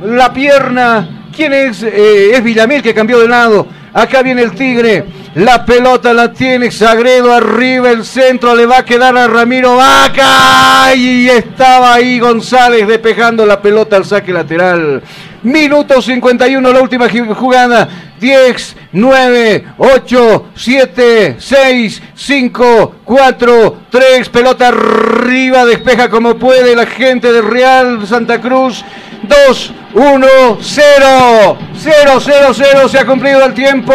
la 0.05 0.33
pierna. 0.33 1.27
¿Quién 1.35 1.53
es? 1.53 1.83
Eh, 1.83 2.33
es 2.35 2.43
Villamil 2.43 2.83
que 2.83 2.95
cambió 2.95 3.19
de 3.19 3.29
lado. 3.29 3.67
Acá 3.93 4.23
viene 4.23 4.43
el 4.43 4.53
Tigre. 4.53 5.05
La 5.35 5.65
pelota 5.65 6.13
la 6.13 6.33
tiene 6.33 6.71
Sagredo 6.71 7.33
arriba. 7.33 7.91
El 7.91 8.05
centro 8.05 8.55
le 8.55 8.67
va 8.67 8.79
a 8.79 8.85
quedar 8.85 9.17
a 9.17 9.27
Ramiro 9.27 9.77
Vaca. 9.77 10.95
Y 10.95 11.29
estaba 11.29 11.95
ahí 11.95 12.19
González 12.19 12.87
despejando 12.87 13.47
la 13.47 13.61
pelota 13.61 13.97
al 13.97 14.05
saque 14.05 14.33
lateral. 14.33 15.03
Minuto 15.43 16.03
51, 16.03 16.73
la 16.73 16.81
última 16.81 17.09
jugada. 17.09 17.89
10, 18.19 18.77
9, 18.93 19.65
8, 19.79 20.47
7, 20.55 21.37
6, 21.39 22.03
5, 22.15 22.95
4, 23.05 23.77
3. 23.91 24.29
Pelota 24.29 24.69
arriba, 24.69 25.65
despeja 25.65 26.09
como 26.09 26.37
puede 26.37 26.75
la 26.75 26.87
gente 26.87 27.33
de 27.33 27.43
Real 27.43 28.07
Santa 28.07 28.41
Cruz. 28.41 28.85
2, 29.23 29.73
1, 29.95 30.27
0. 30.61 31.59
0, 31.75 32.21
0, 32.21 32.49
0. 32.53 32.89
Se 32.89 32.99
ha 32.99 33.07
cumplido 33.07 33.45
el 33.45 33.55
tiempo. 33.55 33.95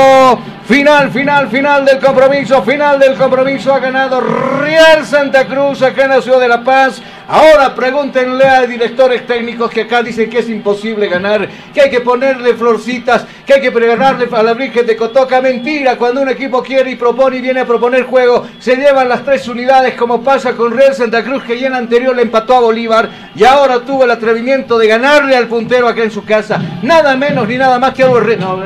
Final, 0.66 1.11
final, 1.11 1.50
final 1.50 1.84
del 1.84 2.00
compromiso, 2.00 2.64
final 2.64 2.98
del 2.98 3.16
compromiso. 3.16 3.74
Ha 3.74 3.80
ganado 3.80 4.22
Real 4.22 5.06
Santa 5.06 5.45
Cruz 5.45 5.82
acá 5.82 6.06
en 6.06 6.11
la 6.11 6.22
ciudad 6.22 6.40
de 6.40 6.48
La 6.48 6.64
Paz. 6.64 7.02
Ahora 7.27 7.74
pregúntenle 7.74 8.45
a 8.45 8.66
directores 8.68 9.26
técnicos 9.26 9.72
que 9.72 9.82
acá 9.82 10.03
dicen 10.03 10.30
que 10.30 10.40
es 10.40 10.50
imposible 10.50 11.08
ganar, 11.08 11.48
que 11.74 11.82
hay 11.82 11.90
que 11.90 12.02
ponerle 12.02 12.53
florcitas, 12.56 13.26
que 13.45 13.53
hay 13.53 13.61
que 13.61 13.69
ganarle 13.69 14.27
a 14.32 14.43
la 14.43 14.53
Virgen 14.53 14.85
de 14.85 14.95
Cotoca. 14.95 15.42
Mentira, 15.42 15.98
cuando 15.98 16.22
un 16.22 16.30
equipo 16.30 16.61
quiere 16.61 16.92
y 16.92 16.95
propone 16.95 17.38
y 17.38 17.42
viene 17.42 17.61
a 17.61 17.66
proponer 17.66 18.03
juego, 18.03 18.45
se 18.60 18.76
llevan 18.76 19.10
las 19.10 19.24
tres 19.24 19.48
unidades 19.48 19.95
como 19.95 20.22
pasa 20.22 20.53
con 20.53 20.76
Real 20.76 20.93
Santa 20.93 21.24
Cruz 21.24 21.43
que 21.43 21.60
ya 21.60 21.68
en 21.68 21.76
anterior 21.76 22.16
le 22.16 22.24
empató 22.24 22.56
a 22.56 22.60
Bolívar 22.61 23.10
y 23.35 23.43
ahora 23.43 23.80
tuvo 23.80 24.03
el 24.03 24.11
atrevimiento 24.11 24.77
de 24.77 24.88
ganarle 24.88 25.35
al 25.35 25.48
puntero 25.48 25.88
acá 25.88 26.03
en 26.03 26.11
su 26.11 26.26
casa. 26.26 26.61
Nada 26.82 27.16
menos 27.16 27.48
ni 27.48 27.58
nada 27.58 27.80
más 27.80 27.93
que 27.93 28.03
Albert 28.03 28.40
No, 28.40 28.61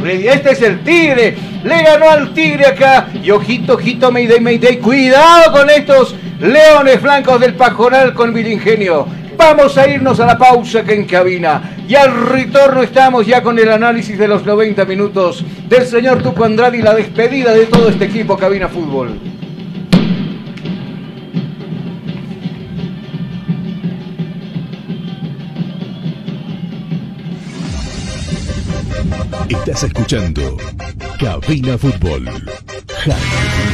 que 0.00 0.28
Este 0.28 0.52
es 0.52 0.62
el 0.62 0.82
Tigre. 0.82 1.36
Le 1.62 1.82
ganó 1.82 2.10
al 2.10 2.32
Tigre 2.32 2.66
acá. 2.66 3.08
Y 3.22 3.30
ojito, 3.30 3.74
ojito, 3.74 4.10
Mayday, 4.10 4.40
Mayday. 4.40 4.78
Cuidado 4.78 5.52
con 5.52 5.68
estos 5.70 6.14
leones 6.40 7.02
blancos 7.02 7.40
del 7.40 7.54
Pajoral 7.54 8.14
con 8.14 8.36
Ingenio. 8.36 9.06
Vamos 9.36 9.78
a 9.78 9.88
irnos 9.88 10.18
a 10.20 10.26
la 10.26 10.36
pausa 10.36 10.82
que 10.82 10.94
en 10.94 11.06
cabina. 11.06 11.76
Y 11.86 11.94
al 11.94 12.28
retorno 12.28 12.82
estamos 12.82 13.26
ya 13.26 13.42
con 13.42 13.58
el 13.58 13.70
análisis 13.70 14.18
de 14.18 14.28
los 14.28 14.44
90 14.44 14.84
minutos 14.84 15.44
del 15.68 15.86
señor 15.86 16.22
Tuco 16.22 16.44
Andrade 16.44 16.78
y 16.78 16.82
la 16.82 16.94
despedida 16.94 17.52
de 17.52 17.66
todo 17.66 17.88
este 17.88 18.06
equipo 18.06 18.36
Cabina 18.36 18.68
Fútbol. 18.68 19.18
Estás 29.48 29.84
escuchando 29.84 30.56
Cabina 31.18 31.78
Fútbol. 31.78 32.28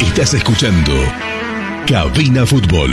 Estás 0.01 0.34
escuchando 0.34 0.93
Cabina 1.87 2.47
Fútbol. 2.47 2.91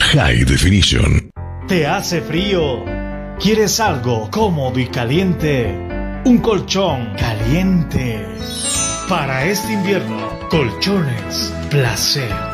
High 0.00 0.44
Definition. 0.44 1.30
¿Te 1.68 1.86
hace 1.86 2.20
frío? 2.22 2.84
¿Quieres 3.40 3.78
algo 3.78 4.28
cómodo 4.32 4.80
y 4.80 4.86
caliente? 4.86 5.72
Un 6.24 6.38
colchón 6.38 7.14
caliente. 7.16 8.26
Para 9.08 9.44
este 9.44 9.74
invierno, 9.74 10.28
colchones 10.50 11.54
placer. 11.70 12.53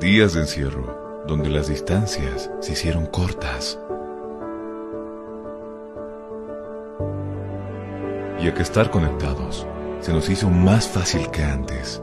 Días 0.00 0.34
de 0.34 0.40
encierro, 0.40 1.22
donde 1.26 1.48
las 1.50 1.68
distancias 1.68 2.50
se 2.60 2.72
hicieron 2.72 3.06
cortas. 3.06 3.78
Y 8.42 8.48
a 8.48 8.54
que 8.54 8.62
estar 8.62 8.90
conectados 8.90 9.66
se 10.00 10.12
nos 10.12 10.28
hizo 10.30 10.48
más 10.48 10.88
fácil 10.88 11.30
que 11.30 11.44
antes. 11.44 12.02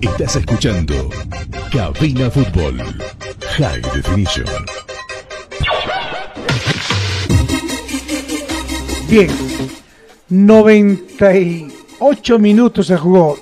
Estás 0.00 0.36
escuchando 0.36 1.10
Cabina 1.72 2.30
Fútbol. 2.30 2.80
High 3.56 3.82
Definition. 3.94 4.46
Bien, 9.08 9.30
98 10.28 12.38
minutos 12.38 12.86
se 12.86 12.96
jugó. 12.96 13.38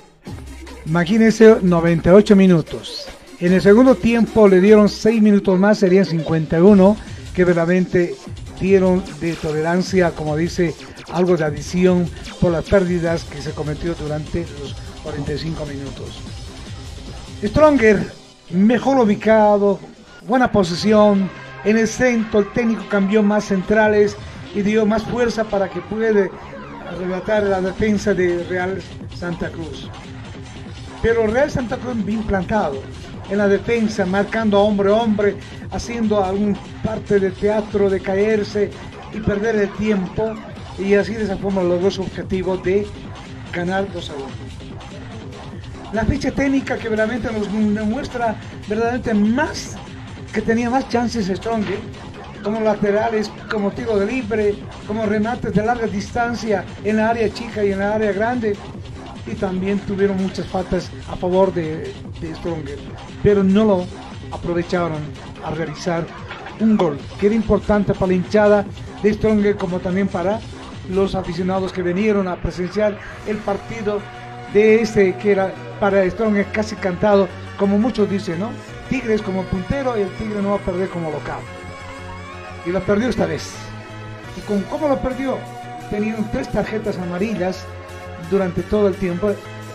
Imagínense 0.86 1.56
98 1.60 2.34
minutos. 2.34 3.06
En 3.40 3.52
el 3.52 3.60
segundo 3.60 3.94
tiempo 3.94 4.48
le 4.48 4.60
dieron 4.60 4.88
6 4.88 5.22
minutos 5.22 5.58
más, 5.58 5.78
serían 5.78 6.04
51, 6.04 6.96
que 7.34 7.44
verdaderamente 7.44 8.14
dieron 8.60 9.02
de 9.20 9.34
tolerancia, 9.34 10.10
como 10.12 10.36
dice, 10.36 10.74
algo 11.12 11.36
de 11.36 11.44
adición 11.44 12.08
por 12.40 12.52
las 12.52 12.64
pérdidas 12.64 13.24
que 13.24 13.42
se 13.42 13.52
cometió 13.52 13.94
durante 13.94 14.46
los 14.60 14.74
45 15.08 15.64
minutos. 15.64 16.20
Stronger, 17.42 18.12
mejor 18.50 18.98
ubicado, 18.98 19.80
buena 20.26 20.52
posición. 20.52 21.30
En 21.64 21.78
el 21.78 21.88
centro, 21.88 22.40
el 22.40 22.52
técnico 22.52 22.84
cambió 22.90 23.22
más 23.22 23.46
centrales 23.46 24.16
y 24.54 24.60
dio 24.60 24.84
más 24.84 25.02
fuerza 25.04 25.44
para 25.44 25.70
que 25.70 25.80
pueda 25.80 26.28
arrebatar 26.90 27.44
la 27.44 27.62
defensa 27.62 28.12
de 28.12 28.44
Real 28.50 28.82
Santa 29.16 29.48
Cruz. 29.48 29.88
Pero 31.00 31.26
Real 31.26 31.50
Santa 31.50 31.78
Cruz 31.78 32.04
bien 32.04 32.22
plantado 32.24 32.82
en 33.30 33.38
la 33.38 33.48
defensa, 33.48 34.04
marcando 34.04 34.60
hombre 34.60 34.90
a 34.90 34.94
hombre, 34.94 35.36
haciendo 35.70 36.22
algún 36.22 36.54
parte 36.84 37.18
del 37.18 37.32
teatro 37.32 37.88
de 37.88 38.00
caerse 38.00 38.70
y 39.14 39.20
perder 39.20 39.56
el 39.56 39.70
tiempo. 39.72 40.34
Y 40.78 40.94
así 40.94 41.14
de 41.14 41.24
esa 41.24 41.38
forma 41.38 41.62
logró 41.62 41.90
su 41.90 42.02
objetivo 42.02 42.58
de 42.58 42.86
ganar 43.54 43.90
2 43.90 44.10
a 44.10 44.14
1 44.14 44.47
la 45.92 46.04
ficha 46.04 46.30
técnica 46.30 46.76
que 46.76 46.88
verdaderamente 46.88 47.32
nos, 47.32 47.48
muestra 47.86 48.36
verdaderamente 48.68 49.14
más 49.14 49.76
que 50.32 50.42
tenía 50.42 50.68
más 50.68 50.88
chances 50.88 51.26
Strong 51.28 51.62
¿eh? 51.62 51.78
como 52.42 52.60
laterales, 52.60 53.30
como 53.50 53.70
tiro 53.70 53.98
de 53.98 54.06
libre, 54.06 54.54
como 54.86 55.06
remates 55.06 55.54
de 55.54 55.64
larga 55.64 55.86
distancia 55.86 56.64
en 56.84 56.96
la 56.96 57.10
área 57.10 57.32
chica 57.32 57.64
y 57.64 57.72
en 57.72 57.80
la 57.80 57.94
área 57.94 58.12
grande. 58.12 58.56
Y 59.26 59.34
también 59.34 59.78
tuvieron 59.80 60.16
muchas 60.16 60.46
faltas 60.46 60.90
a 61.10 61.16
favor 61.16 61.52
de, 61.52 61.92
de 62.20 62.34
Stronger. 62.36 62.78
Pero 63.22 63.42
no 63.42 63.64
lo 63.64 63.86
aprovecharon 64.30 65.02
a 65.44 65.50
realizar 65.50 66.06
un 66.60 66.76
gol 66.76 66.98
que 67.18 67.26
era 67.26 67.34
importante 67.34 67.92
para 67.94 68.08
la 68.08 68.14
hinchada 68.14 68.64
de 69.02 69.12
Stronger 69.12 69.56
como 69.56 69.80
también 69.80 70.08
para 70.08 70.40
los 70.90 71.14
aficionados 71.14 71.72
que 71.72 71.82
vinieron 71.82 72.28
a 72.28 72.36
presenciar 72.36 72.98
el 73.26 73.36
partido 73.38 74.00
de 74.52 74.80
este 74.82 75.14
que 75.16 75.32
era 75.32 75.52
para 75.80 76.08
Stronger 76.08 76.46
casi 76.52 76.76
cantado, 76.76 77.28
como 77.58 77.78
muchos 77.78 78.08
dicen, 78.10 78.40
¿no? 78.40 78.50
Tigres 78.88 79.22
como 79.22 79.42
puntero 79.44 79.98
y 79.98 80.02
el 80.02 80.10
Tigre 80.16 80.42
no 80.42 80.50
va 80.50 80.56
a 80.56 80.60
perder 80.60 80.88
como 80.88 81.10
local. 81.10 81.40
Y 82.64 82.70
lo 82.70 82.80
perdió 82.82 83.08
esta 83.08 83.26
vez. 83.26 83.52
¿Y 84.36 84.40
con 84.42 84.62
cómo 84.62 84.88
lo 84.88 84.98
perdió? 85.00 85.38
Tenían 85.90 86.30
tres 86.30 86.48
tarjetas 86.50 86.98
amarillas 86.98 87.64
durante 88.30 88.62
todo 88.62 88.88
el 88.88 88.94
tiempo, 88.94 89.32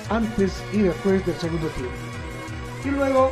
antes 0.10 0.64
y 0.74 0.80
después 0.80 1.26
del 1.26 1.36
segundo 1.36 1.68
tiempo. 1.68 1.94
Y 2.86 2.90
luego 2.90 3.32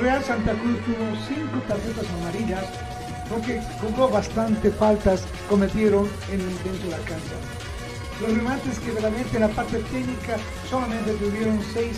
Real 0.00 0.22
Santa 0.22 0.52
Cruz 0.52 0.78
tuvo 0.84 1.16
cinco 1.28 1.58
tarjetas 1.68 2.06
amarillas 2.20 2.64
porque 3.28 3.60
jugó 3.80 4.08
bastante 4.08 4.70
faltas 4.70 5.24
cometieron 5.48 6.08
en 6.30 6.38
dentro 6.38 6.84
de 6.84 6.90
la 6.90 6.98
cancha. 6.98 7.61
Los 8.20 8.34
remates 8.34 8.78
que 8.78 8.92
realmente 8.92 9.36
en 9.36 9.42
la 9.42 9.48
parte 9.48 9.78
técnica 9.78 10.36
solamente 10.68 11.12
tuvieron 11.14 11.60
6 11.72 11.96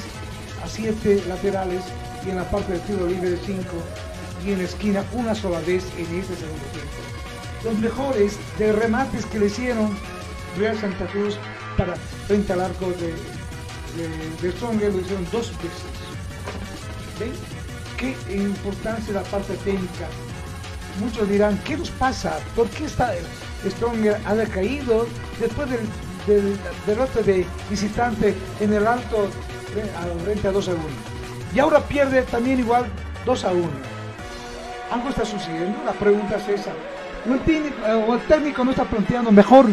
a 0.64 0.68
7 0.68 1.24
laterales 1.28 1.82
y 2.24 2.30
en 2.30 2.36
la 2.36 2.50
parte 2.50 2.72
de 2.74 2.78
tiro 2.80 3.06
libre 3.06 3.38
5 3.44 3.62
y 4.44 4.52
en 4.52 4.58
la 4.58 4.64
esquina 4.64 5.04
una 5.12 5.34
sola 5.34 5.60
vez 5.60 5.84
en 5.96 6.18
este 6.18 6.36
segundo 6.36 6.64
tiempo. 6.72 6.90
Los 7.64 7.78
mejores 7.78 8.38
de 8.58 8.72
remates 8.72 9.26
que 9.26 9.38
le 9.38 9.46
hicieron 9.46 9.96
Real 10.58 10.78
Santa 10.78 11.06
Cruz 11.06 11.36
para 11.76 11.96
frente 12.26 12.52
al 12.52 12.60
arco 12.60 12.86
de, 12.86 13.14
de, 13.96 14.50
de 14.50 14.90
lo 14.90 15.00
hicieron 15.00 15.26
dos 15.32 15.50
veces. 15.56 15.84
¿Ven? 17.18 17.32
Qué 17.96 18.16
importancia 18.34 19.14
la 19.14 19.22
parte 19.22 19.54
técnica. 19.58 20.08
Muchos 21.00 21.28
dirán, 21.28 21.58
¿qué 21.64 21.76
nos 21.76 21.90
pasa? 21.90 22.38
¿Por 22.54 22.68
qué 22.68 22.84
está 22.84 23.12
Stronger 23.70 24.18
ha 24.24 24.34
decaído 24.34 25.06
después 25.40 25.68
del, 25.70 25.80
del 26.26 26.56
derrota 26.86 27.20
de 27.22 27.46
visitante 27.70 28.34
en 28.60 28.72
el 28.72 28.86
alto 28.86 29.28
frente 30.24 30.48
a 30.48 30.52
2 30.52 30.68
a 30.68 30.72
1? 30.72 30.80
Y 31.54 31.58
ahora 31.58 31.80
pierde 31.80 32.22
también 32.22 32.58
igual 32.58 32.86
2 33.24 33.44
a 33.44 33.52
1. 33.52 33.62
Algo 34.90 35.08
está 35.08 35.24
sucediendo, 35.24 35.78
la 35.84 35.92
pregunta 35.92 36.36
es 36.36 36.60
esa. 36.60 36.70
¿O 37.28 37.32
el, 37.32 37.40
técnico, 37.40 37.76
o 38.06 38.14
el 38.14 38.20
técnico 38.22 38.64
no 38.64 38.70
está 38.72 38.84
planteando 38.84 39.32
mejor 39.32 39.66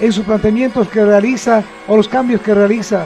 en 0.00 0.12
sus 0.12 0.24
planteamientos 0.24 0.88
que 0.88 1.04
realiza 1.04 1.62
o 1.86 1.96
los 1.96 2.08
cambios 2.08 2.40
que 2.40 2.54
realiza? 2.54 3.04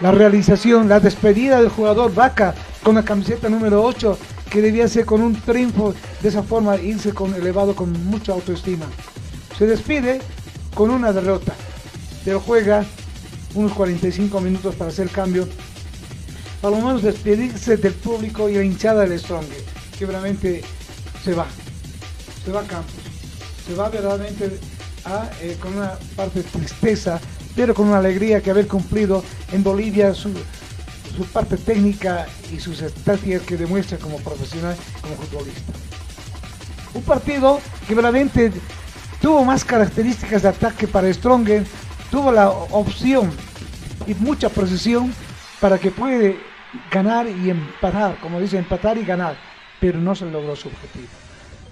La 0.00 0.12
realización, 0.12 0.88
la 0.88 1.00
despedida 1.00 1.60
del 1.60 1.70
jugador 1.70 2.14
Vaca 2.14 2.54
con 2.82 2.96
la 2.96 3.02
camiseta 3.02 3.48
número 3.48 3.82
8 3.82 4.18
que 4.50 4.62
debía 4.62 4.88
ser 4.88 5.04
con 5.04 5.22
un 5.22 5.34
triunfo 5.34 5.94
de 6.22 6.28
esa 6.28 6.42
forma 6.42 6.76
irse 6.76 7.12
con 7.12 7.34
elevado 7.34 7.74
con 7.74 7.92
mucha 8.04 8.32
autoestima. 8.32 8.86
Se 9.58 9.66
despide 9.66 10.20
con 10.74 10.90
una 10.90 11.12
derrota, 11.12 11.54
pero 12.24 12.40
juega 12.40 12.84
unos 13.54 13.72
45 13.72 14.40
minutos 14.40 14.74
para 14.74 14.90
hacer 14.90 15.08
cambio, 15.08 15.48
para 16.60 16.76
lo 16.76 16.84
menos 16.84 17.02
despedirse 17.02 17.76
del 17.76 17.94
público 17.94 18.48
y 18.48 18.54
la 18.54 18.62
hinchada 18.62 19.06
del 19.06 19.18
Strong, 19.18 19.46
que 19.98 20.06
realmente 20.06 20.62
se 21.24 21.34
va, 21.34 21.46
se 22.44 22.52
va 22.52 22.60
a 22.60 22.64
campo, 22.64 22.92
se 23.66 23.74
va 23.74 23.88
verdaderamente 23.88 24.58
a, 25.04 25.30
eh, 25.40 25.56
con 25.60 25.76
una 25.76 25.92
parte 26.14 26.42
de 26.42 26.48
tristeza, 26.48 27.20
pero 27.54 27.74
con 27.74 27.88
una 27.88 27.98
alegría 27.98 28.42
que 28.42 28.50
haber 28.50 28.68
cumplido 28.68 29.24
en 29.52 29.62
Bolivia 29.62 30.12
su, 30.12 30.30
su 31.16 31.24
parte 31.24 31.56
técnica 31.56 32.26
y 32.52 32.60
sus 32.60 32.82
estrategias 32.82 33.42
que 33.42 33.56
demuestra 33.56 33.98
como 33.98 34.18
profesional, 34.18 34.76
como 35.00 35.14
futbolista. 35.16 35.72
Un 36.94 37.02
partido 37.02 37.60
que 37.88 37.94
realmente 37.94 38.52
tuvo 39.20 39.44
más 39.44 39.64
características 39.64 40.42
de 40.42 40.48
ataque 40.48 40.86
para 40.86 41.12
Stronger, 41.12 41.64
tuvo 42.10 42.30
la 42.30 42.50
opción 42.50 43.30
y 44.06 44.14
mucha 44.14 44.48
precisión 44.48 45.12
para 45.60 45.78
que 45.78 45.90
puede 45.90 46.38
ganar 46.90 47.26
y 47.26 47.50
empatar, 47.50 48.18
como 48.20 48.40
dice, 48.40 48.58
empatar 48.58 48.98
y 48.98 49.04
ganar, 49.04 49.36
pero 49.80 49.98
no 49.98 50.14
se 50.14 50.26
logró 50.26 50.54
su 50.54 50.68
objetivo. 50.68 51.08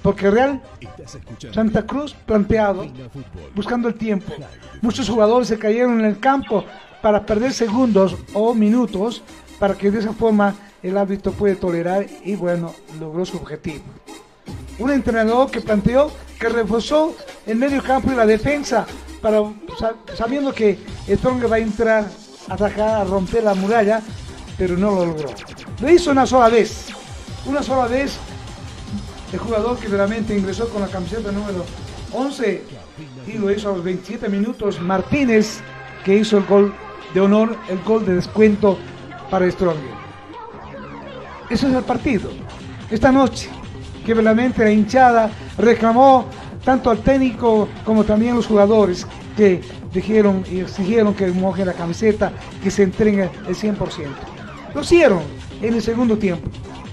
Porque 0.02 0.30
Real 0.30 0.60
Santa 1.52 1.86
Cruz 1.86 2.14
planteado, 2.26 2.86
buscando 3.54 3.88
el 3.88 3.94
tiempo. 3.94 4.34
Muchos 4.82 5.08
jugadores 5.08 5.48
se 5.48 5.58
cayeron 5.58 6.00
en 6.00 6.06
el 6.06 6.18
campo 6.18 6.64
para 7.04 7.26
perder 7.26 7.52
segundos 7.52 8.16
o 8.32 8.54
minutos 8.54 9.22
para 9.58 9.74
que 9.74 9.90
de 9.90 9.98
esa 9.98 10.14
forma 10.14 10.54
el 10.82 10.96
árbitro 10.96 11.32
puede 11.32 11.54
tolerar 11.54 12.06
y 12.24 12.34
bueno, 12.34 12.74
logró 12.98 13.26
su 13.26 13.36
objetivo. 13.36 13.84
Un 14.78 14.90
entrenador 14.90 15.50
que 15.50 15.60
planteó 15.60 16.10
que 16.40 16.48
reforzó 16.48 17.14
el 17.44 17.56
medio 17.56 17.82
campo 17.82 18.10
y 18.10 18.14
la 18.14 18.24
defensa 18.24 18.86
para 19.20 19.42
sabiendo 20.16 20.54
que 20.54 20.78
Strong 21.06 21.44
va 21.52 21.56
a 21.56 21.58
entrar 21.58 22.08
a 22.48 22.54
atacar, 22.54 23.02
a 23.02 23.04
romper 23.04 23.44
la 23.44 23.52
muralla, 23.52 24.00
pero 24.56 24.74
no 24.78 24.92
lo 24.92 25.04
logró. 25.04 25.28
Lo 25.82 25.90
hizo 25.90 26.10
una 26.10 26.24
sola 26.24 26.48
vez, 26.48 26.86
una 27.44 27.62
sola 27.62 27.86
vez 27.86 28.16
el 29.30 29.38
jugador 29.38 29.76
que 29.78 29.88
realmente 29.88 30.34
ingresó 30.34 30.70
con 30.70 30.80
la 30.80 30.88
camiseta 30.88 31.30
número 31.30 31.66
11 32.14 32.62
y 33.26 33.32
lo 33.36 33.52
hizo 33.52 33.68
a 33.68 33.72
los 33.74 33.84
27 33.84 34.26
minutos 34.30 34.80
Martínez 34.80 35.60
que 36.02 36.16
hizo 36.16 36.38
el 36.38 36.46
gol 36.46 36.74
de 37.14 37.20
honor, 37.20 37.56
el 37.68 37.80
gol 37.82 38.04
de 38.04 38.16
descuento 38.16 38.76
para 39.30 39.50
Stronger. 39.50 39.94
Eso 41.48 41.68
es 41.68 41.74
el 41.74 41.84
partido. 41.84 42.30
Esta 42.90 43.12
noche, 43.12 43.48
que 44.04 44.12
realmente 44.12 44.64
la 44.64 44.70
hinchada 44.70 45.30
reclamó 45.56 46.26
tanto 46.64 46.90
al 46.90 46.98
técnico 46.98 47.68
como 47.84 48.04
también 48.04 48.34
los 48.34 48.46
jugadores 48.46 49.06
que 49.36 49.60
dijeron 49.92 50.44
y 50.50 50.60
exigieron 50.60 51.14
que 51.14 51.28
mojen 51.28 51.66
la 51.66 51.72
camiseta, 51.72 52.32
que 52.62 52.70
se 52.70 52.82
entreguen 52.82 53.30
el 53.46 53.54
100%. 53.54 53.76
Lo 54.74 54.80
hicieron 54.80 55.20
en 55.62 55.74
el 55.74 55.82
segundo 55.82 56.18
tiempo. 56.18 56.50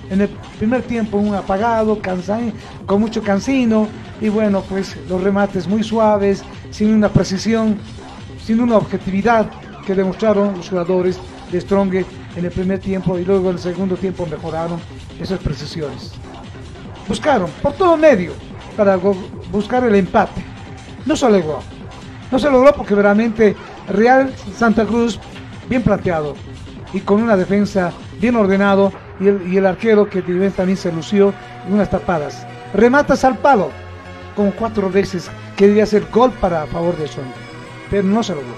En 0.09 0.21
el 0.21 0.29
primer 0.59 0.83
tiempo 0.83 1.17
un 1.17 1.33
apagado, 1.33 1.99
cansan, 1.99 2.53
con 2.85 2.99
mucho 2.99 3.23
cansino 3.23 3.87
y 4.19 4.29
bueno, 4.29 4.61
pues 4.69 4.97
los 5.09 5.23
remates 5.23 5.67
muy 5.67 5.83
suaves, 5.83 6.43
sin 6.69 6.93
una 6.93 7.09
precisión, 7.09 7.77
sin 8.45 8.59
una 8.59 8.75
objetividad 8.75 9.49
que 9.85 9.95
demostraron 9.95 10.55
los 10.57 10.69
jugadores 10.69 11.19
de 11.51 11.61
Strong 11.61 11.93
en 11.95 12.45
el 12.45 12.51
primer 12.51 12.79
tiempo 12.79 13.17
y 13.17 13.25
luego 13.25 13.49
en 13.49 13.55
el 13.55 13.61
segundo 13.61 13.95
tiempo 13.95 14.25
mejoraron 14.25 14.79
esas 15.19 15.39
precisiones. 15.39 16.13
Buscaron 17.07 17.49
por 17.61 17.73
todo 17.73 17.97
medio 17.97 18.33
para 18.77 18.97
buscar 19.51 19.83
el 19.83 19.95
empate. 19.95 20.41
No 21.05 21.15
se 21.15 21.29
logró. 21.29 21.59
No 22.31 22.39
se 22.39 22.49
logró 22.49 22.73
porque 22.73 22.95
realmente 22.95 23.55
Real 23.89 24.33
Santa 24.55 24.85
Cruz 24.85 25.19
bien 25.67 25.81
planteado 25.81 26.35
y 26.93 26.99
con 27.01 27.21
una 27.21 27.35
defensa 27.35 27.91
bien 28.19 28.35
ordenado 28.35 28.91
y 29.19 29.57
el, 29.57 29.65
arquero 29.65 30.09
que 30.09 30.21
también 30.55 30.77
se 30.77 30.91
lució 30.91 31.33
en 31.67 31.73
unas 31.73 31.89
tapadas. 31.89 32.45
Rematas 32.73 33.23
al 33.23 33.37
palo 33.37 33.69
como 34.35 34.51
cuatro 34.51 34.89
veces 34.89 35.29
que 35.55 35.67
debía 35.67 35.85
ser 35.85 36.07
gol 36.11 36.31
para 36.31 36.65
favor 36.67 36.97
de 36.97 37.07
Son, 37.07 37.25
pero 37.89 38.03
no 38.03 38.23
se 38.23 38.33
logró. 38.33 38.53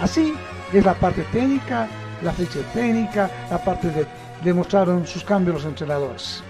Así 0.00 0.34
es 0.74 0.84
la 0.84 0.94
parte 0.94 1.22
técnica, 1.32 1.88
la 2.22 2.32
ficha 2.32 2.60
técnica, 2.72 3.30
la 3.50 3.62
parte 3.62 3.88
de 3.90 4.06
demostraron 4.42 5.06
sus 5.06 5.24
cambios 5.24 5.56
los 5.56 5.64
entrenadores. 5.64 6.42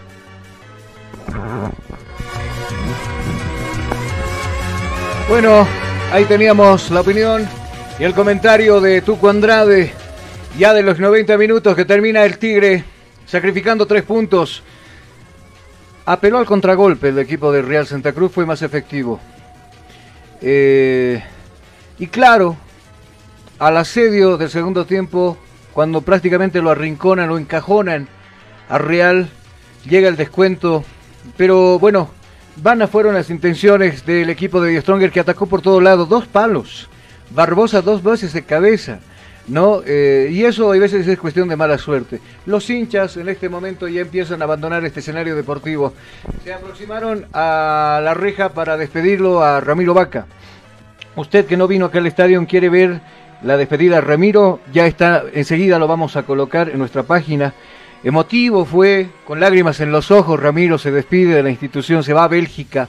Bueno, 5.28 5.66
ahí 6.12 6.24
teníamos 6.24 6.90
la 6.90 7.00
opinión 7.00 7.46
y 7.98 8.04
el 8.04 8.14
comentario 8.14 8.80
de 8.80 9.00
Tuco 9.02 9.28
Andrade, 9.28 9.92
ya 10.58 10.74
de 10.74 10.82
los 10.82 10.98
90 10.98 11.36
minutos 11.38 11.76
que 11.76 11.84
termina 11.84 12.24
el 12.24 12.38
Tigre, 12.38 12.84
sacrificando 13.26 13.86
tres 13.86 14.02
puntos. 14.02 14.62
Apeló 16.06 16.38
al 16.38 16.46
contragolpe 16.46 17.08
el 17.08 17.18
equipo 17.18 17.50
de 17.52 17.62
Real 17.62 17.86
Santa 17.86 18.12
Cruz, 18.12 18.32
fue 18.32 18.44
más 18.44 18.60
efectivo. 18.60 19.20
Eh, 20.42 21.22
y 21.98 22.06
claro, 22.08 22.56
al 23.58 23.76
asedio 23.76 24.36
del 24.36 24.50
segundo 24.50 24.84
tiempo, 24.86 25.38
cuando 25.72 26.02
prácticamente 26.02 26.62
lo 26.62 26.70
arrinconan 26.70 27.30
o 27.30 27.38
encajonan 27.38 28.08
a 28.68 28.78
Real, 28.78 29.28
llega 29.88 30.08
el 30.08 30.16
descuento. 30.16 30.84
Pero 31.36 31.78
bueno, 31.78 32.10
vanas 32.56 32.90
fueron 32.90 33.14
las 33.14 33.30
intenciones 33.30 34.04
del 34.06 34.30
equipo 34.30 34.60
de 34.60 34.80
Stronger 34.80 35.10
que 35.10 35.20
atacó 35.20 35.46
por 35.46 35.62
todo 35.62 35.80
lado, 35.80 36.06
dos 36.06 36.26
palos. 36.26 36.88
Barbosa 37.30 37.82
dos 37.82 38.02
veces 38.02 38.32
de 38.32 38.44
cabeza. 38.44 39.00
¿no? 39.46 39.82
Eh, 39.86 40.28
y 40.30 40.44
eso 40.44 40.72
a 40.72 40.78
veces 40.78 41.06
es 41.06 41.18
cuestión 41.18 41.48
de 41.48 41.56
mala 41.56 41.78
suerte. 41.78 42.20
Los 42.46 42.68
hinchas 42.70 43.16
en 43.16 43.28
este 43.28 43.48
momento 43.48 43.88
ya 43.88 44.00
empiezan 44.00 44.40
a 44.40 44.44
abandonar 44.44 44.84
este 44.84 45.00
escenario 45.00 45.36
deportivo. 45.36 45.92
Se 46.42 46.52
aproximaron 46.52 47.26
a 47.32 48.00
la 48.02 48.14
reja 48.14 48.50
para 48.50 48.76
despedirlo 48.76 49.42
a 49.42 49.60
Ramiro 49.60 49.94
Vaca. 49.94 50.26
Usted 51.16 51.46
que 51.46 51.56
no 51.56 51.68
vino 51.68 51.86
acá 51.86 51.98
al 51.98 52.06
estadio 52.06 52.44
quiere 52.46 52.68
ver 52.68 53.00
la 53.44 53.58
despedida 53.58 53.96
de 53.96 54.00
Ramiro, 54.00 54.60
ya 54.72 54.86
está, 54.86 55.24
enseguida 55.34 55.78
lo 55.78 55.86
vamos 55.86 56.16
a 56.16 56.22
colocar 56.22 56.70
en 56.70 56.78
nuestra 56.78 57.02
página. 57.02 57.52
Emotivo 58.02 58.64
fue, 58.64 59.08
con 59.26 59.38
lágrimas 59.38 59.80
en 59.80 59.92
los 59.92 60.10
ojos, 60.10 60.40
Ramiro 60.40 60.78
se 60.78 60.90
despide 60.90 61.34
de 61.34 61.42
la 61.42 61.50
institución, 61.50 62.02
se 62.02 62.14
va 62.14 62.24
a 62.24 62.28
Bélgica, 62.28 62.88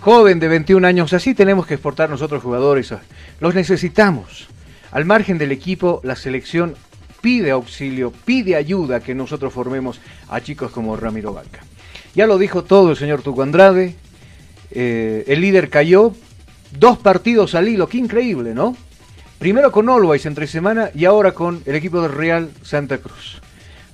joven 0.00 0.40
de 0.40 0.48
21 0.48 0.86
años, 0.86 1.12
así 1.12 1.34
tenemos 1.34 1.66
que 1.66 1.74
exportar 1.74 2.08
nosotros 2.08 2.42
jugadores, 2.42 2.94
los 3.40 3.54
necesitamos. 3.54 4.48
Al 4.92 5.04
margen 5.04 5.36
del 5.38 5.52
equipo, 5.52 6.00
la 6.04 6.16
selección 6.16 6.74
pide 7.20 7.50
auxilio, 7.50 8.12
pide 8.24 8.56
ayuda 8.56 9.00
que 9.00 9.14
nosotros 9.14 9.52
formemos 9.52 10.00
a 10.28 10.40
chicos 10.40 10.70
como 10.70 10.96
Ramiro 10.96 11.34
Vaca. 11.34 11.60
Ya 12.14 12.26
lo 12.26 12.38
dijo 12.38 12.64
todo 12.64 12.90
el 12.90 12.96
señor 12.96 13.22
Tuco 13.22 13.42
Andrade, 13.42 13.94
eh, 14.70 15.24
el 15.26 15.40
líder 15.42 15.68
cayó, 15.68 16.14
dos 16.78 16.98
partidos 16.98 17.54
al 17.54 17.68
hilo, 17.68 17.88
qué 17.88 17.98
increíble, 17.98 18.54
¿no? 18.54 18.74
Primero 19.42 19.72
con 19.72 19.88
Always 19.88 20.24
entre 20.26 20.46
semana 20.46 20.90
y 20.94 21.04
ahora 21.04 21.32
con 21.32 21.64
el 21.66 21.74
equipo 21.74 22.00
del 22.00 22.12
Real 22.12 22.52
Santa 22.62 22.98
Cruz. 22.98 23.42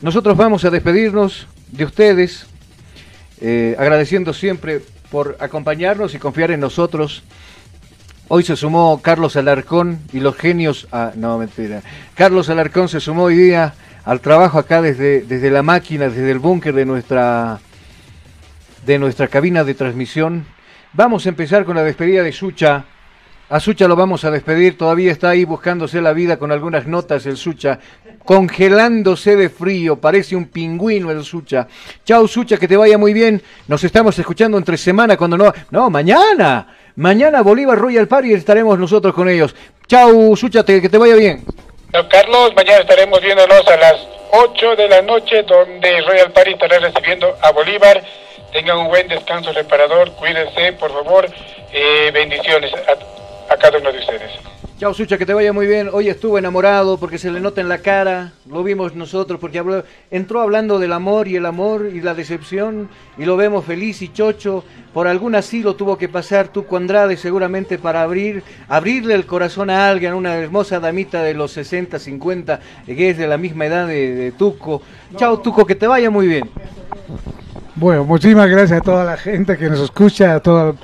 Nosotros 0.02 0.36
vamos 0.36 0.66
a 0.66 0.70
despedirnos 0.70 1.46
de 1.72 1.86
ustedes, 1.86 2.44
eh, 3.40 3.74
agradeciendo 3.78 4.34
siempre 4.34 4.82
por 5.10 5.38
acompañarnos 5.40 6.14
y 6.14 6.18
confiar 6.18 6.50
en 6.50 6.60
nosotros. 6.60 7.22
Hoy 8.28 8.42
se 8.42 8.56
sumó 8.56 9.00
Carlos 9.00 9.36
Alarcón 9.36 10.00
y 10.12 10.20
los 10.20 10.36
genios. 10.36 10.86
Ah, 10.92 11.12
no, 11.14 11.38
mentira. 11.38 11.80
Carlos 12.14 12.50
Alarcón 12.50 12.90
se 12.90 13.00
sumó 13.00 13.22
hoy 13.22 13.36
día 13.36 13.72
al 14.04 14.20
trabajo 14.20 14.58
acá 14.58 14.82
desde, 14.82 15.22
desde 15.22 15.50
la 15.50 15.62
máquina, 15.62 16.10
desde 16.10 16.30
el 16.30 16.40
búnker 16.40 16.74
de 16.74 16.84
nuestra, 16.84 17.58
de 18.84 18.98
nuestra 18.98 19.28
cabina 19.28 19.64
de 19.64 19.72
transmisión. 19.72 20.44
Vamos 20.92 21.24
a 21.24 21.30
empezar 21.30 21.64
con 21.64 21.74
la 21.74 21.84
despedida 21.84 22.22
de 22.22 22.32
Sucha. 22.32 22.84
A 23.50 23.60
Sucha 23.60 23.88
lo 23.88 23.96
vamos 23.96 24.26
a 24.26 24.30
despedir, 24.30 24.76
todavía 24.76 25.10
está 25.10 25.30
ahí 25.30 25.46
buscándose 25.46 26.02
la 26.02 26.12
vida 26.12 26.38
con 26.38 26.52
algunas 26.52 26.86
notas 26.86 27.24
el 27.24 27.38
Sucha, 27.38 27.78
congelándose 28.22 29.36
de 29.36 29.48
frío, 29.48 29.96
parece 29.96 30.36
un 30.36 30.48
pingüino 30.48 31.10
el 31.10 31.24
Sucha. 31.24 31.66
Chao 32.04 32.28
Sucha, 32.28 32.58
que 32.58 32.68
te 32.68 32.76
vaya 32.76 32.98
muy 32.98 33.14
bien. 33.14 33.42
Nos 33.66 33.82
estamos 33.84 34.18
escuchando 34.18 34.58
entre 34.58 34.76
semana 34.76 35.16
cuando 35.16 35.38
no... 35.38 35.50
No, 35.70 35.88
mañana. 35.88 36.76
Mañana 36.96 37.40
Bolívar 37.40 37.78
Royal 37.78 38.06
Party 38.06 38.34
estaremos 38.34 38.78
nosotros 38.78 39.14
con 39.14 39.30
ellos. 39.30 39.56
Chao 39.86 40.36
Sucha, 40.36 40.62
que 40.62 40.86
te 40.86 40.98
vaya 40.98 41.14
bien. 41.14 41.42
Carlos, 42.10 42.52
mañana 42.54 42.80
estaremos 42.80 43.18
viéndonos 43.22 43.66
a 43.66 43.76
las 43.78 43.96
8 44.30 44.76
de 44.76 44.88
la 44.90 45.00
noche 45.00 45.42
donde 45.44 46.02
Royal 46.02 46.32
Party 46.32 46.50
estará 46.50 46.80
recibiendo 46.80 47.34
a 47.40 47.50
Bolívar. 47.52 48.04
Tengan 48.52 48.76
un 48.76 48.88
buen 48.88 49.08
descanso 49.08 49.54
reparador, 49.54 50.12
cuídense, 50.12 50.74
por 50.74 50.92
favor. 50.92 51.30
Eh, 51.72 52.10
bendiciones 52.12 52.72
cada 53.56 53.78
uno 53.78 53.92
de 53.92 53.98
ustedes. 53.98 54.30
Chao 54.78 54.94
Sucha, 54.94 55.18
que 55.18 55.26
te 55.26 55.34
vaya 55.34 55.52
muy 55.52 55.66
bien. 55.66 55.90
Hoy 55.92 56.08
estuvo 56.08 56.38
enamorado 56.38 56.98
porque 56.98 57.18
se 57.18 57.32
le 57.32 57.40
nota 57.40 57.60
en 57.60 57.68
la 57.68 57.78
cara, 57.78 58.30
lo 58.48 58.62
vimos 58.62 58.94
nosotros 58.94 59.40
porque 59.40 59.58
habló, 59.58 59.82
entró 60.12 60.40
hablando 60.40 60.78
del 60.78 60.92
amor 60.92 61.26
y 61.26 61.34
el 61.34 61.46
amor 61.46 61.90
y 61.92 62.00
la 62.00 62.14
decepción 62.14 62.88
y 63.16 63.24
lo 63.24 63.36
vemos 63.36 63.64
feliz 63.64 64.02
y 64.02 64.12
chocho. 64.12 64.62
Por 64.94 65.08
algún 65.08 65.34
asilo 65.34 65.74
tuvo 65.74 65.98
que 65.98 66.08
pasar 66.08 66.46
Tuco 66.46 66.76
Andrade 66.76 67.16
seguramente 67.16 67.76
para 67.76 68.02
abrir, 68.02 68.44
abrirle 68.68 69.14
el 69.14 69.26
corazón 69.26 69.68
a 69.68 69.88
alguien, 69.88 70.14
una 70.14 70.36
hermosa 70.36 70.78
damita 70.78 71.24
de 71.24 71.34
los 71.34 71.50
60, 71.50 71.98
50, 71.98 72.60
que 72.86 73.10
es 73.10 73.18
de 73.18 73.26
la 73.26 73.36
misma 73.36 73.66
edad 73.66 73.88
de, 73.88 74.14
de 74.14 74.30
Tuco. 74.30 74.80
Chao 75.16 75.40
Tuco, 75.40 75.66
que 75.66 75.74
te 75.74 75.88
vaya 75.88 76.08
muy 76.08 76.28
bien. 76.28 76.48
Bueno, 77.74 78.04
muchísimas 78.04 78.48
gracias 78.48 78.80
a 78.80 78.82
toda 78.82 79.04
la 79.04 79.16
gente 79.16 79.56
que 79.56 79.68
nos 79.68 79.80
escucha, 79.80 80.36
a 80.36 80.40
todo 80.40 80.76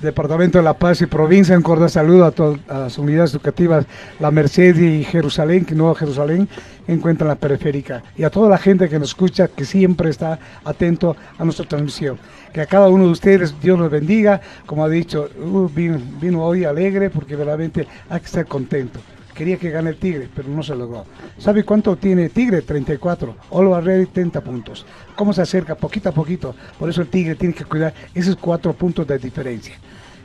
Departamento 0.00 0.58
de 0.58 0.64
La 0.64 0.74
Paz 0.74 1.00
y 1.00 1.06
provincia. 1.06 1.56
Un 1.56 1.62
cordial 1.62 1.90
saludo 1.90 2.26
a 2.26 2.30
todas 2.30 2.60
las 2.68 2.98
unidades 2.98 3.32
educativas 3.32 3.86
La 4.20 4.30
Merced 4.30 4.76
y 4.76 5.04
Jerusalén, 5.04 5.64
que 5.64 5.74
Nueva 5.74 5.94
Jerusalén 5.94 6.48
encuentra 6.86 7.24
en 7.24 7.28
la 7.28 7.36
periférica. 7.36 8.02
Y 8.16 8.24
a 8.24 8.30
toda 8.30 8.50
la 8.50 8.58
gente 8.58 8.88
que 8.88 8.98
nos 8.98 9.08
escucha, 9.08 9.48
que 9.48 9.64
siempre 9.64 10.10
está 10.10 10.38
atento 10.64 11.16
a 11.38 11.44
nuestra 11.44 11.66
transmisión. 11.66 12.18
Que 12.52 12.60
a 12.60 12.66
cada 12.66 12.88
uno 12.88 13.04
de 13.06 13.10
ustedes 13.10 13.58
Dios 13.60 13.78
los 13.78 13.90
bendiga. 13.90 14.40
Como 14.66 14.84
ha 14.84 14.88
dicho, 14.88 15.30
uh, 15.40 15.68
vino, 15.68 15.98
vino 16.20 16.44
hoy 16.44 16.64
alegre 16.64 17.10
porque 17.10 17.34
verdaderamente 17.34 17.86
hay 18.08 18.20
que 18.20 18.26
estar 18.26 18.46
contento. 18.46 19.00
Quería 19.36 19.58
que 19.58 19.70
gane 19.70 19.90
el 19.90 19.98
Tigre, 19.98 20.30
pero 20.34 20.48
no 20.48 20.62
se 20.62 20.74
logró. 20.74 21.04
¿Sabe 21.36 21.62
cuánto 21.62 21.94
tiene 21.96 22.30
Tigre? 22.30 22.62
34. 22.62 23.36
Olo 23.50 23.78
Ready 23.78 24.06
30 24.06 24.40
puntos. 24.40 24.86
¿Cómo 25.14 25.34
se 25.34 25.42
acerca? 25.42 25.74
Poquito 25.74 26.08
a 26.08 26.12
poquito. 26.12 26.54
Por 26.78 26.88
eso 26.88 27.02
el 27.02 27.08
Tigre 27.08 27.34
tiene 27.34 27.52
que 27.52 27.66
cuidar 27.66 27.92
esos 28.14 28.36
cuatro 28.36 28.72
puntos 28.72 29.06
de 29.06 29.18
diferencia. 29.18 29.76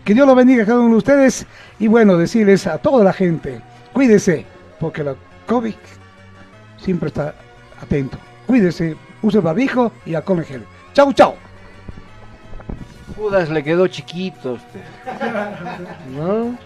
Que 0.06 0.14
Dios 0.14 0.26
lo 0.26 0.34
bendiga 0.34 0.64
a 0.64 0.66
cada 0.66 0.80
uno 0.80 0.92
de 0.92 0.98
ustedes. 1.00 1.46
Y 1.78 1.90
bueno, 1.90 2.18
decirles 2.18 2.66
a 2.68 2.78
toda 2.78 3.04
la 3.04 3.12
gente, 3.12 3.62
cuídese, 3.92 4.46
porque 4.80 5.04
la 5.04 5.16
COVID 5.46 5.76
siempre 6.78 7.10
está 7.10 7.36
atento. 7.82 8.18
Cuídese, 8.48 8.96
use 9.22 9.40
el 9.40 9.44
barbijo 9.44 9.92
y 10.06 10.16
alcohol 10.16 10.46
gel. 10.46 10.64
Chau, 10.94 11.12
chau. 11.12 11.36
Judas 13.18 13.50
le 13.50 13.62
quedó 13.62 13.88
chiquito. 13.88 14.54
Usted. 14.54 14.82
¿No? 16.16 16.58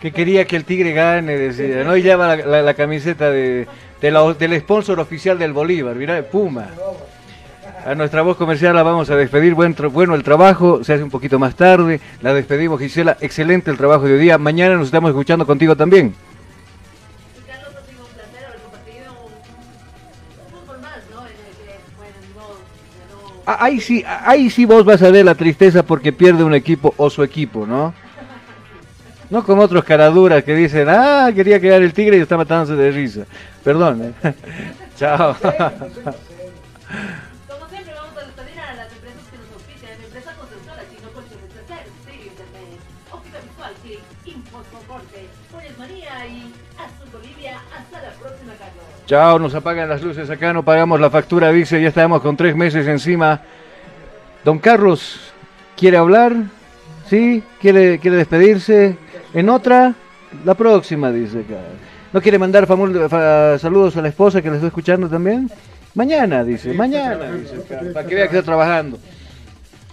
Que 0.00 0.12
quería 0.12 0.46
que 0.46 0.56
el 0.56 0.64
Tigre 0.64 0.92
gane, 0.92 1.36
decía, 1.36 1.84
¿no? 1.84 1.96
Y 1.96 2.02
lleva 2.02 2.36
la, 2.36 2.74
camiseta 2.74 3.30
de, 3.30 3.68
del 4.00 4.60
sponsor 4.60 4.98
oficial 4.98 5.38
del 5.38 5.52
Bolívar, 5.52 5.94
mira, 5.94 6.22
Puma. 6.22 6.68
A 7.84 7.94
nuestra 7.94 8.22
voz 8.22 8.36
comercial 8.36 8.74
la 8.74 8.82
vamos 8.82 9.08
a 9.10 9.16
despedir. 9.16 9.54
Buen 9.54 9.74
bueno 9.92 10.14
el 10.14 10.22
trabajo, 10.22 10.84
se 10.84 10.92
hace 10.92 11.02
un 11.02 11.10
poquito 11.10 11.38
más 11.38 11.54
tarde. 11.54 12.00
La 12.20 12.34
despedimos, 12.34 12.78
Gisela. 12.78 13.16
Excelente 13.20 13.70
el 13.70 13.78
trabajo 13.78 14.04
de 14.04 14.14
hoy 14.14 14.20
día. 14.20 14.36
Mañana 14.36 14.76
nos 14.76 14.86
estamos 14.86 15.10
escuchando 15.10 15.46
contigo 15.46 15.74
también. 15.74 16.14
Ah, 23.46 23.64
ahí 23.64 23.80
sí, 23.80 24.04
ahí 24.06 24.50
sí 24.50 24.66
vos 24.66 24.84
vas 24.84 25.02
a 25.02 25.10
ver 25.10 25.24
la 25.24 25.34
tristeza 25.34 25.82
porque 25.82 26.12
pierde 26.12 26.44
un 26.44 26.54
equipo 26.54 26.92
o 26.98 27.08
su 27.08 27.22
equipo, 27.22 27.66
¿no? 27.66 27.94
No 29.30 29.44
como 29.44 29.62
otros 29.62 29.84
caraduras 29.84 30.42
que 30.42 30.54
dicen, 30.56 30.88
ah, 30.88 31.30
quería 31.32 31.60
quedar 31.60 31.80
el 31.82 31.92
tigre 31.92 32.16
y 32.16 32.20
está 32.20 32.36
matándose 32.36 32.74
de 32.74 32.90
risa. 32.90 33.20
Perdón. 33.62 34.12
¿eh? 34.24 34.34
Chao. 34.98 35.36
Como 35.40 35.54
siempre 37.70 37.94
vamos 37.94 38.16
a 38.16 38.26
despedir 38.26 38.58
a 38.58 38.74
las 38.74 38.92
empresas 38.92 39.22
que 39.30 39.38
nos 39.38 39.52
auspician. 39.54 39.92
Empresa 40.04 40.34
constructora 40.34 40.82
Chino 40.90 41.08
Colchones 41.14 41.50
Placer, 41.54 41.86
Stereo 42.02 42.26
Internet, 42.26 42.80
Óptica 43.12 43.38
Visual, 43.38 43.72
Click, 43.82 44.00
Infosoporte, 44.26 45.28
Polles 45.52 45.78
María 45.78 46.26
y 46.26 46.52
Azul 46.76 47.08
Bolivia. 47.12 47.60
Hasta 47.72 48.02
la 48.02 48.10
próxima, 48.10 48.52
Carlos. 48.58 48.84
Chao, 49.06 49.38
nos 49.38 49.54
apagan 49.54 49.88
las 49.88 50.02
luces 50.02 50.28
acá, 50.28 50.52
no 50.52 50.64
pagamos 50.64 51.00
la 51.00 51.08
factura, 51.08 51.52
dice, 51.52 51.80
ya 51.80 51.88
estamos 51.88 52.20
con 52.20 52.36
tres 52.36 52.56
meses 52.56 52.88
encima. 52.88 53.40
Don 54.44 54.58
Carlos, 54.58 55.32
¿quiere 55.76 55.98
hablar? 55.98 56.32
¿Sí? 57.08 57.44
¿Quiere, 57.60 58.00
quiere 58.00 58.16
despedirse? 58.16 58.98
En 59.34 59.48
otra, 59.48 59.94
la 60.44 60.54
próxima, 60.54 61.10
dice. 61.10 61.44
¿No 62.12 62.20
quiere 62.20 62.38
mandar 62.38 62.66
saludos 62.66 63.96
a 63.96 64.02
la 64.02 64.08
esposa 64.08 64.42
que 64.42 64.48
le 64.48 64.56
estoy 64.56 64.68
escuchando 64.68 65.08
también? 65.08 65.50
Mañana, 65.94 66.44
dice. 66.44 66.72
Mañana, 66.74 67.30
dice. 67.32 67.56
Para 67.92 68.06
que 68.06 68.14
vea 68.14 68.28
que 68.28 68.38
está 68.38 68.46
trabajando. 68.46 68.98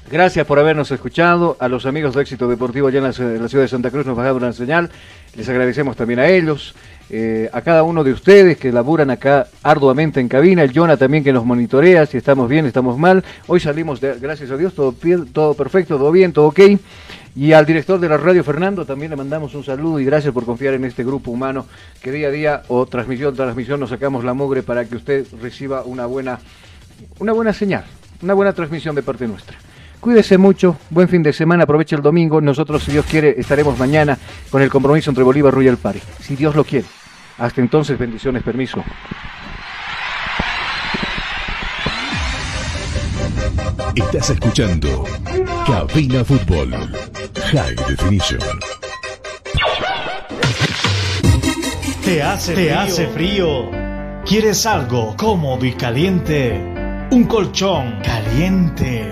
Gracias 0.09 0.45
por 0.45 0.57
habernos 0.57 0.89
escuchado. 0.91 1.57
A 1.59 1.67
los 1.67 1.85
amigos 1.85 2.15
de 2.15 2.21
Éxito 2.21 2.47
Deportivo 2.47 2.87
allá 2.87 2.99
en 2.99 3.03
la, 3.03 3.13
ciudad 3.13 3.63
de 3.63 3.67
Santa 3.67 3.91
Cruz 3.91 4.05
nos 4.05 4.15
bajaron 4.15 4.37
una 4.37 4.53
señal. 4.53 4.89
Les 5.35 5.47
agradecemos 5.49 5.97
también 5.97 6.19
a 6.19 6.27
ellos. 6.27 6.75
Eh, 7.09 7.49
a 7.53 7.61
cada 7.61 7.83
uno 7.83 8.03
de 8.03 8.11
ustedes 8.11 8.57
que 8.57 8.71
laburan 8.71 9.09
acá 9.09 9.47
arduamente 9.63 10.19
en 10.19 10.27
cabina, 10.27 10.61
el 10.63 10.73
Jonah 10.73 10.97
también 10.97 11.23
que 11.23 11.31
nos 11.31 11.45
monitorea, 11.45 12.05
si 12.05 12.17
estamos 12.17 12.49
bien, 12.49 12.65
estamos 12.65 12.97
mal. 12.97 13.23
Hoy 13.47 13.61
salimos, 13.61 14.01
de, 14.01 14.19
gracias 14.19 14.51
a 14.51 14.57
Dios, 14.57 14.73
todo, 14.73 14.93
todo 15.31 15.53
perfecto, 15.53 15.97
todo 15.97 16.11
bien, 16.11 16.33
todo 16.33 16.47
ok. 16.47 16.59
Y 17.37 17.53
al 17.53 17.65
director 17.65 17.99
de 17.99 18.09
la 18.09 18.17
radio, 18.17 18.43
Fernando, 18.43 18.85
también 18.85 19.11
le 19.11 19.15
mandamos 19.15 19.55
un 19.55 19.63
saludo 19.63 19.99
y 19.99 20.05
gracias 20.05 20.33
por 20.33 20.43
confiar 20.43 20.73
en 20.73 20.83
este 20.83 21.03
grupo 21.03 21.31
humano 21.31 21.67
que 22.01 22.11
día 22.11 22.27
a 22.27 22.31
día 22.31 22.63
o 22.67 22.85
transmisión 22.87 23.35
transmisión 23.35 23.79
nos 23.79 23.91
sacamos 23.91 24.25
la 24.25 24.33
mugre 24.33 24.63
para 24.63 24.83
que 24.85 24.95
usted 24.95 25.25
reciba 25.41 25.83
una 25.83 26.07
buena, 26.07 26.39
una 27.19 27.31
buena 27.31 27.53
señal, 27.53 27.85
una 28.21 28.33
buena 28.33 28.53
transmisión 28.53 28.95
de 28.95 29.03
parte 29.03 29.27
nuestra. 29.27 29.57
Cuídese 30.07 30.37
mucho, 30.37 30.77
buen 30.89 31.09
fin 31.09 31.21
de 31.21 31.33
semana, 31.33 31.65
aproveche 31.65 31.93
el 31.93 32.01
domingo. 32.01 32.39
Nosotros, 32.39 32.81
si 32.81 32.93
Dios 32.93 33.05
quiere, 33.05 33.35
estaremos 33.37 33.77
mañana 33.77 34.17
con 34.49 34.61
el 34.61 34.69
compromiso 34.69 35.11
entre 35.11 35.21
Bolívar 35.21 35.51
y 35.51 35.55
Royal 35.55 35.75
Party. 35.75 35.99
Si 36.21 36.37
Dios 36.37 36.55
lo 36.55 36.63
quiere. 36.63 36.85
Hasta 37.37 37.59
entonces, 37.59 37.99
bendiciones, 37.99 38.41
permiso. 38.41 38.81
Estás 43.95 44.29
escuchando 44.29 45.03
Cabina 45.65 46.23
Fútbol 46.23 46.71
High 47.51 47.75
Definition. 47.89 48.39
¿Te 52.05 52.23
hace, 52.23 52.55
¿Te 52.55 52.67
frío? 52.67 52.79
hace 52.79 53.07
frío? 53.07 53.71
¿Quieres 54.25 54.65
algo 54.65 55.17
cómodo 55.17 55.65
y 55.65 55.73
caliente? 55.73 56.53
Un 57.11 57.25
colchón 57.25 57.99
caliente. 58.01 59.11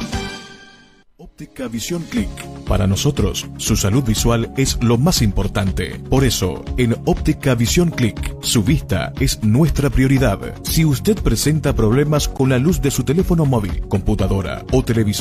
Óptica 1.41 1.67
Visión 1.67 2.03
Click. 2.03 2.29
Para 2.67 2.85
nosotros, 2.85 3.47
su 3.57 3.75
salud 3.75 4.03
visual 4.03 4.53
es 4.57 4.77
lo 4.79 4.99
más 4.99 5.23
importante. 5.23 5.99
Por 6.07 6.23
eso, 6.23 6.63
en 6.77 6.95
Óptica 7.05 7.55
Visión 7.55 7.89
Click, 7.89 8.35
su 8.43 8.63
vista 8.63 9.11
es 9.19 9.43
nuestra 9.43 9.89
prioridad. 9.89 10.37
Si 10.61 10.85
usted 10.85 11.17
presenta 11.17 11.73
problemas 11.73 12.27
con 12.27 12.49
la 12.49 12.59
luz 12.59 12.79
de 12.79 12.91
su 12.91 13.03
teléfono 13.03 13.45
móvil, 13.45 13.81
computadora 13.89 14.63
o 14.71 14.83
televisor, 14.83 15.19